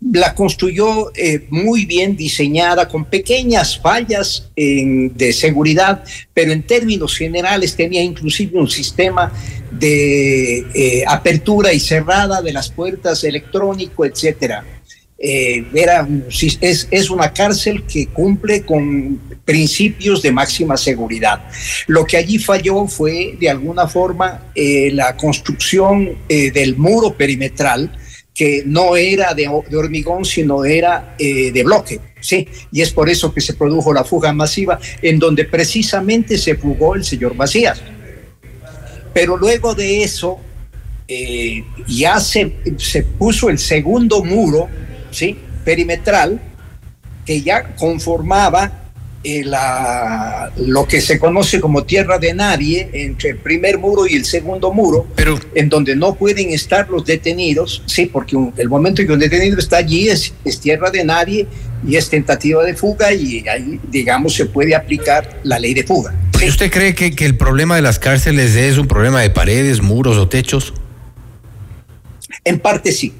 la 0.00 0.34
construyó 0.34 1.10
eh, 1.14 1.46
muy 1.50 1.84
bien 1.84 2.16
diseñada, 2.16 2.88
con 2.88 3.04
pequeñas 3.04 3.78
fallas 3.78 4.50
de 4.56 5.32
seguridad, 5.32 6.04
pero 6.32 6.52
en 6.52 6.62
términos 6.62 7.16
generales 7.16 7.74
tenía 7.74 8.02
inclusive 8.02 8.58
un 8.58 8.68
sistema 8.68 9.32
de 9.72 10.58
eh, 10.74 11.04
apertura 11.06 11.72
y 11.72 11.80
cerrada 11.80 12.40
de 12.42 12.52
las 12.52 12.70
puertas 12.70 13.24
electrónico, 13.24 14.04
etcétera. 14.04 14.64
Eh, 15.20 15.64
era, 15.74 16.06
es, 16.60 16.86
es, 16.92 17.10
una 17.10 17.32
cárcel 17.32 17.82
que 17.82 18.06
cumple 18.06 18.62
con 18.64 19.20
principios 19.44 20.22
de 20.22 20.30
máxima 20.30 20.76
seguridad. 20.76 21.44
Lo 21.88 22.04
que 22.04 22.16
allí 22.16 22.38
falló 22.38 22.86
fue, 22.86 23.36
de 23.38 23.50
alguna 23.50 23.88
forma, 23.88 24.44
la 24.54 25.16
construcción 25.16 26.18
del 26.28 26.76
muro 26.76 27.14
perimetral, 27.14 27.90
que 28.38 28.62
no 28.64 28.94
era 28.94 29.34
de, 29.34 29.48
hormigón, 29.48 30.24
sino 30.24 30.64
era 30.64 31.16
eh, 31.18 31.50
de 31.50 31.64
bloque. 31.64 31.98
Sí, 32.20 32.46
y 32.70 32.82
es 32.82 32.92
por 32.92 33.10
eso 33.10 33.34
que 33.34 33.40
se 33.40 33.54
produjo 33.54 33.92
la 33.92 34.04
fuga 34.04 34.32
masiva, 34.32 34.78
en 35.02 35.18
donde 35.18 35.44
precisamente 35.44 36.38
se 36.38 36.54
fugó 36.54 36.94
el 36.94 37.02
señor 37.02 37.34
Macías. 37.34 37.82
Pero 39.12 39.36
luego 39.36 39.74
de 39.74 40.04
eso, 40.04 40.38
eh, 41.08 41.64
ya 41.88 42.20
se, 42.20 42.52
se 42.76 43.02
puso 43.02 43.50
el 43.50 43.58
segundo 43.58 44.22
muro 44.22 44.68
¿sí? 45.10 45.36
perimetral 45.64 46.40
que 47.26 47.42
ya 47.42 47.74
conformaba 47.74 48.87
eh, 49.24 49.42
la, 49.44 50.52
lo 50.58 50.86
que 50.86 51.00
se 51.00 51.18
conoce 51.18 51.60
como 51.60 51.82
tierra 51.82 52.18
de 52.18 52.34
nadie 52.34 52.88
entre 52.92 53.30
el 53.30 53.38
primer 53.38 53.78
muro 53.78 54.06
y 54.06 54.14
el 54.14 54.24
segundo 54.24 54.72
muro, 54.72 55.08
Pero, 55.16 55.38
en 55.54 55.68
donde 55.68 55.96
no 55.96 56.14
pueden 56.14 56.50
estar 56.50 56.88
los 56.88 57.04
detenidos, 57.04 57.82
sí, 57.86 58.06
porque 58.06 58.36
un, 58.36 58.54
el 58.56 58.68
momento 58.68 59.02
en 59.02 59.08
que 59.08 59.12
un 59.14 59.18
detenido 59.18 59.58
está 59.58 59.78
allí 59.78 60.08
es, 60.08 60.32
es 60.44 60.60
tierra 60.60 60.90
de 60.90 61.04
nadie 61.04 61.46
y 61.86 61.96
es 61.96 62.08
tentativa 62.08 62.62
de 62.64 62.74
fuga 62.74 63.12
y 63.12 63.46
ahí, 63.48 63.80
digamos, 63.90 64.34
se 64.34 64.46
puede 64.46 64.74
aplicar 64.74 65.40
la 65.42 65.58
ley 65.58 65.74
de 65.74 65.82
fuga. 65.82 66.14
¿Usted 66.46 66.70
cree 66.70 66.94
que, 66.94 67.10
que 67.10 67.26
el 67.26 67.36
problema 67.36 67.74
de 67.74 67.82
las 67.82 67.98
cárceles 67.98 68.54
es 68.54 68.78
un 68.78 68.86
problema 68.86 69.20
de 69.20 69.30
paredes, 69.30 69.82
muros 69.82 70.16
o 70.16 70.28
techos? 70.28 70.72
En 72.44 72.60
parte 72.60 72.92
sí. 72.92 73.12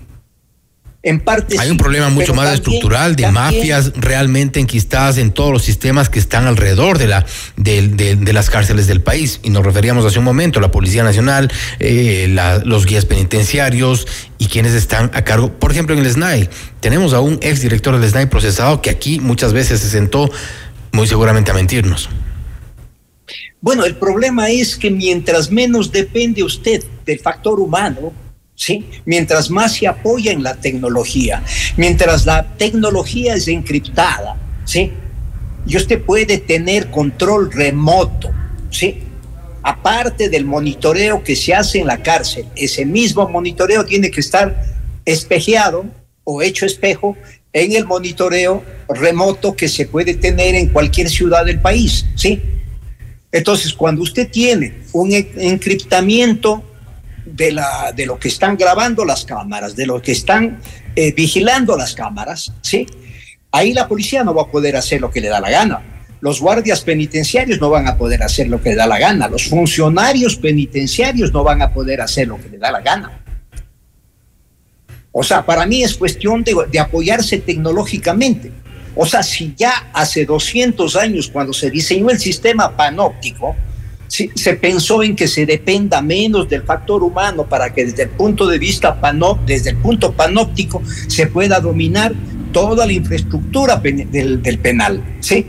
En 1.08 1.20
parte 1.20 1.56
Hay 1.58 1.66
sí, 1.66 1.70
un 1.72 1.76
problema 1.78 2.08
mucho 2.10 2.34
más 2.34 2.44
también- 2.46 2.54
estructural 2.54 3.16
de 3.16 3.22
también- 3.24 3.44
mafias 3.44 3.92
realmente 3.96 4.60
enquistadas 4.60 5.16
en 5.18 5.30
todos 5.32 5.52
los 5.52 5.62
sistemas 5.62 6.08
que 6.10 6.18
están 6.18 6.46
alrededor 6.46 6.98
de, 6.98 7.06
la, 7.06 7.24
de, 7.56 7.88
de- 7.88 8.16
de 8.16 8.32
las 8.32 8.50
cárceles 8.50 8.86
del 8.86 9.00
país. 9.00 9.40
Y 9.42 9.50
nos 9.50 9.64
referíamos 9.64 10.04
hace 10.04 10.18
un 10.18 10.24
momento, 10.26 10.60
la 10.60 10.70
Policía 10.70 11.02
Nacional, 11.02 11.50
eh, 11.78 12.26
la- 12.30 12.58
los 12.58 12.84
guías 12.86 13.04
penitenciarios 13.06 14.06
y 14.38 14.46
quienes 14.46 14.74
están 14.74 15.10
a 15.14 15.22
cargo. 15.22 15.52
Por 15.58 15.72
ejemplo, 15.72 15.94
en 15.96 16.04
el 16.04 16.10
SNAI, 16.10 16.48
tenemos 16.80 17.12
a 17.14 17.20
un 17.20 17.38
exdirector 17.42 17.98
del 17.98 18.08
SNAI 18.10 18.26
procesado 18.26 18.82
que 18.82 18.90
aquí 18.90 19.18
muchas 19.20 19.52
veces 19.52 19.80
se 19.80 19.88
sentó 19.90 20.30
muy 20.92 21.06
seguramente 21.06 21.50
a 21.50 21.54
mentirnos. 21.54 22.08
Bueno, 23.60 23.84
el 23.84 23.96
problema 23.96 24.50
es 24.50 24.76
que 24.76 24.90
mientras 24.90 25.50
menos 25.50 25.90
depende 25.90 26.42
usted 26.44 26.84
del 27.04 27.18
factor 27.18 27.58
humano, 27.58 28.12
¿sí? 28.58 28.84
Mientras 29.04 29.50
más 29.50 29.74
se 29.76 29.86
apoya 29.86 30.32
en 30.32 30.42
la 30.42 30.56
tecnología, 30.56 31.42
mientras 31.76 32.26
la 32.26 32.42
tecnología 32.56 33.34
es 33.34 33.46
encriptada, 33.46 34.36
¿sí? 34.64 34.92
Y 35.64 35.76
usted 35.76 36.02
puede 36.02 36.38
tener 36.38 36.90
control 36.90 37.52
remoto, 37.52 38.30
¿sí? 38.70 38.98
Aparte 39.62 40.28
del 40.28 40.44
monitoreo 40.44 41.22
que 41.22 41.36
se 41.36 41.54
hace 41.54 41.78
en 41.78 41.86
la 41.86 42.02
cárcel, 42.02 42.46
ese 42.56 42.84
mismo 42.84 43.28
monitoreo 43.28 43.84
tiene 43.84 44.10
que 44.10 44.20
estar 44.20 44.60
espejeado 45.04 45.84
o 46.24 46.42
hecho 46.42 46.66
espejo 46.66 47.16
en 47.52 47.72
el 47.72 47.86
monitoreo 47.86 48.64
remoto 48.88 49.54
que 49.54 49.68
se 49.68 49.86
puede 49.86 50.14
tener 50.14 50.54
en 50.56 50.68
cualquier 50.68 51.08
ciudad 51.08 51.44
del 51.44 51.60
país, 51.60 52.04
¿sí? 52.16 52.42
Entonces, 53.30 53.72
cuando 53.72 54.02
usted 54.02 54.28
tiene 54.28 54.80
un 54.92 55.12
en- 55.12 55.28
encriptamiento 55.36 56.64
de, 57.34 57.52
la, 57.52 57.92
de 57.94 58.06
lo 58.06 58.18
que 58.18 58.28
están 58.28 58.56
grabando 58.56 59.04
las 59.04 59.24
cámaras, 59.24 59.76
de 59.76 59.86
lo 59.86 60.00
que 60.00 60.12
están 60.12 60.60
eh, 60.96 61.12
vigilando 61.12 61.76
las 61.76 61.94
cámaras, 61.94 62.52
¿sí? 62.62 62.86
Ahí 63.50 63.72
la 63.72 63.88
policía 63.88 64.24
no 64.24 64.34
va 64.34 64.42
a 64.42 64.46
poder 64.50 64.76
hacer 64.76 65.00
lo 65.00 65.10
que 65.10 65.20
le 65.20 65.28
da 65.28 65.40
la 65.40 65.50
gana. 65.50 65.82
Los 66.20 66.40
guardias 66.40 66.82
penitenciarios 66.82 67.60
no 67.60 67.70
van 67.70 67.86
a 67.86 67.96
poder 67.96 68.22
hacer 68.22 68.48
lo 68.48 68.60
que 68.60 68.70
le 68.70 68.76
da 68.76 68.86
la 68.86 68.98
gana. 68.98 69.28
Los 69.28 69.46
funcionarios 69.48 70.36
penitenciarios 70.36 71.32
no 71.32 71.44
van 71.44 71.62
a 71.62 71.72
poder 71.72 72.00
hacer 72.00 72.28
lo 72.28 72.40
que 72.40 72.48
le 72.48 72.58
da 72.58 72.72
la 72.72 72.80
gana. 72.80 73.20
O 75.12 75.22
sea, 75.22 75.46
para 75.46 75.64
mí 75.64 75.82
es 75.82 75.94
cuestión 75.94 76.44
de, 76.44 76.54
de 76.70 76.78
apoyarse 76.78 77.38
tecnológicamente. 77.38 78.52
O 78.94 79.06
sea, 79.06 79.22
si 79.22 79.54
ya 79.56 79.90
hace 79.92 80.26
200 80.26 80.96
años, 80.96 81.28
cuando 81.28 81.52
se 81.52 81.70
diseñó 81.70 82.10
el 82.10 82.18
sistema 82.18 82.76
panóptico, 82.76 83.54
se 84.08 84.54
pensó 84.54 85.02
en 85.02 85.14
que 85.14 85.28
se 85.28 85.46
dependa 85.46 86.00
menos 86.00 86.48
del 86.48 86.62
factor 86.62 87.02
humano 87.02 87.46
para 87.46 87.72
que 87.72 87.84
desde 87.84 88.04
el 88.04 88.10
punto 88.10 88.46
de 88.46 88.58
vista 88.58 89.00
panóptico 89.00 90.82
se 91.06 91.26
pueda 91.26 91.60
dominar 91.60 92.14
toda 92.52 92.86
la 92.86 92.92
infraestructura 92.92 93.76
del, 93.76 94.58
penal. 94.60 95.02
Sí, 95.20 95.46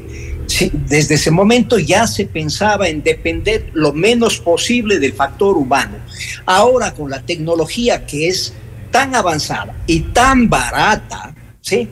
desde 0.74 1.16
ese 1.16 1.32
momento 1.32 1.80
ya 1.80 2.08
se 2.08 2.26
pensaba 2.26 2.90
en 2.90 3.04
depender 3.04 3.70
lo 3.74 3.94
menos 3.94 4.40
posible 4.40 5.00
del 5.00 5.14
factor 5.14 5.58
humano. 5.58 5.98
Ahora 6.46 6.94
con 6.94 7.10
la 7.10 7.22
tecnología 7.22 8.06
que 8.06 8.28
es 8.28 8.54
tan 8.92 9.16
avanzada 9.16 9.76
y 9.86 10.02
tan 10.02 10.50
barata, 10.50 11.34
¿sí? 11.62 11.88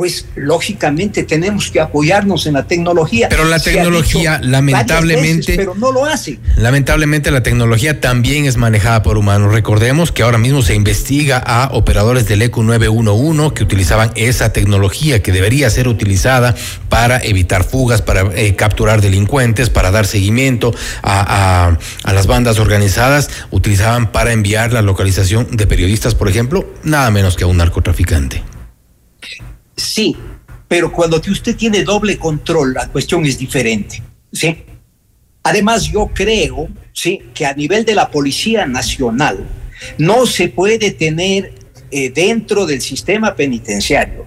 Pues 0.00 0.24
lógicamente 0.34 1.24
tenemos 1.24 1.70
que 1.70 1.78
apoyarnos 1.78 2.46
en 2.46 2.54
la 2.54 2.66
tecnología. 2.66 3.28
Pero 3.28 3.44
la 3.44 3.58
tecnología, 3.58 4.40
lamentablemente, 4.42 5.56
pero 5.56 5.74
no 5.74 5.92
lo 5.92 6.06
hace. 6.06 6.38
Lamentablemente 6.56 7.30
la 7.30 7.42
tecnología 7.42 8.00
también 8.00 8.46
es 8.46 8.56
manejada 8.56 9.02
por 9.02 9.18
humanos. 9.18 9.52
Recordemos 9.52 10.10
que 10.10 10.22
ahora 10.22 10.38
mismo 10.38 10.62
se 10.62 10.74
investiga 10.74 11.36
a 11.36 11.68
operadores 11.74 12.26
del 12.26 12.40
ECU 12.40 12.62
911 12.62 13.52
que 13.54 13.62
utilizaban 13.62 14.10
esa 14.14 14.54
tecnología 14.54 15.22
que 15.22 15.32
debería 15.32 15.68
ser 15.68 15.86
utilizada 15.86 16.54
para 16.88 17.22
evitar 17.22 17.62
fugas, 17.62 18.00
para 18.00 18.22
eh, 18.34 18.56
capturar 18.56 19.02
delincuentes, 19.02 19.68
para 19.68 19.90
dar 19.90 20.06
seguimiento 20.06 20.74
a, 21.02 21.76
a 22.04 22.12
las 22.14 22.26
bandas 22.26 22.58
organizadas. 22.58 23.28
Utilizaban 23.50 24.12
para 24.12 24.32
enviar 24.32 24.72
la 24.72 24.80
localización 24.80 25.54
de 25.54 25.66
periodistas, 25.66 26.14
por 26.14 26.30
ejemplo, 26.30 26.72
nada 26.84 27.10
menos 27.10 27.36
que 27.36 27.44
a 27.44 27.48
un 27.48 27.58
narcotraficante. 27.58 28.42
Sí, 29.80 30.14
pero 30.68 30.92
cuando 30.92 31.16
usted 31.16 31.56
tiene 31.56 31.82
doble 31.82 32.18
control, 32.18 32.74
la 32.74 32.86
cuestión 32.88 33.24
es 33.24 33.38
diferente. 33.38 34.02
¿sí? 34.30 34.58
Además, 35.42 35.90
yo 35.90 36.10
creo 36.14 36.68
¿sí? 36.92 37.22
que 37.34 37.46
a 37.46 37.54
nivel 37.54 37.84
de 37.84 37.94
la 37.94 38.10
Policía 38.10 38.66
Nacional 38.66 39.48
no 39.96 40.26
se 40.26 40.48
puede 40.48 40.90
tener 40.90 41.54
eh, 41.90 42.10
dentro 42.10 42.66
del 42.66 42.82
sistema 42.82 43.34
penitenciario, 43.34 44.26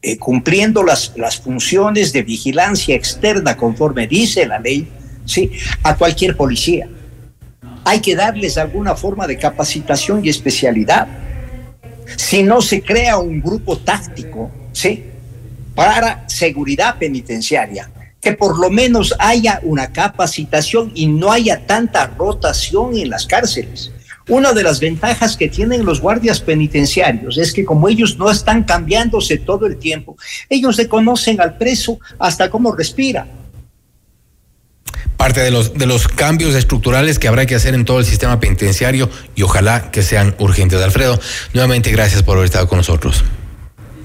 eh, 0.00 0.16
cumpliendo 0.16 0.82
las, 0.82 1.12
las 1.16 1.36
funciones 1.36 2.12
de 2.12 2.22
vigilancia 2.22 2.96
externa 2.96 3.56
conforme 3.56 4.06
dice 4.06 4.46
la 4.46 4.58
ley, 4.58 4.88
¿sí? 5.26 5.50
a 5.82 5.94
cualquier 5.94 6.36
policía. 6.36 6.88
Hay 7.84 8.00
que 8.00 8.16
darles 8.16 8.56
alguna 8.56 8.96
forma 8.96 9.26
de 9.26 9.36
capacitación 9.36 10.24
y 10.24 10.30
especialidad. 10.30 11.06
Si 12.16 12.42
no 12.42 12.62
se 12.62 12.82
crea 12.82 13.18
un 13.18 13.40
grupo 13.42 13.76
táctico, 13.76 14.50
¿sí? 14.76 15.04
Para 15.74 16.28
seguridad 16.28 16.98
penitenciaria, 16.98 17.90
que 18.20 18.32
por 18.32 18.58
lo 18.58 18.70
menos 18.70 19.14
haya 19.18 19.58
una 19.62 19.90
capacitación 19.90 20.92
y 20.94 21.06
no 21.06 21.32
haya 21.32 21.66
tanta 21.66 22.06
rotación 22.06 22.96
en 22.96 23.08
las 23.08 23.26
cárceles. 23.26 23.90
Una 24.28 24.52
de 24.52 24.62
las 24.62 24.80
ventajas 24.80 25.36
que 25.36 25.48
tienen 25.48 25.86
los 25.86 26.00
guardias 26.00 26.40
penitenciarios 26.40 27.38
es 27.38 27.52
que 27.52 27.64
como 27.64 27.88
ellos 27.88 28.18
no 28.18 28.30
están 28.30 28.64
cambiándose 28.64 29.38
todo 29.38 29.66
el 29.66 29.78
tiempo, 29.78 30.16
ellos 30.50 30.76
se 30.76 30.88
conocen 30.88 31.40
al 31.40 31.56
preso 31.56 31.98
hasta 32.18 32.50
cómo 32.50 32.72
respira. 32.72 33.26
Parte 35.16 35.40
de 35.40 35.50
los, 35.50 35.72
de 35.72 35.86
los 35.86 36.06
cambios 36.08 36.54
estructurales 36.54 37.18
que 37.18 37.28
habrá 37.28 37.46
que 37.46 37.54
hacer 37.54 37.74
en 37.74 37.86
todo 37.86 38.00
el 38.00 38.04
sistema 38.04 38.40
penitenciario 38.40 39.08
y 39.34 39.42
ojalá 39.42 39.90
que 39.90 40.02
sean 40.02 40.34
urgentes. 40.38 40.82
Alfredo, 40.82 41.18
nuevamente 41.54 41.90
gracias 41.90 42.22
por 42.22 42.36
haber 42.36 42.46
estado 42.46 42.68
con 42.68 42.78
nosotros. 42.78 43.24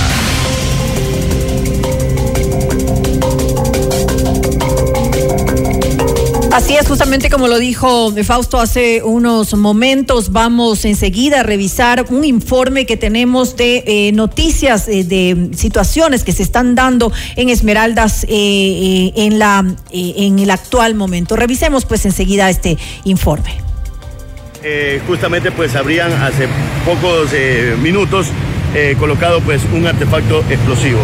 Así 6.55 6.76
es, 6.76 6.86
justamente 6.86 7.31
como 7.31 7.48
lo 7.48 7.59
dijo 7.59 8.14
Fausto 8.22 8.60
hace 8.60 9.02
unos 9.02 9.55
momentos, 9.55 10.31
vamos 10.31 10.85
enseguida 10.85 11.40
a 11.40 11.43
revisar 11.43 12.06
un 12.10 12.24
informe 12.24 12.86
que 12.86 12.97
tenemos 12.97 13.56
de 13.56 13.82
eh, 13.85 14.12
noticias 14.12 14.86
eh, 14.86 15.02
de 15.02 15.51
situaciones 15.56 16.22
que 16.22 16.31
se 16.31 16.44
están 16.44 16.76
dando 16.76 17.12
en 17.35 17.48
Esmeraldas 17.48 18.24
eh, 18.28 19.10
en, 19.16 19.40
la, 19.40 19.64
en 19.90 20.39
el 20.39 20.48
actual 20.48 20.94
momento. 20.94 21.35
Revisemos 21.35 21.86
pues 21.86 22.06
enseguida 22.06 22.48
este 22.48 22.78
informe. 23.02 23.56
justamente 25.09 25.51
pues 25.51 25.74
habrían 25.74 26.12
hace 26.12 26.47
pocos 26.85 27.31
minutos 27.82 28.28
colocado 29.01 29.40
pues 29.40 29.60
un 29.72 29.89
artefacto 29.89 30.44
explosivo. 30.48 31.01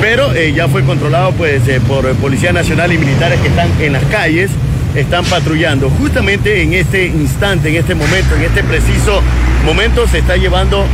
Pero 0.00 0.34
ya 0.34 0.68
fue 0.68 0.84
controlado 0.84 1.32
pues 1.32 1.60
por 1.86 2.10
Policía 2.14 2.54
Nacional 2.54 2.94
y 2.94 2.98
militares 2.98 3.38
que 3.40 3.48
están 3.48 3.70
en 3.78 3.92
las 3.92 4.04
calles 4.04 4.50
están 4.96 5.24
patrullando. 5.26 5.90
Justamente 5.90 6.62
en 6.62 6.72
este 6.72 7.06
instante, 7.06 7.68
en 7.68 7.76
este 7.76 7.94
momento, 7.94 8.34
en 8.34 8.42
este 8.42 8.64
preciso 8.64 9.22
momento 9.64 10.06
se 10.08 10.18
está 10.18 10.36
llevando 10.36 10.84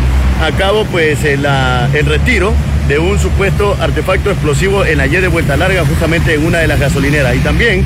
a 0.42 0.50
cabo 0.52 0.84
pues 0.86 1.24
el, 1.24 1.46
el 1.94 2.06
retiro 2.06 2.52
de 2.88 2.98
un 2.98 3.18
supuesto 3.18 3.76
artefacto 3.80 4.30
explosivo 4.30 4.84
en 4.84 4.98
la 4.98 5.06
Y 5.06 5.10
de 5.10 5.28
Vuelta 5.28 5.56
Larga, 5.56 5.84
justamente 5.86 6.34
en 6.34 6.44
una 6.44 6.58
de 6.58 6.66
las 6.66 6.80
gasolineras. 6.80 7.36
Y 7.36 7.38
también 7.38 7.84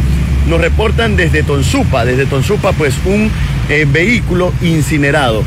nos 0.49 0.61
reportan 0.61 1.17
desde 1.17 1.43
Tonsupa, 1.43 2.05
desde 2.05 2.27
Tonsupa 2.27 2.73
pues 2.73 2.95
un 3.05 3.31
eh, 3.69 3.87
vehículo 3.89 4.53
incinerado. 4.63 5.45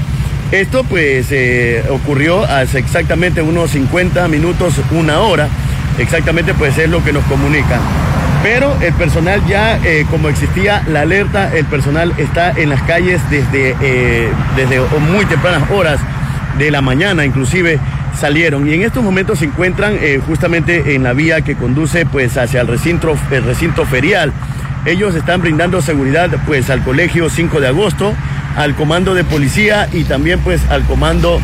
Esto 0.51 0.83
pues 0.83 1.27
eh, 1.31 1.83
ocurrió 1.89 2.43
hace 2.43 2.79
exactamente 2.79 3.41
unos 3.41 3.71
50 3.71 4.27
minutos, 4.27 4.75
una 4.91 5.19
hora, 5.19 5.47
exactamente 5.97 6.53
pues 6.53 6.77
es 6.77 6.89
lo 6.89 7.03
que 7.03 7.13
nos 7.13 7.23
comunican. 7.25 7.79
Pero 8.41 8.73
el 8.81 8.93
personal 8.93 9.45
ya, 9.47 9.77
eh, 9.83 10.05
como 10.09 10.29
existía 10.29 10.81
la 10.87 11.01
alerta, 11.01 11.53
el 11.53 11.65
personal 11.65 12.13
está 12.17 12.51
en 12.51 12.69
las 12.69 12.81
calles 12.83 13.21
desde, 13.29 13.75
eh, 13.81 14.29
desde 14.55 14.79
muy 15.11 15.25
tempranas 15.25 15.69
horas 15.71 15.99
de 16.57 16.71
la 16.71 16.81
mañana, 16.81 17.25
inclusive 17.25 17.79
salieron 18.17 18.67
y 18.67 18.73
en 18.73 18.83
estos 18.83 19.03
momentos 19.03 19.39
se 19.39 19.45
encuentran 19.45 19.97
eh, 20.01 20.21
justamente 20.25 20.95
en 20.95 21.03
la 21.03 21.13
vía 21.13 21.41
que 21.41 21.55
conduce 21.55 22.05
pues 22.05 22.37
hacia 22.37 22.61
el 22.61 22.67
recinto, 22.67 23.17
el 23.29 23.43
recinto 23.43 23.85
ferial. 23.85 24.31
Ellos 24.85 25.15
están 25.15 25.41
brindando 25.41 25.81
seguridad 25.81 26.29
pues 26.45 26.69
al 26.69 26.81
colegio 26.83 27.29
5 27.29 27.59
de 27.59 27.67
agosto, 27.67 28.13
al 28.55 28.73
comando 28.75 29.15
de 29.15 29.25
policía 29.25 29.89
y 29.91 30.05
también 30.05 30.39
pues 30.39 30.61
al 30.69 30.83
comando 30.83 31.41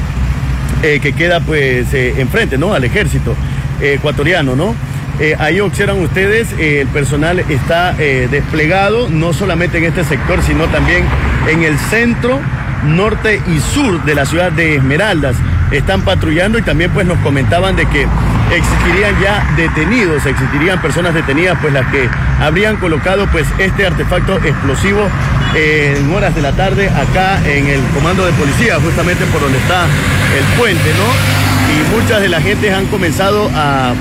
que 0.81 1.13
queda 1.13 1.39
pues 1.39 1.91
enfrente, 1.93 2.59
¿no? 2.59 2.73
Al 2.73 2.83
ejército 2.83 3.35
ecuatoriano, 3.81 4.55
¿no? 4.55 4.75
Eh, 5.19 5.35
ahí 5.39 5.61
observan 5.61 6.01
ustedes, 6.01 6.51
eh, 6.59 6.81
el 6.81 6.87
personal 6.89 7.39
está 7.39 7.95
eh, 7.97 8.27
desplegado 8.29 9.07
no 9.09 9.31
solamente 9.31 9.77
en 9.77 9.85
este 9.85 10.03
sector, 10.03 10.41
sino 10.43 10.65
también 10.65 11.05
en 11.49 11.63
el 11.63 11.77
centro, 11.77 12.41
norte 12.83 13.41
y 13.47 13.59
sur 13.59 14.03
de 14.03 14.13
la 14.13 14.25
ciudad 14.25 14.51
de 14.51 14.75
Esmeraldas. 14.75 15.37
Están 15.71 16.01
patrullando 16.01 16.59
y 16.59 16.63
también 16.63 16.91
pues 16.91 17.07
nos 17.07 17.17
comentaban 17.19 17.77
de 17.77 17.85
que 17.85 18.05
existirían 18.53 19.15
ya 19.21 19.47
detenidos, 19.55 20.25
existirían 20.25 20.81
personas 20.81 21.13
detenidas 21.13 21.57
pues 21.61 21.73
las 21.73 21.89
que 21.91 22.09
habrían 22.39 22.75
colocado 22.75 23.25
pues 23.31 23.47
este 23.57 23.87
artefacto 23.87 24.35
explosivo 24.43 25.07
en 25.55 26.13
horas 26.13 26.35
de 26.35 26.41
la 26.41 26.51
tarde 26.51 26.89
acá 26.89 27.39
en 27.47 27.67
el 27.67 27.81
comando 27.95 28.25
de 28.25 28.33
policía, 28.33 28.75
justamente 28.81 29.25
por 29.27 29.41
donde 29.41 29.57
está 29.57 29.85
el 29.85 30.59
puente, 30.59 30.89
¿no? 30.97 31.44
Y 31.69 31.95
muchas 31.95 32.21
de 32.21 32.29
las 32.29 32.43
gentes 32.43 32.73
han 32.73 32.85
comenzado 32.87 33.49
a, 33.53 33.93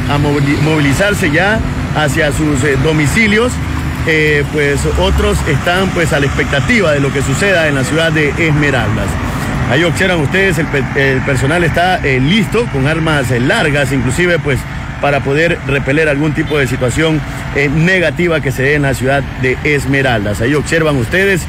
movilizarse 0.65 1.31
ya 1.31 1.59
hacia 1.97 2.33
sus 2.33 2.63
eh, 2.65 2.77
domicilios. 2.83 3.53
Eh, 4.07 4.45
pues 4.53 4.81
otros 4.99 5.39
están 5.49 5.89
pues 5.91 6.13
a 6.13 6.21
la 6.21 6.27
expectativa 6.27 6.93
de 6.93 7.01
lo 7.01 7.11
que 7.11 7.23
suceda 7.23 7.69
en 7.69 7.75
la 7.75 7.85
ciudad 7.85 8.13
de 8.13 8.29
Esmeraldas. 8.39 9.07
Ahí 9.71 9.83
observan 9.83 10.21
ustedes, 10.21 10.59
el, 10.59 11.21
personal 11.23 11.65
está 11.65 11.97
eh, 12.05 12.21
listo 12.21 12.67
con 12.67 12.87
armas 12.87 13.31
largas, 13.31 13.93
inclusive 13.93 14.39
pues 14.39 14.59
para 15.01 15.21
poder 15.21 15.59
repeler 15.67 16.09
algún 16.09 16.35
tipo 16.35 16.59
de 16.59 16.67
situación 16.67 17.21
negativa 17.77 18.41
que 18.41 18.53
se 18.53 18.63
dé 18.63 18.75
en 18.75 18.83
la 18.83 18.95
ciudad 18.95 19.23
de 19.41 19.57
Esmeraldas. 19.65 20.41
Ahí 20.41 20.55
observan 20.55 20.97
ustedes, 20.97 21.43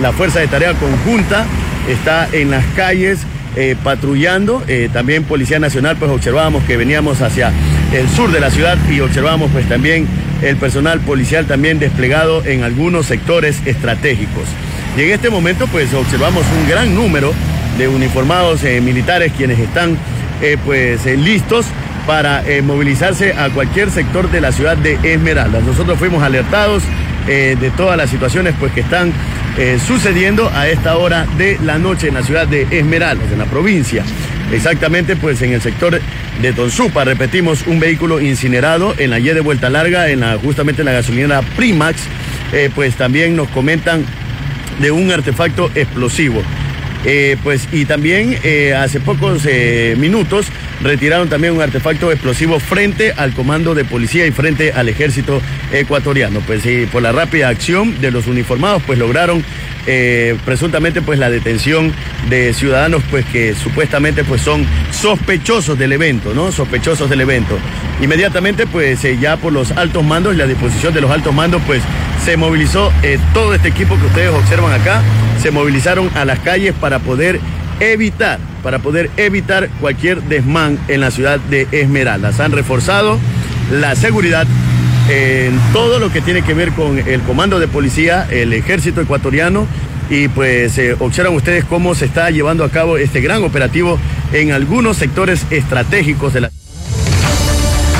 la 0.00 0.12
Fuerza 0.12 0.40
de 0.40 0.46
Tarea 0.46 0.72
Conjunta 0.74 1.44
está 1.88 2.28
en 2.32 2.50
las 2.50 2.64
calles 2.74 3.26
eh, 3.58 3.74
patrullando. 3.82 4.62
Eh, 4.68 4.90
también 4.92 5.24
Policía 5.24 5.58
Nacional, 5.58 5.96
pues 5.96 6.10
observábamos 6.10 6.62
que 6.64 6.76
veníamos 6.76 7.22
hacia 7.22 7.50
el 7.90 8.06
sur 8.10 8.30
de 8.30 8.38
la 8.38 8.50
ciudad 8.50 8.76
y 8.90 9.00
observábamos 9.00 9.50
pues 9.50 9.66
también 9.66 10.06
el 10.42 10.58
personal 10.58 11.00
policial 11.00 11.46
también 11.46 11.78
desplegado 11.78 12.44
en 12.44 12.64
algunos 12.64 13.06
sectores 13.06 13.62
estratégicos. 13.64 14.44
Y 14.98 15.04
en 15.04 15.10
este 15.10 15.30
momento 15.30 15.66
pues 15.68 15.94
observamos 15.94 16.44
un 16.60 16.68
gran 16.68 16.94
número 16.94 17.32
de 17.78 17.88
uniformados 17.88 18.62
eh, 18.62 18.82
militares 18.82 19.32
quienes 19.34 19.58
están 19.58 19.96
pues 20.66 21.06
listos 21.06 21.64
para 22.06 22.42
movilizarse 22.62 23.32
a 23.32 23.48
cualquier 23.48 23.90
sector 23.90 24.30
de 24.30 24.42
la 24.42 24.52
ciudad 24.52 24.76
de 24.76 24.98
Esmeraldas. 25.02 25.64
Nosotros 25.64 25.98
fuimos 25.98 26.22
alertados 26.22 26.82
de 27.26 27.72
todas 27.74 27.96
las 27.96 28.10
situaciones 28.10 28.54
pues, 28.60 28.70
que 28.72 28.80
están 28.80 29.14
eh, 29.58 29.78
sucediendo 29.86 30.50
a 30.54 30.68
esta 30.68 30.98
hora 30.98 31.26
de 31.38 31.58
la 31.64 31.78
noche 31.78 32.08
en 32.08 32.14
la 32.14 32.22
ciudad 32.22 32.46
de 32.46 32.66
Esmeraldas, 32.70 33.32
en 33.32 33.38
la 33.38 33.46
provincia. 33.46 34.04
Exactamente, 34.52 35.16
pues 35.16 35.40
en 35.40 35.54
el 35.54 35.62
sector 35.62 35.98
de 36.42 36.52
Tonsupa, 36.52 37.04
repetimos, 37.04 37.66
un 37.66 37.80
vehículo 37.80 38.20
incinerado 38.20 38.94
en 38.98 39.10
la 39.10 39.18
Y 39.18 39.24
de 39.24 39.40
Vuelta 39.40 39.70
Larga, 39.70 40.10
en 40.10 40.20
la, 40.20 40.36
justamente 40.36 40.82
en 40.82 40.86
la 40.86 40.92
gasolinera 40.92 41.40
Primax, 41.56 42.02
eh, 42.52 42.70
pues 42.74 42.96
también 42.96 43.34
nos 43.34 43.48
comentan 43.48 44.04
de 44.80 44.90
un 44.90 45.10
artefacto 45.10 45.70
explosivo. 45.74 46.42
Eh, 47.04 47.36
pues 47.42 47.68
y 47.72 47.84
también 47.84 48.36
hace 48.76 49.00
pocos 49.00 49.46
minutos 49.96 50.46
retiraron 50.82 51.28
también 51.28 51.54
un 51.54 51.62
artefacto 51.62 52.12
explosivo 52.12 52.60
frente 52.60 53.12
al 53.12 53.32
comando 53.32 53.74
de 53.74 53.84
policía 53.84 54.26
y 54.26 54.30
frente 54.30 54.72
al 54.72 54.88
ejército 54.88 55.40
ecuatoriano. 55.72 56.40
Pues 56.46 56.64
y 56.66 56.86
por 56.86 57.02
la 57.02 57.12
rápida 57.12 57.48
acción 57.48 58.00
de 58.00 58.10
los 58.10 58.26
uniformados, 58.26 58.82
pues 58.86 58.98
lograron 58.98 59.44
eh, 59.88 60.36
presuntamente 60.44 61.00
pues 61.00 61.18
la 61.18 61.30
detención 61.30 61.92
de 62.28 62.52
ciudadanos 62.52 63.04
pues 63.08 63.24
que 63.26 63.54
supuestamente 63.54 64.24
pues 64.24 64.42
son 64.42 64.66
sospechosos 64.90 65.78
del 65.78 65.92
evento, 65.92 66.34
¿no? 66.34 66.50
Sospechosos 66.50 67.08
del 67.08 67.20
evento. 67.20 67.56
Inmediatamente 68.00 68.66
pues 68.66 69.04
eh, 69.04 69.16
ya 69.20 69.36
por 69.36 69.52
los 69.52 69.70
altos 69.70 70.04
mandos 70.04 70.34
la 70.34 70.46
disposición 70.46 70.92
de 70.92 71.00
los 71.00 71.10
altos 71.10 71.32
mandos 71.32 71.62
pues 71.66 71.82
se 72.24 72.36
movilizó 72.36 72.92
eh, 73.04 73.18
todo 73.32 73.54
este 73.54 73.68
equipo 73.68 73.96
que 73.96 74.06
ustedes 74.06 74.30
observan 74.30 74.72
acá, 74.72 75.02
se 75.40 75.52
movilizaron 75.52 76.10
a 76.16 76.24
las 76.24 76.40
calles 76.40 76.74
para 76.74 76.98
poder 76.98 77.38
evitar, 77.80 78.38
para 78.62 78.78
poder 78.78 79.10
evitar 79.16 79.68
cualquier 79.80 80.22
desmán 80.22 80.78
en 80.88 81.00
la 81.00 81.10
ciudad 81.10 81.38
de 81.38 81.66
Esmeraldas. 81.72 82.40
Han 82.40 82.52
reforzado 82.52 83.18
la 83.70 83.94
seguridad 83.96 84.46
en 85.08 85.58
todo 85.72 85.98
lo 85.98 86.12
que 86.12 86.20
tiene 86.20 86.42
que 86.42 86.54
ver 86.54 86.72
con 86.72 86.98
el 86.98 87.20
comando 87.22 87.58
de 87.58 87.68
policía, 87.68 88.26
el 88.30 88.52
ejército 88.52 89.00
ecuatoriano 89.00 89.66
y 90.10 90.28
pues 90.28 90.78
eh, 90.78 90.96
observan 90.98 91.34
ustedes 91.34 91.64
cómo 91.64 91.94
se 91.94 92.04
está 92.04 92.30
llevando 92.30 92.64
a 92.64 92.70
cabo 92.70 92.96
este 92.96 93.20
gran 93.20 93.42
operativo 93.44 93.98
en 94.32 94.52
algunos 94.52 94.96
sectores 94.96 95.44
estratégicos 95.50 96.32
de 96.32 96.42
la 96.42 96.50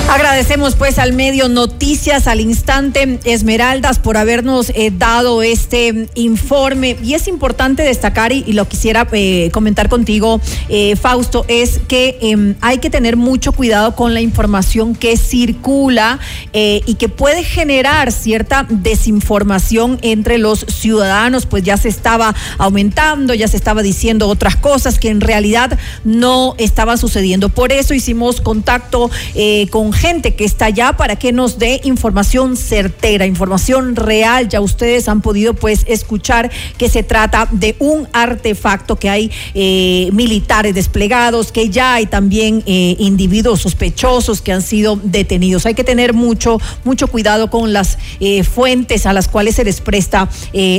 Agradecemos 0.08 0.76
pues 0.76 1.00
al 1.00 1.12
medio 1.12 1.48
Noticias 1.48 2.28
al 2.28 2.40
instante 2.40 3.18
Esmeraldas 3.24 3.98
por 3.98 4.16
habernos 4.16 4.70
eh, 4.70 4.92
dado 4.96 5.42
este 5.42 6.08
informe. 6.14 6.96
Y 7.02 7.14
es 7.14 7.26
importante 7.26 7.82
destacar 7.82 8.32
y, 8.32 8.44
lo 8.52 8.68
quisiera 8.68 9.08
eh, 9.12 9.50
comentar 9.52 9.88
contigo 9.88 10.40
eh, 10.68 10.94
Fausto 10.94 11.44
es 11.48 11.80
que 11.88 12.18
em, 12.22 12.54
hay 12.60 12.78
que 12.78 12.88
tener 12.88 13.16
mucho 13.16 13.50
cuidado 13.52 13.96
con 13.96 14.14
la 14.14 14.20
información 14.20 14.94
que 14.94 15.16
circula 15.16 16.20
y 16.52 16.94
que 16.94 17.08
puede 17.08 17.44
generar 17.44 18.12
cierta 18.12 18.66
desinformación 18.68 19.98
entre 20.02 20.38
los 20.38 20.60
ciudadanos. 20.60 21.44
Pues 21.46 21.64
ya 21.64 21.76
se 21.76 21.88
estaba 21.88 22.34
aumentando 22.58 23.34
ya 23.34 23.48
se 23.48 23.56
estaba 23.56 23.82
diciendo 23.82 24.28
otras 24.28 24.56
cosas 24.56 24.98
que 24.98 25.10
en 25.10 25.20
realidad 25.20 25.78
no 26.04 26.54
estaban 26.58 26.96
sucediendo. 26.96 27.50
Por 27.50 27.72
eso 27.72 27.92
hicimos 27.92 28.40
contacto 28.40 29.10
con 29.70 29.92
gente 29.96 30.34
que 30.34 30.44
está 30.44 30.66
allá 30.66 30.92
para 30.92 31.16
que 31.16 31.32
nos 31.32 31.58
dé 31.58 31.80
información 31.84 32.56
certera, 32.56 33.26
información 33.26 33.96
real. 33.96 34.48
Ya 34.48 34.60
ustedes 34.60 35.08
han 35.08 35.22
podido 35.22 35.54
pues 35.54 35.84
escuchar 35.88 36.50
que 36.78 36.88
se 36.88 37.02
trata 37.02 37.48
de 37.50 37.76
un 37.78 38.08
artefacto 38.12 38.96
que 38.96 39.10
hay 39.10 39.30
eh, 39.54 40.10
militares 40.12 40.74
desplegados, 40.74 41.50
que 41.50 41.70
ya 41.70 41.94
hay 41.94 42.06
también 42.06 42.62
eh, 42.66 42.96
individuos 42.98 43.62
sospechosos 43.62 44.40
que 44.40 44.52
han 44.52 44.62
sido 44.62 45.00
detenidos. 45.02 45.66
Hay 45.66 45.74
que 45.74 45.84
tener 45.84 46.12
mucho, 46.12 46.60
mucho 46.84 47.08
cuidado 47.08 47.50
con 47.50 47.72
las 47.72 47.98
eh, 48.20 48.44
fuentes 48.44 49.06
a 49.06 49.12
las 49.12 49.28
cuales 49.28 49.56
se 49.56 49.64
les 49.64 49.80
presta 49.80 50.28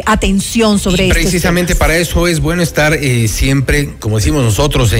atención 0.05 0.79
sobre 0.79 1.07
esto. 1.07 1.13
Precisamente 1.13 1.75
para 1.75 1.97
eso 1.97 2.27
es 2.27 2.39
bueno 2.39 2.61
estar 2.61 2.97
siempre, 3.27 3.95
como 3.99 4.17
decimos 4.17 4.43
nosotros, 4.43 4.93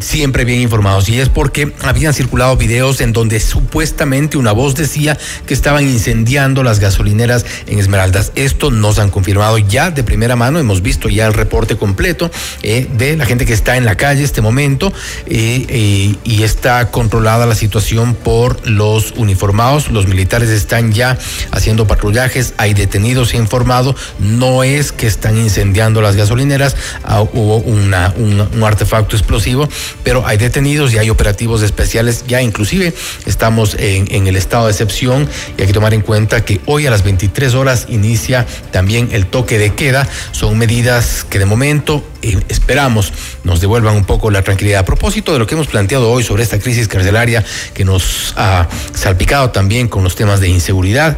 siempre 0.00 0.44
bien 0.44 0.60
informados. 0.60 1.08
Y 1.08 1.18
es 1.18 1.28
porque 1.28 1.72
habían 1.82 2.14
circulado 2.14 2.56
videos 2.56 3.00
en 3.00 3.11
donde 3.12 3.40
supuestamente 3.40 4.38
una 4.38 4.52
voz 4.52 4.74
decía 4.74 5.18
que 5.46 5.54
estaban 5.54 5.88
incendiando 5.88 6.62
las 6.62 6.78
gasolineras 6.78 7.44
en 7.66 7.78
Esmeraldas. 7.78 8.32
Esto 8.34 8.70
nos 8.70 8.98
han 8.98 9.10
confirmado 9.10 9.58
ya 9.58 9.90
de 9.90 10.04
primera 10.04 10.36
mano, 10.36 10.58
hemos 10.58 10.82
visto 10.82 11.08
ya 11.08 11.26
el 11.26 11.34
reporte 11.34 11.76
completo 11.76 12.30
eh, 12.62 12.88
de 12.96 13.16
la 13.16 13.26
gente 13.26 13.46
que 13.46 13.52
está 13.52 13.76
en 13.76 13.84
la 13.84 13.96
calle 13.96 14.22
este 14.22 14.40
momento 14.40 14.92
eh, 15.26 15.66
eh, 15.68 16.14
y 16.24 16.42
está 16.42 16.90
controlada 16.90 17.46
la 17.46 17.54
situación 17.54 18.14
por 18.14 18.68
los 18.68 19.12
uniformados, 19.16 19.90
los 19.90 20.06
militares 20.06 20.50
están 20.50 20.92
ya 20.92 21.18
haciendo 21.50 21.86
patrullajes, 21.86 22.54
hay 22.56 22.74
detenidos, 22.74 23.34
he 23.34 23.36
informado, 23.36 23.94
no 24.18 24.64
es 24.64 24.92
que 24.92 25.06
están 25.06 25.36
incendiando 25.36 26.00
las 26.00 26.16
gasolineras, 26.16 26.76
ah, 27.04 27.22
hubo 27.22 27.58
una, 27.58 28.14
un 28.16 28.62
artefacto 28.62 29.16
explosivo, 29.16 29.68
pero 30.02 30.26
hay 30.26 30.36
detenidos 30.36 30.92
y 30.92 30.98
hay 30.98 31.10
operativos 31.10 31.62
especiales 31.62 32.24
ya 32.26 32.42
inclusive 32.42 32.94
estamos 33.26 33.76
en, 33.78 34.26
el 34.26 34.36
estado 34.36 34.66
de 34.66 34.72
excepción 34.72 35.28
y 35.56 35.60
hay 35.60 35.66
que 35.66 35.72
tomar 35.72 35.94
en 35.94 36.00
cuenta 36.00 36.44
que 36.44 36.60
hoy 36.66 36.86
a 36.86 36.90
las 36.90 37.02
23 37.02 37.54
horas 37.54 37.86
inicia 37.88 38.46
también 38.70 39.08
el 39.12 39.26
toque 39.26 39.58
de 39.58 39.74
queda. 39.74 40.08
Son 40.32 40.56
medidas 40.58 41.24
que 41.28 41.38
de 41.38 41.46
momento 41.46 42.04
eh, 42.22 42.38
esperamos 42.48 43.12
nos 43.44 43.60
devuelvan 43.60 43.96
un 43.96 44.04
poco 44.04 44.30
la 44.30 44.42
tranquilidad. 44.42 44.80
A 44.80 44.84
propósito 44.84 45.32
de 45.32 45.38
lo 45.38 45.46
que 45.46 45.54
hemos 45.54 45.66
planteado 45.66 46.10
hoy 46.10 46.22
sobre 46.22 46.42
esta 46.42 46.58
crisis 46.58 46.88
carcelaria 46.88 47.44
que 47.74 47.84
nos 47.84 48.34
ha 48.36 48.68
salpicado 48.94 49.50
también 49.50 49.88
con 49.88 50.04
los 50.04 50.14
temas 50.14 50.40
de 50.40 50.48
inseguridad, 50.48 51.16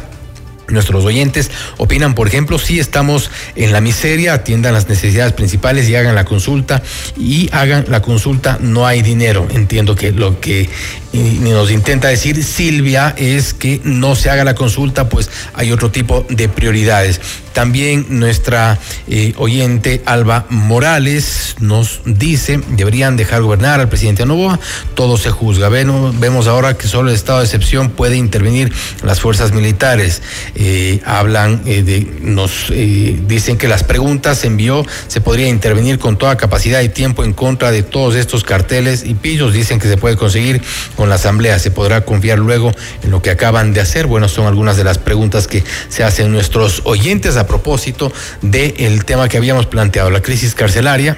Nuestros 0.67 1.05
oyentes 1.05 1.51
opinan, 1.77 2.15
por 2.15 2.27
ejemplo, 2.27 2.57
si 2.57 2.79
estamos 2.79 3.29
en 3.55 3.71
la 3.71 3.81
miseria, 3.81 4.33
atiendan 4.33 4.73
las 4.73 4.89
necesidades 4.89 5.33
principales 5.33 5.87
y 5.89 5.95
hagan 5.95 6.15
la 6.15 6.25
consulta 6.25 6.81
y 7.17 7.49
hagan 7.51 7.85
la 7.87 8.01
consulta, 8.01 8.57
no 8.61 8.87
hay 8.87 9.01
dinero. 9.01 9.47
Entiendo 9.51 9.95
que 9.95 10.11
lo 10.11 10.39
que 10.39 10.69
nos 11.13 11.71
intenta 11.71 12.07
decir 12.09 12.43
Silvia 12.43 13.13
es 13.17 13.53
que 13.53 13.79
no 13.83 14.15
se 14.15 14.29
haga 14.29 14.43
la 14.43 14.55
consulta, 14.55 15.07
pues 15.07 15.29
hay 15.53 15.71
otro 15.71 15.91
tipo 15.91 16.25
de 16.29 16.49
prioridades. 16.49 17.21
También 17.53 18.07
nuestra 18.09 18.79
eh, 19.07 19.33
oyente 19.37 20.01
Alba 20.05 20.45
Morales 20.49 21.54
nos 21.59 22.01
dice, 22.05 22.59
deberían 22.69 23.15
dejar 23.17 23.41
gobernar 23.41 23.79
al 23.79 23.89
presidente 23.89 24.25
Novoa, 24.25 24.59
todo 24.93 25.17
se 25.17 25.29
juzga. 25.29 25.69
Vemos 25.69 26.47
ahora 26.47 26.77
que 26.77 26.87
solo 26.87 27.09
el 27.09 27.15
estado 27.15 27.39
de 27.39 27.45
excepción 27.45 27.91
puede 27.91 28.17
intervenir 28.17 28.71
las 29.03 29.19
fuerzas 29.19 29.51
militares. 29.51 30.21
Eh, 30.55 31.01
hablan 31.05 31.61
eh, 31.65 31.83
de, 31.83 32.19
nos 32.21 32.71
dicen 32.71 33.57
que 33.57 33.67
las 33.67 33.83
preguntas 33.83 34.39
se 34.39 34.47
envió, 34.47 34.85
se 35.07 35.21
podría 35.21 35.47
intervenir 35.47 35.99
con 35.99 36.17
toda 36.17 36.37
capacidad 36.37 36.81
y 36.81 36.89
tiempo 36.89 37.23
en 37.23 37.33
contra 37.33 37.71
de 37.71 37.83
todos 37.83 38.15
estos 38.15 38.43
carteles 38.43 39.03
y 39.05 39.13
pillos. 39.13 39.53
Dicen 39.53 39.79
que 39.79 39.87
se 39.87 39.97
puede 39.97 40.17
conseguir 40.17 40.61
con 40.95 41.09
la 41.09 41.15
asamblea. 41.15 41.59
¿Se 41.59 41.71
podrá 41.71 42.01
confiar 42.01 42.39
luego 42.39 42.71
en 43.03 43.11
lo 43.11 43.21
que 43.21 43.29
acaban 43.29 43.73
de 43.73 43.81
hacer? 43.81 44.07
Bueno, 44.07 44.27
son 44.27 44.45
algunas 44.45 44.77
de 44.77 44.83
las 44.83 44.97
preguntas 44.97 45.47
que 45.47 45.63
se 45.89 46.03
hacen 46.03 46.31
nuestros 46.31 46.81
oyentes 46.83 47.37
a 47.37 47.47
propósito 47.47 48.11
del 48.41 49.05
tema 49.05 49.29
que 49.29 49.37
habíamos 49.37 49.65
planteado, 49.65 50.09
la 50.09 50.21
crisis 50.21 50.55
carcelaria 50.55 51.17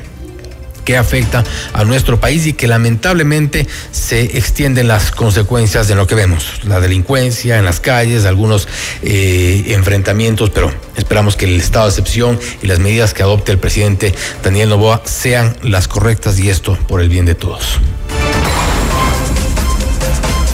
que 0.88 0.96
afecta 0.96 1.44
a 1.74 1.84
nuestro 1.84 2.18
país 2.18 2.48
y 2.48 2.54
que 2.54 2.66
lamentablemente 2.66 3.68
se 3.92 4.22
extienden 4.38 4.88
las 4.88 5.12
consecuencias 5.12 5.90
de 5.90 5.96
lo 5.96 6.08
que 6.08 6.16
vemos, 6.16 6.62
la 6.64 6.80
delincuencia 6.80 7.58
en 7.58 7.66
las 7.66 7.82
calles, 7.82 8.24
algunos 8.24 8.70
eh, 9.04 9.66
enfrentamientos, 9.68 10.50
pero 10.50 10.72
esperamos 10.96 11.36
que 11.36 11.44
el 11.44 11.60
estado 11.60 11.88
de 11.88 11.90
excepción 11.90 12.40
y 12.62 12.68
las 12.68 12.80
medidas 12.80 13.14
que 13.14 13.22
adopte 13.22 13.52
el 13.52 13.58
presidente 13.58 14.16
Daniel 14.42 14.70
Novoa 14.70 15.02
sean 15.04 15.58
las 15.62 15.90
correctas 15.90 16.40
y 16.40 16.50
esto 16.50 16.78
por 16.88 17.02
el 17.02 17.10
bien 17.10 17.26
de 17.26 17.36
todos. 17.36 17.82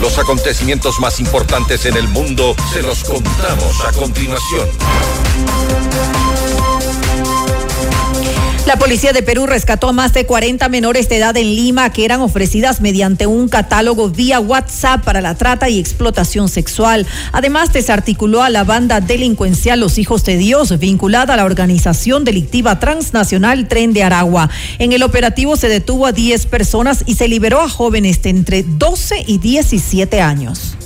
Los 0.01 0.18
acontecimientos 0.18 0.99
más 0.99 1.19
importantes 1.19 1.85
en 1.85 1.95
el 1.95 2.07
mundo 2.07 2.55
se 2.73 2.81
los 2.81 3.03
contamos 3.03 3.85
a 3.88 3.91
continuación. 3.91 4.68
La 8.65 8.77
policía 8.77 9.11
de 9.11 9.22
Perú 9.22 9.45
rescató 9.45 9.90
a 9.90 9.91
más 9.91 10.14
de 10.14 10.26
40 10.26 10.69
menores 10.69 11.10
de 11.10 11.18
edad 11.18 11.35
en 11.35 11.53
Lima 11.53 11.91
que 11.91 12.06
eran 12.06 12.22
ofrecidas 12.22 12.80
mediante 12.80 13.27
un 13.27 13.49
catálogo 13.49 14.10
vía 14.10 14.40
WhatsApp 14.40 15.03
para 15.03 15.19
la 15.19 15.35
trata 15.35 15.69
y 15.69 15.80
explotación 15.80 16.48
sexual. 16.48 17.06
Además, 17.34 17.73
desarticuló 17.73 18.41
a 18.41 18.49
la 18.49 18.64
banda 18.64 19.02
delincuencial 19.02 19.81
Los 19.81 19.98
Hijos 19.98 20.23
de 20.23 20.38
Dios, 20.38 20.80
vinculada 20.80 21.34
a 21.34 21.38
la 21.38 21.44
organización 21.44 22.23
delictiva 22.23 22.80
transnacional 22.80 23.68
Tren 23.68 23.91
de 23.91 24.03
Aragua. 24.03 24.49
En 24.80 24.94
el 24.94 25.03
operativo 25.03 25.57
se 25.57 25.68
detuvo 25.68 26.06
a 26.06 26.14
10 26.14 26.45
personas 26.45 27.03
y 27.06 27.15
se 27.15 27.27
liberó 27.27 27.60
a 27.60 27.68
jóvenes 27.68 28.22
de 28.22 28.30
entre 28.30 28.64
12 28.64 29.26
y 29.27 29.40
17 29.40 30.22
años. 30.22 30.77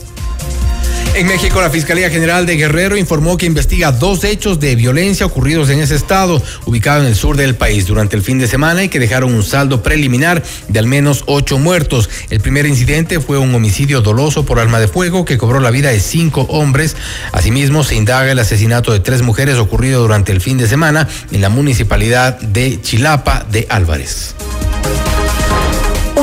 En 1.18 1.26
México, 1.26 1.60
la 1.60 1.72
Fiscalía 1.72 2.12
General 2.12 2.46
de 2.46 2.58
Guerrero 2.58 2.96
informó 2.96 3.38
que 3.38 3.48
investiga 3.48 3.92
dos 3.92 4.24
hechos 4.24 4.60
de 4.60 4.76
violencia 4.76 5.26
ocurridos 5.26 5.72
en 5.72 5.80
ese 5.80 5.96
estado, 5.96 6.40
ubicado 6.68 7.02
en 7.02 7.08
el 7.08 7.16
sur 7.16 7.36
del 7.36 7.56
país 7.56 7.88
durante 7.88 8.16
el 8.16 8.22
fin 8.22 8.38
de 8.38 8.48
semana 8.48 8.84
y 8.84 8.90
que 8.90 9.00
dejaron 9.00 9.34
un 9.34 9.42
saldo 9.42 9.82
preliminar 9.82 10.44
de 10.68 10.78
al 10.78 10.86
menos 10.86 11.24
ocho 11.26 11.58
muertos. 11.58 12.08
El 12.30 12.40
primer 12.40 12.68
incidente 12.68 13.20
fue 13.20 13.40
un 13.40 13.56
homicidio 13.56 14.02
doloso 14.02 14.46
por 14.46 14.60
arma 14.60 14.80
de 14.80 14.88
fuego 14.88 15.26
que 15.26 15.40
cobró 15.40 15.60
la 15.60 15.72
vida 15.72 15.90
de 15.90 16.00
cinco 16.00 16.42
hombres. 16.50 16.96
Asimismo, 17.32 17.84
se 17.84 17.96
indaga 17.96 18.32
el 18.32 18.38
asesinato 18.38 18.94
de 18.94 19.00
tres 19.00 19.24
mujeres 19.24 19.56
ocurrido 19.56 20.04
durante 20.04 20.32
el 20.32 20.40
fin 20.40 20.60
de 20.60 20.68
semana 20.68 21.08
en 21.32 21.42
la 21.42 21.50
municipalidad 21.50 22.40
de 22.40 22.80
Chilapa 22.80 23.44
de 23.50 23.66
Álvarez. 23.72 24.36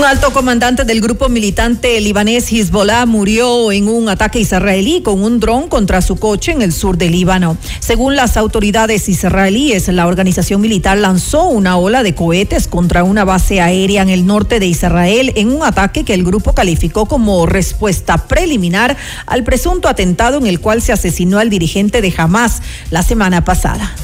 Un 0.04 0.10
alto 0.10 0.34
comandante 0.34 0.84
del 0.84 1.00
grupo 1.00 1.30
militante 1.30 1.98
libanés 1.98 2.52
Hezbollah 2.52 3.06
murió 3.06 3.72
en 3.72 3.88
un 3.88 4.10
ataque 4.10 4.38
israelí 4.38 5.00
con 5.00 5.24
un 5.24 5.40
dron 5.40 5.66
contra 5.66 6.02
su 6.02 6.16
coche 6.16 6.52
en 6.52 6.60
el 6.60 6.74
sur 6.74 6.98
del 6.98 7.12
Líbano. 7.12 7.56
Según 7.80 8.14
las 8.14 8.36
autoridades 8.36 9.08
israelíes, 9.08 9.88
la 9.88 10.06
organización 10.06 10.60
militar 10.60 10.98
lanzó 10.98 11.44
una 11.44 11.78
ola 11.78 12.02
de 12.02 12.14
cohetes 12.14 12.68
contra 12.68 13.02
una 13.02 13.24
base 13.24 13.62
aérea 13.62 14.02
en 14.02 14.10
el 14.10 14.26
norte 14.26 14.60
de 14.60 14.66
Israel 14.66 15.32
en 15.36 15.50
un 15.50 15.62
ataque 15.62 16.04
que 16.04 16.12
el 16.12 16.22
grupo 16.22 16.52
calificó 16.52 17.06
como 17.06 17.46
respuesta 17.46 18.28
preliminar 18.28 18.98
al 19.24 19.42
presunto 19.42 19.88
atentado 19.88 20.36
en 20.36 20.46
el 20.46 20.60
cual 20.60 20.82
se 20.82 20.92
asesinó 20.92 21.38
al 21.38 21.48
dirigente 21.48 22.02
de 22.02 22.12
Hamas 22.14 22.60
la 22.90 23.02
semana 23.02 23.42
pasada. 23.46 23.94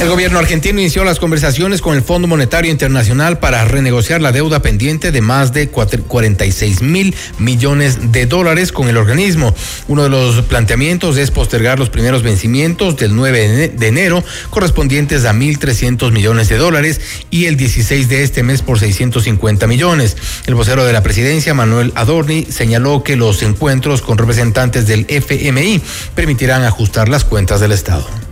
El 0.00 0.10
gobierno 0.10 0.38
argentino 0.38 0.80
inició 0.80 1.02
las 1.04 1.18
conversaciones 1.18 1.80
con 1.80 1.94
el 1.94 2.02
Fondo 2.02 2.28
Monetario 2.28 2.70
Internacional 2.70 3.38
para 3.38 3.64
renegociar 3.64 4.20
la 4.20 4.32
deuda 4.32 4.60
pendiente 4.60 5.12
de 5.12 5.20
más 5.22 5.52
de 5.54 5.68
46 5.68 6.82
mil 6.82 7.14
millones 7.38 8.12
de 8.12 8.26
dólares 8.26 8.70
con 8.70 8.88
el 8.88 8.98
organismo. 8.98 9.54
Uno 9.88 10.02
de 10.02 10.10
los 10.10 10.42
planteamientos 10.42 11.16
es 11.16 11.30
postergar 11.30 11.78
los 11.78 11.90
primeros 11.90 12.22
vencimientos 12.22 12.96
del 12.96 13.14
9 13.14 13.72
de 13.74 13.86
enero 13.88 14.22
correspondientes 14.50 15.24
a 15.24 15.32
1.300 15.32 16.12
millones 16.12 16.48
de 16.48 16.58
dólares 16.58 17.00
y 17.30 17.46
el 17.46 17.56
16 17.56 18.08
de 18.08 18.24
este 18.24 18.42
mes 18.42 18.62
por 18.62 18.78
650 18.78 19.66
millones. 19.66 20.16
El 20.46 20.54
vocero 20.54 20.84
de 20.84 20.92
la 20.92 21.02
presidencia, 21.02 21.54
Manuel 21.54 21.92
Adorni, 21.94 22.46
señaló 22.50 23.02
que 23.04 23.16
los 23.16 23.42
encuentros 23.42 24.02
con 24.02 24.18
representantes 24.18 24.86
del 24.86 25.06
FMI 25.08 25.80
permitirán 26.14 26.64
ajustar 26.64 27.08
las 27.08 27.24
cuentas 27.24 27.60
del 27.60 27.72
Estado. 27.72 28.23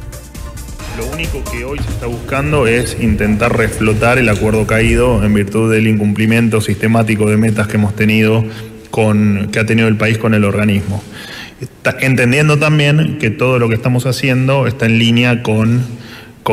Lo 0.99 1.07
único 1.07 1.43
que 1.51 1.65
hoy 1.65 1.79
se 1.79 1.89
está 1.89 2.07
buscando 2.07 2.67
es 2.67 2.99
intentar 3.01 3.57
reflotar 3.57 4.19
el 4.19 4.29
acuerdo 4.29 4.67
caído 4.67 5.25
en 5.25 5.33
virtud 5.33 5.73
del 5.73 5.87
incumplimiento 5.87 6.61
sistemático 6.61 7.31
de 7.31 7.39
metas 7.39 7.67
que 7.67 7.77
hemos 7.77 7.97
tenido 7.97 8.45
con, 8.91 9.49
que 9.51 9.59
ha 9.59 9.65
tenido 9.65 9.89
el 9.89 9.97
país 9.97 10.19
con 10.19 10.35
el 10.35 10.45
organismo. 10.45 11.03
entendiendo 12.01 12.59
también 12.59 13.17
que 13.19 13.31
todo 13.31 13.59
lo 13.59 13.71
que 13.71 13.75
estamos 13.75 14.05
haciendo 14.05 14.67
está 14.67 14.85
en 14.85 14.99
línea 14.99 15.43
con, 15.43 15.83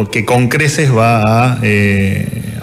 que 0.09 0.23
con 0.23 0.47
creces 0.47 0.95
va 0.95 1.59
eh, 1.61 2.53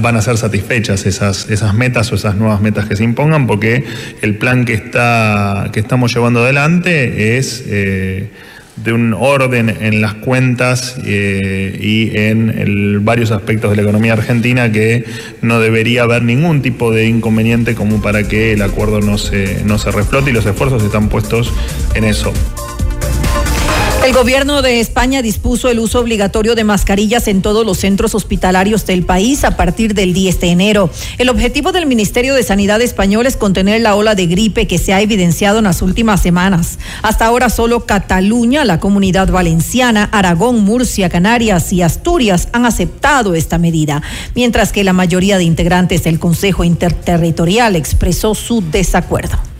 van 0.00 0.16
a 0.16 0.22
ser 0.22 0.36
satisfechas 0.36 1.06
esas, 1.06 1.48
esas 1.48 1.74
metas 1.74 2.10
o 2.10 2.16
esas 2.16 2.34
nuevas 2.34 2.60
metas 2.60 2.86
que 2.86 2.96
se 2.96 3.04
impongan, 3.04 3.46
porque 3.46 3.84
el 4.20 4.36
plan 4.36 4.64
que, 4.64 4.74
está, 4.74 5.70
que 5.72 5.78
estamos 5.78 6.12
llevando 6.12 6.42
adelante 6.42 7.38
es... 7.38 7.62
Eh, 7.68 8.30
de 8.76 8.92
un 8.92 9.14
orden 9.14 9.68
en 9.68 10.00
las 10.00 10.14
cuentas 10.14 10.96
eh, 11.04 11.78
y 11.80 12.16
en 12.18 13.04
varios 13.04 13.30
aspectos 13.30 13.70
de 13.70 13.76
la 13.76 13.82
economía 13.82 14.14
argentina 14.14 14.72
que 14.72 15.04
no 15.42 15.60
debería 15.60 16.02
haber 16.02 16.22
ningún 16.22 16.62
tipo 16.62 16.90
de 16.90 17.06
inconveniente 17.06 17.74
como 17.74 18.02
para 18.02 18.26
que 18.26 18.52
el 18.52 18.62
acuerdo 18.62 19.00
no 19.00 19.18
se, 19.18 19.62
no 19.64 19.78
se 19.78 19.90
reflote 19.90 20.30
y 20.30 20.32
los 20.32 20.46
esfuerzos 20.46 20.82
están 20.82 21.08
puestos 21.08 21.52
en 21.94 22.04
eso. 22.04 22.32
El 24.04 24.12
gobierno 24.12 24.60
de 24.60 24.80
España 24.80 25.22
dispuso 25.22 25.70
el 25.70 25.78
uso 25.78 25.98
obligatorio 25.98 26.54
de 26.54 26.62
mascarillas 26.62 27.26
en 27.26 27.40
todos 27.40 27.64
los 27.64 27.78
centros 27.78 28.14
hospitalarios 28.14 28.84
del 28.84 29.02
país 29.02 29.44
a 29.44 29.56
partir 29.56 29.94
del 29.94 30.12
10 30.12 30.40
de 30.40 30.50
enero. 30.50 30.90
El 31.16 31.30
objetivo 31.30 31.72
del 31.72 31.86
Ministerio 31.86 32.34
de 32.34 32.42
Sanidad 32.42 32.82
español 32.82 33.24
es 33.24 33.38
contener 33.38 33.80
la 33.80 33.94
ola 33.94 34.14
de 34.14 34.26
gripe 34.26 34.66
que 34.66 34.76
se 34.76 34.92
ha 34.92 35.00
evidenciado 35.00 35.56
en 35.56 35.64
las 35.64 35.80
últimas 35.80 36.20
semanas. 36.20 36.78
Hasta 37.00 37.24
ahora 37.24 37.48
solo 37.48 37.86
Cataluña, 37.86 38.66
la 38.66 38.78
comunidad 38.78 39.28
valenciana, 39.30 40.10
Aragón, 40.12 40.60
Murcia, 40.60 41.08
Canarias 41.08 41.72
y 41.72 41.80
Asturias 41.80 42.48
han 42.52 42.66
aceptado 42.66 43.34
esta 43.34 43.56
medida, 43.56 44.02
mientras 44.34 44.70
que 44.70 44.84
la 44.84 44.92
mayoría 44.92 45.38
de 45.38 45.44
integrantes 45.44 46.04
del 46.04 46.18
Consejo 46.18 46.62
Interterritorial 46.62 47.74
expresó 47.74 48.34
su 48.34 48.62
desacuerdo. 48.70 49.53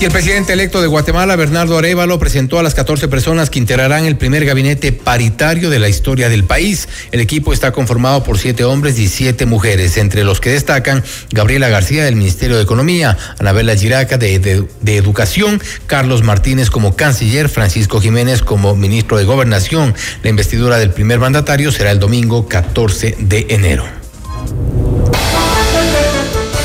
Y 0.00 0.04
el 0.04 0.10
presidente 0.10 0.52
electo 0.52 0.82
de 0.82 0.88
Guatemala, 0.88 1.36
Bernardo 1.36 1.78
Arevalo, 1.78 2.18
presentó 2.18 2.58
a 2.58 2.62
las 2.62 2.74
14 2.74 3.08
personas 3.08 3.48
que 3.48 3.58
integrarán 3.58 4.04
el 4.04 4.16
primer 4.16 4.44
gabinete 4.44 4.92
paritario 4.92 5.70
de 5.70 5.78
la 5.78 5.88
historia 5.88 6.28
del 6.28 6.44
país. 6.44 6.88
El 7.12 7.20
equipo 7.20 7.52
está 7.52 7.72
conformado 7.72 8.22
por 8.22 8.38
siete 8.38 8.64
hombres 8.64 8.98
y 8.98 9.08
siete 9.08 9.46
mujeres, 9.46 9.96
entre 9.96 10.24
los 10.24 10.40
que 10.40 10.50
destacan 10.50 11.02
Gabriela 11.30 11.68
García 11.68 12.04
del 12.04 12.16
Ministerio 12.16 12.56
de 12.56 12.64
Economía, 12.64 13.16
Anabela 13.38 13.76
Giraca 13.76 14.18
de, 14.18 14.38
de 14.38 14.96
Educación, 14.96 15.62
Carlos 15.86 16.22
Martínez 16.22 16.70
como 16.70 16.96
canciller, 16.96 17.48
Francisco 17.48 18.00
Jiménez 18.00 18.42
como 18.42 18.76
ministro 18.76 19.16
de 19.16 19.24
Gobernación. 19.24 19.94
La 20.22 20.30
investidura 20.30 20.78
del 20.78 20.90
primer 20.90 21.18
mandatario 21.18 21.70
será 21.72 21.92
el 21.92 22.00
domingo 22.00 22.48
14 22.48 23.16
de 23.20 23.46
enero. 23.48 23.84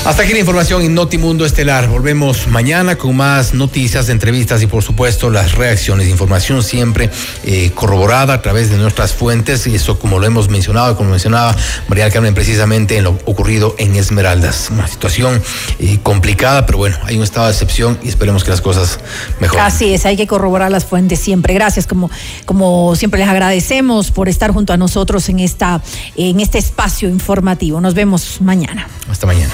Hasta 0.09 0.23
aquí 0.23 0.33
la 0.33 0.39
información 0.39 0.81
en 0.81 0.95
Notimundo 0.95 1.45
Estelar. 1.45 1.87
Volvemos 1.87 2.47
mañana 2.47 2.95
con 2.95 3.15
más 3.15 3.53
noticias, 3.53 4.09
entrevistas 4.09 4.59
y 4.63 4.65
por 4.65 4.81
supuesto 4.81 5.29
las 5.29 5.53
reacciones. 5.53 6.07
Información 6.07 6.63
siempre 6.63 7.11
eh, 7.43 7.69
corroborada 7.75 8.33
a 8.33 8.41
través 8.41 8.71
de 8.71 8.77
nuestras 8.77 9.13
fuentes 9.13 9.67
y 9.67 9.75
eso 9.75 9.99
como 9.99 10.17
lo 10.17 10.25
hemos 10.25 10.49
mencionado, 10.49 10.97
como 10.97 11.11
mencionaba 11.11 11.55
María 11.89 12.09
Carmen 12.09 12.33
precisamente 12.33 12.97
en 12.97 13.03
lo 13.03 13.19
ocurrido 13.25 13.75
en 13.77 13.95
Esmeraldas. 13.95 14.69
Una 14.71 14.87
situación 14.87 15.43
eh, 15.77 15.99
complicada, 16.01 16.65
pero 16.65 16.79
bueno, 16.79 16.97
hay 17.03 17.15
un 17.15 17.23
estado 17.23 17.45
de 17.45 17.51
excepción 17.51 17.99
y 18.01 18.09
esperemos 18.09 18.43
que 18.43 18.49
las 18.49 18.61
cosas 18.61 18.99
mejoren. 19.39 19.63
Así 19.63 19.93
es, 19.93 20.07
hay 20.07 20.17
que 20.17 20.25
corroborar 20.25 20.71
las 20.71 20.85
fuentes 20.85 21.19
siempre. 21.19 21.53
Gracias, 21.53 21.85
como, 21.85 22.09
como 22.45 22.95
siempre 22.95 23.19
les 23.19 23.29
agradecemos 23.29 24.09
por 24.09 24.27
estar 24.27 24.53
junto 24.53 24.73
a 24.73 24.77
nosotros 24.77 25.29
en, 25.29 25.37
esta, 25.37 25.83
en 26.15 26.39
este 26.39 26.57
espacio 26.57 27.09
informativo. 27.09 27.79
Nos 27.79 27.93
vemos 27.93 28.41
mañana. 28.41 28.87
Hasta 29.07 29.27
mañana. 29.27 29.53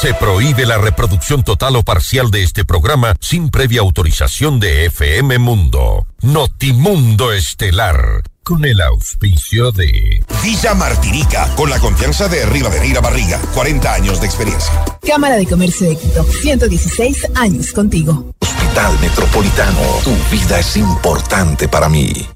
Se 0.00 0.14
prohíbe 0.14 0.64
la 0.64 0.78
reproducción 0.78 1.42
total 1.42 1.74
o 1.74 1.82
parcial 1.82 2.30
de 2.30 2.44
este 2.44 2.64
programa 2.64 3.16
sin 3.20 3.50
previa 3.50 3.80
autorización 3.80 4.60
de 4.60 4.86
FM 4.86 5.38
Mundo. 5.40 6.06
Notimundo 6.22 7.32
Estelar. 7.32 8.22
Con 8.44 8.64
el 8.64 8.80
auspicio 8.80 9.72
de 9.72 10.24
Villa 10.40 10.74
Martinica, 10.74 11.52
con 11.56 11.68
la 11.68 11.80
confianza 11.80 12.28
de 12.28 12.46
Rivadeneira 12.46 13.00
Barriga, 13.00 13.40
40 13.54 13.92
años 13.92 14.20
de 14.20 14.26
experiencia. 14.26 14.72
Cámara 15.04 15.36
de 15.36 15.46
Comercio 15.46 15.88
de 15.88 15.96
Quito, 15.96 16.22
116 16.22 17.32
años 17.34 17.72
contigo. 17.72 18.32
Hospital 18.38 19.00
Metropolitano, 19.00 19.80
tu 20.04 20.14
vida 20.30 20.60
es 20.60 20.76
importante 20.76 21.66
para 21.66 21.88
mí. 21.88 22.28